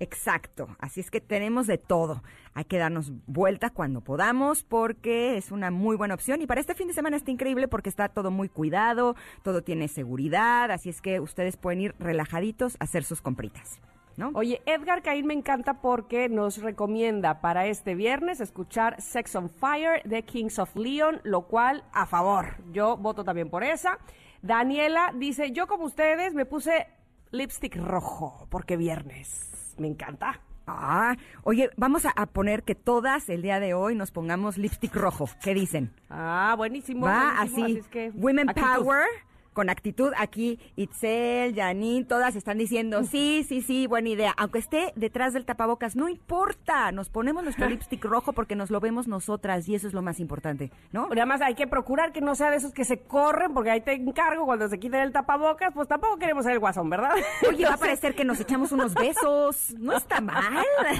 Exacto, 0.00 0.74
así 0.78 1.00
es 1.00 1.10
que 1.10 1.20
tenemos 1.20 1.66
de 1.66 1.76
todo. 1.76 2.22
Hay 2.54 2.64
que 2.64 2.78
darnos 2.78 3.12
vuelta 3.26 3.68
cuando 3.68 4.00
podamos 4.00 4.62
porque 4.62 5.36
es 5.36 5.52
una 5.52 5.70
muy 5.70 5.94
buena 5.94 6.14
opción 6.14 6.40
y 6.40 6.46
para 6.46 6.58
este 6.58 6.74
fin 6.74 6.88
de 6.88 6.94
semana 6.94 7.18
está 7.18 7.30
increíble 7.30 7.68
porque 7.68 7.90
está 7.90 8.08
todo 8.08 8.30
muy 8.30 8.48
cuidado, 8.48 9.14
todo 9.42 9.62
tiene 9.62 9.88
seguridad, 9.88 10.70
así 10.70 10.88
es 10.88 11.02
que 11.02 11.20
ustedes 11.20 11.58
pueden 11.58 11.82
ir 11.82 11.94
relajaditos 11.98 12.76
a 12.80 12.84
hacer 12.84 13.04
sus 13.04 13.20
compritas. 13.20 13.78
¿No? 14.16 14.30
Oye, 14.34 14.62
Edgar 14.66 15.02
Caín 15.02 15.26
me 15.26 15.34
encanta 15.34 15.80
porque 15.80 16.28
nos 16.28 16.62
recomienda 16.62 17.40
para 17.42 17.66
este 17.66 17.94
viernes 17.94 18.40
escuchar 18.40 19.00
Sex 19.00 19.36
on 19.36 19.50
Fire 19.50 20.02
de 20.04 20.22
Kings 20.24 20.58
of 20.58 20.74
Leon, 20.76 21.20
lo 21.24 21.42
cual 21.42 21.84
a 21.92 22.06
favor. 22.06 22.56
Yo 22.72 22.96
voto 22.96 23.22
también 23.22 23.50
por 23.50 23.64
esa. 23.64 23.98
Daniela 24.42 25.12
dice, 25.14 25.52
yo 25.52 25.66
como 25.66 25.84
ustedes 25.84 26.34
me 26.34 26.44
puse 26.44 26.86
lipstick 27.30 27.76
rojo 27.76 28.46
porque 28.50 28.76
viernes. 28.76 29.49
Me 29.80 29.88
encanta. 29.88 30.38
Ah, 30.66 31.16
oye, 31.42 31.70
vamos 31.76 32.04
a, 32.04 32.10
a 32.10 32.26
poner 32.26 32.62
que 32.62 32.74
todas 32.74 33.28
el 33.30 33.40
día 33.42 33.58
de 33.60 33.72
hoy 33.74 33.94
nos 33.96 34.10
pongamos 34.10 34.58
lipstick 34.58 34.94
rojo. 34.94 35.28
¿Qué 35.42 35.54
dicen? 35.54 35.90
Ah, 36.10 36.54
buenísimo. 36.56 37.06
Va 37.06 37.32
buenísimo, 37.34 37.64
así. 37.64 37.78
es 37.78 37.88
que, 37.88 38.10
Women 38.14 38.50
actitud. 38.50 38.68
Power. 38.84 39.06
Con 39.52 39.68
actitud, 39.68 40.12
aquí 40.16 40.58
Itzel, 40.76 41.54
Janine, 41.54 42.04
todas 42.04 42.36
están 42.36 42.58
diciendo, 42.58 43.04
sí, 43.04 43.44
sí, 43.48 43.62
sí, 43.62 43.86
buena 43.86 44.08
idea. 44.08 44.34
Aunque 44.36 44.60
esté 44.60 44.92
detrás 44.94 45.32
del 45.32 45.44
tapabocas, 45.44 45.96
no 45.96 46.08
importa, 46.08 46.92
nos 46.92 47.08
ponemos 47.08 47.42
nuestro 47.42 47.68
lipstick 47.68 48.04
rojo 48.04 48.32
porque 48.32 48.54
nos 48.54 48.70
lo 48.70 48.80
vemos 48.80 49.08
nosotras 49.08 49.68
y 49.68 49.74
eso 49.74 49.88
es 49.88 49.92
lo 49.94 50.02
más 50.02 50.20
importante, 50.20 50.70
¿no? 50.92 51.08
Nada 51.08 51.26
más 51.26 51.40
hay 51.40 51.54
que 51.54 51.66
procurar 51.66 52.12
que 52.12 52.20
no 52.20 52.34
sea 52.34 52.50
de 52.50 52.58
esos 52.58 52.72
que 52.72 52.84
se 52.84 53.00
corren, 53.00 53.52
porque 53.52 53.70
ahí 53.70 53.80
te 53.80 53.92
encargo 53.92 54.46
cuando 54.46 54.68
se 54.68 54.78
quiten 54.78 55.00
el 55.00 55.12
tapabocas, 55.12 55.72
pues 55.74 55.88
tampoco 55.88 56.16
queremos 56.18 56.44
ser 56.44 56.52
el 56.54 56.60
guasón, 56.60 56.88
¿verdad? 56.88 57.12
Oye, 57.48 57.64
va 57.66 57.74
a 57.74 57.76
parecer 57.78 58.14
que 58.14 58.24
nos 58.24 58.38
echamos 58.40 58.72
unos 58.72 58.94
besos, 58.94 59.74
no 59.78 59.96
está 59.96 60.20
mal. 60.20 60.44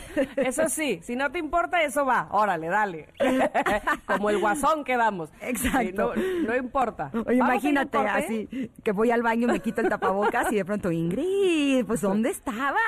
Eso 0.37 0.69
sí, 0.69 1.01
si 1.03 1.17
no 1.17 1.31
te 1.31 1.39
importa, 1.39 1.83
eso 1.83 2.05
va. 2.05 2.29
Órale, 2.31 2.69
dale. 2.69 3.09
Como 4.07 4.31
el 4.31 4.39
guasón 4.39 4.85
quedamos. 4.85 5.31
Exacto. 5.41 6.13
Sí, 6.15 6.21
no, 6.43 6.49
no 6.49 6.57
importa. 6.57 7.11
Oye, 7.13 7.39
Vamos 7.39 7.55
imagínate 7.55 7.99
corte. 7.99 8.40
Que 8.83 8.93
voy 8.93 9.11
al 9.11 9.23
baño, 9.23 9.47
me 9.49 9.61
quito 9.61 9.81
el 9.81 9.89
tapabocas 9.89 10.51
y 10.53 10.57
de 10.57 10.65
pronto, 10.65 10.91
Ingrid, 10.93 11.85
pues 11.87 12.01
¿dónde 12.01 12.31
estabas? 12.31 12.81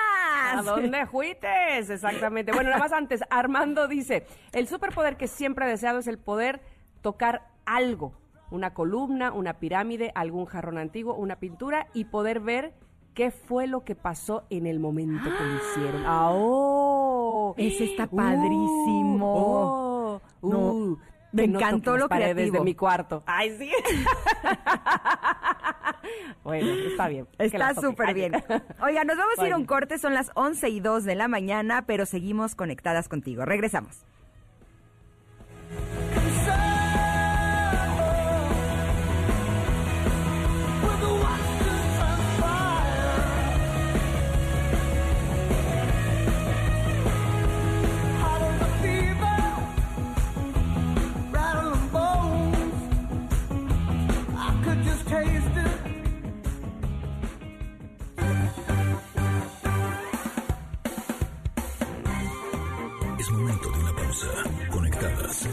¿A 0.53 0.61
dónde 0.63 1.05
fuites? 1.07 1.89
Exactamente. 1.89 2.51
Bueno, 2.51 2.69
nada 2.69 2.79
más 2.81 2.93
antes, 2.93 3.21
Armando 3.29 3.87
dice, 3.87 4.25
el 4.51 4.67
superpoder 4.67 5.17
que 5.17 5.27
siempre 5.27 5.65
he 5.65 5.69
deseado 5.69 5.99
es 5.99 6.07
el 6.07 6.17
poder 6.17 6.61
tocar 7.01 7.47
algo, 7.65 8.13
una 8.51 8.73
columna, 8.73 9.31
una 9.31 9.53
pirámide, 9.55 10.11
algún 10.15 10.45
jarrón 10.45 10.77
antiguo, 10.77 11.15
una 11.15 11.37
pintura 11.37 11.87
y 11.93 12.05
poder 12.05 12.39
ver 12.39 12.73
qué 13.13 13.29
fue 13.31 13.67
lo 13.67 13.83
que 13.83 13.95
pasó 13.95 14.43
en 14.49 14.65
el 14.67 14.79
momento 14.79 15.23
que 15.23 15.43
lo 15.43 15.55
hicieron. 15.55 16.03
¡Ah, 16.05 16.29
oh! 16.33 17.53
Ese 17.57 17.85
está 17.85 18.05
Uh, 18.11 18.15
padrísimo. 18.15 19.33
oh, 19.35 20.21
No, 20.41 20.59
uh, 20.59 20.97
me 21.33 21.47
no 21.47 21.59
encantó 21.59 21.97
lo 21.97 22.07
paredes 22.07 22.35
creativo. 22.35 22.59
de 22.59 22.63
mi 22.63 22.75
cuarto. 22.75 23.23
¡Ay, 23.25 23.57
sí! 23.57 23.71
bueno, 26.43 26.71
está 26.87 27.07
bien. 27.07 27.27
Está 27.37 27.73
súper 27.73 28.13
bien. 28.13 28.33
Oiga, 28.81 29.03
nos 29.03 29.17
vamos 29.17 29.39
a 29.39 29.47
ir 29.47 29.53
a 29.53 29.57
un 29.57 29.65
corte, 29.65 29.97
son 29.97 30.13
las 30.13 30.31
11 30.35 30.69
y 30.69 30.79
2 30.79 31.03
de 31.03 31.15
la 31.15 31.27
mañana, 31.27 31.85
pero 31.85 32.05
seguimos 32.05 32.55
conectadas 32.55 33.09
contigo. 33.09 33.45
Regresamos. 33.45 34.05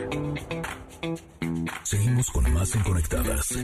Seguimos 1.83 2.29
con 2.31 2.53
más 2.53 2.75
en 2.75 2.83
Conectadas. 2.83 3.57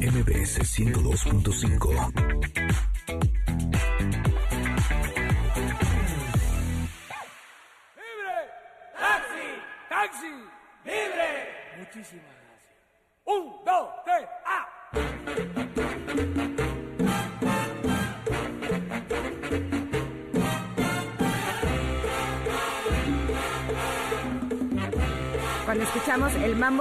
MBS 0.00 0.60
102.5. 0.60 2.37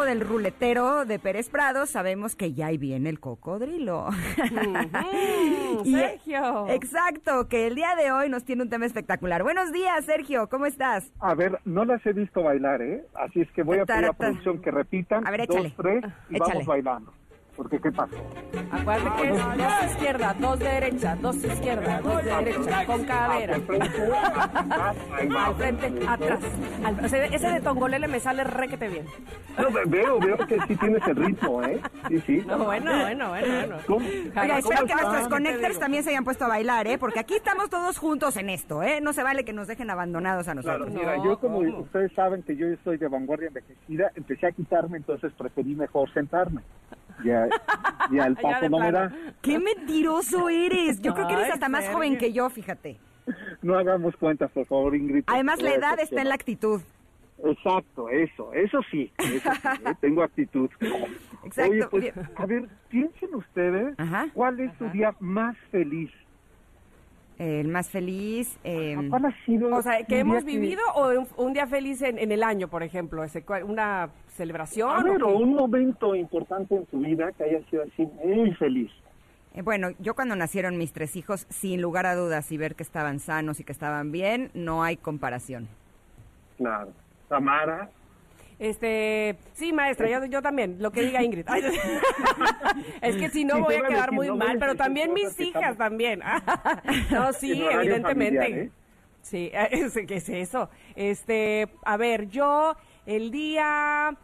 del 0.05 0.21
ruletero 0.21 1.05
de 1.05 1.19
Pérez 1.19 1.49
Prado, 1.49 1.85
sabemos 1.85 2.35
que 2.35 2.53
ya 2.53 2.67
ahí 2.67 2.77
viene 2.77 3.09
el 3.09 3.19
cocodrilo. 3.19 4.07
Y- 5.83 5.93
Sergio. 5.93 6.67
Exacto, 6.69 7.47
que 7.47 7.67
el 7.67 7.75
día 7.75 7.95
de 7.95 8.11
hoy 8.11 8.29
nos 8.29 8.43
tiene 8.43 8.63
un 8.63 8.69
tema 8.69 8.85
espectacular. 8.85 9.43
Buenos 9.43 9.71
días, 9.71 10.05
Sergio, 10.05 10.47
¿cómo 10.49 10.65
estás? 10.65 11.11
A 11.19 11.35
ver, 11.35 11.59
no 11.65 11.85
las 11.85 12.03
he 12.05 12.13
visto 12.13 12.41
bailar, 12.41 12.81
¿eh? 12.81 13.05
Así 13.13 13.41
es 13.41 13.51
que 13.51 13.63
voy 13.63 13.77
a 13.79 13.85
pedir 13.85 14.05
a 14.05 14.13
producción 14.13 14.61
que 14.61 14.71
repitan 14.71 15.27
A 15.27 15.31
ver, 15.31 15.41
échale. 15.41 15.69
dos, 15.69 15.77
tres 15.77 16.03
y 16.29 16.35
Échale. 16.37 16.51
vamos 16.53 16.65
bailando. 16.65 17.13
Porque, 17.57 17.79
¿qué 17.79 17.91
pasó? 17.91 18.15
Acuérdate 18.71 19.21
que 19.21 19.29
es 19.29 19.57
dos 19.57 19.83
izquierda, 19.91 20.35
dos 20.39 20.59
derecha, 20.59 21.15
dos 21.19 21.35
izquierda, 21.37 21.99
dos 22.01 22.23
derecha, 22.23 22.85
con 22.85 23.03
cadera. 23.03 23.55
Al 23.55 25.55
frente, 25.55 26.07
atrás. 26.07 26.39
Al 26.85 27.05
ese 27.05 27.47
de 27.49 27.61
tongolele 27.61 28.07
me 28.07 28.19
sale 28.19 28.43
requete 28.43 28.87
bien. 28.89 29.05
No, 29.57 29.71
ve- 29.71 29.81
veo, 29.87 30.19
veo 30.19 30.37
que 30.45 30.59
sí 30.67 30.75
tienes 30.75 31.01
el 31.07 31.15
ritmo, 31.15 31.63
¿eh? 31.63 31.81
Sí, 32.09 32.21
sí. 32.27 32.43
No, 32.45 32.59
bueno, 32.59 32.91
bueno, 33.01 33.29
bueno, 33.29 33.47
bueno. 33.47 33.77
¿Cómo? 33.87 34.05
Oiga, 34.07 34.59
espero 34.59 34.85
que 34.85 34.93
¿cómo 34.93 35.01
nuestros 35.09 35.27
connectors 35.29 35.79
también 35.79 36.03
se 36.03 36.11
hayan 36.11 36.23
puesto 36.23 36.45
a 36.45 36.49
bailar, 36.49 36.85
¿eh? 36.85 36.99
Porque 36.99 37.19
aquí 37.19 37.33
estamos 37.35 37.71
todos 37.71 37.97
juntos 37.97 38.37
en 38.37 38.51
esto, 38.51 38.83
¿eh? 38.83 39.01
No 39.01 39.13
se 39.13 39.23
vale 39.23 39.43
que 39.45 39.53
nos 39.53 39.65
dejen 39.67 39.89
abandonados 39.89 40.47
a 40.47 40.53
Claro, 40.53 40.85
nosotros. 40.85 40.93
mira, 41.01 41.17
No, 41.17 41.25
yo 41.25 41.39
como 41.39 41.57
¿cómo? 41.57 41.79
ustedes 41.79 42.11
saben 42.13 42.43
que 42.43 42.55
yo 42.55 42.67
soy 42.83 42.97
de 42.97 43.07
vanguardia 43.07 43.47
envejecida, 43.47 44.11
empecé 44.15 44.45
a 44.45 44.51
quitarme, 44.51 44.97
entonces 44.97 45.33
preferí 45.35 45.73
mejor 45.73 46.07
sentarme. 46.13 46.61
Ya, 47.23 47.47
ya 48.11 48.25
el 48.25 48.35
paso 48.35 48.61
de 48.61 48.69
no 48.69 48.79
me 48.79 48.91
da. 48.91 49.11
¡Qué 49.41 49.59
mentiroso 49.59 50.49
eres! 50.49 51.01
Yo 51.01 51.13
creo 51.13 51.27
que 51.27 51.33
eres 51.33 51.51
hasta 51.51 51.67
más 51.67 51.87
joven 51.89 52.17
que 52.17 52.31
yo, 52.31 52.49
fíjate. 52.49 52.97
No 53.61 53.77
hagamos 53.77 54.15
cuentas, 54.15 54.51
por 54.51 54.65
favor, 54.65 54.95
Ingrid. 54.95 55.23
Además, 55.27 55.61
la 55.61 55.73
edad 55.73 55.99
está 55.99 56.21
en 56.21 56.29
la 56.29 56.35
actitud. 56.35 56.81
Exacto, 57.43 58.09
eso, 58.09 58.51
eso 58.53 58.79
sí, 58.89 59.11
eso 59.17 59.51
sí, 59.53 59.67
¿eh? 59.85 59.93
tengo 60.01 60.23
actitud. 60.23 60.69
Exacto. 61.43 61.89
Oye, 61.91 62.11
pues, 62.13 62.29
a 62.35 62.45
ver, 62.47 62.67
piensen 62.89 63.35
ustedes, 63.35 63.93
Ajá. 63.99 64.27
¿cuál 64.33 64.59
es 64.59 64.71
su 64.79 64.89
día 64.89 65.15
más 65.19 65.55
feliz? 65.69 66.09
El 67.39 67.67
más 67.67 67.89
feliz. 67.89 68.57
eh, 68.63 68.95
¿Cuál 69.09 69.25
ha 69.25 69.45
sido 69.45 69.75
O 69.75 69.81
sea, 69.81 70.03
que 70.03 70.19
hemos 70.19 70.43
vivido 70.43 70.81
o 70.95 71.09
un, 71.09 71.27
un 71.37 71.53
día 71.53 71.67
feliz 71.67 72.01
en, 72.01 72.17
en 72.17 72.31
el 72.31 72.41
año, 72.41 72.67
por 72.67 72.81
ejemplo, 72.81 73.23
ese, 73.23 73.43
una 73.63 74.09
celebración. 74.29 74.89
A 74.89 75.03
ver, 75.03 75.21
o 75.23 75.37
un 75.37 75.53
momento 75.53 76.15
importante 76.15 76.75
en 76.75 76.87
su 76.89 76.97
vida 76.99 77.31
que 77.33 77.43
haya 77.43 77.61
sido 77.69 77.83
así 77.83 78.07
muy 78.25 78.51
feliz. 78.55 78.91
eh, 79.53 79.61
bueno, 79.61 79.89
yo 79.99 80.15
cuando 80.15 80.35
nacieron 80.35 80.77
mis 80.77 80.93
tres 80.93 81.15
hijos, 81.15 81.45
sin 81.49 81.81
lugar 81.81 82.05
a 82.07 82.15
dudas, 82.15 82.51
y 82.51 82.57
ver 82.57 82.73
que 82.75 82.83
estaban 82.83 83.19
sanos 83.19 83.59
y 83.59 83.63
que 83.63 83.71
estaban 83.71 84.11
bien, 84.11 84.49
no 84.55 84.83
hay 84.83 84.97
comparación. 84.97 85.67
Claro. 86.57 86.91
Tamara, 87.29 87.89
Este, 88.59 89.37
sí, 89.53 89.71
maestra, 89.71 90.09
yo, 90.09 90.25
yo 90.25 90.41
también, 90.41 90.77
lo 90.81 90.91
que 90.91 91.03
diga 91.03 91.21
Ingrid. 91.21 91.45
Ay, 91.47 91.61
es 93.01 93.15
que 93.17 93.29
si 93.29 93.45
no 93.45 93.59
voy 93.59 93.75
a 93.75 93.83
quedar 93.87 94.11
muy 94.11 94.31
mal, 94.31 94.57
pero 94.59 94.75
también 94.75 95.13
mis 95.13 95.39
hijas 95.39 95.77
también. 95.77 96.21
no, 97.11 97.33
sí, 97.33 97.63
evidentemente. 97.71 98.61
¿eh? 98.63 98.71
Sí, 99.21 99.51
es- 99.71 99.93
¿qué 100.07 100.15
es 100.15 100.29
eso? 100.29 100.69
Este, 100.95 101.67
a 101.85 101.97
ver, 101.97 102.29
yo 102.29 102.75
el 103.05 103.29
día 103.31 104.15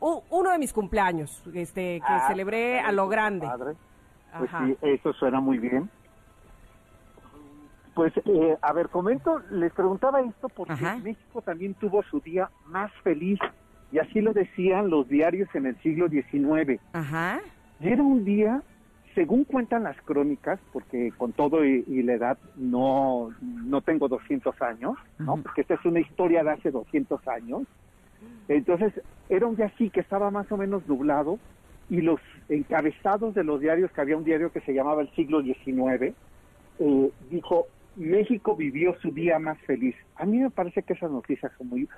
uno 0.00 0.50
de 0.50 0.58
mis 0.58 0.72
cumpleaños, 0.72 1.42
este, 1.52 1.98
que 2.00 2.06
Ah, 2.06 2.26
celebré 2.28 2.80
a 2.80 2.90
lo 2.92 3.08
grande. 3.08 3.46
Padre. 3.46 3.74
Pues 4.38 4.48
Ajá. 4.54 4.66
sí, 4.66 4.76
eso 4.82 5.12
suena 5.14 5.40
muy 5.40 5.58
bien. 5.58 5.90
Pues, 7.94 8.12
eh, 8.24 8.56
a 8.62 8.72
ver, 8.72 8.88
comento, 8.88 9.40
les 9.50 9.72
preguntaba 9.74 10.20
esto 10.22 10.48
porque 10.48 10.72
Ajá. 10.72 10.96
México 10.98 11.42
también 11.42 11.74
tuvo 11.74 12.02
su 12.04 12.20
día 12.20 12.48
más 12.66 12.90
feliz 13.02 13.38
Y 13.92 13.98
así 13.98 14.20
lo 14.20 14.32
decían 14.32 14.90
los 14.90 15.08
diarios 15.08 15.48
en 15.54 15.66
el 15.66 15.76
siglo 15.82 16.08
XIX. 16.08 16.80
Ajá. 16.92 17.40
Y 17.80 17.88
era 17.88 18.02
un 18.02 18.24
día, 18.24 18.62
según 19.14 19.44
cuentan 19.44 19.84
las 19.84 20.00
crónicas, 20.02 20.60
porque 20.72 21.12
con 21.16 21.32
todo 21.32 21.64
y, 21.64 21.84
y 21.88 22.02
la 22.02 22.14
edad 22.14 22.38
no, 22.56 23.30
no 23.40 23.80
tengo 23.80 24.08
200 24.08 24.60
años, 24.62 24.94
¿no? 25.18 25.36
Porque 25.42 25.62
esta 25.62 25.74
es 25.74 25.84
una 25.84 26.00
historia 26.00 26.44
de 26.44 26.50
hace 26.50 26.70
200 26.70 27.26
años. 27.28 27.62
Entonces, 28.48 28.92
era 29.28 29.46
un 29.46 29.56
día 29.56 29.66
así 29.66 29.90
que 29.90 30.00
estaba 30.00 30.30
más 30.30 30.50
o 30.52 30.56
menos 30.56 30.86
nublado 30.86 31.38
y 31.88 32.00
los 32.00 32.20
encabezados 32.48 33.34
de 33.34 33.44
los 33.44 33.60
diarios, 33.60 33.90
que 33.90 34.00
había 34.00 34.16
un 34.16 34.24
diario 34.24 34.52
que 34.52 34.60
se 34.60 34.72
llamaba 34.72 35.02
el 35.02 35.10
siglo 35.14 35.42
XIX, 35.42 36.14
eh, 36.78 37.10
dijo, 37.30 37.66
México 37.96 38.56
vivió 38.56 38.94
su 39.00 39.10
día 39.10 39.38
más 39.38 39.58
feliz. 39.62 39.96
A 40.14 40.24
mí 40.24 40.38
me 40.38 40.50
parece 40.50 40.82
que 40.82 40.92
esas 40.92 41.10
noticias 41.10 41.52
son 41.58 41.68
muy, 41.68 41.88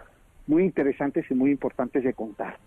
muy 0.46 0.64
interesantes 0.64 1.30
y 1.30 1.34
muy 1.34 1.50
importantes 1.50 2.04
de 2.04 2.14
contar. 2.14 2.58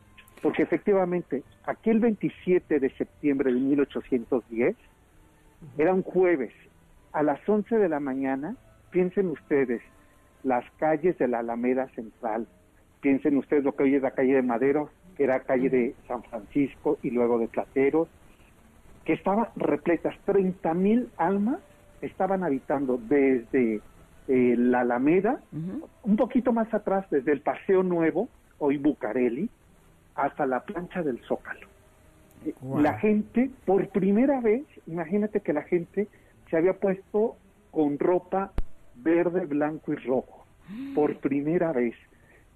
Porque 0.41 0.63
efectivamente, 0.63 1.43
aquel 1.65 1.99
27 1.99 2.79
de 2.79 2.89
septiembre 2.91 3.53
de 3.53 3.59
1810, 3.59 4.75
era 5.77 5.93
un 5.93 6.03
jueves, 6.03 6.53
a 7.11 7.23
las 7.23 7.39
11 7.47 7.77
de 7.77 7.89
la 7.89 7.99
mañana, 7.99 8.55
piensen 8.91 9.27
ustedes, 9.27 9.81
las 10.43 10.63
calles 10.77 11.17
de 11.17 11.27
la 11.27 11.39
Alameda 11.39 11.87
Central, 11.95 12.47
piensen 13.01 13.37
ustedes 13.37 13.63
lo 13.63 13.75
que 13.75 13.83
hoy 13.83 13.95
es 13.95 14.01
la 14.01 14.11
calle 14.11 14.35
de 14.35 14.41
Madero, 14.41 14.89
que 15.15 15.23
era 15.23 15.39
calle 15.39 15.69
de 15.69 15.95
San 16.07 16.23
Francisco 16.23 16.97
y 17.01 17.09
luego 17.11 17.39
de 17.39 17.47
Plateros, 17.47 18.09
que 19.05 19.13
estaban 19.13 19.47
repletas, 19.55 20.15
30 20.25 20.73
mil 20.73 21.09
almas 21.17 21.59
estaban 22.01 22.43
habitando 22.43 22.97
desde 22.97 23.81
eh, 24.27 24.55
la 24.57 24.81
Alameda, 24.81 25.39
un 26.03 26.15
poquito 26.15 26.51
más 26.53 26.73
atrás, 26.73 27.05
desde 27.09 27.31
el 27.31 27.41
Paseo 27.41 27.83
Nuevo, 27.83 28.29
hoy 28.59 28.77
Bucareli, 28.77 29.49
hasta 30.15 30.45
la 30.45 30.61
plancha 30.61 31.03
del 31.03 31.19
Zócalo. 31.19 31.67
Eh, 32.45 32.53
La 32.79 32.97
gente, 32.99 33.49
por 33.65 33.87
primera 33.89 34.39
vez, 34.41 34.63
imagínate 34.87 35.41
que 35.41 35.53
la 35.53 35.63
gente 35.63 36.07
se 36.49 36.57
había 36.57 36.73
puesto 36.73 37.35
con 37.71 37.99
ropa 37.99 38.51
verde, 38.95 39.45
blanco 39.45 39.93
y 39.93 39.97
rojo, 39.97 40.45
por 40.93 41.17
primera 41.17 41.71
vez. 41.71 41.95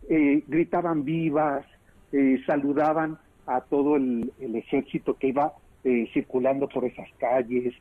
Eh, 0.10 0.44
gritaban 0.48 1.04
vivas, 1.04 1.66
eh, 2.12 2.42
saludaban 2.46 3.18
a 3.46 3.62
todo 3.62 3.96
el, 3.98 4.32
el 4.40 4.56
ejército 4.56 5.16
que 5.16 5.28
iba 5.28 5.54
eh, 5.84 6.10
circulando 6.14 6.68
por 6.68 6.86
esas 6.86 7.10
calles, 7.20 7.74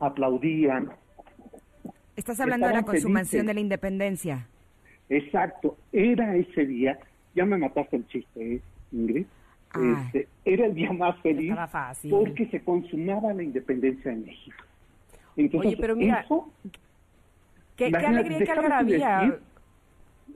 aplaudían. 0.00 0.90
Estás 2.18 2.40
hablando 2.40 2.66
de 2.66 2.74
la 2.74 2.82
consumación 2.82 3.26
felices. 3.28 3.46
de 3.46 3.54
la 3.54 3.60
independencia. 3.60 4.46
Exacto, 5.08 5.76
era 5.92 6.34
ese 6.34 6.66
día, 6.66 6.98
ya 7.34 7.46
me 7.46 7.56
mataste 7.56 7.96
el 7.96 8.06
chiste, 8.08 8.54
¿eh, 8.56 8.60
Ingrid. 8.90 9.24
Este, 9.74 10.26
era 10.44 10.66
el 10.66 10.74
día 10.74 10.92
más 10.92 11.16
feliz 11.20 11.54
fácil. 11.70 12.10
porque 12.10 12.46
se 12.46 12.60
consumaba 12.60 13.32
la 13.32 13.42
independencia 13.42 14.10
de 14.10 14.16
México. 14.16 14.64
Entonces, 15.36 15.68
Oye, 15.68 15.76
pero 15.80 15.94
mira, 15.94 16.20
eso, 16.22 16.50
Qué, 17.76 17.90
qué 17.92 17.96
alegría 17.98 18.38
y 18.40 18.44
qué 18.44 18.50
algarabía. 18.50 19.18
decir, 19.20 19.38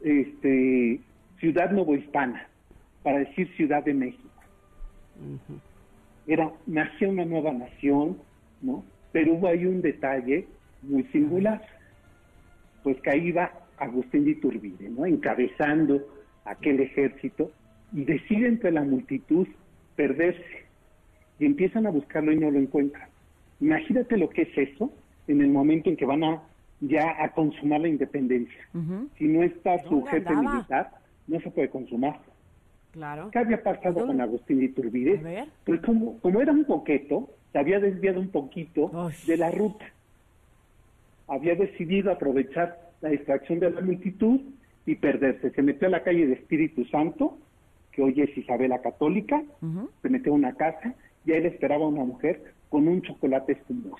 este, 0.05 1.01
Ciudad 1.41 1.71
Novohispana, 1.73 2.47
para 3.03 3.19
decir 3.19 3.53
Ciudad 3.57 3.83
de 3.83 3.95
México. 3.95 4.29
Era, 6.29 6.53
nació 6.67 7.11
una 7.11 7.25
nueva 7.25 7.53
nación, 7.53 8.19
¿no? 8.61 8.85
Pero 9.11 9.35
hubo 9.35 9.49
ahí 9.49 9.67
un 9.67 9.83
detalle 9.83 10.47
muy 10.83 11.03
singular, 11.05 11.61
pues 12.83 13.01
que 13.01 13.11
ahí 13.11 13.29
iba 13.29 13.53
Agustín 13.79 14.25
de 14.25 14.33
Iturbide, 14.33 14.89
¿no? 14.91 15.07
Encabezando 15.07 16.07
aquel 16.45 16.81
ejército 16.81 17.51
y 17.93 18.05
decide 18.05 18.49
entre 18.49 18.73
la 18.73 18.83
multitud 18.83 19.47
perderse 19.97 20.67
y 21.39 21.47
empiezan 21.47 21.87
a 21.87 21.91
buscarlo 21.91 22.33
y 22.33 22.37
no 22.39 22.51
lo 22.51 22.59
encuentran. 22.59 23.09
Imagínate 23.61 24.17
lo 24.17 24.29
que 24.29 24.43
es 24.43 24.57
eso 24.57 24.93
en 25.29 25.41
el 25.41 25.49
momento 25.51 25.89
en 25.91 25.97
que 25.97 26.05
van 26.05 26.25
a 26.25 26.43
ya 26.81 27.23
a 27.23 27.31
consumar 27.33 27.81
la 27.81 27.89
independencia. 27.89 28.69
Si 29.17 29.25
no 29.29 29.43
está 29.43 29.79
su 29.85 29.97
¿Dónde 29.97 30.11
jefe 30.11 30.29
andaba? 30.29 30.55
militar, 30.55 30.91
no 31.29 31.41
se 31.41 31.51
puede 31.51 31.71
consumar. 31.71 32.19
Claro. 32.91 33.31
¿Qué 33.31 33.39
había 33.39 33.63
pasado 33.63 34.01
¿Dónde? 34.01 34.07
con 34.09 34.21
Agustín 34.21 34.59
de 34.59 34.65
Iturbide? 34.67 35.47
Pues 35.65 35.81
como, 35.81 36.19
como 36.19 36.41
era 36.41 36.53
un 36.53 36.65
coqueto, 36.65 37.31
se 37.53 37.59
había 37.59 37.79
desviado 37.79 38.21
un 38.21 38.29
poquito 38.29 38.91
de 39.27 39.37
la 39.37 39.51
ruta. 39.51 39.85
Había 41.33 41.55
decidido 41.55 42.13
aprovechar 42.13 42.79
la 43.01 43.09
distracción 43.09 43.59
de 43.59 43.71
la 43.71 43.81
multitud 43.81 44.39
y 44.85 44.97
perderse. 44.97 45.51
Se 45.53 45.63
metió 45.63 45.89
a 45.89 45.91
la 45.91 46.03
calle 46.03 46.27
de 46.27 46.35
Espíritu 46.35 46.85
Santo, 46.85 47.39
que 47.91 48.03
hoy 48.03 48.21
es 48.21 48.37
Isabela 48.37 48.83
Católica, 48.83 49.43
se 50.03 50.09
metió 50.11 50.33
a 50.33 50.35
una 50.35 50.53
casa 50.55 50.95
y 51.25 51.33
ahí 51.33 51.41
le 51.41 51.49
esperaba 51.49 51.87
una 51.87 52.05
mujer 52.05 52.53
con 52.69 52.87
un 52.87 53.01
chocolate 53.01 53.53
espumoso. 53.53 53.97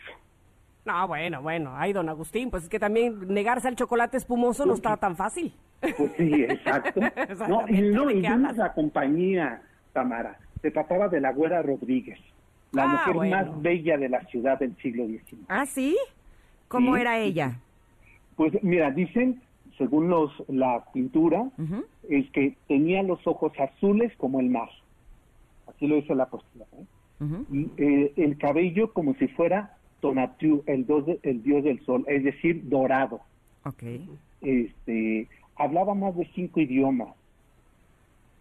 No, 0.85 1.09
bueno, 1.09 1.41
bueno. 1.41 1.73
Ay, 1.75 1.95
don 1.95 2.07
Agustín, 2.11 2.51
pues 2.51 2.65
es 2.65 2.69
que 2.69 2.79
también 2.79 3.29
negarse 3.29 3.67
al 3.69 3.77
chocolate 3.77 4.19
espumoso 4.19 4.67
no 4.67 4.75
está 4.75 4.99
tan 4.99 5.17
fácil. 5.17 5.55
Pues 5.81 6.13
sí, 6.19 6.45
exacto. 6.45 7.01
no, 7.49 7.65
y 7.67 7.81
no, 7.81 8.07
¿de 8.07 8.13
y 8.13 8.17
vimos 8.17 8.31
hablas? 8.35 8.57
la 8.59 8.73
compañía, 8.75 9.63
Tamara. 9.95 10.39
Se 10.61 10.71
trataba 10.71 11.09
de 11.09 11.21
la 11.23 11.33
Güera 11.33 11.63
Rodríguez, 11.63 12.19
la 12.73 12.83
Ah, 12.85 12.89
mujer 12.89 13.15
bueno. 13.15 13.37
más 13.37 13.63
bella 13.63 13.97
de 13.97 14.09
la 14.11 14.21
ciudad 14.27 14.59
del 14.59 14.77
siglo 14.77 15.07
XIX. 15.07 15.43
¿Ah, 15.49 15.65
sí? 15.65 15.97
¿Cómo 16.73 16.95
Sí. 16.97 17.01
era 17.03 17.19
ella? 17.21 17.61
Pues 18.37 18.53
mira, 18.63 18.91
dicen, 18.91 19.41
según 19.79 20.09
los 20.09 20.31
la 20.49 20.85
pintura, 20.93 21.51
es 22.09 22.29
que 22.31 22.57
tenía 22.67 23.03
los 23.03 23.25
ojos 23.27 23.53
azules 23.61 24.13
como 24.17 24.41
el 24.41 24.49
mar. 24.51 24.69
Así 25.67 25.87
lo 25.87 25.97
dice 25.97 26.15
la 26.15 26.27
postura. 26.27 26.67
¿eh? 26.73 26.85
Y 27.53 27.71
eh, 27.77 28.13
el 28.17 28.37
cabello 28.39 28.93
como 28.93 29.15
si 29.15 29.29
fuera 29.29 29.77
Tonatiuh, 30.01 30.63
el, 30.67 30.85
de- 30.87 31.21
el 31.23 31.43
dios 31.43 31.63
del 31.63 31.79
sol, 31.85 32.05
es 32.09 32.25
decir, 32.25 32.69
dorado. 32.69 33.21
Ok. 33.65 33.83
Este, 34.41 35.29
hablaba 35.57 35.95
más 35.95 36.17
de 36.17 36.27
cinco 36.35 36.59
idiomas. 36.61 37.15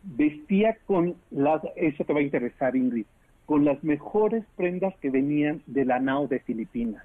Vestía 0.03 0.77
con 0.87 1.15
las, 1.29 1.61
eso 1.75 2.03
te 2.03 2.13
va 2.13 2.19
a 2.19 2.23
interesar, 2.23 2.75
Ingrid, 2.75 3.05
con 3.45 3.65
las 3.65 3.83
mejores 3.83 4.43
prendas 4.55 4.95
que 5.01 5.09
venían 5.09 5.61
de 5.65 5.85
la 5.85 5.99
nao 5.99 6.27
de 6.27 6.39
Filipinas. 6.39 7.03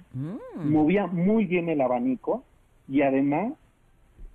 Movía 0.55 1.07
muy 1.07 1.45
bien 1.45 1.69
el 1.69 1.81
abanico 1.81 2.43
y 2.87 3.01
además 3.01 3.53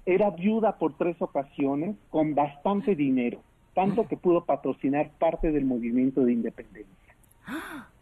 era 0.04 0.30
viuda 0.30 0.78
por 0.78 0.96
tres 0.96 1.16
ocasiones 1.20 1.96
con 2.10 2.34
bastante 2.34 2.94
dinero, 2.94 3.40
tanto 3.74 4.06
que 4.08 4.16
pudo 4.16 4.44
patrocinar 4.44 5.10
parte 5.18 5.52
del 5.52 5.64
movimiento 5.64 6.24
de 6.24 6.32
independencia. 6.32 7.14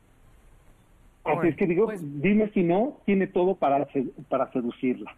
Así 1.23 1.49
es 1.49 1.57
que 1.57 1.67
digo, 1.67 1.93
dime 2.01 2.51
si 2.55 2.63
no, 2.63 2.97
tiene 3.05 3.27
todo 3.27 3.55
para, 3.55 3.87
para 4.29 4.51
seducirla. 4.53 5.15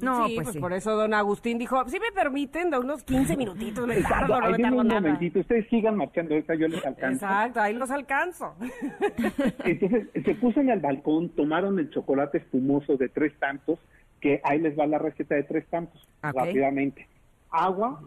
No, 0.00 0.26
sí, 0.26 0.34
pues 0.34 0.46
pues, 0.46 0.54
sí. 0.54 0.60
por 0.60 0.72
eso 0.72 0.96
don 0.96 1.14
Agustín 1.14 1.58
dijo, 1.58 1.88
si 1.88 2.00
me 2.00 2.10
permiten, 2.12 2.70
de 2.70 2.78
unos 2.78 3.04
15 3.04 3.36
minutitos, 3.36 3.86
me 3.86 3.98
Exacto, 3.98 4.32
tardo, 4.32 4.40
no 4.40 4.50
me 4.50 4.58
tardo 4.58 4.80
un 4.80 4.88
nada. 4.88 5.00
momentito, 5.00 5.40
ustedes 5.40 5.68
sigan 5.68 5.96
marchando 5.96 6.34
esta, 6.34 6.54
yo 6.54 6.66
les 6.66 6.84
alcanzo. 6.84 7.24
Exacto, 7.26 7.60
ahí 7.60 7.74
los 7.74 7.90
alcanzo. 7.90 8.54
Entonces 9.64 10.08
se 10.24 10.34
puso 10.36 10.60
en 10.60 10.70
el 10.70 10.80
balcón, 10.80 11.28
tomaron 11.30 11.78
el 11.78 11.90
chocolate 11.90 12.38
espumoso 12.38 12.96
de 12.96 13.08
tres 13.10 13.32
tantos, 13.38 13.78
que 14.20 14.40
ahí 14.44 14.60
les 14.60 14.78
va 14.78 14.86
la 14.86 14.98
receta 14.98 15.34
de 15.34 15.42
tres 15.44 15.66
tantos, 15.68 16.00
Ok. 16.24 16.34
rápidamente. 16.34 17.06
Agua, 17.50 18.02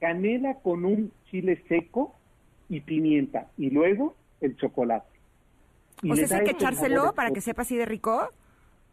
canela 0.00 0.54
con 0.62 0.84
un 0.84 1.12
chile 1.30 1.62
seco 1.68 2.14
y 2.68 2.80
pimienta, 2.80 3.46
y 3.56 3.70
luego 3.70 4.14
el 4.40 4.56
chocolate. 4.56 5.06
Y 6.02 6.10
O 6.12 6.16
sea, 6.16 6.26
da 6.28 6.36
hay 6.38 6.44
que 6.44 6.50
este 6.50 6.64
echárselo 6.64 7.12
para 7.14 7.30
que 7.30 7.40
sepa 7.40 7.62
así 7.62 7.76
de 7.76 7.84
rico. 7.86 8.28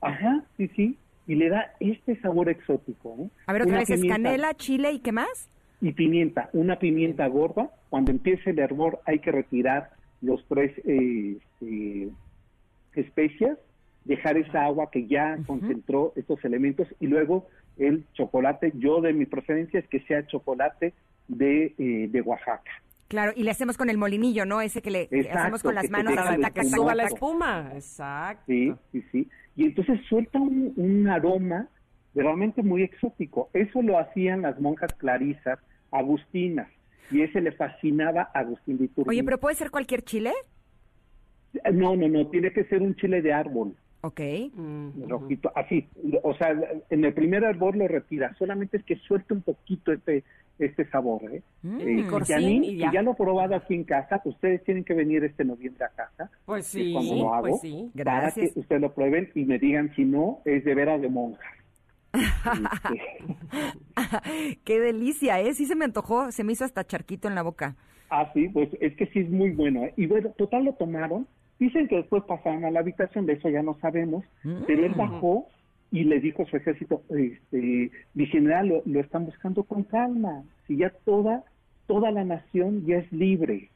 Ajá, 0.02 0.44
sí, 0.58 0.68
sí, 0.76 0.98
y 1.28 1.36
le 1.36 1.50
da 1.50 1.74
este 1.80 2.20
sabor 2.22 2.50
exótico. 2.50 3.16
¿eh? 3.20 3.30
A 3.48 3.54
ver, 3.54 3.64
otra 3.64 3.74
Una 3.74 3.80
vez 3.82 3.90
es 3.90 4.06
canela, 4.06 4.54
chile 4.54 4.92
y 4.92 5.00
qué 5.00 5.12
más. 5.12 5.50
y 5.82 5.92
pimienta, 5.92 6.50
una 6.54 6.78
pimienta 6.80 7.28
gorda. 7.28 7.70
Cuando 7.90 8.12
empiece 8.12 8.52
el 8.52 8.60
hervor 8.60 9.00
hay 9.06 9.20
que 9.20 9.32
retirar 9.32 9.92
los 10.22 10.44
tres 10.48 10.72
eh, 10.86 11.38
este, 11.62 12.10
especias, 12.94 13.58
dejar 14.06 14.38
esa 14.38 14.66
agua 14.66 14.90
que 14.92 15.08
ya 15.08 15.38
concentró 15.46 16.14
estos 16.16 16.44
elementos 16.46 16.88
y 17.00 17.08
luego 17.08 17.48
el 17.78 18.06
chocolate. 18.14 18.72
Yo 18.76 19.02
de 19.02 19.14
mi 19.14 19.26
preferencia 19.26 19.80
es 19.80 19.88
que 19.88 20.00
sea 20.02 20.26
chocolate 20.28 20.94
de, 21.28 21.74
eh, 21.78 22.08
de 22.10 22.22
Oaxaca. 22.22 22.72
Claro, 23.08 23.34
y 23.36 23.44
le 23.44 23.52
hacemos 23.52 23.78
con 23.78 23.90
el 23.90 23.98
molinillo, 24.00 24.46
¿no? 24.46 24.62
Ese 24.62 24.82
que 24.82 24.90
le 24.90 25.10
hacemos 25.32 25.62
con 25.62 25.76
las 25.76 25.90
manos. 25.92 26.16
taca, 26.16 26.50
que 26.50 26.64
suba 26.64 26.96
la 26.96 27.04
espuma, 27.04 27.72
exacto. 27.76 28.44
Sí, 28.48 28.74
sí, 28.92 29.04
sí. 29.12 29.30
Y 29.56 29.66
entonces 29.66 30.00
suelta 30.10 30.40
un, 30.40 30.74
un 30.76 31.08
aroma 31.08 31.68
realmente 32.14 32.64
muy 32.64 32.84
exótico. 32.84 33.50
Eso 33.54 33.82
lo 33.82 34.00
hacían 34.00 34.42
las 34.42 34.60
monjas 34.60 34.94
clarisas, 34.94 35.60
agustinas, 35.92 36.70
y 37.12 37.22
ese 37.22 37.42
le 37.42 37.52
fascinaba 37.52 38.30
a 38.34 38.40
Agustín 38.40 38.78
de 38.78 38.86
Iturbide. 38.86 39.10
Oye, 39.10 39.24
pero 39.24 39.38
¿puede 39.40 39.56
ser 39.56 39.70
cualquier 39.70 40.02
chile? 40.02 40.32
No, 41.72 41.96
no, 41.96 42.08
no, 42.08 42.28
tiene 42.28 42.52
que 42.52 42.66
ser 42.66 42.82
un 42.82 42.96
chile 42.96 43.22
de 43.22 43.32
árbol, 43.32 43.76
Ok. 44.02 44.20
Mm. 44.54 45.08
rojito, 45.08 45.52
así. 45.56 45.88
O 46.24 46.36
sea, 46.36 46.54
en 46.90 47.06
el 47.06 47.14
primer 47.14 47.46
árbol 47.46 47.78
lo 47.78 47.88
retira, 47.88 48.34
solamente 48.38 48.78
es 48.78 48.84
que 48.84 48.98
suelta 48.98 49.34
un 49.34 49.42
poquito 49.42 49.92
este, 49.92 50.24
este 50.60 50.86
sabor. 50.90 51.22
¿eh? 51.32 51.42
Mm, 51.64 51.80
Eh, 51.82 52.06
y 52.28 52.34
a 52.34 52.38
mí, 52.38 52.68
y 52.70 52.78
ya. 52.78 52.92
ya 52.94 53.02
lo 53.02 53.12
he 53.12 53.16
probado 53.16 53.56
aquí 53.56 53.76
en 53.76 53.84
casa, 53.84 54.22
ustedes 54.26 54.64
tienen 54.64 54.84
que 54.84 54.94
venir 54.94 55.24
este 55.24 55.44
noviembre 55.46 55.86
a 55.86 55.90
casa. 55.90 56.30
Pues 56.46 56.68
sí, 56.68 56.94
cuando 56.94 57.16
lo 57.16 57.34
hago, 57.34 57.48
pues 57.50 57.62
sí. 57.62 57.92
Para 58.04 58.22
Gracias. 58.22 58.54
que 58.54 58.60
ustedes 58.60 58.82
lo 58.82 58.94
prueben 58.94 59.30
y 59.36 59.46
me 59.46 59.60
digan 59.60 59.94
si 59.96 60.06
no, 60.06 60.40
es 60.46 60.64
de 60.64 60.76
veras 60.76 61.02
de 61.02 61.10
monja. 61.10 61.44
Qué 64.64 64.80
delicia, 64.80 65.40
¿eh? 65.42 65.54
Sí 65.54 65.66
se 65.66 65.76
me 65.76 65.86
antojó, 65.86 66.32
se 66.32 66.44
me 66.44 66.54
hizo 66.54 66.66
hasta 66.66 66.86
charquito 66.86 67.28
en 67.28 67.36
la 67.36 67.44
boca. 67.44 67.76
Ah, 68.10 68.30
sí, 68.34 68.48
pues 68.50 68.70
es 68.80 68.96
que 68.96 69.08
sí 69.08 69.20
es 69.20 69.30
muy 69.30 69.52
bueno. 69.52 69.84
¿eh? 69.84 69.94
Y 69.98 70.06
bueno, 70.08 70.30
total 70.38 70.66
lo 70.66 70.74
tomaron. 70.74 71.28
Dicen 71.60 71.88
que 71.88 71.98
después 71.98 72.24
pasaron 72.28 72.66
a 72.66 72.72
la 72.72 72.82
habitación, 72.82 73.26
de 73.26 73.34
eso 73.34 73.50
ya 73.50 73.62
no 73.64 73.78
sabemos. 73.80 74.24
Pero 74.68 74.86
él 74.86 74.94
bajó 74.96 75.48
y 75.92 76.04
le 76.04 76.20
dijo 76.20 76.44
a 76.44 76.46
su 76.46 76.58
ejército, 76.58 77.04
este, 77.10 77.92
mi 78.14 78.26
general, 78.28 78.68
lo, 78.68 78.84
lo 78.86 79.00
están 79.00 79.26
buscando 79.26 79.64
con 79.64 79.84
calma. 79.84 80.44
Si 80.68 80.78
ya 80.78 80.90
toda, 81.06 81.44
toda 81.88 82.12
la 82.12 82.24
nación 82.24 82.86
ya 82.86 82.98
es 82.98 83.12
libre. 83.12 83.70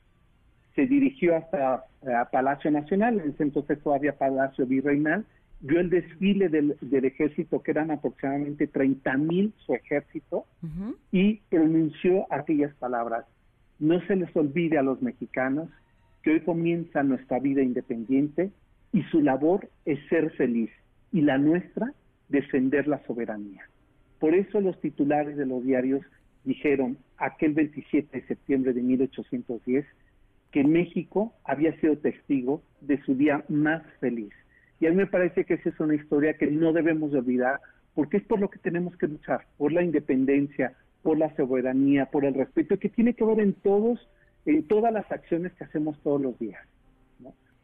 Se 0.76 0.86
dirigió 0.86 1.36
hasta 1.36 1.86
a 2.04 2.30
Palacio 2.32 2.72
Nacional, 2.72 3.20
en 3.20 3.32
ese 3.32 3.44
entonces 3.44 3.82
todavía 3.82 4.18
Palacio 4.18 4.66
Virreinal, 4.66 5.26
vio 5.62 5.80
el 5.80 5.90
desfile 5.90 6.48
del, 6.48 6.78
del 6.82 7.06
ejército, 7.06 7.62
que 7.62 7.72
eran 7.72 7.92
aproximadamente 7.92 8.68
30 8.68 9.18
mil 9.18 9.54
su 9.66 9.74
ejército, 9.74 10.46
y 11.12 11.42
pronunció 11.50 12.26
aquellas 12.30 12.74
palabras. 12.76 13.26
No 13.80 14.00
se 14.08 14.16
les 14.16 14.34
olvide 14.36 14.78
a 14.78 14.84
los 14.84 15.02
mexicanos 15.02 15.70
que 16.24 16.32
hoy 16.32 16.42
comienza 16.42 17.04
nuestra 17.04 17.40
vida 17.40 17.62
independiente 17.62 18.52
y 18.92 19.04
su 19.04 19.22
labor 19.22 19.70
es 19.86 20.00
ser 20.10 20.32
feliz 20.32 20.70
y 21.12 21.22
la 21.22 21.38
nuestra 21.38 21.94
defender 22.28 22.88
la 22.88 23.04
soberanía. 23.06 23.64
Por 24.20 24.36
eso 24.36 24.62
los 24.62 24.80
titulares 24.82 25.38
de 25.38 25.46
los 25.46 25.64
diarios 25.64 26.06
dijeron 26.44 26.98
aquel 27.18 27.54
27 27.54 28.20
de 28.20 28.28
septiembre 28.28 28.74
de 28.74 28.82
1810 28.82 29.86
que 30.52 30.64
México 30.64 31.34
había 31.44 31.80
sido 31.80 31.98
testigo 31.98 32.62
de 32.82 33.02
su 33.04 33.16
día 33.16 33.44
más 33.50 33.84
feliz. 34.00 34.34
Y 34.80 34.88
a 34.88 34.90
mí 34.90 34.96
me 34.96 35.08
parece 35.08 35.46
que 35.46 35.56
esa 35.56 35.70
es 35.70 35.80
una 35.80 35.96
historia 35.96 36.36
que 36.36 36.48
no 36.48 36.74
debemos 36.74 37.12
de 37.12 37.20
olvidar 37.20 37.60
porque 37.94 38.18
es 38.18 38.24
por 38.24 38.40
lo 38.40 38.50
que 38.50 38.60
tenemos 38.60 38.96
que 38.98 39.08
luchar, 39.08 39.46
por 39.58 39.72
la 39.72 39.84
independencia, 39.84 40.74
por 41.02 41.18
la 41.18 41.36
soberanía, 41.36 42.06
por 42.06 42.26
el 42.26 42.34
respeto, 42.34 42.78
que 42.78 42.90
tiene 42.90 43.14
que 43.14 43.26
ver 43.26 43.40
en 43.40 43.54
todos, 43.54 44.08
en 44.46 44.68
todas 44.68 44.94
las 44.94 45.10
acciones 45.12 45.54
que 45.54 45.66
hacemos 45.66 46.00
todos 46.02 46.22
los 46.22 46.40
días. 46.40 46.62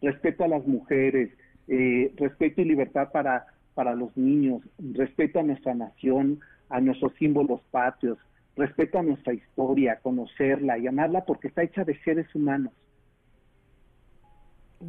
Respeto 0.01 0.43
a 0.43 0.47
las 0.47 0.65
mujeres, 0.67 1.31
eh, 1.67 2.11
respeto 2.15 2.61
y 2.61 2.65
libertad 2.65 3.11
para, 3.11 3.45
para 3.73 3.95
los 3.95 4.15
niños, 4.17 4.61
respeto 4.77 5.39
a 5.39 5.43
nuestra 5.43 5.73
nación, 5.73 6.39
a 6.69 6.81
nuestros 6.81 7.13
símbolos 7.15 7.61
patrios, 7.71 8.17
respeto 8.55 8.99
a 8.99 9.03
nuestra 9.03 9.33
historia, 9.33 9.99
conocerla 10.01 10.77
y 10.77 10.87
amarla 10.87 11.25
porque 11.25 11.49
está 11.49 11.63
hecha 11.63 11.83
de 11.83 11.97
seres 12.03 12.33
humanos. 12.33 12.73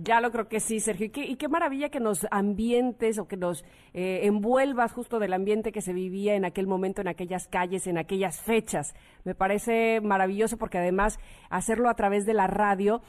Ya 0.03 0.21
lo 0.21 0.31
creo 0.31 0.49
que 0.49 0.61
sí, 0.61 0.81
Sergio. 0.81 1.07
Y 1.07 1.11
qué, 1.11 1.25
y 1.25 1.37
qué 1.37 1.49
maravilla 1.49 1.89
que 1.89 2.01
nos 2.01 2.27
ambientes 2.31 3.19
o 3.19 3.29
que 3.29 3.37
nos 3.37 3.65
eh, 3.95 4.21
envuelvas 4.25 4.93
justo 4.93 5.19
del 5.19 5.33
ambiente 5.33 5.73
que 5.73 5.81
se 5.81 5.93
vivía 5.93 6.35
en 6.35 6.45
aquel 6.45 6.67
momento, 6.67 7.01
en 7.01 7.09
aquellas 7.09 7.47
calles, 7.49 7.87
en 7.87 7.97
aquellas 7.97 8.41
fechas. 8.43 8.95
Me 9.25 9.35
parece 9.35 10.01
maravilloso 10.03 10.59
porque 10.59 10.79
además 10.79 11.19
hacerlo 11.51 11.89
a 11.89 11.95
través 11.95 12.27
de 12.27 12.35
la 12.35 12.47
radio 12.47 13.01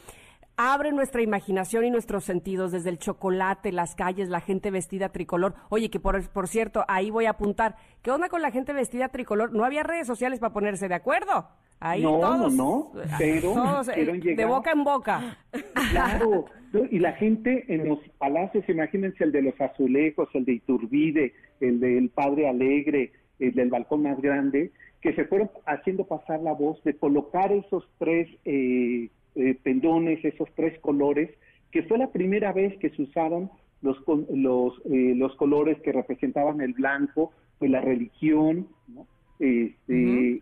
abre 0.58 0.92
nuestra 0.92 1.22
imaginación 1.22 1.86
y 1.86 1.92
nuestros 1.92 2.26
sentidos, 2.26 2.72
desde 2.72 2.90
el 2.90 2.98
chocolate, 2.98 3.72
las 3.72 3.96
calles, 3.96 4.28
la 4.28 4.42
gente 4.42 4.72
vestida 4.72 5.10
tricolor. 5.10 5.54
Oye, 5.70 5.90
que 5.90 6.00
por, 6.00 6.28
por 6.30 6.48
cierto, 6.48 6.84
ahí 6.88 7.12
voy 7.12 7.26
a 7.26 7.32
apuntar. 7.32 7.76
¿Qué 8.02 8.12
onda 8.12 8.28
con 8.28 8.42
la 8.42 8.52
gente 8.52 8.74
vestida 8.74 9.10
tricolor? 9.10 9.54
No 9.54 9.64
había 9.64 9.84
redes 9.84 10.08
sociales 10.08 10.40
para 10.40 10.54
ponerse 10.54 10.88
de 10.88 10.96
acuerdo. 10.96 11.48
Ahí 11.80 12.02
No, 12.02 12.20
todos, 12.20 12.54
no, 12.56 12.92
no, 12.96 13.02
pero 13.20 13.54
todos, 13.54 13.88
eh, 13.90 14.06
de 14.36 14.46
boca 14.46 14.72
en 14.72 14.84
boca. 14.84 15.38
Claro, 15.92 16.46
y 16.92 17.00
la 17.00 17.14
gente 17.14 17.66
en 17.68 17.88
los 17.88 18.00
palacios, 18.18 18.68
imagínense 18.68 19.24
el 19.24 19.32
de 19.32 19.44
los 19.44 19.62
azulejos, 19.62 20.28
el 20.34 20.44
de 20.44 20.54
Iturbide, 20.54 21.34
el 21.62 21.80
del 21.80 22.10
Padre 22.10 22.50
Alegre, 22.50 23.14
el 23.40 23.54
del 23.54 23.70
balcón 23.70 24.04
más 24.04 24.20
grande, 24.20 24.72
que 25.02 25.14
se 25.14 25.26
fueron 25.26 25.50
haciendo 25.66 26.06
pasar 26.06 26.42
la 26.42 26.54
voz 26.54 26.84
de 26.84 26.96
colocar 26.96 27.52
esos 27.52 27.88
tres 28.00 28.28
eh, 28.44 29.10
eh, 29.38 29.58
pendones, 29.62 30.24
esos 30.26 30.50
tres 30.56 30.80
colores, 30.80 31.30
que 31.72 31.84
fue 31.84 31.98
la 31.98 32.12
primera 32.12 32.52
vez 32.54 32.78
que 32.80 32.90
se 32.90 33.04
usaron 33.04 33.50
los, 33.82 33.98
los, 34.34 34.74
eh, 34.86 35.14
los 35.16 35.36
colores 35.36 35.80
que 35.82 35.92
representaban 35.92 36.62
el 36.62 36.74
blanco, 36.74 37.32
pues 37.60 37.72
la 37.72 37.82
religión, 37.82 38.68
¿no? 38.88 39.08
este, 39.40 40.42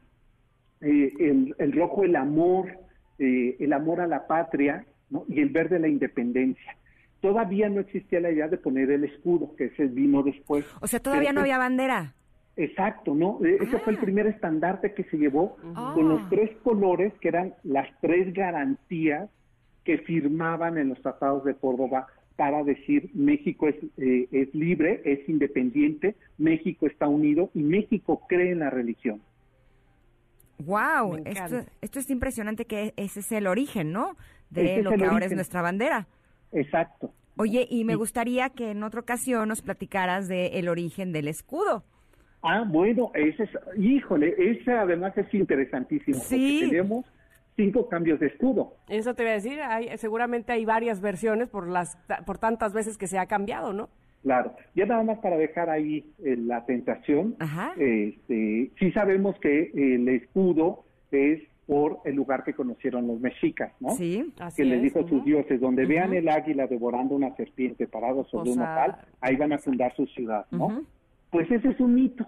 eh, 0.82 1.14
el, 1.20 1.56
el 1.58 1.72
rojo 1.74 2.04
el 2.04 2.16
amor, 2.16 2.78
eh, 3.20 3.56
el 3.60 3.74
amor 3.74 4.02
a 4.02 4.08
la 4.08 4.28
patria, 4.28 4.86
¿no? 5.10 5.26
y 5.28 5.42
el 5.42 5.50
verde 5.50 5.80
la 5.80 5.88
independencia. 5.88 6.78
Todavía 7.22 7.70
no 7.70 7.82
existía 7.82 8.20
la 8.20 8.32
idea 8.32 8.48
de 8.48 8.58
poner 8.58 8.92
el 8.92 9.04
escudo, 9.04 9.56
que 9.56 9.66
ese 9.66 9.88
vino 9.88 10.22
después. 10.22 10.66
O 10.82 10.88
sea, 10.88 11.00
todavía 11.00 11.30
Pero 11.30 11.36
no 11.36 11.42
había 11.42 11.58
bandera. 11.58 12.14
Exacto, 12.58 13.14
¿no? 13.14 13.40
Eh, 13.44 13.58
Ese 13.62 13.80
fue 13.80 13.94
el 13.94 14.00
primer 14.00 14.28
estandarte 14.28 14.94
que 14.94 15.04
se 15.06 15.18
llevó 15.18 15.58
con 15.94 16.08
los 16.08 16.30
tres 16.30 16.52
colores 16.64 17.14
que 17.20 17.28
eran 17.28 17.54
las 17.64 17.88
tres 18.00 18.34
garantías 18.34 19.30
que 19.84 19.98
firmaban 20.00 20.78
en 20.78 20.90
los 20.90 21.02
tratados 21.02 21.44
de 21.44 21.56
Córdoba 21.56 22.08
para 22.38 22.64
decir 22.64 23.10
México 23.14 23.68
es, 23.68 23.76
eh, 23.98 24.28
es 24.32 24.54
libre, 24.54 25.02
es 25.06 25.28
independiente, 25.30 26.16
México 26.38 26.88
está 26.88 27.08
unido 27.08 27.50
y 27.54 27.60
México 27.60 28.22
cree 28.28 28.52
en 28.52 28.60
la 28.60 28.70
religión. 28.70 29.22
Wow, 30.60 31.22
esto, 31.26 31.66
esto 31.82 32.00
es 32.00 32.10
impresionante 32.10 32.66
que 32.66 32.94
ese 32.96 33.20
es 33.20 33.32
el 33.32 33.48
origen, 33.48 33.92
¿no? 33.92 34.16
De 34.50 34.82
lo 34.82 34.92
que 34.92 35.06
ahora 35.06 35.26
es 35.26 35.34
nuestra 35.34 35.62
bandera. 35.62 36.08
Exacto. 36.52 37.12
Oye, 37.38 37.68
y 37.70 37.84
me 37.84 37.96
gustaría 37.96 38.50
que 38.50 38.72
en 38.72 38.84
otra 38.84 39.02
ocasión 39.02 39.50
nos 39.50 39.62
platicaras 39.62 40.30
de 40.30 40.60
el 40.60 40.70
origen 40.70 41.12
del 41.12 41.28
escudo. 41.28 41.84
Ah, 42.46 42.64
bueno, 42.68 43.12
ese 43.14 43.44
es, 43.44 43.50
híjole, 43.78 44.36
ese 44.38 44.72
además 44.72 45.18
es 45.18 45.34
interesantísimo. 45.34 46.18
Sí. 46.20 46.60
Porque 46.60 46.70
tenemos 46.70 47.06
cinco 47.56 47.88
cambios 47.88 48.20
de 48.20 48.28
escudo. 48.28 48.74
Eso 48.90 49.14
te 49.16 49.24
voy 49.24 49.32
a 49.32 49.36
decir, 49.36 49.60
hay, 49.62 49.98
seguramente 49.98 50.52
hay 50.52 50.66
varias 50.66 51.02
versiones 51.02 51.50
por 51.50 51.68
las 51.68 51.98
por 52.26 52.38
tantas 52.38 52.74
veces 52.74 52.98
que 52.98 53.08
se 53.08 53.18
ha 53.18 53.26
cambiado, 53.26 53.74
¿no? 53.74 53.90
Claro, 54.24 54.56
ya 54.74 54.86
nada 54.86 55.04
más 55.04 55.20
para 55.20 55.38
dejar 55.38 55.70
ahí 55.70 56.04
eh, 56.24 56.36
la 56.36 56.66
tentación, 56.66 57.36
Ajá. 57.40 57.74
este, 57.78 58.72
sí 58.80 58.92
sabemos 58.92 59.38
que 59.40 59.72
el 59.76 60.08
escudo 60.10 60.84
es 61.12 61.44
por 61.68 62.00
el 62.06 62.16
lugar 62.16 62.44
que 62.44 62.54
conocieron 62.54 63.08
los 63.08 63.20
mexicas, 63.20 63.72
¿no? 63.80 63.92
Sí. 63.92 64.34
Así 64.40 64.62
que 64.62 64.68
les 64.68 64.78
es, 64.78 64.84
dijo 64.84 65.06
a 65.06 65.10
sus 65.10 65.24
dioses, 65.26 65.60
donde 65.60 65.86
vean 65.86 66.14
el 66.14 66.28
águila 66.30 66.68
devorando 66.68 67.16
una 67.16 67.36
serpiente 67.36 67.88
parado 67.88 68.26
sobre 68.26 68.52
un 68.52 68.60
O 68.60 68.64
sea, 68.64 68.76
nopal, 68.76 68.98
ahí 69.22 69.36
van 69.36 69.54
a 69.54 69.58
fundar 69.58 69.96
su 69.96 70.06
ciudad, 70.08 70.46
¿no? 70.52 70.68
Ujú. 70.68 70.86
Pues 71.36 71.52
ese 71.52 71.68
es 71.68 71.80
un 71.82 71.96
mito. 71.96 72.26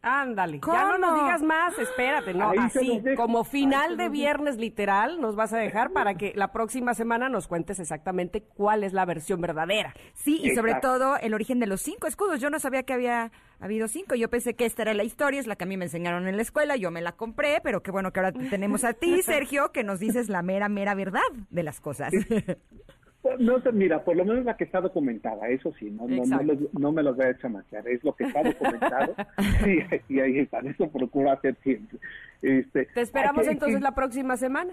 Ándale, 0.00 0.58
ya 0.66 0.84
no 0.86 0.96
nos 0.96 1.14
digas 1.20 1.42
más, 1.42 1.78
espérate, 1.78 2.32
no, 2.32 2.48
Ahí 2.48 2.70
se 2.70 2.78
así, 2.78 3.02
como 3.14 3.44
final 3.44 3.98
de 3.98 4.08
viernes 4.08 4.56
literal, 4.56 5.20
nos 5.20 5.36
vas 5.36 5.52
a 5.52 5.58
dejar 5.58 5.90
para 5.90 6.14
que 6.14 6.32
la 6.34 6.52
próxima 6.52 6.94
semana 6.94 7.28
nos 7.28 7.46
cuentes 7.46 7.78
exactamente 7.78 8.40
cuál 8.40 8.82
es 8.82 8.94
la 8.94 9.04
versión 9.04 9.42
verdadera. 9.42 9.92
Sí, 10.14 10.40
y 10.42 10.54
sobre 10.54 10.72
Exacto. 10.72 10.96
todo 10.96 11.16
el 11.18 11.34
origen 11.34 11.60
de 11.60 11.66
los 11.66 11.82
cinco 11.82 12.06
escudos. 12.06 12.40
Yo 12.40 12.48
no 12.48 12.58
sabía 12.58 12.84
que 12.84 12.94
había 12.94 13.30
habido 13.60 13.88
cinco. 13.88 14.14
Yo 14.14 14.30
pensé 14.30 14.54
que 14.54 14.64
esta 14.64 14.80
era 14.80 14.94
la 14.94 15.04
historia, 15.04 15.38
es 15.38 15.46
la 15.46 15.56
que 15.56 15.64
a 15.64 15.66
mí 15.66 15.76
me 15.76 15.84
enseñaron 15.84 16.26
en 16.26 16.36
la 16.36 16.42
escuela. 16.42 16.76
Yo 16.76 16.90
me 16.90 17.02
la 17.02 17.12
compré, 17.12 17.60
pero 17.62 17.82
qué 17.82 17.90
bueno 17.90 18.10
que 18.10 18.20
ahora 18.20 18.32
te 18.32 18.48
tenemos 18.48 18.84
a 18.84 18.94
ti, 18.94 19.20
Sergio, 19.22 19.70
que 19.70 19.84
nos 19.84 20.00
dices 20.00 20.30
la 20.30 20.40
mera, 20.40 20.70
mera 20.70 20.94
verdad 20.94 21.20
de 21.50 21.62
las 21.62 21.78
cosas. 21.78 22.14
No, 23.38 23.58
mira, 23.72 24.02
por 24.02 24.16
lo 24.16 24.24
menos 24.24 24.44
la 24.46 24.56
que 24.56 24.64
está 24.64 24.80
documentada, 24.80 25.46
eso 25.48 25.74
sí, 25.78 25.90
no, 25.90 26.08
no, 26.08 26.24
no, 26.24 26.42
los- 26.42 26.72
no 26.74 26.90
me 26.90 27.02
los 27.02 27.16
voy 27.16 27.26
a 27.26 27.36
chamaquear, 27.36 27.86
es 27.86 28.02
lo 28.02 28.14
que 28.14 28.24
está 28.24 28.42
documentado 28.42 29.14
y, 30.08 30.14
y 30.14 30.20
ahí 30.20 30.38
está, 30.38 30.60
eso 30.60 30.88
procuro 30.90 31.30
hacer 31.30 31.54
siempre. 31.62 31.98
Este, 32.40 32.86
Te 32.86 33.02
esperamos 33.02 33.46
entonces 33.46 33.80
la 33.82 33.94
próxima 33.94 34.36
semana. 34.38 34.72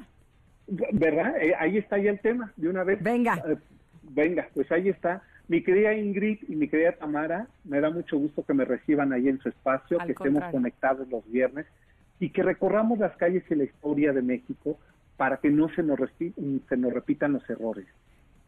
¿Verdad? 0.68 1.36
Eh, 1.42 1.54
ahí 1.60 1.78
está 1.78 1.98
ya 1.98 2.12
el 2.12 2.20
tema, 2.20 2.54
de 2.56 2.70
una 2.70 2.84
vez. 2.84 3.02
Venga. 3.04 3.36
Eh, 3.48 3.58
venga, 4.04 4.48
pues 4.54 4.72
ahí 4.72 4.90
está. 4.90 5.22
Mi 5.50 5.64
querida 5.64 5.94
Ingrid 5.94 6.40
y 6.48 6.56
mi 6.56 6.68
querida 6.68 6.92
Tamara, 6.94 7.48
me 7.66 7.80
da 7.82 7.90
mucho 7.90 8.18
gusto 8.18 8.44
que 8.46 8.54
me 8.54 8.66
reciban 8.66 9.14
ahí 9.14 9.28
en 9.30 9.40
su 9.40 9.50
espacio, 9.50 10.00
Al 10.00 10.08
que 10.08 10.14
estemos 10.14 10.44
conectados 10.52 11.08
los 11.10 11.30
viernes 11.32 11.66
y 12.20 12.30
que 12.30 12.44
recorramos 12.44 13.00
las 13.00 13.16
calles 13.18 13.44
y 13.50 13.56
la 13.56 13.64
historia 13.66 14.12
de 14.12 14.22
México 14.22 14.78
para 15.16 15.38
que 15.38 15.50
no 15.50 15.70
se 15.70 15.84
nos, 15.84 16.00
se 16.18 16.78
nos 16.78 16.94
repitan 16.94 17.34
los 17.34 17.50
errores. 17.50 17.86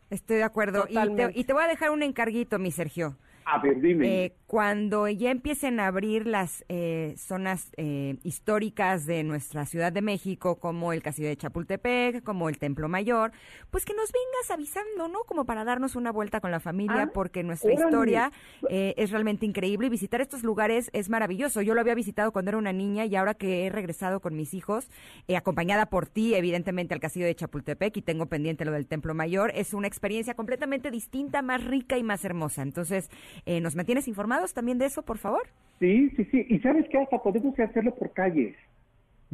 Estoy 0.10 0.38
de 0.38 0.44
acuerdo. 0.44 0.86
Y 0.90 0.96
te, 0.96 1.32
y 1.36 1.44
te 1.44 1.54
voy 1.54 1.64
a 1.64 1.68
dejar 1.68 1.92
un 1.92 2.04
encarguito, 2.04 2.60
mi 2.60 2.72
Sergio. 2.72 3.18
A 3.52 3.58
ver, 3.60 3.82
dime. 3.82 4.26
Eh, 4.26 4.36
cuando 4.46 5.08
ya 5.08 5.32
empiecen 5.32 5.80
a 5.80 5.88
abrir 5.88 6.28
las 6.28 6.64
eh, 6.70 7.14
zonas 7.18 7.72
eh, 7.78 8.18
históricas 8.24 9.06
de 9.06 9.24
nuestra 9.24 9.66
Ciudad 9.66 9.92
de 9.92 10.02
México, 10.02 10.60
como 10.60 10.94
el 10.94 11.02
Castillo 11.04 11.30
de 11.30 11.38
Chapultepec, 11.38 12.24
como 12.24 12.50
el 12.50 12.58
Templo 12.60 12.88
Mayor, 12.90 13.32
pues 13.72 13.86
que 13.86 13.94
nos 13.94 14.12
vengas 14.12 14.52
avisando, 14.52 15.08
¿no? 15.08 15.24
Como 15.24 15.46
para 15.46 15.64
darnos 15.64 15.96
una 15.96 16.12
vuelta 16.12 16.42
con 16.42 16.52
la 16.52 16.60
familia, 16.60 17.04
Ah, 17.04 17.12
porque 17.14 17.44
nuestra 17.44 17.72
órale. 17.72 17.86
historia 17.86 18.32
eh, 18.70 18.94
es 18.98 19.12
realmente 19.12 19.46
increíble 19.46 19.88
y 19.88 19.90
visitar 19.90 20.22
estos 20.22 20.44
lugares 20.44 20.90
es 20.94 21.10
maravilloso. 21.10 21.62
Yo 21.62 21.74
lo 21.74 21.82
había 21.82 21.96
visitado 21.96 22.32
cuando 22.32 22.50
era 22.50 22.58
una 22.58 22.74
niña 22.74 23.06
y 23.06 23.16
ahora 23.16 23.34
que 23.34 23.66
he 23.66 23.70
regresado 23.70 24.20
con 24.20 24.36
mis 24.36 24.54
hijos, 24.54 24.90
eh, 25.28 25.38
acompañada 25.38 25.88
por 25.88 26.08
ti, 26.08 26.34
evidentemente, 26.36 26.94
al 26.94 27.00
Castillo 27.00 27.26
de 27.26 27.36
Chapultepec 27.36 27.98
y 27.98 28.02
tengo 28.02 28.28
pendiente 28.28 28.66
lo 28.66 28.72
del 28.72 28.88
Templo 28.88 29.14
Mayor, 29.14 29.52
es 29.56 29.74
una 29.74 29.88
experiencia 29.88 30.34
completamente 30.36 30.92
distinta, 30.92 31.42
más 31.42 31.64
rica 31.64 31.98
y 31.98 32.04
más 32.04 32.26
hermosa. 32.26 32.62
Entonces, 32.64 33.10
eh, 33.46 33.62
¿nos 33.62 33.76
mantienes 33.76 34.08
informados 34.08 34.54
también 34.54 34.78
de 34.78 34.86
eso, 34.86 35.02
por 35.02 35.18
favor? 35.18 35.44
Sí, 35.80 36.10
sí, 36.18 36.26
sí. 36.26 36.46
Y 36.50 36.60
sabes 36.60 36.86
qué, 36.90 36.98
hasta 37.00 37.18
podemos 37.22 37.58
hacerlo 37.60 37.94
por 37.96 38.12
calles. 38.14 38.56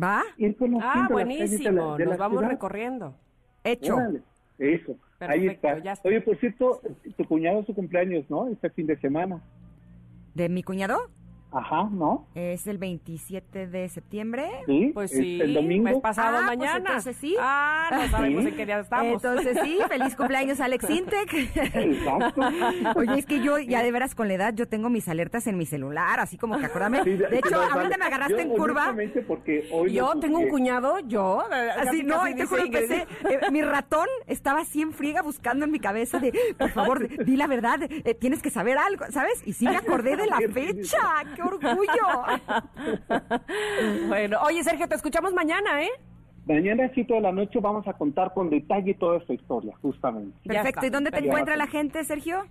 ¿Va? 0.01 0.21
Ir 0.37 0.55
conociendo 0.57 0.87
Ah, 0.93 0.97
las 0.99 1.09
calles 1.09 1.09
de 1.51 1.57
buenísimo. 1.57 1.91
la- 1.91 1.97
de 1.97 2.05
Nos 2.05 2.17
vamos 2.17 2.37
ciudad. 2.39 2.51
recorriendo. 2.51 3.15
Hecho. 3.63 3.95
Órale, 3.95 4.21
Eso, 4.59 4.95
ahí 5.19 5.47
está. 5.47 5.79
ya 5.79 5.93
está. 5.93 6.07
Oye, 6.09 6.21
por 6.21 6.37
cierto, 6.37 6.81
tu 7.17 7.25
cuñado 7.25 7.61
es 7.61 7.65
su 7.65 7.73
cumpleaños, 7.73 8.29
¿no? 8.29 8.47
Este 8.47 8.69
fin 8.69 8.85
de 8.87 8.97
semana. 8.97 9.41
¿De 10.33 10.49
mi 10.49 10.63
cuñado? 10.63 10.97
Ajá, 11.51 11.87
¿no? 11.89 12.27
Es 12.35 12.67
el 12.67 12.77
27 12.77 13.67
de 13.67 13.87
septiembre. 13.87 14.49
Sí, 14.65 14.91
Pues 14.93 15.11
es 15.13 15.17
sí, 15.19 15.39
el 15.41 15.53
domingo. 15.53 15.85
mes 15.85 15.97
pasado 16.01 16.37
Ah, 16.37 16.43
pues 16.47 16.57
mañana. 16.57 16.77
entonces 16.79 17.15
sí. 17.15 17.35
Ah, 17.39 17.89
no 17.91 18.07
sabemos 18.09 18.43
Sí. 18.43 18.49
en 18.49 18.55
qué 18.57 18.65
día 18.65 18.79
estamos. 18.79 19.13
Entonces 19.13 19.57
sí, 19.63 19.79
feliz 19.87 20.15
cumpleaños 20.17 20.59
Alex 20.59 20.89
Intec. 20.89 21.33
Exacto. 21.33 22.41
Oye, 22.95 23.19
es 23.19 23.25
que 23.25 23.39
yo 23.41 23.57
ya 23.59 23.83
de 23.83 23.91
veras 23.91 24.15
con 24.15 24.27
la 24.27 24.33
edad 24.33 24.53
yo 24.53 24.67
tengo 24.67 24.89
mis 24.89 25.07
alertas 25.07 25.47
en 25.47 25.57
mi 25.57 25.65
celular, 25.65 26.19
así 26.19 26.37
como 26.37 26.57
que 26.59 26.65
acuérdame. 26.65 27.03
Sí, 27.03 27.11
De 27.15 27.37
hecho, 27.37 27.49
sí, 27.49 27.69
ahorita 27.71 27.97
me 27.97 28.05
agarraste 28.05 28.33
yo, 28.33 28.39
en 28.39 28.49
curva. 28.49 28.93
porque 29.27 29.69
hoy 29.71 29.93
Yo 29.93 30.13
tengo 30.19 30.39
un 30.39 30.49
cuñado, 30.49 30.99
yo. 30.99 31.39
Así, 31.49 31.85
casi, 31.85 32.03
no, 32.03 32.17
casi 32.19 32.31
y 32.31 32.35
te 32.35 32.45
juro, 32.47 32.63
empecé, 32.63 33.07
eh, 33.29 33.39
mi 33.51 33.61
ratón 33.61 34.07
estaba 34.27 34.61
así 34.61 34.81
en 34.81 34.91
friega 34.93 35.21
buscando 35.21 35.63
en 35.65 35.71
mi 35.71 35.79
cabeza 35.79 36.19
de, 36.19 36.33
por 36.57 36.69
favor, 36.71 37.07
di 37.25 37.37
la 37.37 37.47
verdad, 37.47 37.79
eh, 37.89 38.13
tienes 38.13 38.41
que 38.41 38.49
saber 38.49 38.77
algo, 38.77 39.05
¿sabes? 39.11 39.41
Y 39.45 39.53
sí 39.53 39.65
me 39.65 39.77
acordé 39.77 40.17
de 40.17 40.25
la 40.27 40.39
fecha, 40.51 40.99
qué 41.35 41.41
orgullo. 41.41 42.05
Bueno, 44.07 44.37
oye, 44.45 44.63
Sergio, 44.63 44.87
te 44.87 44.95
escuchamos 44.95 45.33
mañana, 45.33 45.83
¿eh? 45.83 45.89
Mañana 46.47 46.85
a 46.85 46.89
7 46.93 47.13
de 47.13 47.21
la 47.21 47.31
noche 47.31 47.59
vamos 47.59 47.87
a 47.87 47.93
contar 47.93 48.33
con 48.33 48.49
detalle 48.49 48.93
toda 48.93 49.17
esta 49.17 49.33
historia, 49.33 49.73
justamente. 49.81 50.37
Perfecto. 50.45 50.85
¿y 50.85 50.89
dónde 50.89 51.11
te 51.11 51.19
encuentra 51.19 51.57
la 51.57 51.67
gente, 51.67 52.03
Sergio? 52.03 52.43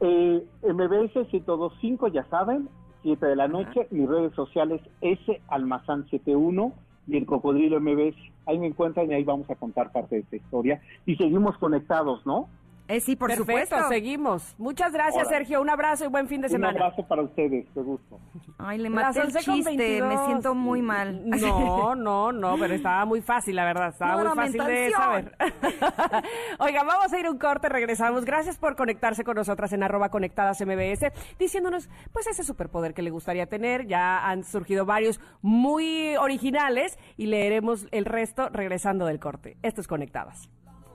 Eh, 0.00 0.44
MBS 0.62 1.14
1025, 1.32 2.08
ya 2.08 2.24
saben, 2.24 2.68
7 3.02 3.24
de 3.24 3.36
la 3.36 3.48
noche, 3.48 3.86
mis 3.90 4.08
redes 4.08 4.34
sociales 4.34 4.80
S 5.00 5.40
Almazán 5.48 6.08
71 6.10 6.72
y 7.08 7.16
el 7.16 7.26
Cocodrilo 7.26 7.80
MBS. 7.80 8.16
Ahí 8.46 8.58
me 8.58 8.66
encuentran 8.66 9.10
y 9.10 9.14
ahí 9.14 9.24
vamos 9.24 9.48
a 9.50 9.54
contar 9.54 9.92
parte 9.92 10.16
de 10.16 10.20
esta 10.22 10.36
historia. 10.36 10.82
Y 11.06 11.16
seguimos 11.16 11.56
conectados, 11.58 12.24
¿no? 12.26 12.48
Eh, 12.88 13.00
sí, 13.00 13.16
por 13.16 13.28
Perfecto, 13.28 13.52
supuesto. 13.52 13.88
seguimos. 13.88 14.54
Muchas 14.58 14.92
gracias. 14.92 15.28
Sergio. 15.28 15.62
Un 15.62 15.70
abrazo 15.70 16.04
y 16.04 16.08
buen 16.08 16.28
fin 16.28 16.40
de 16.40 16.48
Un 16.48 16.52
semana. 16.52 16.72
abrazo 16.72 17.06
para 17.06 17.22
ustedes, 17.22 17.66
qué 17.72 17.80
gusto. 17.80 18.18
Ay, 18.58 18.78
le 18.78 18.90
maté 18.90 19.20
el 19.20 19.26
11 19.26 19.44
con 19.44 19.54
chiste, 19.54 19.70
me 19.76 19.76
22. 20.08 20.26
siento 20.26 20.54
muy 20.54 20.82
mal. 20.82 21.22
No, 21.28 21.94
no, 21.94 22.32
no, 22.32 22.56
pero 22.58 22.74
estaba 22.74 23.04
muy 23.04 23.22
fácil, 23.22 23.56
la 23.56 23.64
verdad. 23.64 23.88
Estaba 23.90 24.22
No 24.22 24.34
muy 24.34 24.44
fácil 24.44 24.64
de 24.64 24.90
saber. 24.90 25.32
Oiga, 26.58 26.82
vamos 26.84 27.12
a 27.12 27.18
ir 27.18 27.26
a 27.26 27.30
un 27.30 27.38
corte, 27.38 27.68
regresamos. 27.68 28.24
Gracias 28.24 28.58
por 28.58 28.76
conectarse 28.76 29.24
con 29.24 29.36
nosotras 29.36 29.72
en 29.72 29.82
arroba 29.82 30.10
conectadas 30.10 30.60
MBS, 30.60 31.12
diciéndonos, 31.38 31.88
pues, 32.12 32.26
ese 32.26 32.42
superpoder 32.44 32.94
que 32.94 33.02
le 33.02 33.10
gustaría 33.10 33.46
tener. 33.46 33.86
Ya 33.86 34.26
han 34.28 34.44
surgido 34.44 34.84
varios 34.84 35.20
muy 35.40 36.16
originales 36.16 36.98
y 37.16 37.26
leeremos 37.26 37.86
el 37.90 38.04
resto 38.04 38.48
regresando 38.50 39.06
del 39.06 39.18
corte. 39.18 39.56
Esto 39.62 39.80
es 39.80 39.86
Conectadas. 39.86 40.50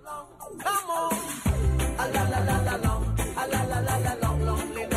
Come 0.08 0.90
on. 0.90 1.12
A 2.00 2.08
la 2.14 2.24
la 2.30 2.40
la 2.40 2.58
la 2.64 2.78
long, 2.78 3.04
a 3.36 3.48
la 3.48 3.64
la 3.66 3.80
la 3.82 3.98
la 3.98 4.16
long, 4.22 4.46
long. 4.46 4.97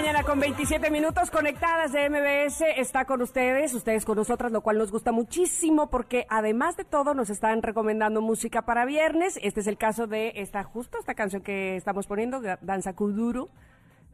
Mañana 0.00 0.22
con 0.22 0.38
27 0.38 0.92
minutos 0.92 1.28
conectadas 1.28 1.90
de 1.90 2.08
MBS. 2.08 2.62
Está 2.76 3.04
con 3.04 3.20
ustedes, 3.20 3.74
ustedes 3.74 4.04
con 4.04 4.16
nosotras, 4.16 4.52
lo 4.52 4.60
cual 4.60 4.78
nos 4.78 4.92
gusta 4.92 5.10
muchísimo 5.10 5.90
porque 5.90 6.24
además 6.30 6.76
de 6.76 6.84
todo 6.84 7.14
nos 7.14 7.30
están 7.30 7.62
recomendando 7.62 8.22
música 8.22 8.62
para 8.62 8.84
viernes. 8.84 9.40
Este 9.42 9.58
es 9.58 9.66
el 9.66 9.76
caso 9.76 10.06
de 10.06 10.34
esta, 10.36 10.62
justo 10.62 10.98
esta 11.00 11.14
canción 11.14 11.42
que 11.42 11.74
estamos 11.74 12.06
poniendo, 12.06 12.40
Danza 12.60 12.92
Kuduro. 12.92 13.48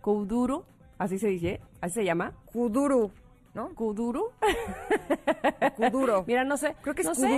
Kuduro, 0.01 0.65
así 0.97 1.19
se 1.19 1.29
dice, 1.29 1.61
así 1.83 1.97
se 1.97 2.05
llama. 2.07 2.33
Kuduro, 2.47 3.11
¿no? 3.53 3.75
Kuduro. 3.75 4.33
Kuduro. 5.77 6.25
Mira, 6.27 6.45
no 6.45 6.57
sé. 6.57 6.77
Creo 6.81 6.95
que 6.95 7.03
es 7.03 7.09
no 7.09 7.15
sé. 7.15 7.29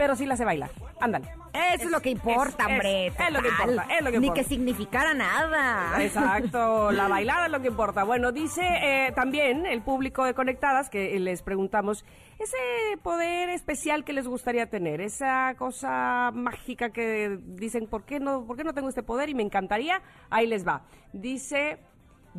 Pero 0.00 0.16
sí 0.16 0.24
la 0.24 0.34
sé 0.34 0.46
bailar. 0.46 0.70
Ándale. 0.98 1.26
Eso 1.52 1.84
es, 1.84 1.90
lo 1.90 2.00
que 2.00 2.08
importa, 2.08 2.64
es- 2.64 2.70
hombre. 2.70 3.06
es 3.08 3.30
lo 3.30 3.42
que 3.42 3.48
importa, 3.48 3.86
es 3.98 4.02
lo 4.02 4.10
que 4.10 4.18
Ni 4.18 4.26
importa. 4.28 4.42
que 4.42 4.48
significara 4.48 5.12
nada. 5.12 6.02
Exacto, 6.02 6.90
la 6.92 7.06
bailada 7.06 7.44
es 7.44 7.52
lo 7.52 7.60
que 7.60 7.68
importa. 7.68 8.04
Bueno, 8.04 8.32
dice 8.32 8.62
eh, 8.62 9.12
también 9.12 9.66
el 9.66 9.82
público 9.82 10.24
de 10.24 10.32
Conectadas 10.32 10.88
que 10.88 11.20
les 11.20 11.42
preguntamos 11.42 12.06
ese 12.38 12.56
poder 13.02 13.50
especial 13.50 14.02
que 14.02 14.14
les 14.14 14.26
gustaría 14.26 14.70
tener, 14.70 15.02
esa 15.02 15.54
cosa 15.58 16.30
mágica 16.32 16.88
que 16.88 17.38
dicen, 17.48 17.86
¿por 17.86 18.04
qué 18.04 18.20
no, 18.20 18.46
por 18.46 18.56
qué 18.56 18.64
no 18.64 18.72
tengo 18.72 18.88
este 18.88 19.02
poder? 19.02 19.28
Y 19.28 19.34
me 19.34 19.42
encantaría, 19.42 20.00
ahí 20.30 20.46
les 20.46 20.66
va. 20.66 20.86
Dice 21.12 21.78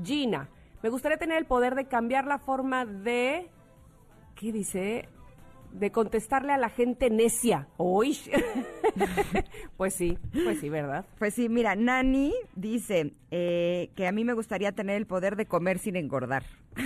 Gina, 0.04 0.50
me 0.82 0.90
gustaría 0.90 1.20
tener 1.20 1.38
el 1.38 1.46
poder 1.46 1.76
de 1.76 1.86
cambiar 1.86 2.26
la 2.26 2.40
forma 2.40 2.86
de... 2.86 3.52
¿Qué 4.34 4.52
dice? 4.52 5.08
De 5.74 5.92
contestarle 5.92 6.54
a 6.54 6.58
la 6.58 6.70
gente 6.70 7.10
necia. 7.10 7.68
Uy. 7.78 8.18
pues 9.78 9.94
sí, 9.96 10.18
pues 10.32 10.60
sí, 10.60 10.70
¿verdad? 10.70 11.06
Pues 11.18 11.34
sí, 11.34 11.50
mira, 11.50 11.76
Nani 11.76 12.34
dice 12.56 13.14
eh, 13.32 13.90
que 13.96 14.08
a 14.08 14.12
mí 14.12 14.26
me 14.26 14.34
gustaría 14.34 14.72
tener 14.74 14.98
el 14.98 15.08
poder 15.08 15.36
de 15.36 15.46
comer 15.46 15.80
sin 15.80 15.96
engordar. 15.96 16.44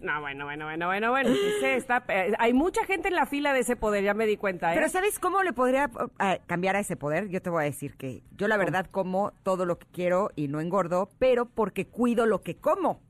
No, 0.00 0.20
bueno, 0.20 0.44
bueno, 0.44 0.64
bueno, 0.64 0.86
bueno, 0.86 1.10
bueno. 1.10 1.30
Ese 1.30 1.76
está, 1.76 2.04
eh, 2.08 2.32
hay 2.38 2.52
mucha 2.52 2.84
gente 2.84 3.06
en 3.06 3.14
la 3.14 3.24
fila 3.24 3.52
de 3.52 3.60
ese 3.60 3.76
poder, 3.76 4.02
ya 4.02 4.14
me 4.14 4.26
di 4.26 4.36
cuenta, 4.36 4.72
¿eh? 4.72 4.74
Pero 4.74 4.88
¿sabes 4.88 5.20
cómo 5.20 5.44
le 5.44 5.52
podría 5.52 5.90
eh, 6.18 6.40
cambiar 6.46 6.74
a 6.74 6.80
ese 6.80 6.96
poder? 6.96 7.28
Yo 7.28 7.40
te 7.40 7.50
voy 7.50 7.62
a 7.62 7.64
decir 7.66 7.96
que 7.96 8.22
yo 8.36 8.48
la 8.48 8.56
verdad 8.56 8.86
como 8.90 9.32
todo 9.44 9.64
lo 9.64 9.78
que 9.78 9.86
quiero 9.92 10.30
y 10.34 10.48
no 10.48 10.60
engordo, 10.60 11.08
pero 11.20 11.46
porque 11.46 11.86
cuido 11.86 12.26
lo 12.26 12.42
que 12.42 12.56
como. 12.56 13.00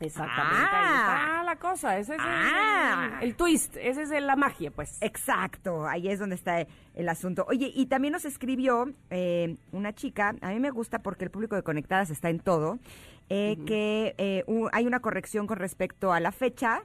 Exactamente, 0.00 0.70
ahí 0.76 0.86
Ah. 0.88 0.96
está 1.00 1.36
la 1.38 1.44
la 1.44 1.56
cosa, 1.56 1.96
ese 1.98 2.14
es 2.14 2.20
el- 2.20 2.26
Ah. 2.28 3.18
el, 3.22 3.34
twist, 3.34 3.76
esa 3.76 4.02
es 4.02 4.10
la 4.22 4.36
magia, 4.36 4.70
pues. 4.70 4.98
Exacto, 5.00 5.86
ahí 5.86 6.08
es 6.08 6.18
donde 6.18 6.34
está 6.34 6.66
el 6.94 7.08
asunto. 7.08 7.46
Oye, 7.48 7.70
y 7.74 7.86
también 7.86 8.12
nos 8.12 8.24
escribió 8.24 8.92
eh, 9.10 9.56
una 9.72 9.94
chica, 9.94 10.34
a 10.42 10.48
mí 10.50 10.60
me 10.60 10.70
gusta 10.70 10.98
porque 10.98 11.24
el 11.24 11.30
público 11.30 11.54
de 11.56 11.62
Conectadas 11.62 12.10
está 12.10 12.28
en 12.30 12.40
todo, 12.40 12.78
eh, 13.30 13.56
que 13.66 14.14
eh, 14.18 14.44
hay 14.72 14.86
una 14.86 15.00
corrección 15.00 15.46
con 15.46 15.58
respecto 15.58 16.12
a 16.12 16.20
la 16.20 16.32
fecha, 16.32 16.82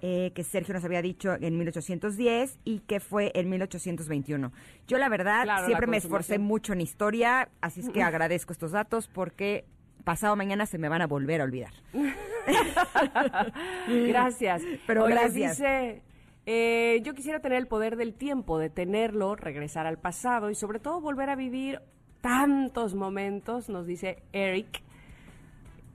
que 0.00 0.44
Sergio 0.48 0.72
nos 0.72 0.84
había 0.84 1.02
dicho 1.02 1.34
en 1.40 1.58
1810 1.58 2.58
y 2.64 2.78
que 2.80 3.00
fue 3.00 3.32
en 3.34 3.48
1821. 3.50 4.52
Yo 4.86 4.98
la 4.98 5.08
verdad 5.08 5.42
Claro, 5.42 5.60
la 5.62 5.66
siempre 5.66 5.86
me 5.88 5.96
esforcé 5.96 6.38
mucho 6.38 6.74
en 6.74 6.80
historia, 6.80 7.48
así 7.60 7.80
es 7.80 7.88
que 7.90 8.02
agradezco 8.04 8.52
estos 8.52 8.70
datos 8.70 9.08
porque 9.08 9.64
pasado 10.06 10.36
mañana 10.36 10.64
se 10.66 10.78
me 10.78 10.88
van 10.88 11.02
a 11.02 11.06
volver 11.06 11.42
a 11.42 11.44
olvidar. 11.44 11.72
Gracias. 13.88 14.62
Pero 14.86 15.04
Oye, 15.04 15.14
gracias. 15.14 15.58
Dice, 15.58 16.02
eh, 16.46 17.00
yo 17.02 17.12
quisiera 17.12 17.40
tener 17.40 17.58
el 17.58 17.66
poder 17.66 17.96
del 17.96 18.14
tiempo, 18.14 18.58
detenerlo, 18.58 19.34
regresar 19.34 19.86
al 19.86 19.98
pasado 19.98 20.48
y 20.48 20.54
sobre 20.54 20.78
todo 20.78 21.00
volver 21.00 21.28
a 21.28 21.34
vivir 21.34 21.80
tantos 22.20 22.94
momentos, 22.94 23.68
nos 23.68 23.86
dice 23.86 24.22
Eric, 24.32 24.80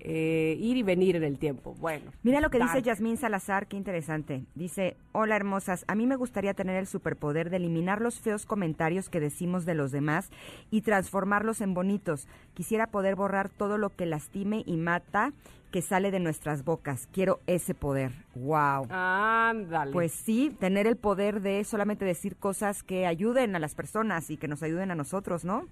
eh, 0.04 0.58
ir 0.60 0.78
y 0.78 0.84
venir 0.84 1.16
en 1.16 1.24
el 1.24 1.38
tiempo. 1.38 1.76
Bueno. 1.80 2.12
Mira 2.24 2.42
lo 2.42 2.50
que 2.50 2.60
dice. 2.60 2.82
Yasmín 2.82 3.18
Salazar, 3.18 3.68
qué 3.68 3.78
interesante. 3.78 4.44
Dice, 4.56 4.98
hola 5.12 5.36
hermosas, 5.36 5.86
a 5.88 5.96
mí 5.96 6.08
me 6.08 6.16
gustaría 6.16 6.54
tener 6.54 6.76
el 6.76 6.88
superpoder 6.88 7.50
de 7.50 7.58
eliminar 7.58 8.02
los 8.02 8.20
feos 8.20 8.46
comentarios 8.46 9.10
que 9.10 9.20
decimos 9.20 9.66
de 9.66 9.76
los 9.76 9.92
demás 9.92 10.32
y 10.72 10.82
transformarlos 10.82 11.62
en 11.62 11.74
bonitos. 11.74 12.28
Quisiera 12.56 12.88
poder 12.88 13.16
borrar 13.16 13.50
todo 13.50 13.78
lo 13.78 13.92
que 13.96 14.06
lastime 14.08 14.64
y 14.66 14.78
mata 14.78 15.34
que 15.72 15.82
sale 15.82 16.12
de 16.12 16.20
nuestras 16.20 16.66
bocas. 16.66 17.08
Quiero 17.14 17.40
ese 17.48 17.74
poder. 17.74 18.12
Wow. 18.36 18.88
Ándale. 18.90 19.92
Pues 19.92 20.12
sí, 20.12 20.56
tener 20.60 20.86
el 20.86 20.98
poder 20.98 21.42
de 21.42 21.64
solamente 21.64 22.06
decir 22.06 22.36
cosas 22.36 22.84
que 22.84 23.06
ayuden 23.06 23.56
a 23.56 23.60
las 23.60 23.74
personas 23.74 24.30
y 24.30 24.38
que 24.38 24.48
nos 24.48 24.64
ayuden 24.64 24.92
a 24.92 24.96
nosotros, 24.96 25.46
¿no? 25.46 25.68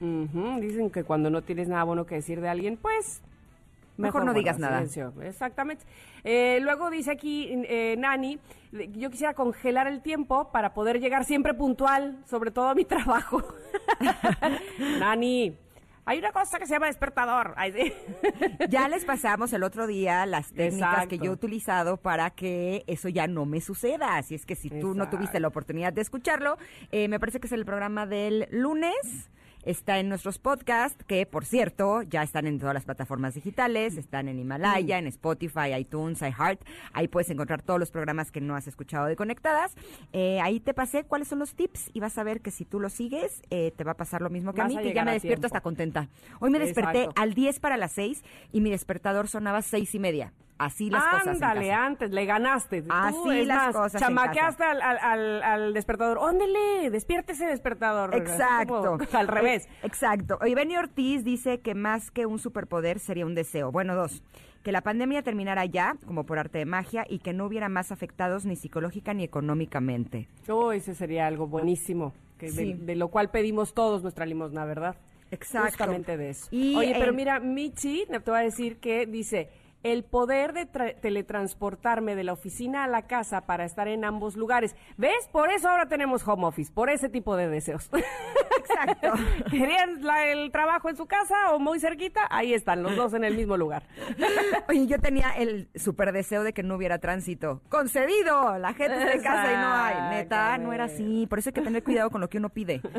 Dicen 0.00 0.90
que 0.90 1.04
cuando 1.04 1.30
no 1.30 1.42
tienes 1.42 1.68
nada 1.68 1.84
bueno 1.84 2.06
que 2.06 2.16
decir 2.16 2.40
de 2.40 2.48
alguien, 2.48 2.76
pues... 2.76 3.22
Mejor 3.96 4.24
no 4.24 4.32
digas 4.34 4.58
nada. 4.58 4.76
silencio. 4.76 5.12
Exactamente. 5.22 5.84
Eh, 6.24 6.58
luego 6.62 6.90
dice 6.90 7.10
aquí 7.10 7.48
eh, 7.50 7.96
Nani, 7.98 8.38
yo 8.92 9.10
quisiera 9.10 9.34
congelar 9.34 9.86
el 9.86 10.02
tiempo 10.02 10.50
para 10.52 10.74
poder 10.74 11.00
llegar 11.00 11.24
siempre 11.24 11.54
puntual, 11.54 12.18
sobre 12.26 12.50
todo 12.50 12.68
a 12.68 12.74
mi 12.74 12.84
trabajo. 12.86 13.42
Nani, 14.98 15.56
hay 16.08 16.20
una 16.20 16.30
cosa 16.30 16.60
que 16.60 16.66
se 16.66 16.74
llama 16.74 16.86
despertador. 16.86 17.52
Ay, 17.56 17.72
sí. 17.72 17.92
Ya 18.68 18.88
les 18.88 19.04
pasamos 19.04 19.52
el 19.52 19.64
otro 19.64 19.88
día 19.88 20.24
las 20.24 20.52
técnicas 20.52 21.08
que 21.08 21.18
yo 21.18 21.24
he 21.26 21.30
utilizado 21.30 21.96
para 21.96 22.30
que 22.30 22.84
eso 22.86 23.08
ya 23.08 23.26
no 23.26 23.44
me 23.44 23.60
suceda. 23.60 24.16
Así 24.16 24.36
es 24.36 24.46
que 24.46 24.54
si 24.54 24.70
tú 24.70 24.94
no 24.94 25.10
tuviste 25.10 25.40
la 25.40 25.48
oportunidad 25.48 25.92
de 25.92 26.02
escucharlo, 26.02 26.58
eh, 26.92 27.08
me 27.08 27.18
parece 27.18 27.40
que 27.40 27.48
es 27.48 27.52
el 27.52 27.64
programa 27.64 28.06
del 28.06 28.46
lunes. 28.52 29.30
Está 29.66 29.98
en 29.98 30.08
nuestros 30.08 30.38
podcasts, 30.38 31.02
que 31.08 31.26
por 31.26 31.44
cierto, 31.44 32.02
ya 32.02 32.22
están 32.22 32.46
en 32.46 32.60
todas 32.60 32.72
las 32.72 32.84
plataformas 32.84 33.34
digitales, 33.34 33.96
están 33.96 34.28
en 34.28 34.38
Himalaya, 34.38 34.96
en 34.96 35.08
Spotify, 35.08 35.74
iTunes, 35.76 36.22
iHeart. 36.22 36.60
Ahí 36.92 37.08
puedes 37.08 37.28
encontrar 37.30 37.62
todos 37.62 37.80
los 37.80 37.90
programas 37.90 38.30
que 38.30 38.40
no 38.40 38.54
has 38.54 38.68
escuchado 38.68 39.06
de 39.06 39.16
Conectadas. 39.16 39.74
Eh, 40.12 40.40
ahí 40.40 40.60
te 40.60 40.72
pasé 40.72 41.02
cuáles 41.02 41.26
son 41.26 41.40
los 41.40 41.56
tips 41.56 41.90
y 41.92 41.98
vas 41.98 42.16
a 42.16 42.22
ver 42.22 42.42
que 42.42 42.52
si 42.52 42.64
tú 42.64 42.78
lo 42.78 42.88
sigues, 42.88 43.42
eh, 43.50 43.72
te 43.76 43.82
va 43.82 43.92
a 43.92 43.96
pasar 43.96 44.22
lo 44.22 44.30
mismo 44.30 44.52
que 44.54 44.60
a 44.60 44.68
mí, 44.68 44.76
que 44.76 44.94
ya 44.94 45.04
me 45.04 45.12
despierto 45.12 45.40
tiempo. 45.40 45.46
hasta 45.56 45.60
contenta. 45.62 46.08
Hoy 46.38 46.50
me 46.50 46.60
desperté 46.60 47.00
Exacto. 47.00 47.20
al 47.20 47.34
10 47.34 47.58
para 47.58 47.76
las 47.76 47.90
6 47.90 48.22
y 48.52 48.60
mi 48.60 48.70
despertador 48.70 49.26
sonaba 49.26 49.62
seis 49.62 49.92
y 49.96 49.98
media. 49.98 50.32
Así 50.58 50.88
las 50.88 51.04
cosas. 51.04 51.28
Ándale, 51.28 51.72
antes, 51.72 52.10
le 52.10 52.24
ganaste. 52.24 52.82
Tú, 52.82 52.88
Así 52.90 53.40
es 53.40 53.46
las 53.46 53.56
más, 53.58 53.76
cosas 53.76 53.94
en 53.94 54.08
Chamaqueaste 54.08 54.64
al, 54.64 54.80
al, 54.80 55.42
al, 55.42 55.74
despertador. 55.74 56.18
¡Óndele! 56.18 56.90
Despiértese, 56.90 57.46
despertador. 57.46 58.14
Exacto. 58.14 58.98
Como 58.98 59.18
al 59.18 59.28
revés. 59.28 59.68
Exacto. 59.82 60.38
Oye, 60.40 60.54
Benny 60.54 60.76
Ortiz 60.76 61.24
dice 61.24 61.60
que 61.60 61.74
más 61.74 62.10
que 62.10 62.24
un 62.24 62.38
superpoder 62.38 62.98
sería 63.00 63.26
un 63.26 63.34
deseo. 63.34 63.70
Bueno, 63.70 63.94
dos. 63.94 64.22
Que 64.62 64.72
la 64.72 64.80
pandemia 64.80 65.22
terminara 65.22 65.64
ya, 65.66 65.96
como 66.06 66.24
por 66.24 66.38
arte 66.38 66.58
de 66.58 66.64
magia, 66.66 67.04
y 67.08 67.18
que 67.18 67.32
no 67.32 67.44
hubiera 67.46 67.68
más 67.68 67.92
afectados 67.92 68.46
ni 68.46 68.56
psicológica 68.56 69.14
ni 69.14 69.24
económicamente. 69.24 70.28
Oh, 70.48 70.72
ese 70.72 70.94
sería 70.94 71.26
algo 71.26 71.46
buenísimo. 71.46 72.12
Que 72.38 72.48
Sí. 72.48 72.72
de, 72.72 72.84
de 72.84 72.96
lo 72.96 73.08
cual 73.08 73.30
pedimos 73.30 73.74
todos 73.74 74.02
nuestra 74.02 74.26
limosna, 74.26 74.64
¿verdad? 74.64 74.96
Exacto. 75.30 75.68
Justamente 75.68 76.16
de 76.16 76.30
eso. 76.30 76.48
Y, 76.50 76.76
Oye, 76.76 76.94
pero 76.98 77.12
mira, 77.12 77.40
Michi, 77.40 78.04
te 78.06 78.18
voy 78.30 78.40
a 78.40 78.42
decir 78.42 78.78
que 78.78 79.06
dice, 79.06 79.50
el 79.92 80.04
poder 80.04 80.52
de 80.52 80.66
tra- 80.70 80.94
teletransportarme 81.00 82.16
de 82.16 82.24
la 82.24 82.32
oficina 82.32 82.84
a 82.84 82.88
la 82.88 83.02
casa 83.06 83.42
para 83.42 83.64
estar 83.64 83.88
en 83.88 84.04
ambos 84.04 84.36
lugares. 84.36 84.74
¿Ves? 84.96 85.28
Por 85.32 85.50
eso 85.50 85.68
ahora 85.68 85.86
tenemos 85.86 86.26
home 86.26 86.44
office, 86.46 86.72
por 86.72 86.90
ese 86.90 87.08
tipo 87.08 87.36
de 87.36 87.48
deseos. 87.48 87.90
Exacto. 88.58 89.12
¿Querían 89.50 90.02
la- 90.04 90.26
el 90.26 90.50
trabajo 90.50 90.88
en 90.88 90.96
su 90.96 91.06
casa 91.06 91.52
o 91.52 91.58
muy 91.58 91.78
cerquita? 91.80 92.26
Ahí 92.30 92.52
están, 92.54 92.82
los 92.82 92.96
dos 92.96 93.14
en 93.14 93.24
el 93.24 93.36
mismo 93.36 93.56
lugar. 93.56 93.84
Oye, 94.68 94.86
yo 94.86 94.98
tenía 94.98 95.30
el 95.30 95.68
super 95.74 96.12
deseo 96.12 96.42
de 96.42 96.52
que 96.52 96.62
no 96.62 96.76
hubiera 96.76 96.98
tránsito. 96.98 97.60
¡Concedido! 97.68 98.58
La 98.58 98.74
gente 98.74 98.96
está 98.96 99.12
en 99.12 99.22
casa 99.22 99.52
y 99.52 99.56
no 99.56 99.74
hay. 99.74 100.16
Neta, 100.16 100.58
no 100.58 100.72
era 100.72 100.84
así. 100.84 101.26
Por 101.28 101.38
eso 101.38 101.50
hay 101.50 101.54
que 101.54 101.62
tener 101.62 101.82
cuidado 101.82 102.10
con 102.10 102.20
lo 102.20 102.28
que 102.28 102.38
uno 102.38 102.48
pide. 102.48 102.80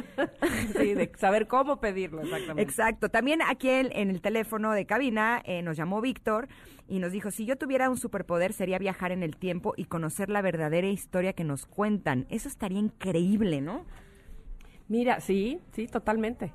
Sí, 0.78 0.94
de 0.94 1.12
saber 1.18 1.48
cómo 1.48 1.80
pedirlo, 1.80 2.22
exactamente. 2.22 2.62
Exacto. 2.62 3.10
También 3.10 3.42
aquí 3.42 3.70
en, 3.70 3.90
en 3.94 4.10
el 4.10 4.22
teléfono 4.22 4.72
de 4.72 4.86
cabina 4.86 5.42
eh, 5.46 5.62
nos 5.62 5.78
llamó 5.78 6.02
Víctor 6.02 6.48
y 6.88 7.00
nos 7.00 7.12
dijo, 7.12 7.32
si 7.32 7.46
yo 7.46 7.58
tuviera 7.58 7.90
un 7.90 7.98
superpoder 7.98 8.54
sería 8.54 8.78
viajar 8.78 9.12
en 9.12 9.24
el 9.24 9.36
tiempo 9.36 9.74
y 9.78 9.86
conocer 9.86 10.30
la 10.30 10.42
verdadera 10.42 10.88
historia 10.88 11.34
que 11.34 11.44
nos 11.44 11.66
cuentan. 11.66 12.26
Eso 12.30 12.48
estaría 12.48 12.80
increíble, 12.80 13.62
¿no? 13.62 13.86
Mira, 14.88 15.20
sí, 15.20 15.60
sí, 15.74 15.88
totalmente. 15.88 16.54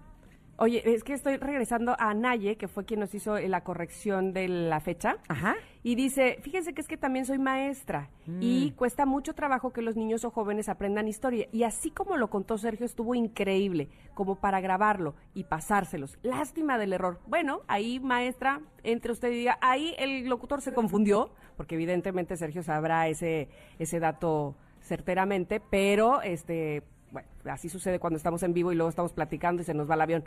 Oye, 0.62 0.80
es 0.84 1.02
que 1.02 1.12
estoy 1.12 1.38
regresando 1.38 1.96
a 1.98 2.14
Naye, 2.14 2.56
que 2.56 2.68
fue 2.68 2.84
quien 2.84 3.00
nos 3.00 3.12
hizo 3.16 3.36
la 3.36 3.64
corrección 3.64 4.32
de 4.32 4.46
la 4.46 4.78
fecha. 4.78 5.16
Ajá. 5.26 5.56
Y 5.82 5.96
dice, 5.96 6.38
fíjense 6.40 6.72
que 6.72 6.80
es 6.80 6.86
que 6.86 6.96
también 6.96 7.26
soy 7.26 7.40
maestra 7.40 8.10
y 8.38 8.70
cuesta 8.76 9.04
mucho 9.04 9.34
trabajo 9.34 9.72
que 9.72 9.82
los 9.82 9.96
niños 9.96 10.24
o 10.24 10.30
jóvenes 10.30 10.68
aprendan 10.68 11.08
historia. 11.08 11.48
Y 11.50 11.64
así 11.64 11.90
como 11.90 12.16
lo 12.16 12.30
contó 12.30 12.58
Sergio, 12.58 12.86
estuvo 12.86 13.16
increíble, 13.16 13.88
como 14.14 14.36
para 14.36 14.60
grabarlo 14.60 15.16
y 15.34 15.42
pasárselos. 15.42 16.16
Lástima 16.22 16.78
del 16.78 16.92
error. 16.92 17.18
Bueno, 17.26 17.62
ahí 17.66 17.98
maestra, 17.98 18.60
entre 18.84 19.10
usted 19.10 19.32
y 19.32 19.38
diga, 19.38 19.58
ahí 19.62 19.96
el 19.98 20.28
locutor 20.28 20.62
se 20.62 20.72
confundió, 20.72 21.32
porque 21.56 21.74
evidentemente 21.74 22.36
Sergio 22.36 22.62
sabrá 22.62 23.08
ese, 23.08 23.48
ese 23.80 23.98
dato 23.98 24.54
certeramente, 24.80 25.60
pero 25.60 26.22
este, 26.22 26.84
bueno, 27.12 27.28
así 27.44 27.68
sucede 27.68 27.98
cuando 27.98 28.16
estamos 28.16 28.42
en 28.42 28.54
vivo 28.54 28.72
y 28.72 28.74
luego 28.74 28.88
estamos 28.88 29.12
platicando 29.12 29.62
y 29.62 29.64
se 29.64 29.74
nos 29.74 29.88
va 29.88 29.94
el 29.94 30.00
avión. 30.00 30.24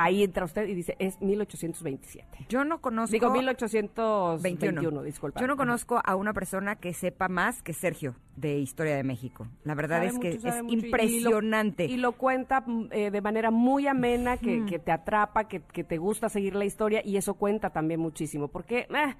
Ahí 0.00 0.22
entra 0.22 0.44
usted 0.44 0.68
y 0.68 0.74
dice, 0.74 0.94
es 1.00 1.20
1827. 1.20 2.46
Yo 2.48 2.64
no 2.64 2.80
conozco... 2.80 3.10
Digo 3.10 3.32
1821, 3.32 5.02
disculpa. 5.02 5.40
Yo 5.40 5.48
no 5.48 5.56
conozco 5.56 6.00
a 6.04 6.14
una 6.14 6.32
persona 6.32 6.76
que 6.76 6.94
sepa 6.94 7.26
más 7.26 7.62
que 7.62 7.72
Sergio 7.72 8.14
de 8.36 8.60
Historia 8.60 8.94
de 8.94 9.02
México. 9.02 9.48
La 9.64 9.74
verdad 9.74 9.96
Sabe 9.96 10.06
es 10.06 10.18
que 10.20 10.34
mucho, 10.34 10.48
es 10.48 10.62
mucho 10.62 10.86
impresionante. 10.86 11.86
Y 11.86 11.88
lo, 11.88 11.94
y 11.94 11.96
lo 11.96 12.12
cuenta 12.12 12.60
mm, 12.64 12.88
eh, 12.92 13.10
de 13.10 13.20
manera 13.20 13.50
muy 13.50 13.88
amena, 13.88 14.36
que, 14.36 14.64
que 14.66 14.78
te 14.78 14.92
atrapa, 14.92 15.48
que, 15.48 15.62
que 15.62 15.82
te 15.82 15.96
gusta 15.96 16.28
seguir 16.28 16.54
la 16.54 16.64
historia 16.64 17.02
y 17.04 17.16
eso 17.16 17.34
cuenta 17.34 17.70
también 17.70 17.98
muchísimo. 17.98 18.46
Porque 18.46 18.86
eh, 18.88 19.14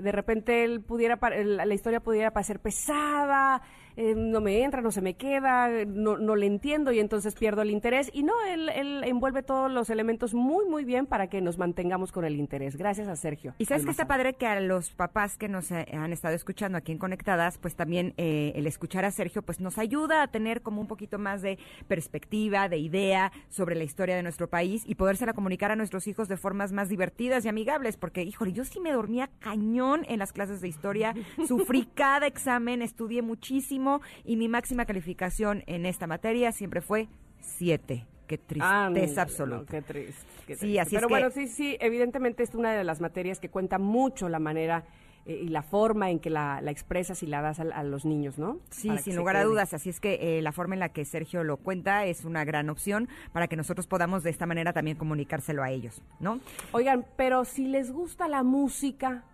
de 0.00 0.12
repente 0.12 0.64
él 0.64 0.80
pudiera 0.80 1.18
la 1.44 1.74
historia 1.74 2.00
pudiera 2.00 2.30
parecer 2.30 2.60
pesada, 2.60 3.60
eh, 3.96 4.14
no 4.16 4.40
me 4.40 4.62
entra, 4.62 4.80
no 4.80 4.90
se 4.90 5.00
me 5.00 5.14
queda, 5.14 5.68
no, 5.86 6.18
no 6.18 6.36
le 6.36 6.46
entiendo 6.46 6.92
y 6.92 6.98
entonces 6.98 7.34
pierdo 7.34 7.62
el 7.62 7.70
interés. 7.70 8.10
Y 8.12 8.22
no, 8.22 8.32
él, 8.48 8.68
él 8.70 9.02
envuelve 9.04 9.42
todos 9.42 9.70
los 9.70 9.90
elementos 9.90 10.34
muy, 10.34 10.66
muy 10.66 10.84
bien 10.84 11.06
para 11.06 11.28
que 11.28 11.40
nos 11.40 11.58
mantengamos 11.58 12.12
con 12.12 12.24
el 12.24 12.36
interés. 12.36 12.76
Gracias 12.76 13.08
a 13.08 13.16
Sergio. 13.16 13.54
Y 13.58 13.66
sabes 13.66 13.84
que 13.84 13.90
está 13.90 14.06
padre 14.06 14.34
que 14.34 14.46
a 14.46 14.60
los 14.60 14.90
papás 14.90 15.36
que 15.36 15.48
nos 15.48 15.70
eh, 15.70 15.86
han 15.92 16.12
estado 16.12 16.34
escuchando 16.34 16.78
aquí 16.78 16.92
en 16.92 16.98
Conectadas, 16.98 17.58
pues 17.58 17.76
también 17.76 18.14
eh, 18.16 18.52
el 18.56 18.66
escuchar 18.66 19.04
a 19.04 19.10
Sergio, 19.10 19.42
pues 19.42 19.60
nos 19.60 19.78
ayuda 19.78 20.22
a 20.22 20.28
tener 20.28 20.62
como 20.62 20.80
un 20.80 20.86
poquito 20.86 21.18
más 21.18 21.42
de 21.42 21.58
perspectiva, 21.86 22.68
de 22.68 22.78
idea 22.78 23.32
sobre 23.48 23.74
la 23.74 23.84
historia 23.84 24.16
de 24.16 24.22
nuestro 24.22 24.48
país 24.48 24.82
y 24.86 24.96
podérsela 24.96 25.32
comunicar 25.32 25.70
a 25.70 25.76
nuestros 25.76 26.06
hijos 26.06 26.28
de 26.28 26.36
formas 26.36 26.72
más 26.72 26.88
divertidas 26.88 27.44
y 27.44 27.48
amigables, 27.48 27.96
porque, 27.96 28.22
híjole, 28.22 28.52
yo 28.52 28.64
sí 28.64 28.80
me 28.80 28.92
dormía 28.92 29.30
cañón 29.38 30.04
en 30.08 30.18
las 30.18 30.32
clases 30.32 30.60
de 30.60 30.68
historia, 30.68 31.14
sufrí 31.46 31.86
cada 31.94 32.26
examen, 32.26 32.82
estudié 32.82 33.22
muchísimo 33.22 33.83
y 34.24 34.36
mi 34.36 34.48
máxima 34.48 34.84
calificación 34.86 35.62
en 35.66 35.86
esta 35.86 36.06
materia 36.06 36.52
siempre 36.52 36.80
fue 36.80 37.08
siete. 37.40 38.06
Qué 38.26 38.40
Ah, 38.60 38.88
no, 38.88 38.94
tristeza 38.94 39.16
no, 39.16 39.22
absoluta. 39.22 39.70
qué 39.70 39.82
triste. 39.82 40.22
qué 40.46 40.54
Sí, 40.54 40.60
triste. 40.60 40.80
así 40.80 40.96
es 40.96 41.00
Pero 41.00 41.08
que- 41.08 41.14
bueno, 41.14 41.30
sí, 41.30 41.46
sí, 41.46 41.76
evidentemente 41.80 42.42
es 42.42 42.54
una 42.54 42.72
de 42.72 42.82
las 42.82 43.00
materias 43.00 43.38
que 43.38 43.50
cuenta 43.50 43.78
mucho 43.78 44.28
la 44.30 44.38
manera 44.38 44.84
eh, 45.26 45.40
y 45.44 45.48
la 45.48 45.62
forma 45.62 46.10
en 46.10 46.18
que 46.20 46.28
la, 46.30 46.60
la 46.62 46.70
expresas 46.70 47.22
y 47.22 47.26
la 47.26 47.40
das 47.42 47.58
a, 47.60 47.62
a 47.62 47.82
los 47.82 48.04
niños, 48.04 48.38
¿no? 48.38 48.58
Sí, 48.70 48.88
Para 48.88 49.00
sin 49.00 49.16
lugar 49.16 49.36
a 49.36 49.44
dudas. 49.44 49.72
Así 49.74 49.88
es 49.90 49.98
que 50.00 50.38
eh, 50.38 50.42
la 50.42 50.52
forma 50.52 50.74
en 50.74 50.80
la 50.80 50.90
que 50.90 51.04
Sergio 51.06 51.44
lo 51.44 51.56
cuenta 51.58 52.04
es 52.06 52.24
una 52.26 52.44
gran 52.44 52.68
opción 52.70 53.08
para 53.32 53.46
que 53.46 53.56
nosotros 53.56 53.86
podamos 53.86 54.22
de 54.22 54.28
esta 54.30 54.44
manera 54.46 54.72
también 54.74 54.96
comunicárselo 54.98 55.62
a 55.62 55.70
ellos, 55.70 56.02
¿no? 56.20 56.40
Oigan, 56.72 57.06
pero 57.16 57.44
si 57.46 57.66
les 57.68 57.90
gusta 57.90 58.28
la 58.28 58.42
música, 58.42 59.24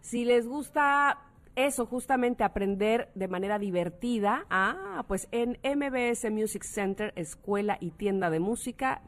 si 0.00 0.24
les 0.24 0.46
gusta 0.46 1.18
eso, 1.66 1.86
justamente 1.86 2.44
aprender 2.44 3.10
de 3.14 3.28
manera 3.28 3.58
divertida. 3.58 4.46
Ah, 4.50 5.04
pues 5.08 5.28
en 5.32 5.58
MBS 5.62 6.30
Music 6.30 6.64
Center, 6.64 7.12
escuela 7.16 7.78
y 7.80 7.90
tienda 7.90 8.30
de 8.30 8.40
música, 8.40 9.02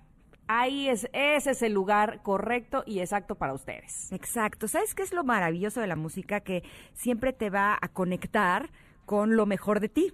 ahí 0.48 0.88
es, 0.88 1.08
ese 1.12 1.50
es 1.50 1.62
el 1.62 1.72
lugar 1.72 2.22
correcto 2.22 2.84
y 2.86 3.00
exacto 3.00 3.34
para 3.34 3.54
ustedes. 3.54 4.12
Exacto. 4.12 4.68
¿Sabes 4.68 4.94
qué 4.94 5.02
es 5.02 5.12
lo 5.12 5.24
maravilloso 5.24 5.80
de 5.80 5.86
la 5.86 5.96
música? 5.96 6.40
Que 6.40 6.62
siempre 6.92 7.32
te 7.32 7.50
va 7.50 7.78
a 7.80 7.88
conectar 7.88 8.70
con 9.06 9.36
lo 9.36 9.46
mejor 9.46 9.80
de 9.80 9.88
ti. 9.88 10.12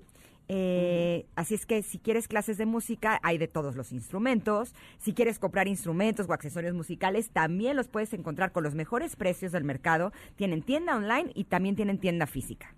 Eh, 0.48 1.26
Así 1.36 1.54
es 1.54 1.66
que 1.66 1.82
si 1.82 1.98
quieres 1.98 2.26
clases 2.26 2.58
de 2.58 2.66
música, 2.66 3.20
hay 3.22 3.38
de 3.38 3.48
todos 3.48 3.76
los 3.76 3.92
instrumentos. 3.92 4.74
Si 4.98 5.14
quieres 5.14 5.38
comprar 5.38 5.68
instrumentos 5.68 6.28
o 6.28 6.32
accesorios 6.32 6.74
musicales, 6.74 7.30
también 7.30 7.76
los 7.76 7.88
puedes 7.88 8.12
encontrar 8.12 8.52
con 8.52 8.64
los 8.64 8.74
mejores 8.74 9.14
precios 9.14 9.52
del 9.52 9.64
mercado. 9.64 10.12
Tienen 10.36 10.62
tienda 10.62 10.96
online 10.96 11.30
y 11.34 11.44
también 11.44 11.76
tienen 11.76 11.98
tienda 11.98 12.26
física. 12.26 12.74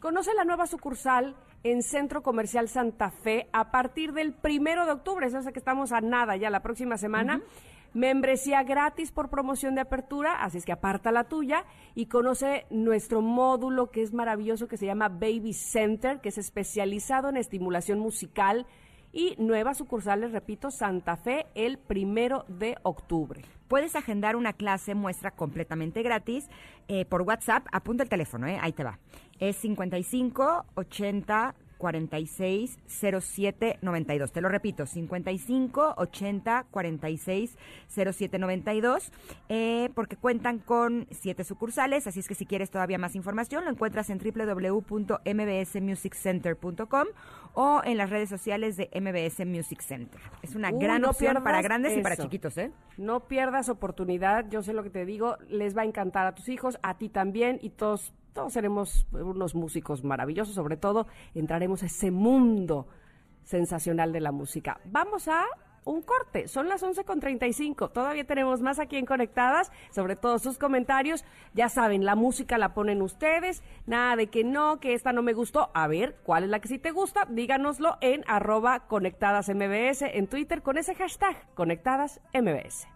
Conoce 0.00 0.32
la 0.34 0.44
nueva 0.44 0.66
sucursal 0.66 1.36
en 1.64 1.82
Centro 1.82 2.22
Comercial 2.22 2.68
Santa 2.68 3.10
Fe 3.10 3.48
a 3.52 3.70
partir 3.70 4.12
del 4.12 4.32
primero 4.32 4.86
de 4.86 4.92
octubre. 4.92 5.26
Eso 5.26 5.38
es 5.38 5.46
que 5.48 5.58
estamos 5.58 5.92
a 5.92 6.00
nada 6.00 6.36
ya 6.36 6.50
la 6.50 6.62
próxima 6.62 6.96
semana. 6.96 7.42
Membresía 7.94 8.62
gratis 8.64 9.12
por 9.12 9.30
promoción 9.30 9.74
de 9.74 9.80
apertura, 9.80 10.42
así 10.42 10.58
es 10.58 10.64
que 10.64 10.72
aparta 10.72 11.10
la 11.10 11.24
tuya 11.24 11.64
y 11.94 12.06
conoce 12.06 12.66
nuestro 12.70 13.22
módulo 13.22 13.90
que 13.90 14.02
es 14.02 14.12
maravilloso 14.12 14.68
que 14.68 14.76
se 14.76 14.86
llama 14.86 15.08
Baby 15.08 15.54
Center, 15.54 16.20
que 16.20 16.28
es 16.28 16.38
especializado 16.38 17.30
en 17.30 17.38
estimulación 17.38 17.98
musical 17.98 18.66
y 19.10 19.36
nuevas 19.38 19.78
sucursales, 19.78 20.32
repito, 20.32 20.70
Santa 20.70 21.16
Fe 21.16 21.46
el 21.54 21.78
primero 21.78 22.44
de 22.48 22.76
octubre. 22.82 23.42
Puedes 23.68 23.96
agendar 23.96 24.36
una 24.36 24.52
clase 24.52 24.94
muestra 24.94 25.30
completamente 25.30 26.02
gratis 26.02 26.48
eh, 26.88 27.04
por 27.06 27.22
WhatsApp. 27.22 27.66
Apunta 27.72 28.02
el 28.02 28.08
teléfono, 28.08 28.46
eh, 28.46 28.58
ahí 28.60 28.72
te 28.72 28.84
va. 28.84 28.98
Es 29.38 29.56
55 29.56 30.66
80 30.74 31.54
46 31.78 32.78
07 32.86 33.78
92. 33.80 34.32
Te 34.32 34.40
lo 34.40 34.48
repito, 34.48 34.86
55 34.86 35.94
80 35.96 36.66
46 36.70 37.56
07 37.88 38.38
92, 38.38 39.12
eh, 39.48 39.90
porque 39.94 40.16
cuentan 40.16 40.58
con 40.58 41.06
siete 41.10 41.44
sucursales, 41.44 42.06
así 42.06 42.20
es 42.20 42.28
que 42.28 42.34
si 42.34 42.46
quieres 42.46 42.70
todavía 42.70 42.98
más 42.98 43.16
información, 43.16 43.64
lo 43.64 43.70
encuentras 43.70 44.10
en 44.10 44.18
www.mbsmusiccenter.com 44.18 47.06
o 47.54 47.80
en 47.84 47.96
las 47.96 48.10
redes 48.10 48.28
sociales 48.28 48.76
de 48.76 48.90
MBS 48.94 49.46
Music 49.46 49.80
Center. 49.80 50.20
Es 50.42 50.54
una 50.54 50.70
gran 50.70 51.00
no 51.02 51.10
opción 51.10 51.42
para 51.42 51.60
grandes 51.62 51.96
y 51.96 52.02
para 52.02 52.16
chiquitos, 52.16 52.56
¿eh? 52.58 52.72
No 52.96 53.26
pierdas 53.26 53.68
oportunidad, 53.68 54.48
yo 54.50 54.62
sé 54.62 54.72
lo 54.72 54.82
que 54.82 54.90
te 54.90 55.04
digo, 55.04 55.36
les 55.48 55.76
va 55.76 55.82
a 55.82 55.84
encantar 55.84 56.26
a 56.26 56.34
tus 56.34 56.48
hijos, 56.48 56.78
a 56.82 56.98
ti 56.98 57.08
también 57.08 57.58
y 57.62 57.70
todos 57.70 58.12
todos 58.32 58.52
seremos 58.52 59.06
unos 59.12 59.54
músicos 59.54 60.04
maravillosos, 60.04 60.54
sobre 60.54 60.76
todo 60.76 61.06
entraremos 61.34 61.82
a 61.82 61.86
ese 61.86 62.10
mundo 62.10 62.86
sensacional 63.42 64.12
de 64.12 64.20
la 64.20 64.32
música. 64.32 64.80
Vamos 64.84 65.28
a 65.28 65.44
un 65.84 66.02
corte, 66.02 66.48
son 66.48 66.68
las 66.68 66.82
11.35, 66.82 67.92
todavía 67.92 68.24
tenemos 68.24 68.60
más 68.60 68.78
aquí 68.78 68.96
en 68.96 69.06
Conectadas, 69.06 69.72
sobre 69.90 70.16
todo 70.16 70.38
sus 70.38 70.58
comentarios, 70.58 71.24
ya 71.54 71.68
saben, 71.68 72.04
la 72.04 72.14
música 72.14 72.58
la 72.58 72.74
ponen 72.74 73.00
ustedes, 73.00 73.62
nada 73.86 74.16
de 74.16 74.26
que 74.26 74.44
no, 74.44 74.80
que 74.80 74.94
esta 74.94 75.12
no 75.12 75.22
me 75.22 75.32
gustó, 75.32 75.70
a 75.74 75.86
ver, 75.86 76.16
¿cuál 76.24 76.44
es 76.44 76.50
la 76.50 76.60
que 76.60 76.68
sí 76.68 76.78
te 76.78 76.90
gusta? 76.90 77.26
Díganoslo 77.30 77.96
en 78.00 78.22
arroba 78.26 78.80
conectadas 78.80 79.48
MBS 79.48 80.02
en 80.02 80.26
Twitter 80.26 80.62
con 80.62 80.76
ese 80.76 80.94
hashtag 80.94 81.36
conectadas 81.54 82.20
MBS. 82.34 82.86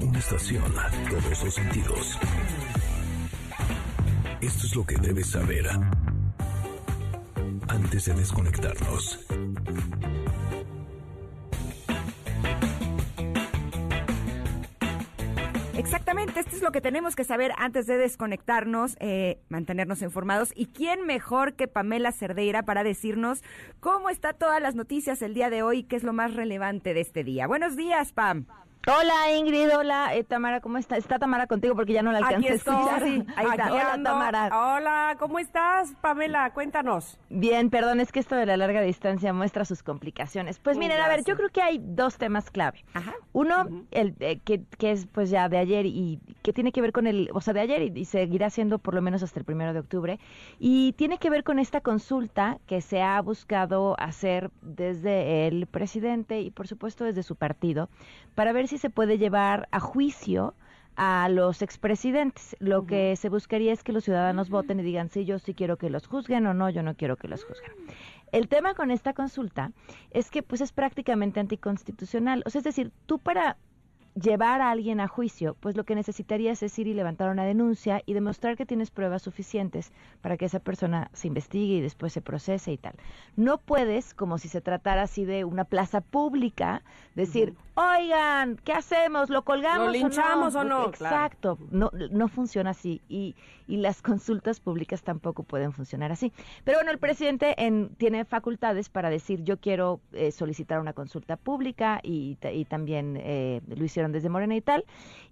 Una 0.00 0.18
estación 0.18 0.78
a 0.78 0.88
todos 1.10 1.44
los 1.44 1.54
sentidos. 1.54 2.18
Esto 4.40 4.66
es 4.66 4.76
lo 4.76 4.86
que 4.86 4.96
debes 4.96 5.30
saber 5.30 5.68
antes 7.66 8.04
de 8.04 8.14
desconectarnos. 8.14 9.18
Lo 16.66 16.72
que 16.72 16.80
tenemos 16.80 17.14
que 17.14 17.22
saber 17.22 17.52
antes 17.58 17.86
de 17.86 17.96
desconectarnos, 17.96 18.96
eh, 18.98 19.38
mantenernos 19.48 20.02
informados. 20.02 20.50
¿Y 20.56 20.66
quién 20.66 21.06
mejor 21.06 21.54
que 21.54 21.68
Pamela 21.68 22.10
Cerdeira 22.10 22.64
para 22.64 22.82
decirnos 22.82 23.44
cómo 23.78 24.10
está 24.10 24.32
todas 24.32 24.60
las 24.60 24.74
noticias 24.74 25.22
el 25.22 25.32
día 25.32 25.48
de 25.48 25.62
hoy, 25.62 25.84
qué 25.84 25.94
es 25.94 26.02
lo 26.02 26.12
más 26.12 26.34
relevante 26.34 26.92
de 26.92 27.02
este 27.02 27.22
día? 27.22 27.46
Buenos 27.46 27.76
días, 27.76 28.12
Pam. 28.12 28.46
Hola 28.88 29.36
Ingrid, 29.36 29.76
hola 29.76 30.14
eh, 30.14 30.22
Tamara, 30.22 30.60
¿cómo 30.60 30.78
está? 30.78 30.96
Está 30.96 31.18
Tamara 31.18 31.48
contigo 31.48 31.74
porque 31.74 31.92
ya 31.92 32.02
no 32.02 32.12
la 32.12 32.18
alcancé 32.18 32.36
Aquí 32.36 32.54
estoy. 32.54 32.74
escuchar. 32.76 33.02
Ahí 33.02 33.46
está. 33.50 33.72
Hola 33.72 33.92
ando. 33.94 34.10
Tamara. 34.10 34.76
Hola, 34.76 35.16
¿cómo 35.18 35.40
estás, 35.40 35.92
Pamela? 36.00 36.52
Cuéntanos. 36.52 37.18
Bien, 37.28 37.68
perdón, 37.68 37.98
es 37.98 38.12
que 38.12 38.20
esto 38.20 38.36
de 38.36 38.46
la 38.46 38.56
larga 38.56 38.82
distancia 38.82 39.32
muestra 39.32 39.64
sus 39.64 39.82
complicaciones. 39.82 40.60
Pues 40.60 40.78
miren, 40.78 41.00
a 41.00 41.08
ver, 41.08 41.24
yo 41.24 41.34
creo 41.34 41.48
que 41.48 41.62
hay 41.62 41.80
dos 41.82 42.16
temas 42.16 42.48
clave. 42.52 42.84
Uno, 43.32 43.86
el 43.90 44.14
eh, 44.20 44.38
que, 44.44 44.62
que 44.78 44.92
es 44.92 45.08
pues 45.08 45.30
ya 45.30 45.48
de 45.48 45.58
ayer 45.58 45.84
y 45.84 46.20
que 46.42 46.52
tiene 46.52 46.70
que 46.70 46.80
ver 46.80 46.92
con 46.92 47.08
el, 47.08 47.28
o 47.34 47.40
sea, 47.40 47.54
de 47.54 47.62
ayer 47.62 47.82
y, 47.82 47.92
y 48.00 48.04
seguirá 48.04 48.50
siendo 48.50 48.78
por 48.78 48.94
lo 48.94 49.02
menos 49.02 49.20
hasta 49.24 49.40
el 49.40 49.44
primero 49.44 49.72
de 49.72 49.80
octubre, 49.80 50.20
y 50.60 50.92
tiene 50.92 51.18
que 51.18 51.28
ver 51.28 51.42
con 51.42 51.58
esta 51.58 51.80
consulta 51.80 52.58
que 52.68 52.80
se 52.80 53.02
ha 53.02 53.20
buscado 53.20 53.96
hacer 53.98 54.52
desde 54.62 55.48
el 55.48 55.66
presidente 55.66 56.40
y 56.40 56.52
por 56.52 56.68
supuesto 56.68 57.02
desde 57.02 57.24
su 57.24 57.34
partido 57.34 57.88
para 58.36 58.52
ver 58.52 58.68
si 58.68 58.75
se 58.78 58.90
puede 58.90 59.18
llevar 59.18 59.68
a 59.70 59.80
juicio 59.80 60.54
a 60.96 61.28
los 61.28 61.62
expresidentes. 61.62 62.56
Lo 62.58 62.86
que 62.86 63.16
se 63.16 63.28
buscaría 63.28 63.72
es 63.72 63.82
que 63.82 63.92
los 63.92 64.04
ciudadanos 64.04 64.48
voten 64.48 64.80
y 64.80 64.82
digan 64.82 65.10
si 65.10 65.24
yo 65.24 65.38
sí 65.38 65.54
quiero 65.54 65.76
que 65.76 65.90
los 65.90 66.06
juzguen 66.06 66.46
o 66.46 66.54
no, 66.54 66.70
yo 66.70 66.82
no 66.82 66.94
quiero 66.94 67.16
que 67.16 67.28
los 67.28 67.44
juzguen. 67.44 67.72
El 68.32 68.48
tema 68.48 68.74
con 68.74 68.90
esta 68.90 69.12
consulta 69.12 69.72
es 70.10 70.30
que 70.30 70.42
pues 70.42 70.60
es 70.60 70.72
prácticamente 70.72 71.38
anticonstitucional. 71.38 72.42
O 72.46 72.50
sea, 72.50 72.60
es 72.60 72.64
decir, 72.64 72.92
tú 73.06 73.18
para 73.18 73.56
llevar 74.20 74.62
a 74.62 74.70
alguien 74.70 74.98
a 75.00 75.08
juicio, 75.08 75.56
pues 75.60 75.76
lo 75.76 75.84
que 75.84 75.94
necesitarías 75.94 76.62
es 76.62 76.78
ir 76.78 76.86
y 76.86 76.94
levantar 76.94 77.30
una 77.30 77.44
denuncia 77.44 78.02
y 78.06 78.14
demostrar 78.14 78.56
que 78.56 78.64
tienes 78.64 78.90
pruebas 78.90 79.22
suficientes 79.22 79.92
para 80.22 80.38
que 80.38 80.46
esa 80.46 80.60
persona 80.60 81.10
se 81.12 81.28
investigue 81.28 81.74
y 81.74 81.80
después 81.82 82.14
se 82.14 82.22
procese 82.22 82.72
y 82.72 82.78
tal. 82.78 82.94
No 83.36 83.58
puedes, 83.58 84.14
como 84.14 84.38
si 84.38 84.48
se 84.48 84.62
tratara 84.62 85.02
así 85.02 85.26
de 85.26 85.44
una 85.44 85.64
plaza 85.64 86.00
pública, 86.00 86.82
decir, 87.14 87.54
oigan, 87.76 88.56
¿qué 88.64 88.72
hacemos? 88.72 89.30
¿Lo 89.30 89.42
colgamos? 89.42 89.86
¿Lo 89.86 89.92
linchamos 89.92 90.54
o 90.54 90.64
no? 90.64 90.86
Exacto, 90.88 91.58
no, 91.70 91.90
no 92.10 92.28
funciona 92.28 92.70
así 92.70 93.02
y, 93.08 93.36
y 93.68 93.76
las 93.76 94.02
consultas 94.02 94.60
públicas 94.60 95.02
tampoco 95.02 95.42
pueden 95.42 95.72
funcionar 95.72 96.10
así. 96.10 96.32
Pero 96.64 96.78
bueno, 96.78 96.90
el 96.90 96.98
presidente 96.98 97.54
en- 97.62 97.90
tiene 97.96 98.24
facultades 98.24 98.88
para 98.88 99.10
decir 99.10 99.44
yo 99.44 99.58
quiero 99.58 100.00
eh, 100.12 100.32
solicitar 100.32 100.80
una 100.80 100.94
consulta 100.94 101.36
pública 101.36 102.00
y, 102.02 102.38
y 102.52 102.64
también 102.64 103.16
eh, 103.20 103.60
lo 103.68 103.84
hicieron 103.84 104.10
desde 104.10 104.28
Morena 104.30 104.56
y 104.56 104.60
tal. 104.62 104.84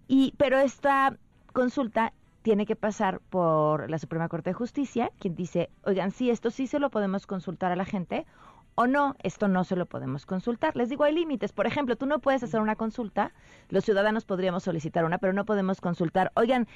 Y, 0.06 0.34
pero 0.36 0.58
esta 0.58 1.16
consulta 1.52 2.12
tiene 2.42 2.66
que 2.66 2.76
pasar 2.76 3.20
por 3.30 3.88
la 3.88 3.98
Suprema 3.98 4.28
Corte 4.28 4.50
de 4.50 4.54
Justicia, 4.54 5.10
quien 5.18 5.34
dice, 5.34 5.70
oigan, 5.84 6.10
sí, 6.10 6.28
esto 6.28 6.50
sí 6.50 6.66
se 6.66 6.78
lo 6.78 6.90
podemos 6.90 7.26
consultar 7.26 7.72
a 7.72 7.76
la 7.76 7.86
gente 7.86 8.26
o 8.74 8.86
no, 8.86 9.16
esto 9.22 9.48
no 9.48 9.64
se 9.64 9.76
lo 9.76 9.86
podemos 9.86 10.26
consultar. 10.26 10.76
Les 10.76 10.88
digo, 10.88 11.04
hay 11.04 11.14
límites. 11.14 11.52
Por 11.52 11.66
ejemplo, 11.66 11.96
tú 11.96 12.06
no 12.06 12.18
puedes 12.18 12.42
hacer 12.42 12.60
una 12.60 12.76
consulta, 12.76 13.32
los 13.68 13.84
ciudadanos 13.84 14.24
podríamos 14.24 14.64
solicitar 14.64 15.04
una, 15.04 15.18
pero 15.18 15.32
no 15.32 15.44
podemos 15.44 15.80
consultar, 15.80 16.32
oigan, 16.34 16.66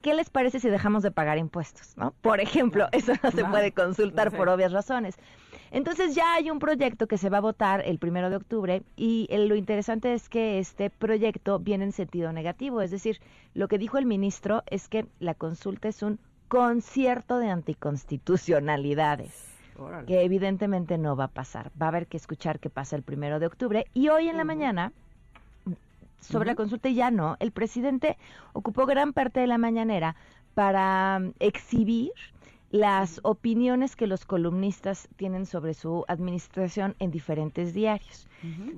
¿qué 0.00 0.14
les 0.14 0.30
parece 0.30 0.60
si 0.60 0.68
dejamos 0.68 1.02
de 1.02 1.10
pagar 1.10 1.38
impuestos? 1.38 1.96
¿no? 1.96 2.14
Por 2.20 2.40
ejemplo, 2.40 2.88
eso 2.92 3.12
no 3.22 3.30
se 3.30 3.44
puede 3.44 3.72
consultar 3.72 4.36
por 4.36 4.48
obvias 4.48 4.72
razones. 4.72 5.16
Entonces 5.70 6.14
ya 6.14 6.34
hay 6.34 6.50
un 6.50 6.58
proyecto 6.58 7.06
que 7.06 7.16
se 7.16 7.30
va 7.30 7.38
a 7.38 7.42
votar 7.42 7.82
el 7.86 7.98
primero 7.98 8.28
de 8.28 8.36
octubre 8.36 8.82
y 8.96 9.28
lo 9.30 9.54
interesante 9.54 10.12
es 10.12 10.28
que 10.28 10.58
este 10.58 10.90
proyecto 10.90 11.58
viene 11.58 11.84
en 11.84 11.92
sentido 11.92 12.32
negativo, 12.32 12.82
es 12.82 12.90
decir, 12.90 13.20
lo 13.54 13.68
que 13.68 13.78
dijo 13.78 13.96
el 13.96 14.04
ministro 14.04 14.64
es 14.66 14.88
que 14.88 15.06
la 15.18 15.34
consulta 15.34 15.88
es 15.88 16.02
un 16.02 16.18
concierto 16.48 17.38
de 17.38 17.48
anticonstitucionalidades 17.48 19.51
Órale. 19.82 20.06
que 20.06 20.22
evidentemente 20.22 20.98
no 20.98 21.16
va 21.16 21.24
a 21.24 21.28
pasar. 21.28 21.70
Va 21.80 21.86
a 21.86 21.88
haber 21.88 22.06
que 22.06 22.16
escuchar 22.16 22.60
qué 22.60 22.70
pasa 22.70 22.96
el 22.96 23.02
primero 23.02 23.38
de 23.38 23.46
octubre. 23.46 23.86
Y 23.94 24.08
hoy 24.08 24.28
en 24.28 24.36
la 24.36 24.44
mañana, 24.44 24.92
sobre 26.20 26.46
la 26.46 26.54
consulta 26.54 26.88
ya 26.88 27.10
no, 27.10 27.36
el 27.40 27.52
presidente 27.52 28.16
ocupó 28.52 28.86
gran 28.86 29.12
parte 29.12 29.40
de 29.40 29.46
la 29.46 29.58
mañanera 29.58 30.16
para 30.54 31.18
mm, 31.18 31.32
exhibir 31.40 32.12
las 32.72 33.20
opiniones 33.22 33.94
que 33.96 34.06
los 34.06 34.24
columnistas 34.24 35.06
tienen 35.16 35.44
sobre 35.46 35.74
su 35.74 36.04
administración 36.08 36.96
en 36.98 37.10
diferentes 37.10 37.74
diarios, 37.74 38.26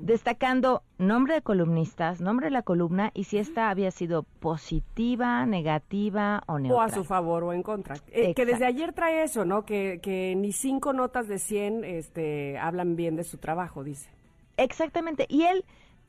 destacando 0.02 0.82
nombre 0.98 1.34
de 1.34 1.42
columnistas, 1.42 2.20
nombre 2.20 2.46
de 2.48 2.50
la 2.50 2.62
columna 2.62 3.12
y 3.14 3.24
si 3.24 3.38
esta 3.38 3.70
había 3.70 3.92
sido 3.92 4.24
positiva, 4.24 5.46
negativa 5.46 6.42
o 6.48 6.54
O 6.54 6.58
neutral. 6.58 6.90
a 6.90 6.94
su 6.94 7.04
favor 7.04 7.44
o 7.44 7.52
en 7.52 7.62
contra. 7.62 7.94
Eh, 8.10 8.34
que 8.34 8.44
desde 8.44 8.66
ayer 8.66 8.92
trae 8.92 9.22
eso, 9.22 9.44
¿no? 9.44 9.64
Que, 9.64 10.00
que 10.02 10.34
ni 10.36 10.52
cinco 10.52 10.92
notas 10.92 11.28
de 11.28 11.38
100 11.38 11.84
este, 11.84 12.58
hablan 12.58 12.96
bien 12.96 13.14
de 13.14 13.22
su 13.24 13.38
trabajo, 13.38 13.84
dice. 13.84 14.10
Exactamente. 14.56 15.26
Y 15.28 15.42
él, 15.44 15.64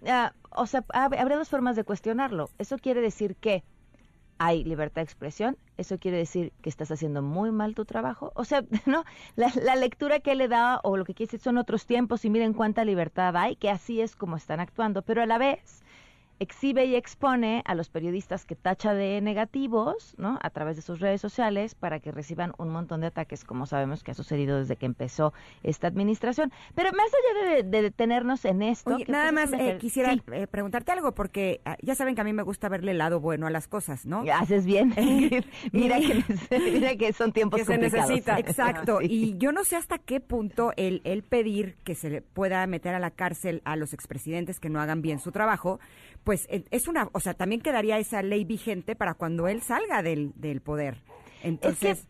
ah, 0.07 0.33
o 0.51 0.65
sea, 0.65 0.81
hab- 0.87 1.17
habrá 1.19 1.35
dos 1.37 1.49
formas 1.49 1.75
de 1.75 1.83
cuestionarlo. 1.83 2.49
Eso 2.57 2.77
quiere 2.79 2.99
decir 3.01 3.35
que 3.35 3.63
hay 4.37 4.63
libertad 4.63 5.01
de 5.01 5.03
expresión. 5.03 5.57
Eso 5.77 5.97
quiere 5.97 6.17
decir 6.17 6.53
que 6.61 6.69
estás 6.69 6.91
haciendo 6.91 7.21
muy 7.21 7.51
mal 7.51 7.75
tu 7.75 7.85
trabajo. 7.85 8.31
O 8.35 8.45
sea, 8.45 8.63
¿no? 8.85 9.05
La, 9.35 9.51
la 9.61 9.75
lectura 9.75 10.19
que 10.19 10.35
le 10.35 10.47
da 10.47 10.79
o 10.83 10.97
lo 10.97 11.05
que 11.05 11.13
quiere 11.13 11.27
decir 11.27 11.41
son 11.41 11.57
otros 11.57 11.85
tiempos 11.85 12.25
y 12.25 12.29
miren 12.29 12.53
cuánta 12.53 12.85
libertad 12.85 13.35
hay, 13.37 13.55
que 13.55 13.69
así 13.69 14.01
es 14.01 14.15
como 14.15 14.37
están 14.37 14.59
actuando. 14.59 15.01
Pero 15.03 15.21
a 15.21 15.25
la 15.25 15.37
vez 15.37 15.84
exhibe 16.39 16.85
y 16.85 16.95
expone 16.95 17.61
a 17.65 17.75
los 17.75 17.89
periodistas 17.89 18.45
que 18.45 18.55
tacha 18.55 18.93
de 18.93 19.21
negativos, 19.21 20.15
¿no? 20.17 20.37
A 20.41 20.49
través 20.49 20.75
de 20.75 20.81
sus 20.81 20.99
redes 20.99 21.21
sociales 21.21 21.75
para 21.75 21.99
que 21.99 22.11
reciban 22.11 22.53
un 22.57 22.69
montón 22.69 23.01
de 23.01 23.07
ataques, 23.07 23.43
como 23.43 23.65
sabemos 23.65 24.03
que 24.03 24.11
ha 24.11 24.13
sucedido 24.13 24.57
desde 24.57 24.75
que 24.75 24.85
empezó 24.85 25.33
esta 25.63 25.87
administración. 25.87 26.51
Pero 26.75 26.91
más 26.91 27.07
allá 27.07 27.55
de, 27.55 27.63
de 27.63 27.81
detenernos 27.81 28.45
en 28.45 28.61
esto, 28.61 28.95
Oye, 28.95 29.05
nada 29.07 29.31
pues 29.31 29.45
es 29.45 29.51
más 29.51 29.59
eh, 29.61 29.77
quisiera 29.79 30.13
Sí, 30.13 30.21
eh, 30.31 30.47
preguntarte 30.47 30.91
algo, 30.91 31.13
porque 31.13 31.61
ah, 31.65 31.77
ya 31.81 31.95
saben 31.95 32.15
que 32.15 32.21
a 32.21 32.23
mí 32.23 32.33
me 32.33 32.43
gusta 32.43 32.69
verle 32.69 32.91
el 32.91 32.97
lado 32.97 33.19
bueno 33.19 33.47
a 33.47 33.49
las 33.49 33.67
cosas, 33.67 34.05
¿no? 34.05 34.23
haces 34.33 34.65
bien. 34.65 34.93
mira, 35.71 35.99
que, 35.99 36.23
mira 36.59 36.95
que 36.95 37.13
son 37.13 37.31
tiempos 37.31 37.59
Que 37.59 37.65
se 37.65 37.77
necesita. 37.77 38.37
Exacto, 38.39 38.99
Sí. 39.01 39.07
y 39.09 39.37
yo 39.37 39.51
no 39.51 39.63
sé 39.63 39.75
hasta 39.75 39.97
qué 39.97 40.19
punto 40.19 40.71
el, 40.77 41.01
el 41.03 41.23
pedir 41.23 41.75
que 41.83 41.95
se 41.95 42.09
le 42.09 42.21
pueda 42.21 42.65
meter 42.67 42.93
a 42.95 42.99
la 42.99 43.11
cárcel 43.11 43.61
a 43.65 43.75
los 43.75 43.93
expresidentes 43.93 44.59
que 44.59 44.69
no 44.69 44.79
hagan 44.81 45.01
bien 45.01 45.19
su 45.19 45.31
trabajo, 45.31 45.79
pues 46.25 46.47
eh, 46.49 46.65
es 46.71 46.89
una, 46.89 47.07
o 47.13 47.21
sea, 47.21 47.35
también 47.35 47.61
quedaría 47.61 47.97
esa 47.97 48.21
ley 48.21 48.43
vigente 48.43 48.95
para 48.95 49.13
cuando 49.13 49.47
él 49.47 49.61
salga 49.61 50.01
del, 50.01 50.33
del 50.35 50.59
poder. 50.59 50.97
Entonces, 51.43 52.07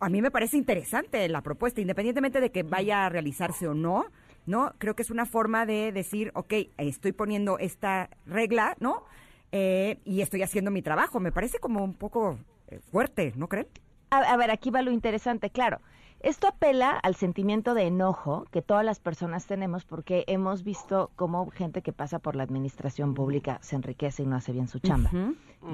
a 0.00 0.08
mí 0.08 0.22
me 0.22 0.30
parece 0.30 0.56
interesante 0.56 1.28
la 1.28 1.42
propuesta, 1.42 1.80
independientemente 1.80 2.40
de 2.40 2.50
que 2.50 2.62
vaya 2.62 3.04
a 3.04 3.08
realizarse 3.08 3.66
o 3.66 3.74
no, 3.74 4.06
¿no? 4.46 4.72
Creo 4.78 4.94
que 4.94 5.02
es 5.02 5.10
una 5.10 5.26
forma 5.26 5.66
de 5.66 5.90
decir, 5.90 6.30
ok, 6.34 6.54
estoy 6.78 7.10
poniendo 7.10 7.58
esta 7.58 8.08
regla, 8.24 8.76
¿no? 8.78 9.04
Eh, 9.50 9.98
y 10.04 10.20
estoy 10.20 10.42
haciendo 10.42 10.70
mi 10.70 10.82
trabajo. 10.82 11.18
Me 11.18 11.32
parece 11.32 11.58
como 11.58 11.82
un 11.82 11.94
poco 11.94 12.38
eh, 12.68 12.78
fuerte, 12.92 13.32
¿no 13.36 13.48
creen? 13.48 13.66
A, 14.10 14.18
a 14.18 14.36
ver, 14.36 14.52
aquí 14.52 14.70
va 14.70 14.82
lo 14.82 14.92
interesante, 14.92 15.50
claro. 15.50 15.80
Esto 16.20 16.48
apela 16.48 16.90
al 16.92 17.14
sentimiento 17.14 17.74
de 17.74 17.84
enojo 17.86 18.46
que 18.50 18.62
todas 18.62 18.84
las 18.84 18.98
personas 19.00 19.46
tenemos 19.46 19.84
porque 19.84 20.24
hemos 20.26 20.64
visto 20.64 21.10
cómo 21.14 21.50
gente 21.50 21.82
que 21.82 21.92
pasa 21.92 22.18
por 22.18 22.34
la 22.36 22.42
administración 22.42 23.14
pública 23.14 23.58
se 23.62 23.76
enriquece 23.76 24.22
y 24.22 24.26
no 24.26 24.36
hace 24.36 24.52
bien 24.52 24.66
su 24.66 24.78
chamba. 24.78 25.10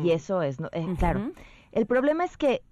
Y 0.02 0.10
eso 0.10 0.42
es, 0.42 0.60
no- 0.60 0.68
eh, 0.72 0.86
claro. 0.98 1.30
El 1.70 1.86
problema 1.86 2.24
es 2.24 2.36
que 2.36 2.62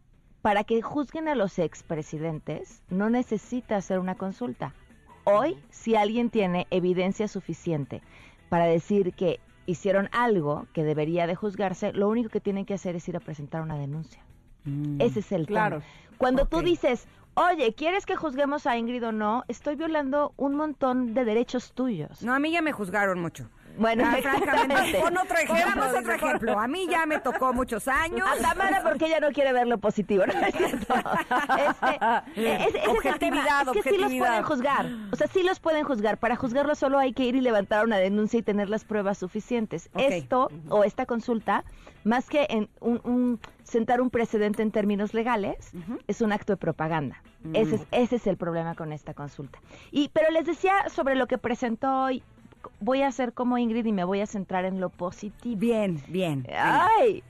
para 0.43 0.65
que 0.65 0.83
juzguen 0.83 1.29
a 1.29 1.35
los 1.35 1.59
expresidentes 1.59 2.83
no 2.91 3.09
necesita 3.11 3.77
hacer 3.77 3.99
una 3.99 4.15
consulta. 4.15 4.75
Hoy, 5.25 5.57
si 5.71 5.95
alguien 5.97 6.31
tiene 6.31 6.67
evidencia 6.71 7.29
suficiente 7.29 8.03
para 8.49 8.65
decir 8.65 9.13
que 9.15 9.39
hicieron 9.67 10.09
algo 10.13 10.67
que 10.73 10.83
debería 10.83 11.27
de 11.27 11.37
juzgarse, 11.37 11.93
lo 11.93 12.09
único 12.09 12.31
que 12.31 12.41
tienen 12.41 12.65
que 12.67 12.75
hacer 12.75 12.97
es 12.97 13.07
ir 13.09 13.17
a 13.17 13.21
presentar 13.21 13.63
una 13.63 13.77
denuncia. 13.79 14.25
Ese 14.99 15.21
es 15.21 15.31
el 15.33 15.47
Claro. 15.47 15.79
tema. 15.81 16.17
Cuando 16.19 16.45
tú 16.47 16.61
dices, 16.63 17.07
oye, 17.35 17.75
¿quieres 17.75 18.07
que 18.07 18.17
juzguemos 18.17 18.67
a 18.67 18.77
Ingrid 18.77 19.07
o 19.07 19.13
no? 19.13 19.45
Estoy 19.49 19.77
violando 19.77 20.33
un 20.37 20.55
montón 20.55 21.15
de 21.15 21.25
derechos 21.25 21.73
tuyos. 21.73 22.23
No, 22.23 22.35
a 22.35 22.39
mí 22.39 22.51
ya 22.51 22.63
me 22.63 22.73
juzgaron 22.73 23.21
mucho. 23.21 23.49
Bueno, 23.77 24.05
Ah, 24.07 24.17
francamente. 24.23 24.99
Pon 25.01 25.17
otro 25.17 25.37
ejemplo. 25.37 25.65
Pongamos 25.75 25.99
otro 26.01 26.13
ejemplo. 26.13 26.59
A 26.59 26.69
mí 26.69 26.87
ya 26.89 27.07
me 27.07 27.19
tocó 27.19 27.53
muchos 27.53 27.89
años. 27.89 28.27
A 28.29 28.37
Tamara 28.43 28.83
porque 28.83 29.07
ella 29.07 29.21
no 29.21 29.31
quiere 29.31 29.53
ver 29.53 29.67
lo 29.67 29.79
positivo, 29.79 30.25
¿no? 30.27 30.33
Es 30.47 30.55
cierto. 30.55 30.95
Este, 30.95 32.65
es- 32.67 32.75
es. 32.75 32.89
Objetividad, 32.89 33.67
Es 33.75 33.83
que 33.83 33.91
sí 33.91 33.97
los 33.99 34.13
pueden 34.13 34.43
juzgar. 34.43 34.87
O 35.13 35.17
sea, 35.17 35.27
sí 35.29 35.43
los 35.43 35.61
pueden 35.61 35.85
juzgar. 35.85 36.19
Para 36.19 36.37
juzgarlo 36.37 36.75
solo 36.75 36.99
hay 36.99 37.13
que 37.13 37.25
ir 37.25 37.37
y 37.37 37.41
levantar 37.41 37.85
una 37.85 37.97
denuncia 37.99 38.39
y 38.39 38.43
tener 38.43 38.69
las 38.69 38.85
pruebas 38.85 39.19
suficientes. 39.19 39.89
Esto 39.97 40.51
o 40.69 40.85
esta 40.85 41.07
consulta, 41.07 41.65
más 42.05 42.29
que 42.29 42.47
en 42.51 42.69
un, 42.81 43.01
un- 43.05 43.41
sentar 43.63 44.01
un 44.01 44.11
precedente 44.11 44.63
en 44.63 44.71
términos 44.73 45.15
legales, 45.15 45.73
es 46.07 46.21
un 46.21 46.33
acto 46.33 46.53
de 46.53 46.57
propaganda. 46.57 47.23
Ese, 47.55 47.77
es, 47.77 47.87
ese 47.93 48.17
es 48.17 48.27
el 48.27 48.37
problema 48.37 48.75
con 48.75 48.93
esta 48.93 49.15
consulta. 49.15 49.59
Y 49.91 50.09
pero 50.11 50.31
les 50.31 50.45
decía 50.45 50.73
sobre 50.89 51.15
lo 51.15 51.27
que 51.27 51.39
presentó 51.39 52.03
hoy. 52.05 52.23
Voy 52.81 53.03
a 53.03 53.09
hacer 53.09 53.33
como 53.33 53.59
Ingrid 53.59 53.87
y 53.87 53.93
me 53.93 54.05
voy 54.05 54.21
a 54.21 54.27
centrar 54.27 54.65
en 54.65 54.81
lo 54.81 54.91
positivo. 54.91 55.59
Bien, 55.59 56.03
bien. 56.09 56.47
Ay, 56.57 57.23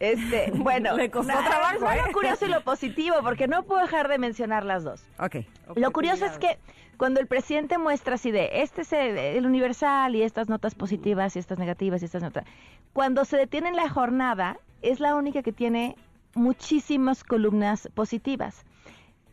este, 0.00 0.50
bueno, 0.54 0.96
Le 0.96 1.10
costó 1.10 1.32
na- 1.32 1.48
trabajo, 1.48 1.86
es 1.90 1.96
¿eh? 1.98 2.02
lo 2.06 2.12
curioso 2.12 2.46
y 2.46 2.48
lo 2.48 2.62
positivo, 2.62 3.16
porque 3.22 3.46
no 3.48 3.62
puedo 3.64 3.80
dejar 3.82 4.08
de 4.08 4.18
mencionar 4.18 4.64
las 4.64 4.84
dos. 4.84 5.04
Ok. 5.18 5.36
Lo 5.76 5.90
curioso 5.92 6.26
es 6.26 6.38
que 6.38 6.58
cuando 6.96 7.20
el 7.20 7.26
presidente 7.26 7.78
muestra 7.78 8.14
así 8.14 8.30
de, 8.30 8.62
este 8.62 8.82
es 8.82 8.92
el, 8.92 9.16
el 9.18 9.46
universal 9.46 10.14
y 10.14 10.22
estas 10.22 10.48
notas 10.48 10.74
positivas 10.74 11.36
y 11.36 11.38
estas 11.38 11.58
negativas 11.58 12.02
y 12.02 12.04
estas 12.04 12.22
notas, 12.22 12.44
cuando 12.92 13.24
se 13.24 13.36
detiene 13.36 13.68
en 13.70 13.76
la 13.76 13.88
jornada, 13.88 14.58
es 14.82 15.00
la 15.00 15.14
única 15.14 15.42
que 15.42 15.52
tiene 15.52 15.96
muchísimas 16.34 17.24
columnas 17.24 17.88
positivas. 17.94 18.64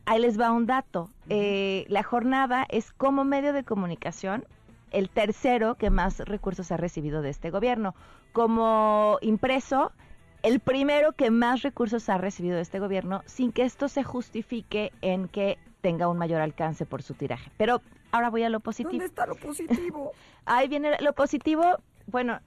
Ahí 0.06 0.20
les 0.20 0.40
va 0.40 0.52
un 0.52 0.66
dato. 0.66 1.10
Eh, 1.30 1.86
la 1.90 2.03
jornada 2.03 2.66
es 2.70 2.91
como 2.94 3.24
medio 3.24 3.53
de 3.53 3.64
comunicación 3.64 4.45
el 4.91 5.10
tercero 5.10 5.76
que 5.76 5.90
más 5.90 6.20
recursos 6.20 6.72
ha 6.72 6.78
recibido 6.78 7.22
de 7.22 7.30
este 7.30 7.49
gobierno. 7.49 7.95
Como 8.34 9.18
impreso, 9.22 9.91
el 10.44 10.60
primero 10.60 11.14
que 11.14 11.32
más 11.32 11.61
recursos 11.61 12.10
ha 12.10 12.18
recibido 12.18 12.56
de 12.56 12.61
este 12.61 12.80
gobierno 12.80 13.24
sin 13.26 13.52
que 13.52 13.64
esto 13.64 13.88
se 13.88 14.03
justifique 14.03 14.91
en 15.02 15.28
que 15.28 15.57
tenga 15.82 16.07
un 16.07 16.18
mayor 16.18 16.41
alcance 16.41 16.86
por 16.86 17.02
su 17.02 17.14
tiraje. 17.14 17.52
Pero 17.57 17.82
ahora 18.11 18.30
voy 18.30 18.44
a 18.44 18.49
lo 18.49 18.60
positivo. 18.60 18.91
¿Dónde 18.91 19.06
está 19.06 19.26
lo 19.26 19.36
positivo? 19.36 20.11
Ahí 20.45 20.68
viene 20.68 20.98
lo 21.02 21.14
positivo. 21.14 21.78
Bueno, 22.07 22.40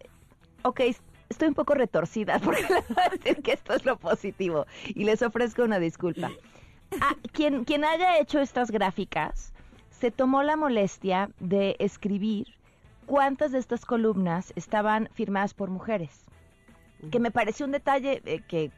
ok, 0.63 0.81
estoy 1.29 1.49
un 1.49 1.55
poco 1.55 1.75
retorcida 1.75 2.39
porque 2.45 2.63
les 2.63 2.89
voy 2.89 3.05
a 3.05 3.09
decir 3.11 3.43
que 3.43 3.53
esto 3.53 3.75
es 3.75 3.85
lo 3.85 3.97
positivo 3.97 4.67
y 4.87 5.05
les 5.05 5.23
ofrezco 5.23 5.63
una 5.63 5.79
disculpa. 5.79 6.31
Ah, 7.01 7.17
quien, 7.33 7.65
quien 7.65 7.87
haya 7.87 8.19
hecho 8.19 8.39
estas 8.39 8.71
gráficas 8.71 9.52
se 10.03 10.11
tomó 10.11 10.43
la 10.43 10.57
molestia 10.57 11.31
de 11.39 11.77
escribir 11.79 12.49
cuántas 13.07 13.53
de 13.53 13.61
estas 13.61 13.85
columnas 13.85 14.53
estaban 14.57 15.09
firmadas 15.15 15.55
por 15.55 15.71
mujeres. 15.71 16.25
Que 17.11 17.19
me 17.19 17.31
pareció 17.31 17.67
un 17.67 17.73
detalle 17.73 18.23
eh, 18.25 18.41
que 18.47 18.71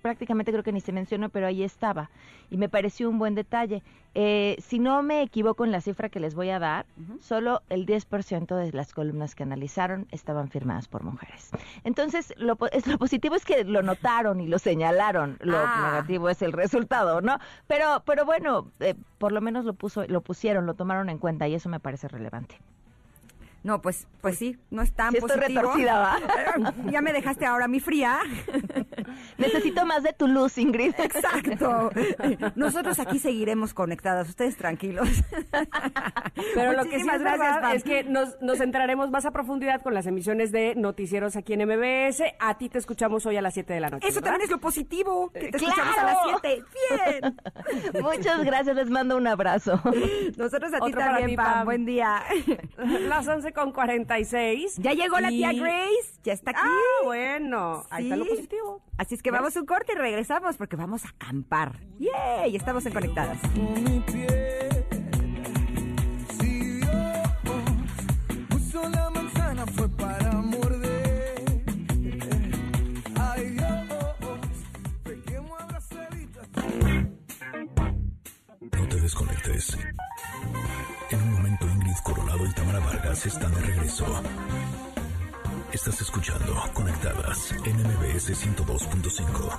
prácticamente 0.00 0.52
creo 0.52 0.62
que 0.64 0.72
ni 0.72 0.80
se 0.80 0.92
mencionó, 0.92 1.28
pero 1.28 1.46
ahí 1.46 1.62
estaba. 1.62 2.10
Y 2.50 2.56
me 2.56 2.68
pareció 2.68 3.08
un 3.10 3.18
buen 3.18 3.34
detalle. 3.34 3.82
Eh, 4.14 4.56
si 4.60 4.78
no 4.78 5.02
me 5.02 5.22
equivoco 5.22 5.64
en 5.64 5.72
la 5.72 5.80
cifra 5.80 6.08
que 6.08 6.20
les 6.20 6.34
voy 6.34 6.50
a 6.50 6.58
dar, 6.58 6.86
solo 7.20 7.62
el 7.68 7.86
10% 7.86 8.56
de 8.56 8.72
las 8.72 8.92
columnas 8.92 9.34
que 9.34 9.42
analizaron 9.42 10.06
estaban 10.10 10.48
firmadas 10.48 10.88
por 10.88 11.02
mujeres. 11.02 11.50
Entonces, 11.84 12.34
lo, 12.36 12.58
es, 12.72 12.86
lo 12.86 12.98
positivo 12.98 13.34
es 13.34 13.44
que 13.44 13.64
lo 13.64 13.82
notaron 13.82 14.40
y 14.40 14.46
lo 14.48 14.58
señalaron. 14.58 15.36
Lo 15.40 15.58
Ah. 15.58 15.90
negativo 15.92 16.28
es 16.28 16.42
el 16.42 16.52
resultado, 16.52 17.20
¿no? 17.20 17.38
Pero, 17.66 18.02
pero 18.04 18.24
bueno, 18.24 18.70
eh, 18.80 18.94
por 19.18 19.32
lo 19.32 19.40
menos 19.40 19.64
lo, 19.64 19.74
puso, 19.74 20.04
lo 20.08 20.20
pusieron, 20.20 20.66
lo 20.66 20.74
tomaron 20.74 21.08
en 21.08 21.18
cuenta 21.18 21.48
y 21.48 21.54
eso 21.54 21.68
me 21.68 21.80
parece 21.80 22.08
relevante. 22.08 22.58
No, 23.64 23.80
pues, 23.80 24.08
pues 24.20 24.38
sí, 24.38 24.58
no 24.70 24.82
es 24.82 24.92
tan 24.92 25.12
Sí 25.12 25.18
estoy 25.18 25.36
positivo. 25.38 25.60
retorcida, 25.62 25.98
¿va? 26.00 26.18
ya 26.90 27.00
me 27.00 27.12
dejaste 27.12 27.46
ahora 27.46 27.68
mí 27.68 27.78
fría. 27.78 28.18
Necesito 29.38 29.86
más 29.86 30.02
de 30.02 30.12
tu 30.12 30.26
luz, 30.26 30.58
Ingrid. 30.58 30.94
Exacto. 30.98 31.90
Nosotros 32.56 32.98
aquí 32.98 33.18
seguiremos 33.20 33.72
conectadas, 33.74 34.28
ustedes 34.28 34.56
tranquilos. 34.56 35.08
Pero 36.54 36.72
lo 36.72 36.84
que 36.84 36.96
sí 36.96 37.00
es 37.00 37.06
gracias, 37.06 37.22
verdad 37.22 37.60
Pam. 37.60 37.72
es 37.76 37.84
que 37.84 38.04
nos, 38.04 38.40
nos 38.40 38.60
entraremos 38.60 39.10
más 39.10 39.26
a 39.26 39.30
profundidad 39.30 39.80
con 39.82 39.94
las 39.94 40.06
emisiones 40.06 40.50
de 40.50 40.74
noticieros 40.74 41.36
aquí 41.36 41.52
en 41.54 41.66
MBS. 41.68 42.22
A 42.40 42.58
ti 42.58 42.68
te 42.68 42.78
escuchamos 42.78 43.24
hoy 43.26 43.36
a 43.36 43.42
las 43.42 43.54
7 43.54 43.72
de 43.72 43.80
la 43.80 43.90
noche. 43.90 44.08
Eso 44.08 44.16
¿verdad? 44.16 44.30
también 44.32 44.46
es 44.46 44.50
lo 44.50 44.58
positivo, 44.60 45.30
que 45.30 45.50
te 45.50 45.58
¡Claro! 45.58 45.82
escuchamos 45.82 45.98
a 45.98 46.04
las 46.04 46.16
7. 46.42 46.64
Bien. 47.92 48.02
Muchas 48.02 48.44
gracias, 48.44 48.74
les 48.76 48.90
mando 48.90 49.16
un 49.16 49.26
abrazo. 49.26 49.80
Nosotros 50.36 50.72
a 50.74 50.78
ti 50.78 50.82
Otro 50.92 51.00
también. 51.00 51.36
Pam. 51.36 51.64
Buen 51.64 51.84
día. 51.86 52.22
Las 53.08 53.28
11 53.28 53.51
con 53.52 53.72
46. 53.72 54.76
Ya 54.78 54.92
llegó 54.92 55.18
la 55.20 55.28
tía 55.28 55.52
Grace, 55.52 56.20
ya 56.22 56.32
está 56.32 56.50
aquí. 56.52 56.60
Ah, 56.62 57.04
bueno. 57.04 57.84
Ahí 57.90 58.04
está 58.04 58.16
lo 58.16 58.26
positivo. 58.26 58.82
Así 58.98 59.14
es 59.14 59.22
que 59.22 59.30
vamos 59.30 59.56
a 59.56 59.60
un 59.60 59.66
corte 59.66 59.92
y 59.92 59.96
regresamos 59.96 60.56
porque 60.56 60.76
vamos 60.76 61.04
a 61.04 61.08
acampar. 61.08 61.80
¡Yay! 61.98 62.56
Estamos 62.56 62.86
en 62.86 62.92
Conectadas. 62.92 63.38
Vargas 83.22 83.26
están 83.26 83.54
de 83.54 83.60
regreso. 83.60 84.04
Estás 85.72 86.00
escuchando 86.00 86.60
Conectadas 86.72 87.52
en 87.64 87.76
MBS 87.76 88.30
102.5. 88.30 89.58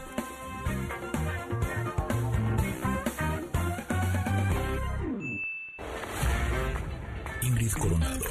Ingrid 7.44 7.72
Coronado 7.74 8.26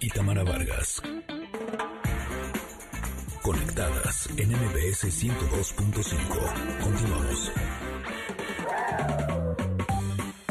y 0.00 0.08
Tamara 0.10 0.42
Vargas. 0.42 1.02
Conectadas 3.42 4.28
en 4.36 4.50
MBS 4.50 5.04
102.5. 5.04 6.82
Continuamos. 6.82 7.52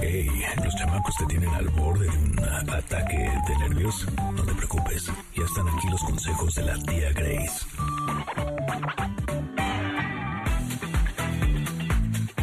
Hey, 0.02 0.30
los 0.64 0.76
chamacos 0.76 1.16
te 1.18 1.26
tienen 1.26 1.50
al 1.50 1.68
borde 1.70 2.10
de 2.10 2.18
un 2.18 2.36
preocupes, 5.04 5.36
ya 5.36 5.44
están 5.44 5.68
aquí 5.68 5.88
los 5.90 6.04
consejos 6.04 6.56
de 6.56 6.64
la 6.64 6.78
tía 6.80 7.14
Grace. 7.14 7.66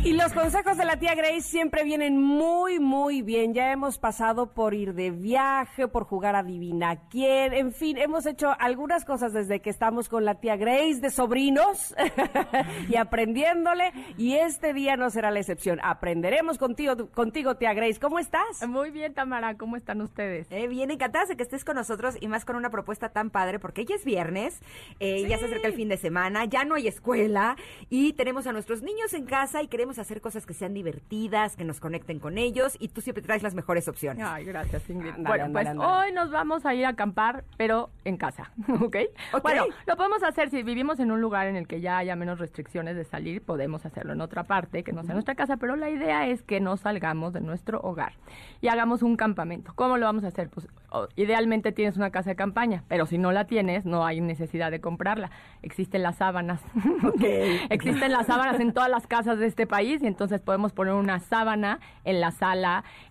Y 0.05 0.13
los 0.13 0.33
consejos 0.33 0.77
de 0.77 0.85
la 0.85 0.99
tía 0.99 1.15
Grace 1.15 1.41
siempre 1.41 1.83
vienen 1.85 2.21
muy, 2.21 2.64
muy 2.85 3.23
bien. 3.23 3.55
Ya 3.55 3.73
hemos 3.73 3.99
pasado 3.99 4.53
por 4.53 4.75
ir 4.75 4.95
de 4.95 5.11
viaje, 5.11 5.89
por 5.89 6.05
jugar 6.05 6.37
a 6.37 6.43
Divina 6.43 7.09
quién, 7.09 7.53
en 7.53 7.73
fin, 7.73 7.97
hemos 7.99 8.27
hecho 8.27 8.55
algunas 8.59 9.05
cosas 9.05 9.33
desde 9.33 9.61
que 9.61 9.71
estamos 9.71 10.09
con 10.09 10.25
la 10.25 10.37
tía 10.37 10.57
Grace 10.57 11.01
de 11.01 11.11
sobrinos 11.11 11.95
y 12.89 12.97
aprendiéndole. 12.97 13.93
Y 14.17 14.35
este 14.35 14.73
día 14.73 14.97
no 14.97 15.11
será 15.11 15.31
la 15.31 15.41
excepción. 15.41 15.81
Aprenderemos 15.83 16.59
contigo, 16.59 17.11
contigo 17.11 17.57
tía 17.57 17.73
Grace. 17.73 17.99
¿Cómo 17.99 18.19
estás? 18.19 18.67
Muy 18.69 18.91
bien, 18.91 19.15
Tamara, 19.15 19.57
¿cómo 19.57 19.77
están 19.77 20.01
ustedes? 20.03 20.47
Eh, 20.51 20.69
bien 20.69 20.91
encantadas 20.91 21.29
de 21.29 21.37
que 21.37 21.43
estés 21.43 21.65
con 21.65 21.77
nosotros 21.77 22.17
y 22.21 22.29
más 22.29 22.45
con 22.45 22.57
una 22.57 22.71
propuesta 22.71 23.09
tan 23.09 23.31
padre 23.31 23.59
porque 23.59 23.85
ya 23.85 23.95
es 23.95 24.05
viernes, 24.05 24.61
eh, 25.01 25.27
ya 25.27 25.39
se 25.39 25.47
acerca 25.47 25.69
el 25.69 25.75
fin 25.75 25.89
de 25.89 25.97
semana, 25.97 26.45
ya 26.45 26.65
no 26.65 26.75
hay 26.75 26.87
escuela 26.87 27.57
y 27.89 28.13
tenemos 28.13 28.47
a 28.47 28.53
nuestros 28.53 28.83
niños 28.83 29.15
en 29.15 29.25
casa 29.25 29.63
y 29.63 29.69
queremos 29.69 29.99
hacer 29.99 30.21
cosas 30.21 30.45
que 30.45 30.55
sean 30.55 30.75
divertidas, 30.75 31.57
que 31.57 31.65
nos 31.65 31.81
conecten 31.81 32.19
con 32.19 32.37
ellos 32.37 32.74
y 32.81 32.89
tú 32.89 33.01
siempre 33.01 33.23
traes 33.23 33.43
las 33.43 33.55
mejores 33.55 33.87
opciones. 33.89 34.25
Ay, 34.27 34.45
gracias, 34.45 34.89
Ingrid. 34.91 35.11
Ándale, 35.15 35.29
bueno, 35.29 35.45
ándale, 35.45 35.53
pues 35.53 35.67
ándale. 35.69 35.93
hoy 36.09 36.13
nos 36.13 36.31
vamos 36.31 36.67
a 36.67 36.75
ir 36.75 36.87
a 36.87 36.91
acampar, 36.91 37.45
pero 37.57 37.91
en 38.05 38.17
casa, 38.17 38.51
¿ok? 38.81 38.97
Bueno, 39.43 39.65
lo 39.87 39.97
podemos 39.97 40.23
hacer 40.23 40.51
si 40.51 40.63
vivimos 40.63 40.99
en 41.01 41.11
un 41.11 41.21
lugar 41.21 41.47
en 41.47 41.57
el 41.57 41.67
que 41.67 41.81
ya 41.81 41.99
haya 41.99 42.17
menos 42.17 42.39
restricciones 42.39 42.97
de 42.97 43.05
salir, 43.05 43.43
podemos 43.43 43.85
hacerlo 43.87 44.13
en 44.13 44.21
otra 44.21 44.45
parte, 44.45 44.83
que 44.85 44.93
no 44.93 45.03
sea 45.05 45.15
nuestra 45.15 45.35
casa, 45.35 45.57
pero 45.57 45.77
la 45.77 45.91
idea 45.91 46.27
es 46.27 46.43
que 46.43 46.61
no 46.61 46.77
salgamos 46.77 47.33
de 47.33 47.41
nuestro 47.41 47.81
hogar 47.81 48.13
y 48.61 48.69
hagamos 48.69 49.03
un 49.03 49.17
campamento. 49.17 49.73
¿Cómo 49.75 49.97
lo 49.97 50.07
vamos 50.07 50.25
a 50.25 50.29
hacer? 50.29 50.49
Pues 50.51 50.69
o- 50.91 51.09
idealmente 51.17 51.73
tienes 51.73 51.97
una 51.97 52.11
casa 52.11 52.31
de 52.31 52.37
campaña, 52.37 52.85
pero 52.89 53.07
si 53.07 53.19
no 53.19 53.33
la 53.33 53.47
tienes, 53.47 53.85
no 53.85 54.05
hay 54.07 54.21
necesidad 54.21 54.71
de 54.71 54.81
comprarla. 54.81 55.31
Existen 55.63 56.03
las 56.03 56.17
sábanas. 56.17 56.61
Existen 57.71 58.13
las 58.13 58.27
sábanas 58.27 58.61
en 58.61 58.73
todas 58.73 58.91
las 58.91 59.07
casas 59.07 59.39
de 59.39 59.47
este 59.47 59.67
país 59.67 60.03
y 60.03 60.07
entonces 60.07 60.41
podemos 60.41 60.73
poner 60.73 60.95
una 60.95 61.21
sábana 61.21 61.81
en 62.05 62.21
la 62.21 62.31
sala, 62.31 62.64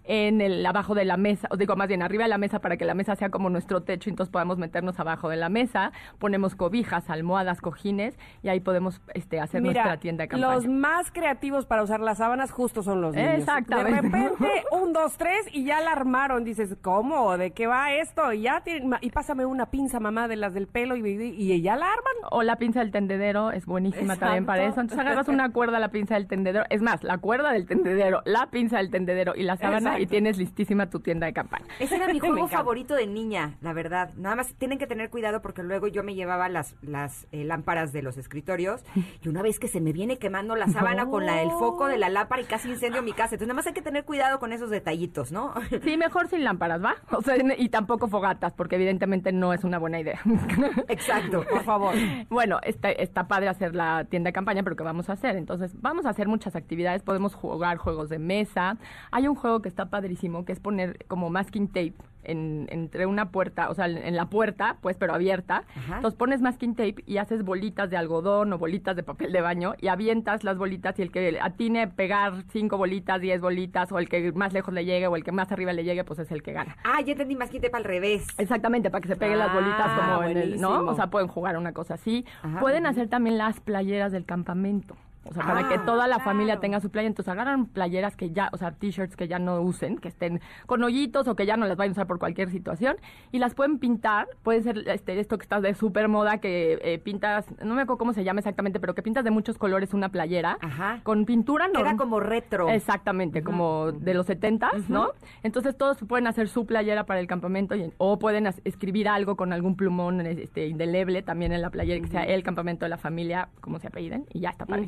en 0.05 0.41
el 0.41 0.65
abajo 0.65 0.95
de 0.95 1.05
la 1.05 1.17
mesa, 1.17 1.47
o 1.51 1.57
digo 1.57 1.75
más 1.75 1.87
bien 1.87 2.01
arriba 2.01 2.23
de 2.23 2.29
la 2.29 2.37
mesa 2.37 2.59
para 2.59 2.77
que 2.77 2.85
la 2.85 2.93
mesa 2.93 3.15
sea 3.15 3.29
como 3.29 3.49
nuestro 3.49 3.83
techo, 3.83 4.09
y 4.09 4.11
entonces 4.11 4.31
podamos 4.31 4.57
meternos 4.57 4.99
abajo 4.99 5.29
de 5.29 5.37
la 5.37 5.49
mesa, 5.49 5.91
ponemos 6.19 6.55
cobijas, 6.55 7.09
almohadas, 7.09 7.61
cojines 7.61 8.17
y 8.41 8.49
ahí 8.49 8.59
podemos 8.59 9.01
este 9.13 9.39
hacer 9.39 9.61
nuestra 9.61 9.97
tienda 9.97 10.23
de 10.23 10.27
campaña. 10.29 10.55
los 10.55 10.67
más 10.67 11.11
creativos 11.11 11.65
para 11.65 11.83
usar 11.83 11.99
las 11.99 12.17
sábanas 12.17 12.51
justo 12.51 12.83
son 12.83 13.01
los 13.01 13.15
niños. 13.15 13.35
Exactamente. 13.39 13.91
De 13.91 14.01
repente, 14.01 14.63
un, 14.71 14.93
dos, 14.93 15.17
tres 15.17 15.47
y 15.51 15.63
ya 15.65 15.79
la 15.81 15.91
armaron. 15.91 16.43
Dices, 16.43 16.75
¿cómo? 16.81 17.37
¿De 17.37 17.51
qué 17.51 17.67
va 17.67 17.93
esto? 17.93 18.33
Y 18.33 18.41
ya 18.43 18.61
tienen- 18.61 18.97
y 19.01 19.09
pásame 19.11 19.45
una 19.45 19.67
pinza, 19.67 19.99
mamá, 19.99 20.27
de 20.27 20.35
las 20.35 20.53
del 20.53 20.67
pelo 20.67 20.95
y, 20.95 21.01
y, 21.07 21.53
y 21.53 21.61
ya 21.61 21.75
la 21.75 21.85
arman. 21.85 22.13
O 22.31 22.43
la 22.43 22.57
pinza 22.57 22.79
del 22.79 22.91
tendedero 22.91 23.51
es 23.51 23.65
buenísima 23.65 24.15
también 24.17 24.45
para 24.45 24.63
eso. 24.63 24.81
Entonces 24.81 24.99
agarras 24.99 25.27
una 25.27 25.49
cuerda 25.53 25.77
a 25.77 25.79
la 25.79 25.89
pinza 25.89 26.15
del 26.15 26.27
tendedero. 26.27 26.65
Es 26.69 26.81
más, 26.81 27.03
la 27.03 27.17
cuerda 27.17 27.51
del 27.51 27.65
tendedero, 27.65 28.21
la 28.25 28.47
pinza 28.47 28.77
del 28.77 28.89
tendedero 28.89 29.33
y 29.35 29.42
la 29.43 29.57
sábana 29.57 29.99
y 29.99 30.05
tienes 30.05 30.37
listísima 30.37 30.89
tu 30.89 30.99
tienda 30.99 31.27
de 31.27 31.33
campaña. 31.33 31.65
Ese 31.79 31.95
era 31.95 32.07
mi 32.13 32.19
juego 32.19 32.47
favorito 32.47 32.95
de 32.95 33.07
niña, 33.07 33.57
la 33.61 33.73
verdad. 33.73 34.13
Nada 34.15 34.35
más 34.35 34.53
tienen 34.55 34.77
que 34.77 34.87
tener 34.87 35.09
cuidado 35.09 35.41
porque 35.41 35.63
luego 35.63 35.87
yo 35.87 36.03
me 36.03 36.15
llevaba 36.15 36.49
las, 36.49 36.75
las 36.81 37.27
eh, 37.31 37.43
lámparas 37.43 37.93
de 37.93 38.01
los 38.01 38.17
escritorios 38.17 38.83
y 39.21 39.29
una 39.29 39.41
vez 39.41 39.59
que 39.59 39.67
se 39.67 39.81
me 39.81 39.93
viene 39.93 40.17
quemando 40.17 40.55
la 40.55 40.67
sábana 40.67 41.05
con 41.05 41.25
la, 41.25 41.41
el 41.41 41.51
foco 41.51 41.87
de 41.87 41.97
la 41.97 42.09
lámpara 42.09 42.41
y 42.41 42.45
casi 42.45 42.69
incendio 42.69 43.01
mi 43.01 43.13
casa. 43.13 43.35
Entonces 43.35 43.47
nada 43.47 43.55
más 43.55 43.67
hay 43.67 43.73
que 43.73 43.81
tener 43.81 44.05
cuidado 44.05 44.39
con 44.39 44.53
esos 44.53 44.69
detallitos, 44.69 45.31
¿no? 45.31 45.53
Sí, 45.83 45.97
mejor 45.97 46.27
sin 46.27 46.43
lámparas, 46.43 46.83
¿va? 46.83 46.95
O 47.11 47.21
sea, 47.21 47.35
y 47.57 47.69
tampoco 47.69 48.07
fogatas, 48.07 48.53
porque 48.53 48.75
evidentemente 48.75 49.31
no 49.31 49.53
es 49.53 49.63
una 49.63 49.79
buena 49.79 49.99
idea. 49.99 50.19
Exacto, 50.87 51.43
por 51.49 51.63
favor. 51.63 51.95
Bueno, 52.29 52.59
está, 52.63 52.91
está 52.91 53.27
padre 53.27 53.49
hacer 53.49 53.75
la 53.75 54.05
tienda 54.05 54.29
de 54.29 54.33
campaña, 54.33 54.63
pero 54.63 54.75
¿qué 54.75 54.83
vamos 54.83 55.09
a 55.09 55.13
hacer? 55.13 55.35
Entonces, 55.35 55.79
vamos 55.81 56.05
a 56.05 56.09
hacer 56.09 56.27
muchas 56.27 56.55
actividades. 56.55 57.03
Podemos 57.03 57.35
jugar 57.35 57.77
juegos 57.77 58.09
de 58.09 58.19
mesa. 58.19 58.77
Hay 59.11 59.27
un 59.27 59.32
juego 59.35 59.61
que 59.61 59.69
está 59.69 59.85
padrísimo, 59.85 60.45
que 60.45 60.51
es 60.51 60.59
poner 60.59 61.05
como 61.07 61.29
masking 61.29 61.67
tape 61.67 61.93
en, 62.23 62.67
entre 62.71 63.05
una 63.05 63.29
puerta, 63.31 63.69
o 63.69 63.73
sea, 63.73 63.85
en, 63.85 64.15
la 64.15 64.27
puerta, 64.27 64.77
pues, 64.81 64.97
pero 64.97 65.13
abierta. 65.13 65.63
Ajá. 65.75 65.97
Entonces, 65.97 66.17
pones 66.17 66.41
masking 66.41 66.75
tape 66.75 67.03
y 67.05 67.17
haces 67.17 67.43
bolitas 67.43 67.89
de 67.89 67.97
algodón 67.97 68.53
o 68.53 68.57
bolitas 68.57 68.95
de 68.95 69.03
papel 69.03 69.31
de 69.31 69.41
baño 69.41 69.75
y 69.79 69.87
avientas 69.87 70.43
las 70.43 70.57
bolitas 70.57 70.97
y 70.99 71.01
el 71.01 71.11
que 71.11 71.39
atine 71.41 71.87
pegar 71.87 72.43
cinco 72.51 72.77
bolitas, 72.77 73.19
diez 73.21 73.41
bolitas, 73.41 73.91
o 73.91 73.99
el 73.99 74.09
que 74.09 74.31
más 74.31 74.53
lejos 74.53 74.73
le 74.73 74.85
llegue 74.85 75.07
o 75.07 75.15
el 75.15 75.23
que 75.23 75.31
más 75.31 75.51
arriba 75.51 75.73
le 75.73 75.83
llegue, 75.83 76.03
pues 76.03 76.19
es 76.19 76.31
el 76.31 76.41
que 76.43 76.53
gana. 76.53 76.77
Ah, 76.83 77.01
ya 77.01 77.11
entendí 77.11 77.35
que 77.59 77.69
para 77.69 77.79
al 77.79 77.83
revés. 77.83 78.27
Exactamente, 78.37 78.89
para 78.89 79.01
que 79.01 79.07
se 79.09 79.15
peguen 79.15 79.39
las 79.39 79.53
bolitas 79.53 79.73
Ah, 79.85 80.15
como 80.15 80.29
en 80.29 80.37
el, 80.37 80.61
¿no? 80.61 80.85
O 80.85 80.95
sea, 80.95 81.07
pueden 81.07 81.27
jugar 81.27 81.57
una 81.57 81.73
cosa 81.73 81.95
así. 81.95 82.25
Ajá. 82.41 82.59
Pueden 82.59 82.85
hacer 82.85 83.09
también 83.09 83.37
las 83.37 83.59
playeras 83.59 84.11
del 84.11 84.25
campamento. 84.25 84.95
O 85.25 85.33
sea, 85.33 85.43
para 85.43 85.59
Ah, 85.61 85.69
que 85.69 85.77
toda 85.79 86.07
la 86.07 86.15
claro. 86.15 86.23
familia 86.29 86.59
tenga 86.59 86.79
su 86.81 86.89
playa. 86.89 87.07
Entonces 87.07 87.31
agarran 87.31 87.65
playeras 87.67 88.15
que 88.17 88.31
ya, 88.31 88.49
o 88.51 88.57
sea, 88.57 88.71
t-shirts 88.71 89.15
que 89.15 89.27
ya 89.27 89.39
no 89.39 89.61
usen, 89.61 89.97
que 89.97 90.09
estén 90.09 90.41
con 90.65 90.83
hoyitos 90.83 91.27
o 91.27 91.35
que 91.35 91.45
ya 91.45 91.55
no 91.57 91.65
las 91.65 91.77
vayan 91.77 91.91
a 91.91 91.93
usar 91.93 92.07
por 92.07 92.19
cualquier 92.19 92.49
situación. 92.49 92.97
Y 93.31 93.39
las 93.39 93.53
pueden 93.55 93.79
pintar. 93.79 94.27
Puede 94.43 94.61
ser 94.63 94.83
este, 94.89 95.19
esto 95.19 95.37
que 95.37 95.43
está 95.43 95.61
de 95.61 95.73
súper 95.75 96.07
moda, 96.09 96.39
que 96.39 96.77
eh, 96.81 96.99
pintas, 96.99 97.45
no 97.63 97.73
me 97.75 97.83
acuerdo 97.83 97.97
cómo 97.99 98.13
se 98.13 98.23
llama 98.23 98.39
exactamente, 98.41 98.79
pero 98.79 98.93
que 98.95 99.01
pintas 99.01 99.23
de 99.23 99.31
muchos 99.31 99.57
colores 99.57 99.93
una 99.93 100.09
playera. 100.09 100.57
Con 101.03 101.25
pintura 101.25 101.67
no. 101.67 101.79
Queda 101.79 101.95
como 101.95 102.19
retro. 102.19 102.69
Exactamente, 102.69 103.43
como 103.43 103.91
de 103.93 104.13
los 104.13 104.25
setentas, 104.25 104.89
¿no? 104.89 105.11
Entonces 105.41 105.77
todos 105.77 105.97
pueden 105.99 106.27
hacer 106.27 106.49
su 106.49 106.65
playera 106.65 107.05
para 107.05 107.19
el 107.19 107.27
campamento 107.27 107.75
y- 107.75 107.93
o 107.97 108.19
pueden 108.19 108.47
escribir 108.65 109.07
algo 109.07 109.35
con 109.37 109.53
algún 109.53 109.75
plumón 109.75 110.21
este, 110.21 110.67
indeleble 110.67 111.21
también 111.23 111.53
en 111.53 111.61
la 111.61 111.69
playera, 111.69 112.01
que 112.01 112.07
sea 112.07 112.23
el 112.23 112.43
campamento 112.43 112.85
de 112.85 112.89
la 112.89 112.97
familia, 112.97 113.49
como 113.61 113.79
se 113.79 113.87
apelliden, 113.87 114.25
y 114.33 114.41
ya 114.41 114.49
está 114.49 114.65
padre. 114.65 114.87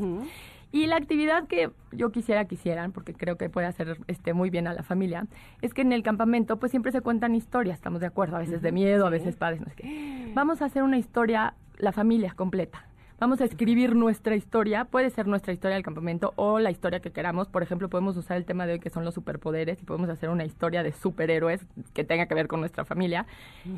Y 0.72 0.88
la 0.88 0.98
actividad 0.98 1.48
que 1.48 1.72
yo 1.94 2.12
quisiera 2.12 2.46
que 2.46 2.56
hicieran, 2.56 2.92
porque 2.92 3.14
creo 3.14 3.38
que 3.38 3.50
puede 3.50 3.68
hacer 3.68 3.98
este, 4.08 4.34
muy 4.34 4.50
bien 4.50 4.68
a 4.68 4.74
la 4.74 4.84
familia, 4.84 5.26
es 5.62 5.74
que 5.74 5.82
en 5.82 5.94
el 5.94 6.04
campamento 6.04 6.58
pues 6.60 6.72
siempre 6.72 6.92
se 6.92 7.00
cuentan 7.02 7.34
historias, 7.34 7.76
estamos 7.78 8.02
de 8.02 8.08
acuerdo, 8.08 8.36
a 8.36 8.40
veces 8.40 8.62
de 8.62 8.74
miedo, 8.74 9.08
a 9.08 9.10
veces 9.10 9.38
padres, 9.38 9.62
no 9.62 9.68
sé 9.68 9.76
qué. 9.76 10.32
Vamos 10.34 10.62
a 10.62 10.66
hacer 10.66 10.84
una 10.84 10.98
historia, 10.98 11.54
la 11.78 11.94
familia 11.94 12.34
completa. 12.36 12.86
Vamos 13.20 13.40
a 13.42 13.46
escribir 13.46 13.96
nuestra 13.96 14.36
historia, 14.36 14.86
puede 14.86 15.10
ser 15.10 15.28
nuestra 15.28 15.54
historia 15.54 15.76
del 15.76 15.84
campamento 15.84 16.34
o 16.36 16.60
la 16.60 16.72
historia 16.72 17.00
que 17.00 17.12
queramos. 17.12 17.48
Por 17.48 17.64
ejemplo, 17.64 17.90
podemos 17.90 18.18
usar 18.18 18.38
el 18.38 18.46
tema 18.46 18.66
de 18.66 18.74
hoy 18.74 18.80
que 18.80 18.90
son 18.90 19.06
los 19.06 19.14
superpoderes 19.14 19.82
y 19.82 19.86
podemos 19.86 20.10
hacer 20.10 20.30
una 20.30 20.46
historia 20.46 20.84
de 20.84 20.92
superhéroes 20.92 21.66
que 21.94 22.04
tenga 22.04 22.26
que 22.26 22.36
ver 22.36 22.48
con 22.48 22.60
nuestra 22.60 22.86
familia. 22.86 23.26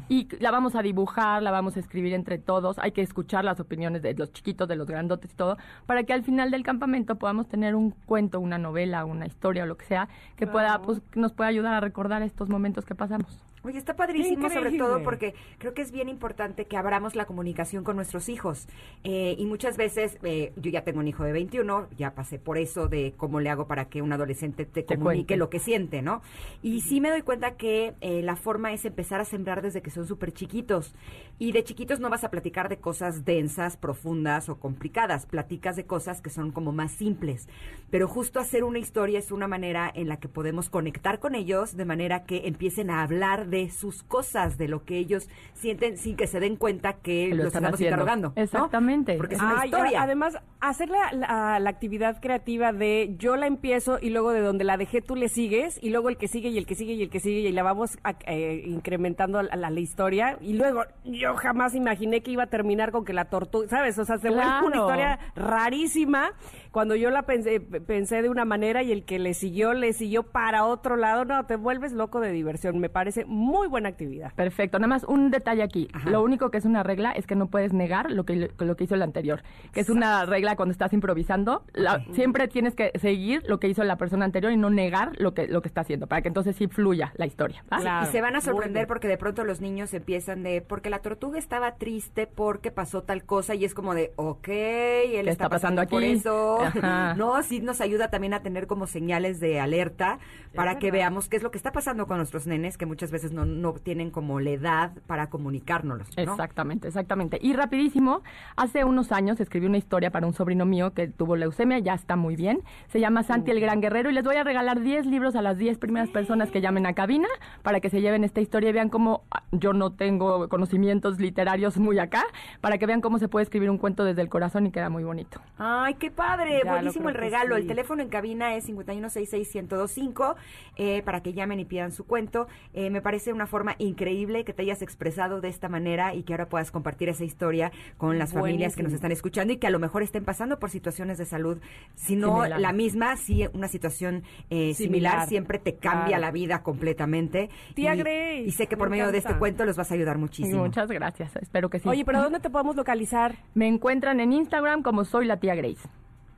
Y 0.10 0.28
la 0.40 0.52
vamos 0.52 0.76
a 0.76 0.82
dibujar, 0.82 1.44
la 1.44 1.52
vamos 1.52 1.78
a 1.78 1.80
escribir 1.80 2.14
entre 2.14 2.38
todos. 2.38 2.80
Hay 2.80 2.92
que 2.92 3.02
escuchar 3.02 3.46
las 3.46 3.60
opiniones 3.60 4.02
de 4.02 4.14
los 4.16 4.32
chiquitos, 4.34 4.68
de 4.68 4.76
los 4.76 4.88
grandotes 4.88 5.32
y 5.32 5.36
todo, 5.36 5.58
para 5.86 6.04
que 6.04 6.14
al 6.14 6.24
final 6.24 6.52
del 6.52 6.64
campamento 6.64 7.16
podamos 7.16 7.48
tener 7.48 7.76
un 7.76 7.92
cuento, 7.92 8.40
una 8.40 8.58
novela, 8.58 9.06
una 9.06 9.26
historia 9.26 9.64
o 9.64 9.66
lo 9.66 9.78
que 9.78 9.86
sea, 9.86 10.10
que 10.36 10.48
pueda, 10.48 10.82
pues, 10.82 11.00
que 11.12 11.20
nos 11.20 11.34
pueda 11.34 11.50
ayudar 11.50 11.74
a 11.74 11.80
recordar 11.80 12.22
estos 12.22 12.50
momentos 12.50 12.86
que 12.86 12.96
pasamos. 12.96 13.47
Oye, 13.64 13.80
está 13.80 13.96
padrísimo, 13.96 14.50
sobre 14.50 14.78
todo 14.78 15.04
porque 15.04 15.34
creo 15.58 15.74
que 15.74 15.82
es 15.82 15.92
bien 15.92 16.10
importante 16.10 16.66
que 16.66 16.78
abramos 16.78 17.16
la 17.16 17.26
comunicación 17.26 17.84
con 17.84 17.96
nuestros 17.96 18.30
hijos. 18.30 18.68
Eh, 19.04 19.36
y 19.38 19.46
muchas 19.46 19.78
veces, 19.78 20.18
eh, 20.24 20.54
yo 20.56 20.70
ya 20.70 20.84
tengo 20.84 21.00
un 21.00 21.08
hijo 21.08 21.24
de 21.24 21.32
21, 21.32 21.88
ya 21.98 22.14
pasé 22.14 22.40
por 22.40 22.58
eso 22.58 22.88
de 22.88 23.14
cómo 23.18 23.40
le 23.40 23.50
hago 23.50 23.68
para 23.68 23.90
que 23.90 24.02
un 24.02 24.14
adolescente 24.14 24.66
te, 24.66 24.84
Te 24.84 24.96
comunique 24.96 25.28
cuente. 25.28 25.38
lo 25.38 25.50
que 25.50 25.60
siente, 25.60 26.02
¿no? 26.02 26.22
Y 26.62 26.82
sí 26.82 27.02
me 27.02 27.10
doy 27.10 27.24
cuenta 27.24 27.56
que 27.56 27.96
eh, 28.02 28.22
la 28.22 28.36
forma 28.36 28.74
es 28.74 28.86
empezar 28.86 29.20
a 29.22 29.26
sembrar 29.26 29.62
desde 29.62 29.82
que 29.82 29.90
son 29.90 30.06
súper 30.08 30.32
chiquitos. 30.34 30.94
Y 31.40 31.52
de 31.52 31.64
chiquitos 31.64 32.00
no 32.00 32.10
vas 32.10 32.24
a 32.24 32.32
platicar 32.32 32.70
de 32.70 32.78
cosas 32.78 33.26
densas, 33.26 33.76
profundas 33.76 34.50
o 34.50 34.60
complicadas. 34.60 35.26
Platicas 35.26 35.76
de 35.76 35.86
cosas 35.86 36.22
que 36.22 36.30
son 36.30 36.52
como 36.52 36.72
más 36.72 36.92
simples. 36.92 37.50
Pero 37.90 38.08
justo 38.08 38.40
hacer 38.40 38.64
una 38.64 38.80
historia 38.80 39.20
es 39.20 39.32
una 39.32 39.48
manera 39.48 39.92
en 39.94 40.08
la 40.08 40.18
que 40.18 40.28
podemos 40.28 40.70
conectar 40.70 41.20
con 41.20 41.36
ellos 41.36 41.76
de 41.76 41.86
manera 41.86 42.24
que 42.24 42.48
empiecen 42.48 42.90
a 42.90 43.04
hablar 43.04 43.48
de 43.48 43.57
sus 43.70 44.04
cosas, 44.04 44.58
de 44.58 44.68
lo 44.68 44.86
que 44.86 44.98
ellos 44.98 45.30
sienten 45.54 45.98
sin 45.98 46.16
que 46.16 46.28
se 46.28 46.40
den 46.40 46.56
cuenta 46.56 46.94
que, 46.94 47.30
lo 47.30 47.38
los 47.38 47.48
están 47.48 47.64
estamos 47.64 47.74
haciendo. 47.76 47.96
interrogando. 47.96 48.34
¿no? 48.36 48.42
Exactamente. 48.44 49.16
Porque 49.18 49.36
es 49.36 49.42
una 49.42 49.66
historia. 49.66 50.02
Además, 50.04 50.38
hacer 50.60 50.90
la, 50.90 51.12
la- 51.14 51.60
la 51.60 51.70
actividad 51.70 52.20
creativa 52.22 52.72
de 52.72 53.16
yo 53.18 53.36
la 53.36 53.48
empiezo 53.48 53.98
y 54.02 54.10
luego 54.12 54.32
de 54.32 54.42
donde 54.42 54.64
la 54.64 54.78
dejé 54.78 55.02
tú 55.02 55.16
le 55.16 55.30
sigues 55.30 55.80
y 55.82 55.90
luego 55.90 56.10
el 56.10 56.18
que 56.18 56.28
sigue 56.28 56.50
y 56.50 56.58
el 56.58 56.66
que 56.66 56.76
sigue 56.76 56.94
y 56.94 57.02
el 57.04 57.10
que 57.10 57.20
sigue 57.20 57.40
y 57.50 57.52
la 57.52 57.64
vamos 57.64 57.98
a- 58.04 58.16
eh, 58.28 58.64
incrementando 58.66 59.42
la, 59.42 59.56
la- 59.56 59.70
la 59.70 59.80
historia 59.80 60.38
y 60.42 60.54
luego 60.54 60.84
yo 61.04 61.36
jamás 61.36 61.76
imaginé 61.76 62.22
que 62.22 62.32
iba 62.32 62.44
a 62.44 62.48
terminar 62.48 62.92
con 62.92 63.04
que 63.06 63.14
la 63.14 63.26
tortuga, 63.26 63.68
¿sabes? 63.68 63.98
O 64.00 64.06
sea, 64.06 64.18
se 64.18 64.30
vuelve 64.30 64.66
una 64.66 64.76
historia 64.78 65.20
rarísima 65.36 66.32
cuando 66.72 66.96
yo 66.96 67.10
la 67.10 67.24
pensé, 67.24 67.60
pensé 67.60 68.22
de 68.22 68.30
una 68.30 68.46
manera 68.46 68.84
y 68.84 68.92
el 68.92 69.04
que 69.04 69.18
le 69.20 69.34
siguió 69.34 69.74
le 69.74 69.94
siguió 69.94 70.24
para 70.24 70.66
otro 70.66 70.96
lado. 70.96 71.26
No, 71.26 71.46
te 71.46 71.56
vuelves 71.56 71.92
loco 71.92 72.20
de 72.20 72.32
diversión. 72.32 72.78
Me 72.80 72.90
parece 72.90 73.26
muy 73.38 73.68
buena 73.68 73.90
actividad. 73.90 74.34
Perfecto, 74.34 74.80
nada 74.80 74.88
más 74.88 75.04
un 75.04 75.32
detalle 75.32 75.64
aquí. 75.64 75.88
Lo 76.06 76.22
único 76.24 76.52
que 76.52 76.58
es 76.58 76.66
una 76.66 76.84
regla 76.84 77.12
es 77.12 77.26
que 77.28 77.36
no 77.36 77.48
puedes 77.48 77.72
negar 77.74 78.12
lo 78.12 78.26
que, 78.26 78.50
lo 78.58 78.76
que 78.76 78.84
hizo 78.84 78.96
el 78.96 79.02
anterior, 79.02 79.44
que 79.74 79.80
es 79.82 79.90
una 79.90 80.26
regla 80.26 80.56
cuando 80.56 80.72
estás 80.72 80.92
improvisando. 80.94 81.64
La- 81.74 82.04
siempre 82.14 82.48
tienes 82.48 82.76
que 82.76 82.92
seguir 83.00 83.44
lo 83.48 83.60
que 83.60 83.68
hizo 83.68 83.84
la 83.84 83.96
persona 83.98 84.26
anterior 84.26 84.52
y 84.52 84.58
no 84.58 84.70
negar 84.70 85.12
lo 85.20 85.34
que, 85.34 85.48
lo 85.48 85.62
que 85.62 85.68
está 85.68 85.82
haciendo, 85.82 86.08
para 86.08 86.22
que 86.22 86.28
entonces 86.28 86.56
sí 86.56 86.68
fluya 86.68 87.14
la 87.16 87.26
historia. 87.26 87.64
¿va? 87.72 88.04
Y 88.04 88.12
se 88.12 88.22
van 88.22 88.36
a 88.36 88.42
sorprender 88.42 88.88
porque 88.88 89.08
de 89.08 89.18
pronto 89.18 89.44
los 89.44 89.62
niños 89.62 89.94
empiezan 89.94 90.44
de, 90.44 90.62
porque 90.62 90.90
la 90.90 91.00
tortuga 91.00 91.38
estaba 91.40 91.76
triste 91.76 92.28
porque 92.28 92.72
pasó 92.72 93.04
tal 93.04 93.24
cosa 93.24 93.54
y 93.56 93.64
es 93.66 93.74
como 93.74 93.94
de, 93.94 94.12
ok, 94.16 94.48
él 94.48 95.12
¿Qué 95.12 95.20
está, 95.20 95.32
está 95.32 95.50
pasando 95.50 95.84
por 95.88 96.04
aquí? 96.04 96.12
eso. 96.14 96.62
Ajá. 96.62 97.14
No, 97.18 97.42
sí 97.44 97.60
nos 97.62 97.80
ayuda 97.82 98.10
también 98.10 98.34
a 98.34 98.42
tener 98.42 98.68
como 98.68 98.88
señales 98.88 99.40
de 99.40 99.60
alerta 99.60 100.20
para 100.56 100.80
que 100.80 100.88
verdad. 100.88 100.98
veamos 101.06 101.30
qué 101.30 101.38
es 101.38 101.44
lo 101.44 101.52
que 101.52 101.58
está 101.58 101.72
pasando 101.72 102.08
con 102.08 102.18
nuestros 102.18 102.48
nenes 102.48 102.78
que 102.78 102.86
muchas 102.86 103.12
veces 103.12 103.27
no, 103.32 103.46
no 103.46 103.74
tienen 103.74 104.12
como 104.12 104.40
la 104.40 104.50
edad 104.52 104.92
para 105.08 105.30
comunicárnoslo. 105.30 106.06
¿no? 106.16 106.22
Exactamente, 106.22 106.88
exactamente. 106.88 107.40
Y 107.42 107.54
rapidísimo, 107.54 108.22
hace 108.56 108.84
unos 108.84 109.12
años 109.12 109.40
escribí 109.40 109.66
una 109.66 109.78
historia 109.78 110.12
para 110.12 110.28
un 110.28 110.34
sobrino 110.34 110.66
mío 110.66 110.94
que 110.94 111.08
tuvo 111.08 111.36
leucemia, 111.36 111.80
ya 111.80 111.94
está 111.94 112.16
muy 112.16 112.36
bien. 112.36 112.62
Se 112.88 113.00
llama 113.00 113.24
Santi 113.24 113.52
el 113.52 113.60
Gran 113.60 113.82
Guerrero 113.82 114.10
y 114.10 114.14
les 114.14 114.24
voy 114.24 114.36
a 114.36 114.44
regalar 114.44 114.82
10 114.82 115.06
libros 115.06 115.36
a 115.36 115.42
las 115.42 115.58
10 115.58 115.78
primeras 115.78 116.10
personas 116.10 116.52
que 116.52 116.62
llamen 116.62 116.86
a 116.86 116.94
cabina 116.94 117.28
para 117.64 117.80
que 117.80 117.90
se 117.90 118.02
lleven 118.02 118.24
esta 118.24 118.42
historia 118.42 118.70
y 118.70 118.74
vean 118.74 118.90
cómo 118.90 119.24
ah, 119.32 119.44
yo 119.52 119.74
no 119.74 119.92
tengo 119.92 120.50
conocimientos 120.50 121.20
literarios 121.20 121.78
muy 121.78 122.00
acá, 122.00 122.24
para 122.62 122.78
que 122.78 122.86
vean 122.86 123.02
cómo 123.02 123.20
se 123.20 123.28
puede 123.28 123.44
escribir 123.44 123.70
un 123.70 123.78
cuento 123.78 124.04
desde 124.04 124.22
el 124.22 124.30
corazón 124.30 124.68
y 124.68 124.72
queda 124.72 124.90
muy 124.90 125.04
bonito. 125.04 125.42
Ay, 125.58 125.96
qué 125.96 126.12
padre, 126.12 126.62
Ya 126.64 126.72
buenísimo 126.72 127.10
el 127.10 127.16
regalo. 127.16 127.56
sí. 127.56 127.62
El 127.62 127.68
teléfono 127.68 128.02
en 128.02 128.10
cabina 128.10 128.56
es 128.56 128.70
5166125 128.70 130.36
eh, 130.78 131.02
para 131.04 131.22
que 131.22 131.34
llamen 131.34 131.60
y 131.60 131.66
pidan 131.66 131.92
su 131.92 132.06
cuento. 132.06 132.48
Eh, 132.74 132.90
me 132.90 133.02
parece 133.02 133.17
una 133.34 133.48
forma 133.48 133.76
increíble 133.80 134.44
que 134.44 134.54
te 134.54 134.62
hayas 134.62 134.82
expresado 134.82 135.42
de 135.42 135.50
esta 135.50 135.70
manera 135.70 136.14
y 136.14 136.24
que 136.24 136.34
ahora 136.34 136.48
puedas 136.50 136.72
compartir 136.72 137.10
esa 137.10 137.24
historia 137.24 137.72
con 137.98 138.18
las 138.18 138.34
familias 138.34 138.76
que 138.76 138.84
nos 138.84 138.94
están 138.94 139.12
escuchando 139.12 139.54
y 139.54 139.58
que 139.58 139.68
a 139.68 139.72
lo 139.72 139.80
mejor 139.80 140.04
estén 140.04 140.24
pasando 140.26 140.60
por 140.60 140.70
situaciones 140.70 141.18
de 141.18 141.26
salud, 141.26 141.58
si 141.96 142.16
no 142.16 142.36
Similar. 142.38 142.60
la 142.60 142.72
misma, 142.74 143.16
sí 143.18 143.46
una 143.54 143.68
situación 143.68 144.24
eh, 144.50 144.74
similar. 144.74 144.76
Similar. 144.76 145.28
siempre 145.28 145.60
te 145.60 145.76
cambia 145.76 146.08
Claro. 146.18 146.22
la 146.22 146.32
vida 146.32 146.64
completamente. 146.64 147.50
Tía 147.74 147.96
y, 147.96 147.98
Grace, 148.00 148.40
y 148.42 148.52
sé 148.52 148.68
que 148.68 148.76
me 148.76 148.80
por 148.80 148.90
medio 148.90 149.12
de 149.12 149.18
este 149.18 149.36
cuento 149.38 149.66
los 149.66 149.76
vas 149.78 149.92
a 149.92 149.94
ayudar 149.96 150.18
muchísimo. 150.18 150.64
Muchas 150.64 150.90
gracias, 150.90 151.36
espero 151.38 151.70
que 151.70 151.80
sí. 151.80 151.88
Oye, 151.90 152.06
pero 152.06 152.22
¿dónde 152.22 152.40
te 152.40 152.50
podemos 152.50 152.76
localizar? 152.76 153.36
Me 153.54 153.68
encuentran 153.68 154.20
en 154.20 154.34
Instagram 154.34 154.84
como 154.84 155.06
soy 155.06 155.26
la 155.26 155.38
tía 155.40 155.56
Grace. 155.56 155.88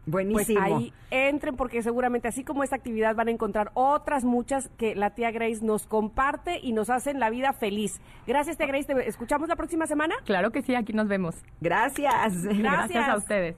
Pues 0.10 0.28
Buenísimo. 0.28 0.62
ahí 0.62 0.94
entren 1.12 1.56
porque 1.56 1.82
seguramente 1.82 2.28
así 2.28 2.44
como 2.44 2.64
esta 2.64 2.76
actividad 2.76 3.16
van 3.16 3.28
a 3.28 3.32
encontrar 3.32 3.72
otras 3.74 4.24
muchas 4.24 4.70
que 4.78 4.96
la 4.96 5.12
tía 5.12 5.32
Grace 5.32 5.64
nos 5.64 5.86
comparte 5.88 6.60
y 6.62 6.74
nos 6.74 6.90
hacen 6.90 7.20
la 7.20 7.30
vida 7.30 7.54
feliz. 7.54 8.00
Gracias 8.28 8.58
tía 8.58 8.68
Grace, 8.68 8.94
¿te 8.94 9.08
escuchamos 9.08 9.50
la 9.50 9.56
próxima 9.56 9.88
semana? 9.88 10.16
Claro 10.26 10.52
que 10.52 10.62
sí, 10.62 10.76
aquí 10.76 10.94
nos 10.94 11.08
vemos. 11.08 11.36
Gracias. 11.62 12.44
Gracias 12.58 13.08
a 13.08 13.18
ustedes. 13.18 13.56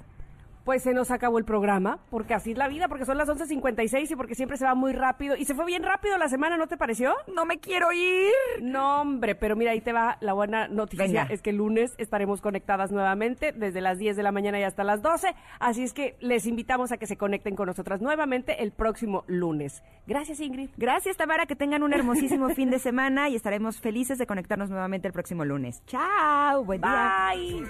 Pues 0.64 0.84
se 0.84 0.94
nos 0.94 1.12
acabó 1.12 1.38
el 1.38 1.46
programa, 1.46 2.00
porque 2.10 2.34
así 2.34 2.52
es 2.52 2.58
la 2.58 2.68
vida, 2.68 2.88
porque 2.88 3.06
son 3.06 3.18
las 3.18 3.28
11.56 3.28 4.12
y 4.12 4.16
porque 4.16 4.36
siempre 4.36 4.58
se 4.58 4.66
va 4.66 4.76
muy 4.76 4.94
rápido. 4.94 5.36
Y 5.36 5.46
se 5.46 5.56
fue 5.56 5.66
bien 5.66 5.84
rápido 5.84 6.18
la 6.18 6.30
semana, 6.30 6.58
¿no 6.58 6.68
te 6.68 6.78
pareció? 6.78 7.14
No 7.34 7.46
me 7.46 7.60
quiero 7.60 7.92
ir. 7.92 8.32
No, 8.62 9.02
hombre, 9.02 9.36
pero 9.36 9.56
mira, 9.56 9.72
ahí 9.72 9.82
te 9.82 9.94
va 9.94 10.18
la 10.22 10.34
buena 10.34 10.68
noticia. 10.68 11.06
Venga. 11.06 11.28
Es 11.30 11.42
que 11.42 11.50
el 11.50 11.58
lunes 11.58 11.94
estaremos 11.98 12.42
conectadas 12.42 12.92
nuevamente 12.92 13.54
desde 13.54 13.82
las 13.82 13.98
10 13.98 14.16
de 14.16 14.24
la 14.24 14.32
mañana 14.32 14.60
y 14.60 14.64
hasta 14.64 14.84
las 14.84 15.02
12. 15.02 15.34
Así 15.60 15.84
es 15.84 15.94
que 15.94 16.16
les 16.20 16.46
invitamos 16.46 16.92
a 16.92 16.98
que 16.98 17.08
se 17.08 17.18
conecten 17.18 17.56
con 17.56 17.68
nosotras 17.68 18.02
nuevamente 18.02 18.64
el 18.64 18.72
próximo 18.72 19.24
lunes. 19.28 19.84
Gracias, 20.08 20.40
Ingrid. 20.40 20.70
Gracias, 20.78 21.18
Tamara, 21.18 21.46
que 21.46 21.56
tengan 21.56 21.84
un 21.84 21.94
hermosísimo 21.94 22.50
fin 22.50 22.70
de 22.70 22.80
semana 22.80 23.30
y 23.30 23.36
estaremos 23.36 23.80
felices 23.80 24.18
de 24.18 24.28
conectarnos 24.28 24.70
nuevamente 24.70 25.08
el 25.08 25.14
próximo 25.14 25.46
lunes. 25.46 25.84
Chao, 25.86 26.64
buen 26.64 26.82
día. 26.82 27.32
Bye. 27.34 27.64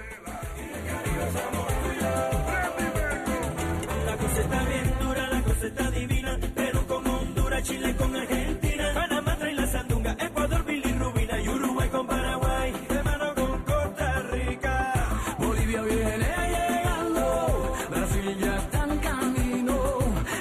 La 4.05 4.17
cosa 4.17 4.41
está 4.41 4.63
bien 4.65 4.93
dura, 4.99 5.27
la 5.29 5.41
cosa 5.43 5.67
está 5.67 5.91
divina. 5.91 6.37
Perú 6.55 6.85
con 6.87 7.07
Honduras, 7.07 7.63
Chile 7.63 7.95
con 7.95 8.15
Argentina. 8.15 8.91
Panamá 8.93 9.35
trae 9.37 9.53
la 9.53 9.67
sandunga, 9.67 10.15
Ecuador, 10.19 10.63
bilirrubina. 10.65 11.41
Y 11.41 11.47
Uruguay 11.49 11.89
con 11.89 12.07
Paraguay, 12.07 12.73
hermano 12.89 13.35
con 13.35 13.63
Costa 13.63 14.21
Rica. 14.31 14.93
Bolivia 15.39 15.81
viene 15.81 16.29
llegando, 16.55 17.75
Brasil 17.89 18.37
ya 18.39 18.57
está 18.57 18.83
en 18.83 18.97
camino. 18.99 19.77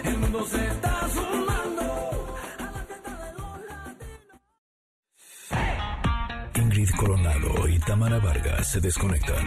El 0.04 0.18
mundo 0.18 0.46
se 0.46 0.66
está 0.66 1.08
sumando. 1.14 2.36
Ingrid 6.56 6.90
Coronado 6.96 7.68
y 7.68 7.78
Tamara 7.80 8.18
Vargas 8.18 8.68
se 8.68 8.80
desconectan 8.80 9.46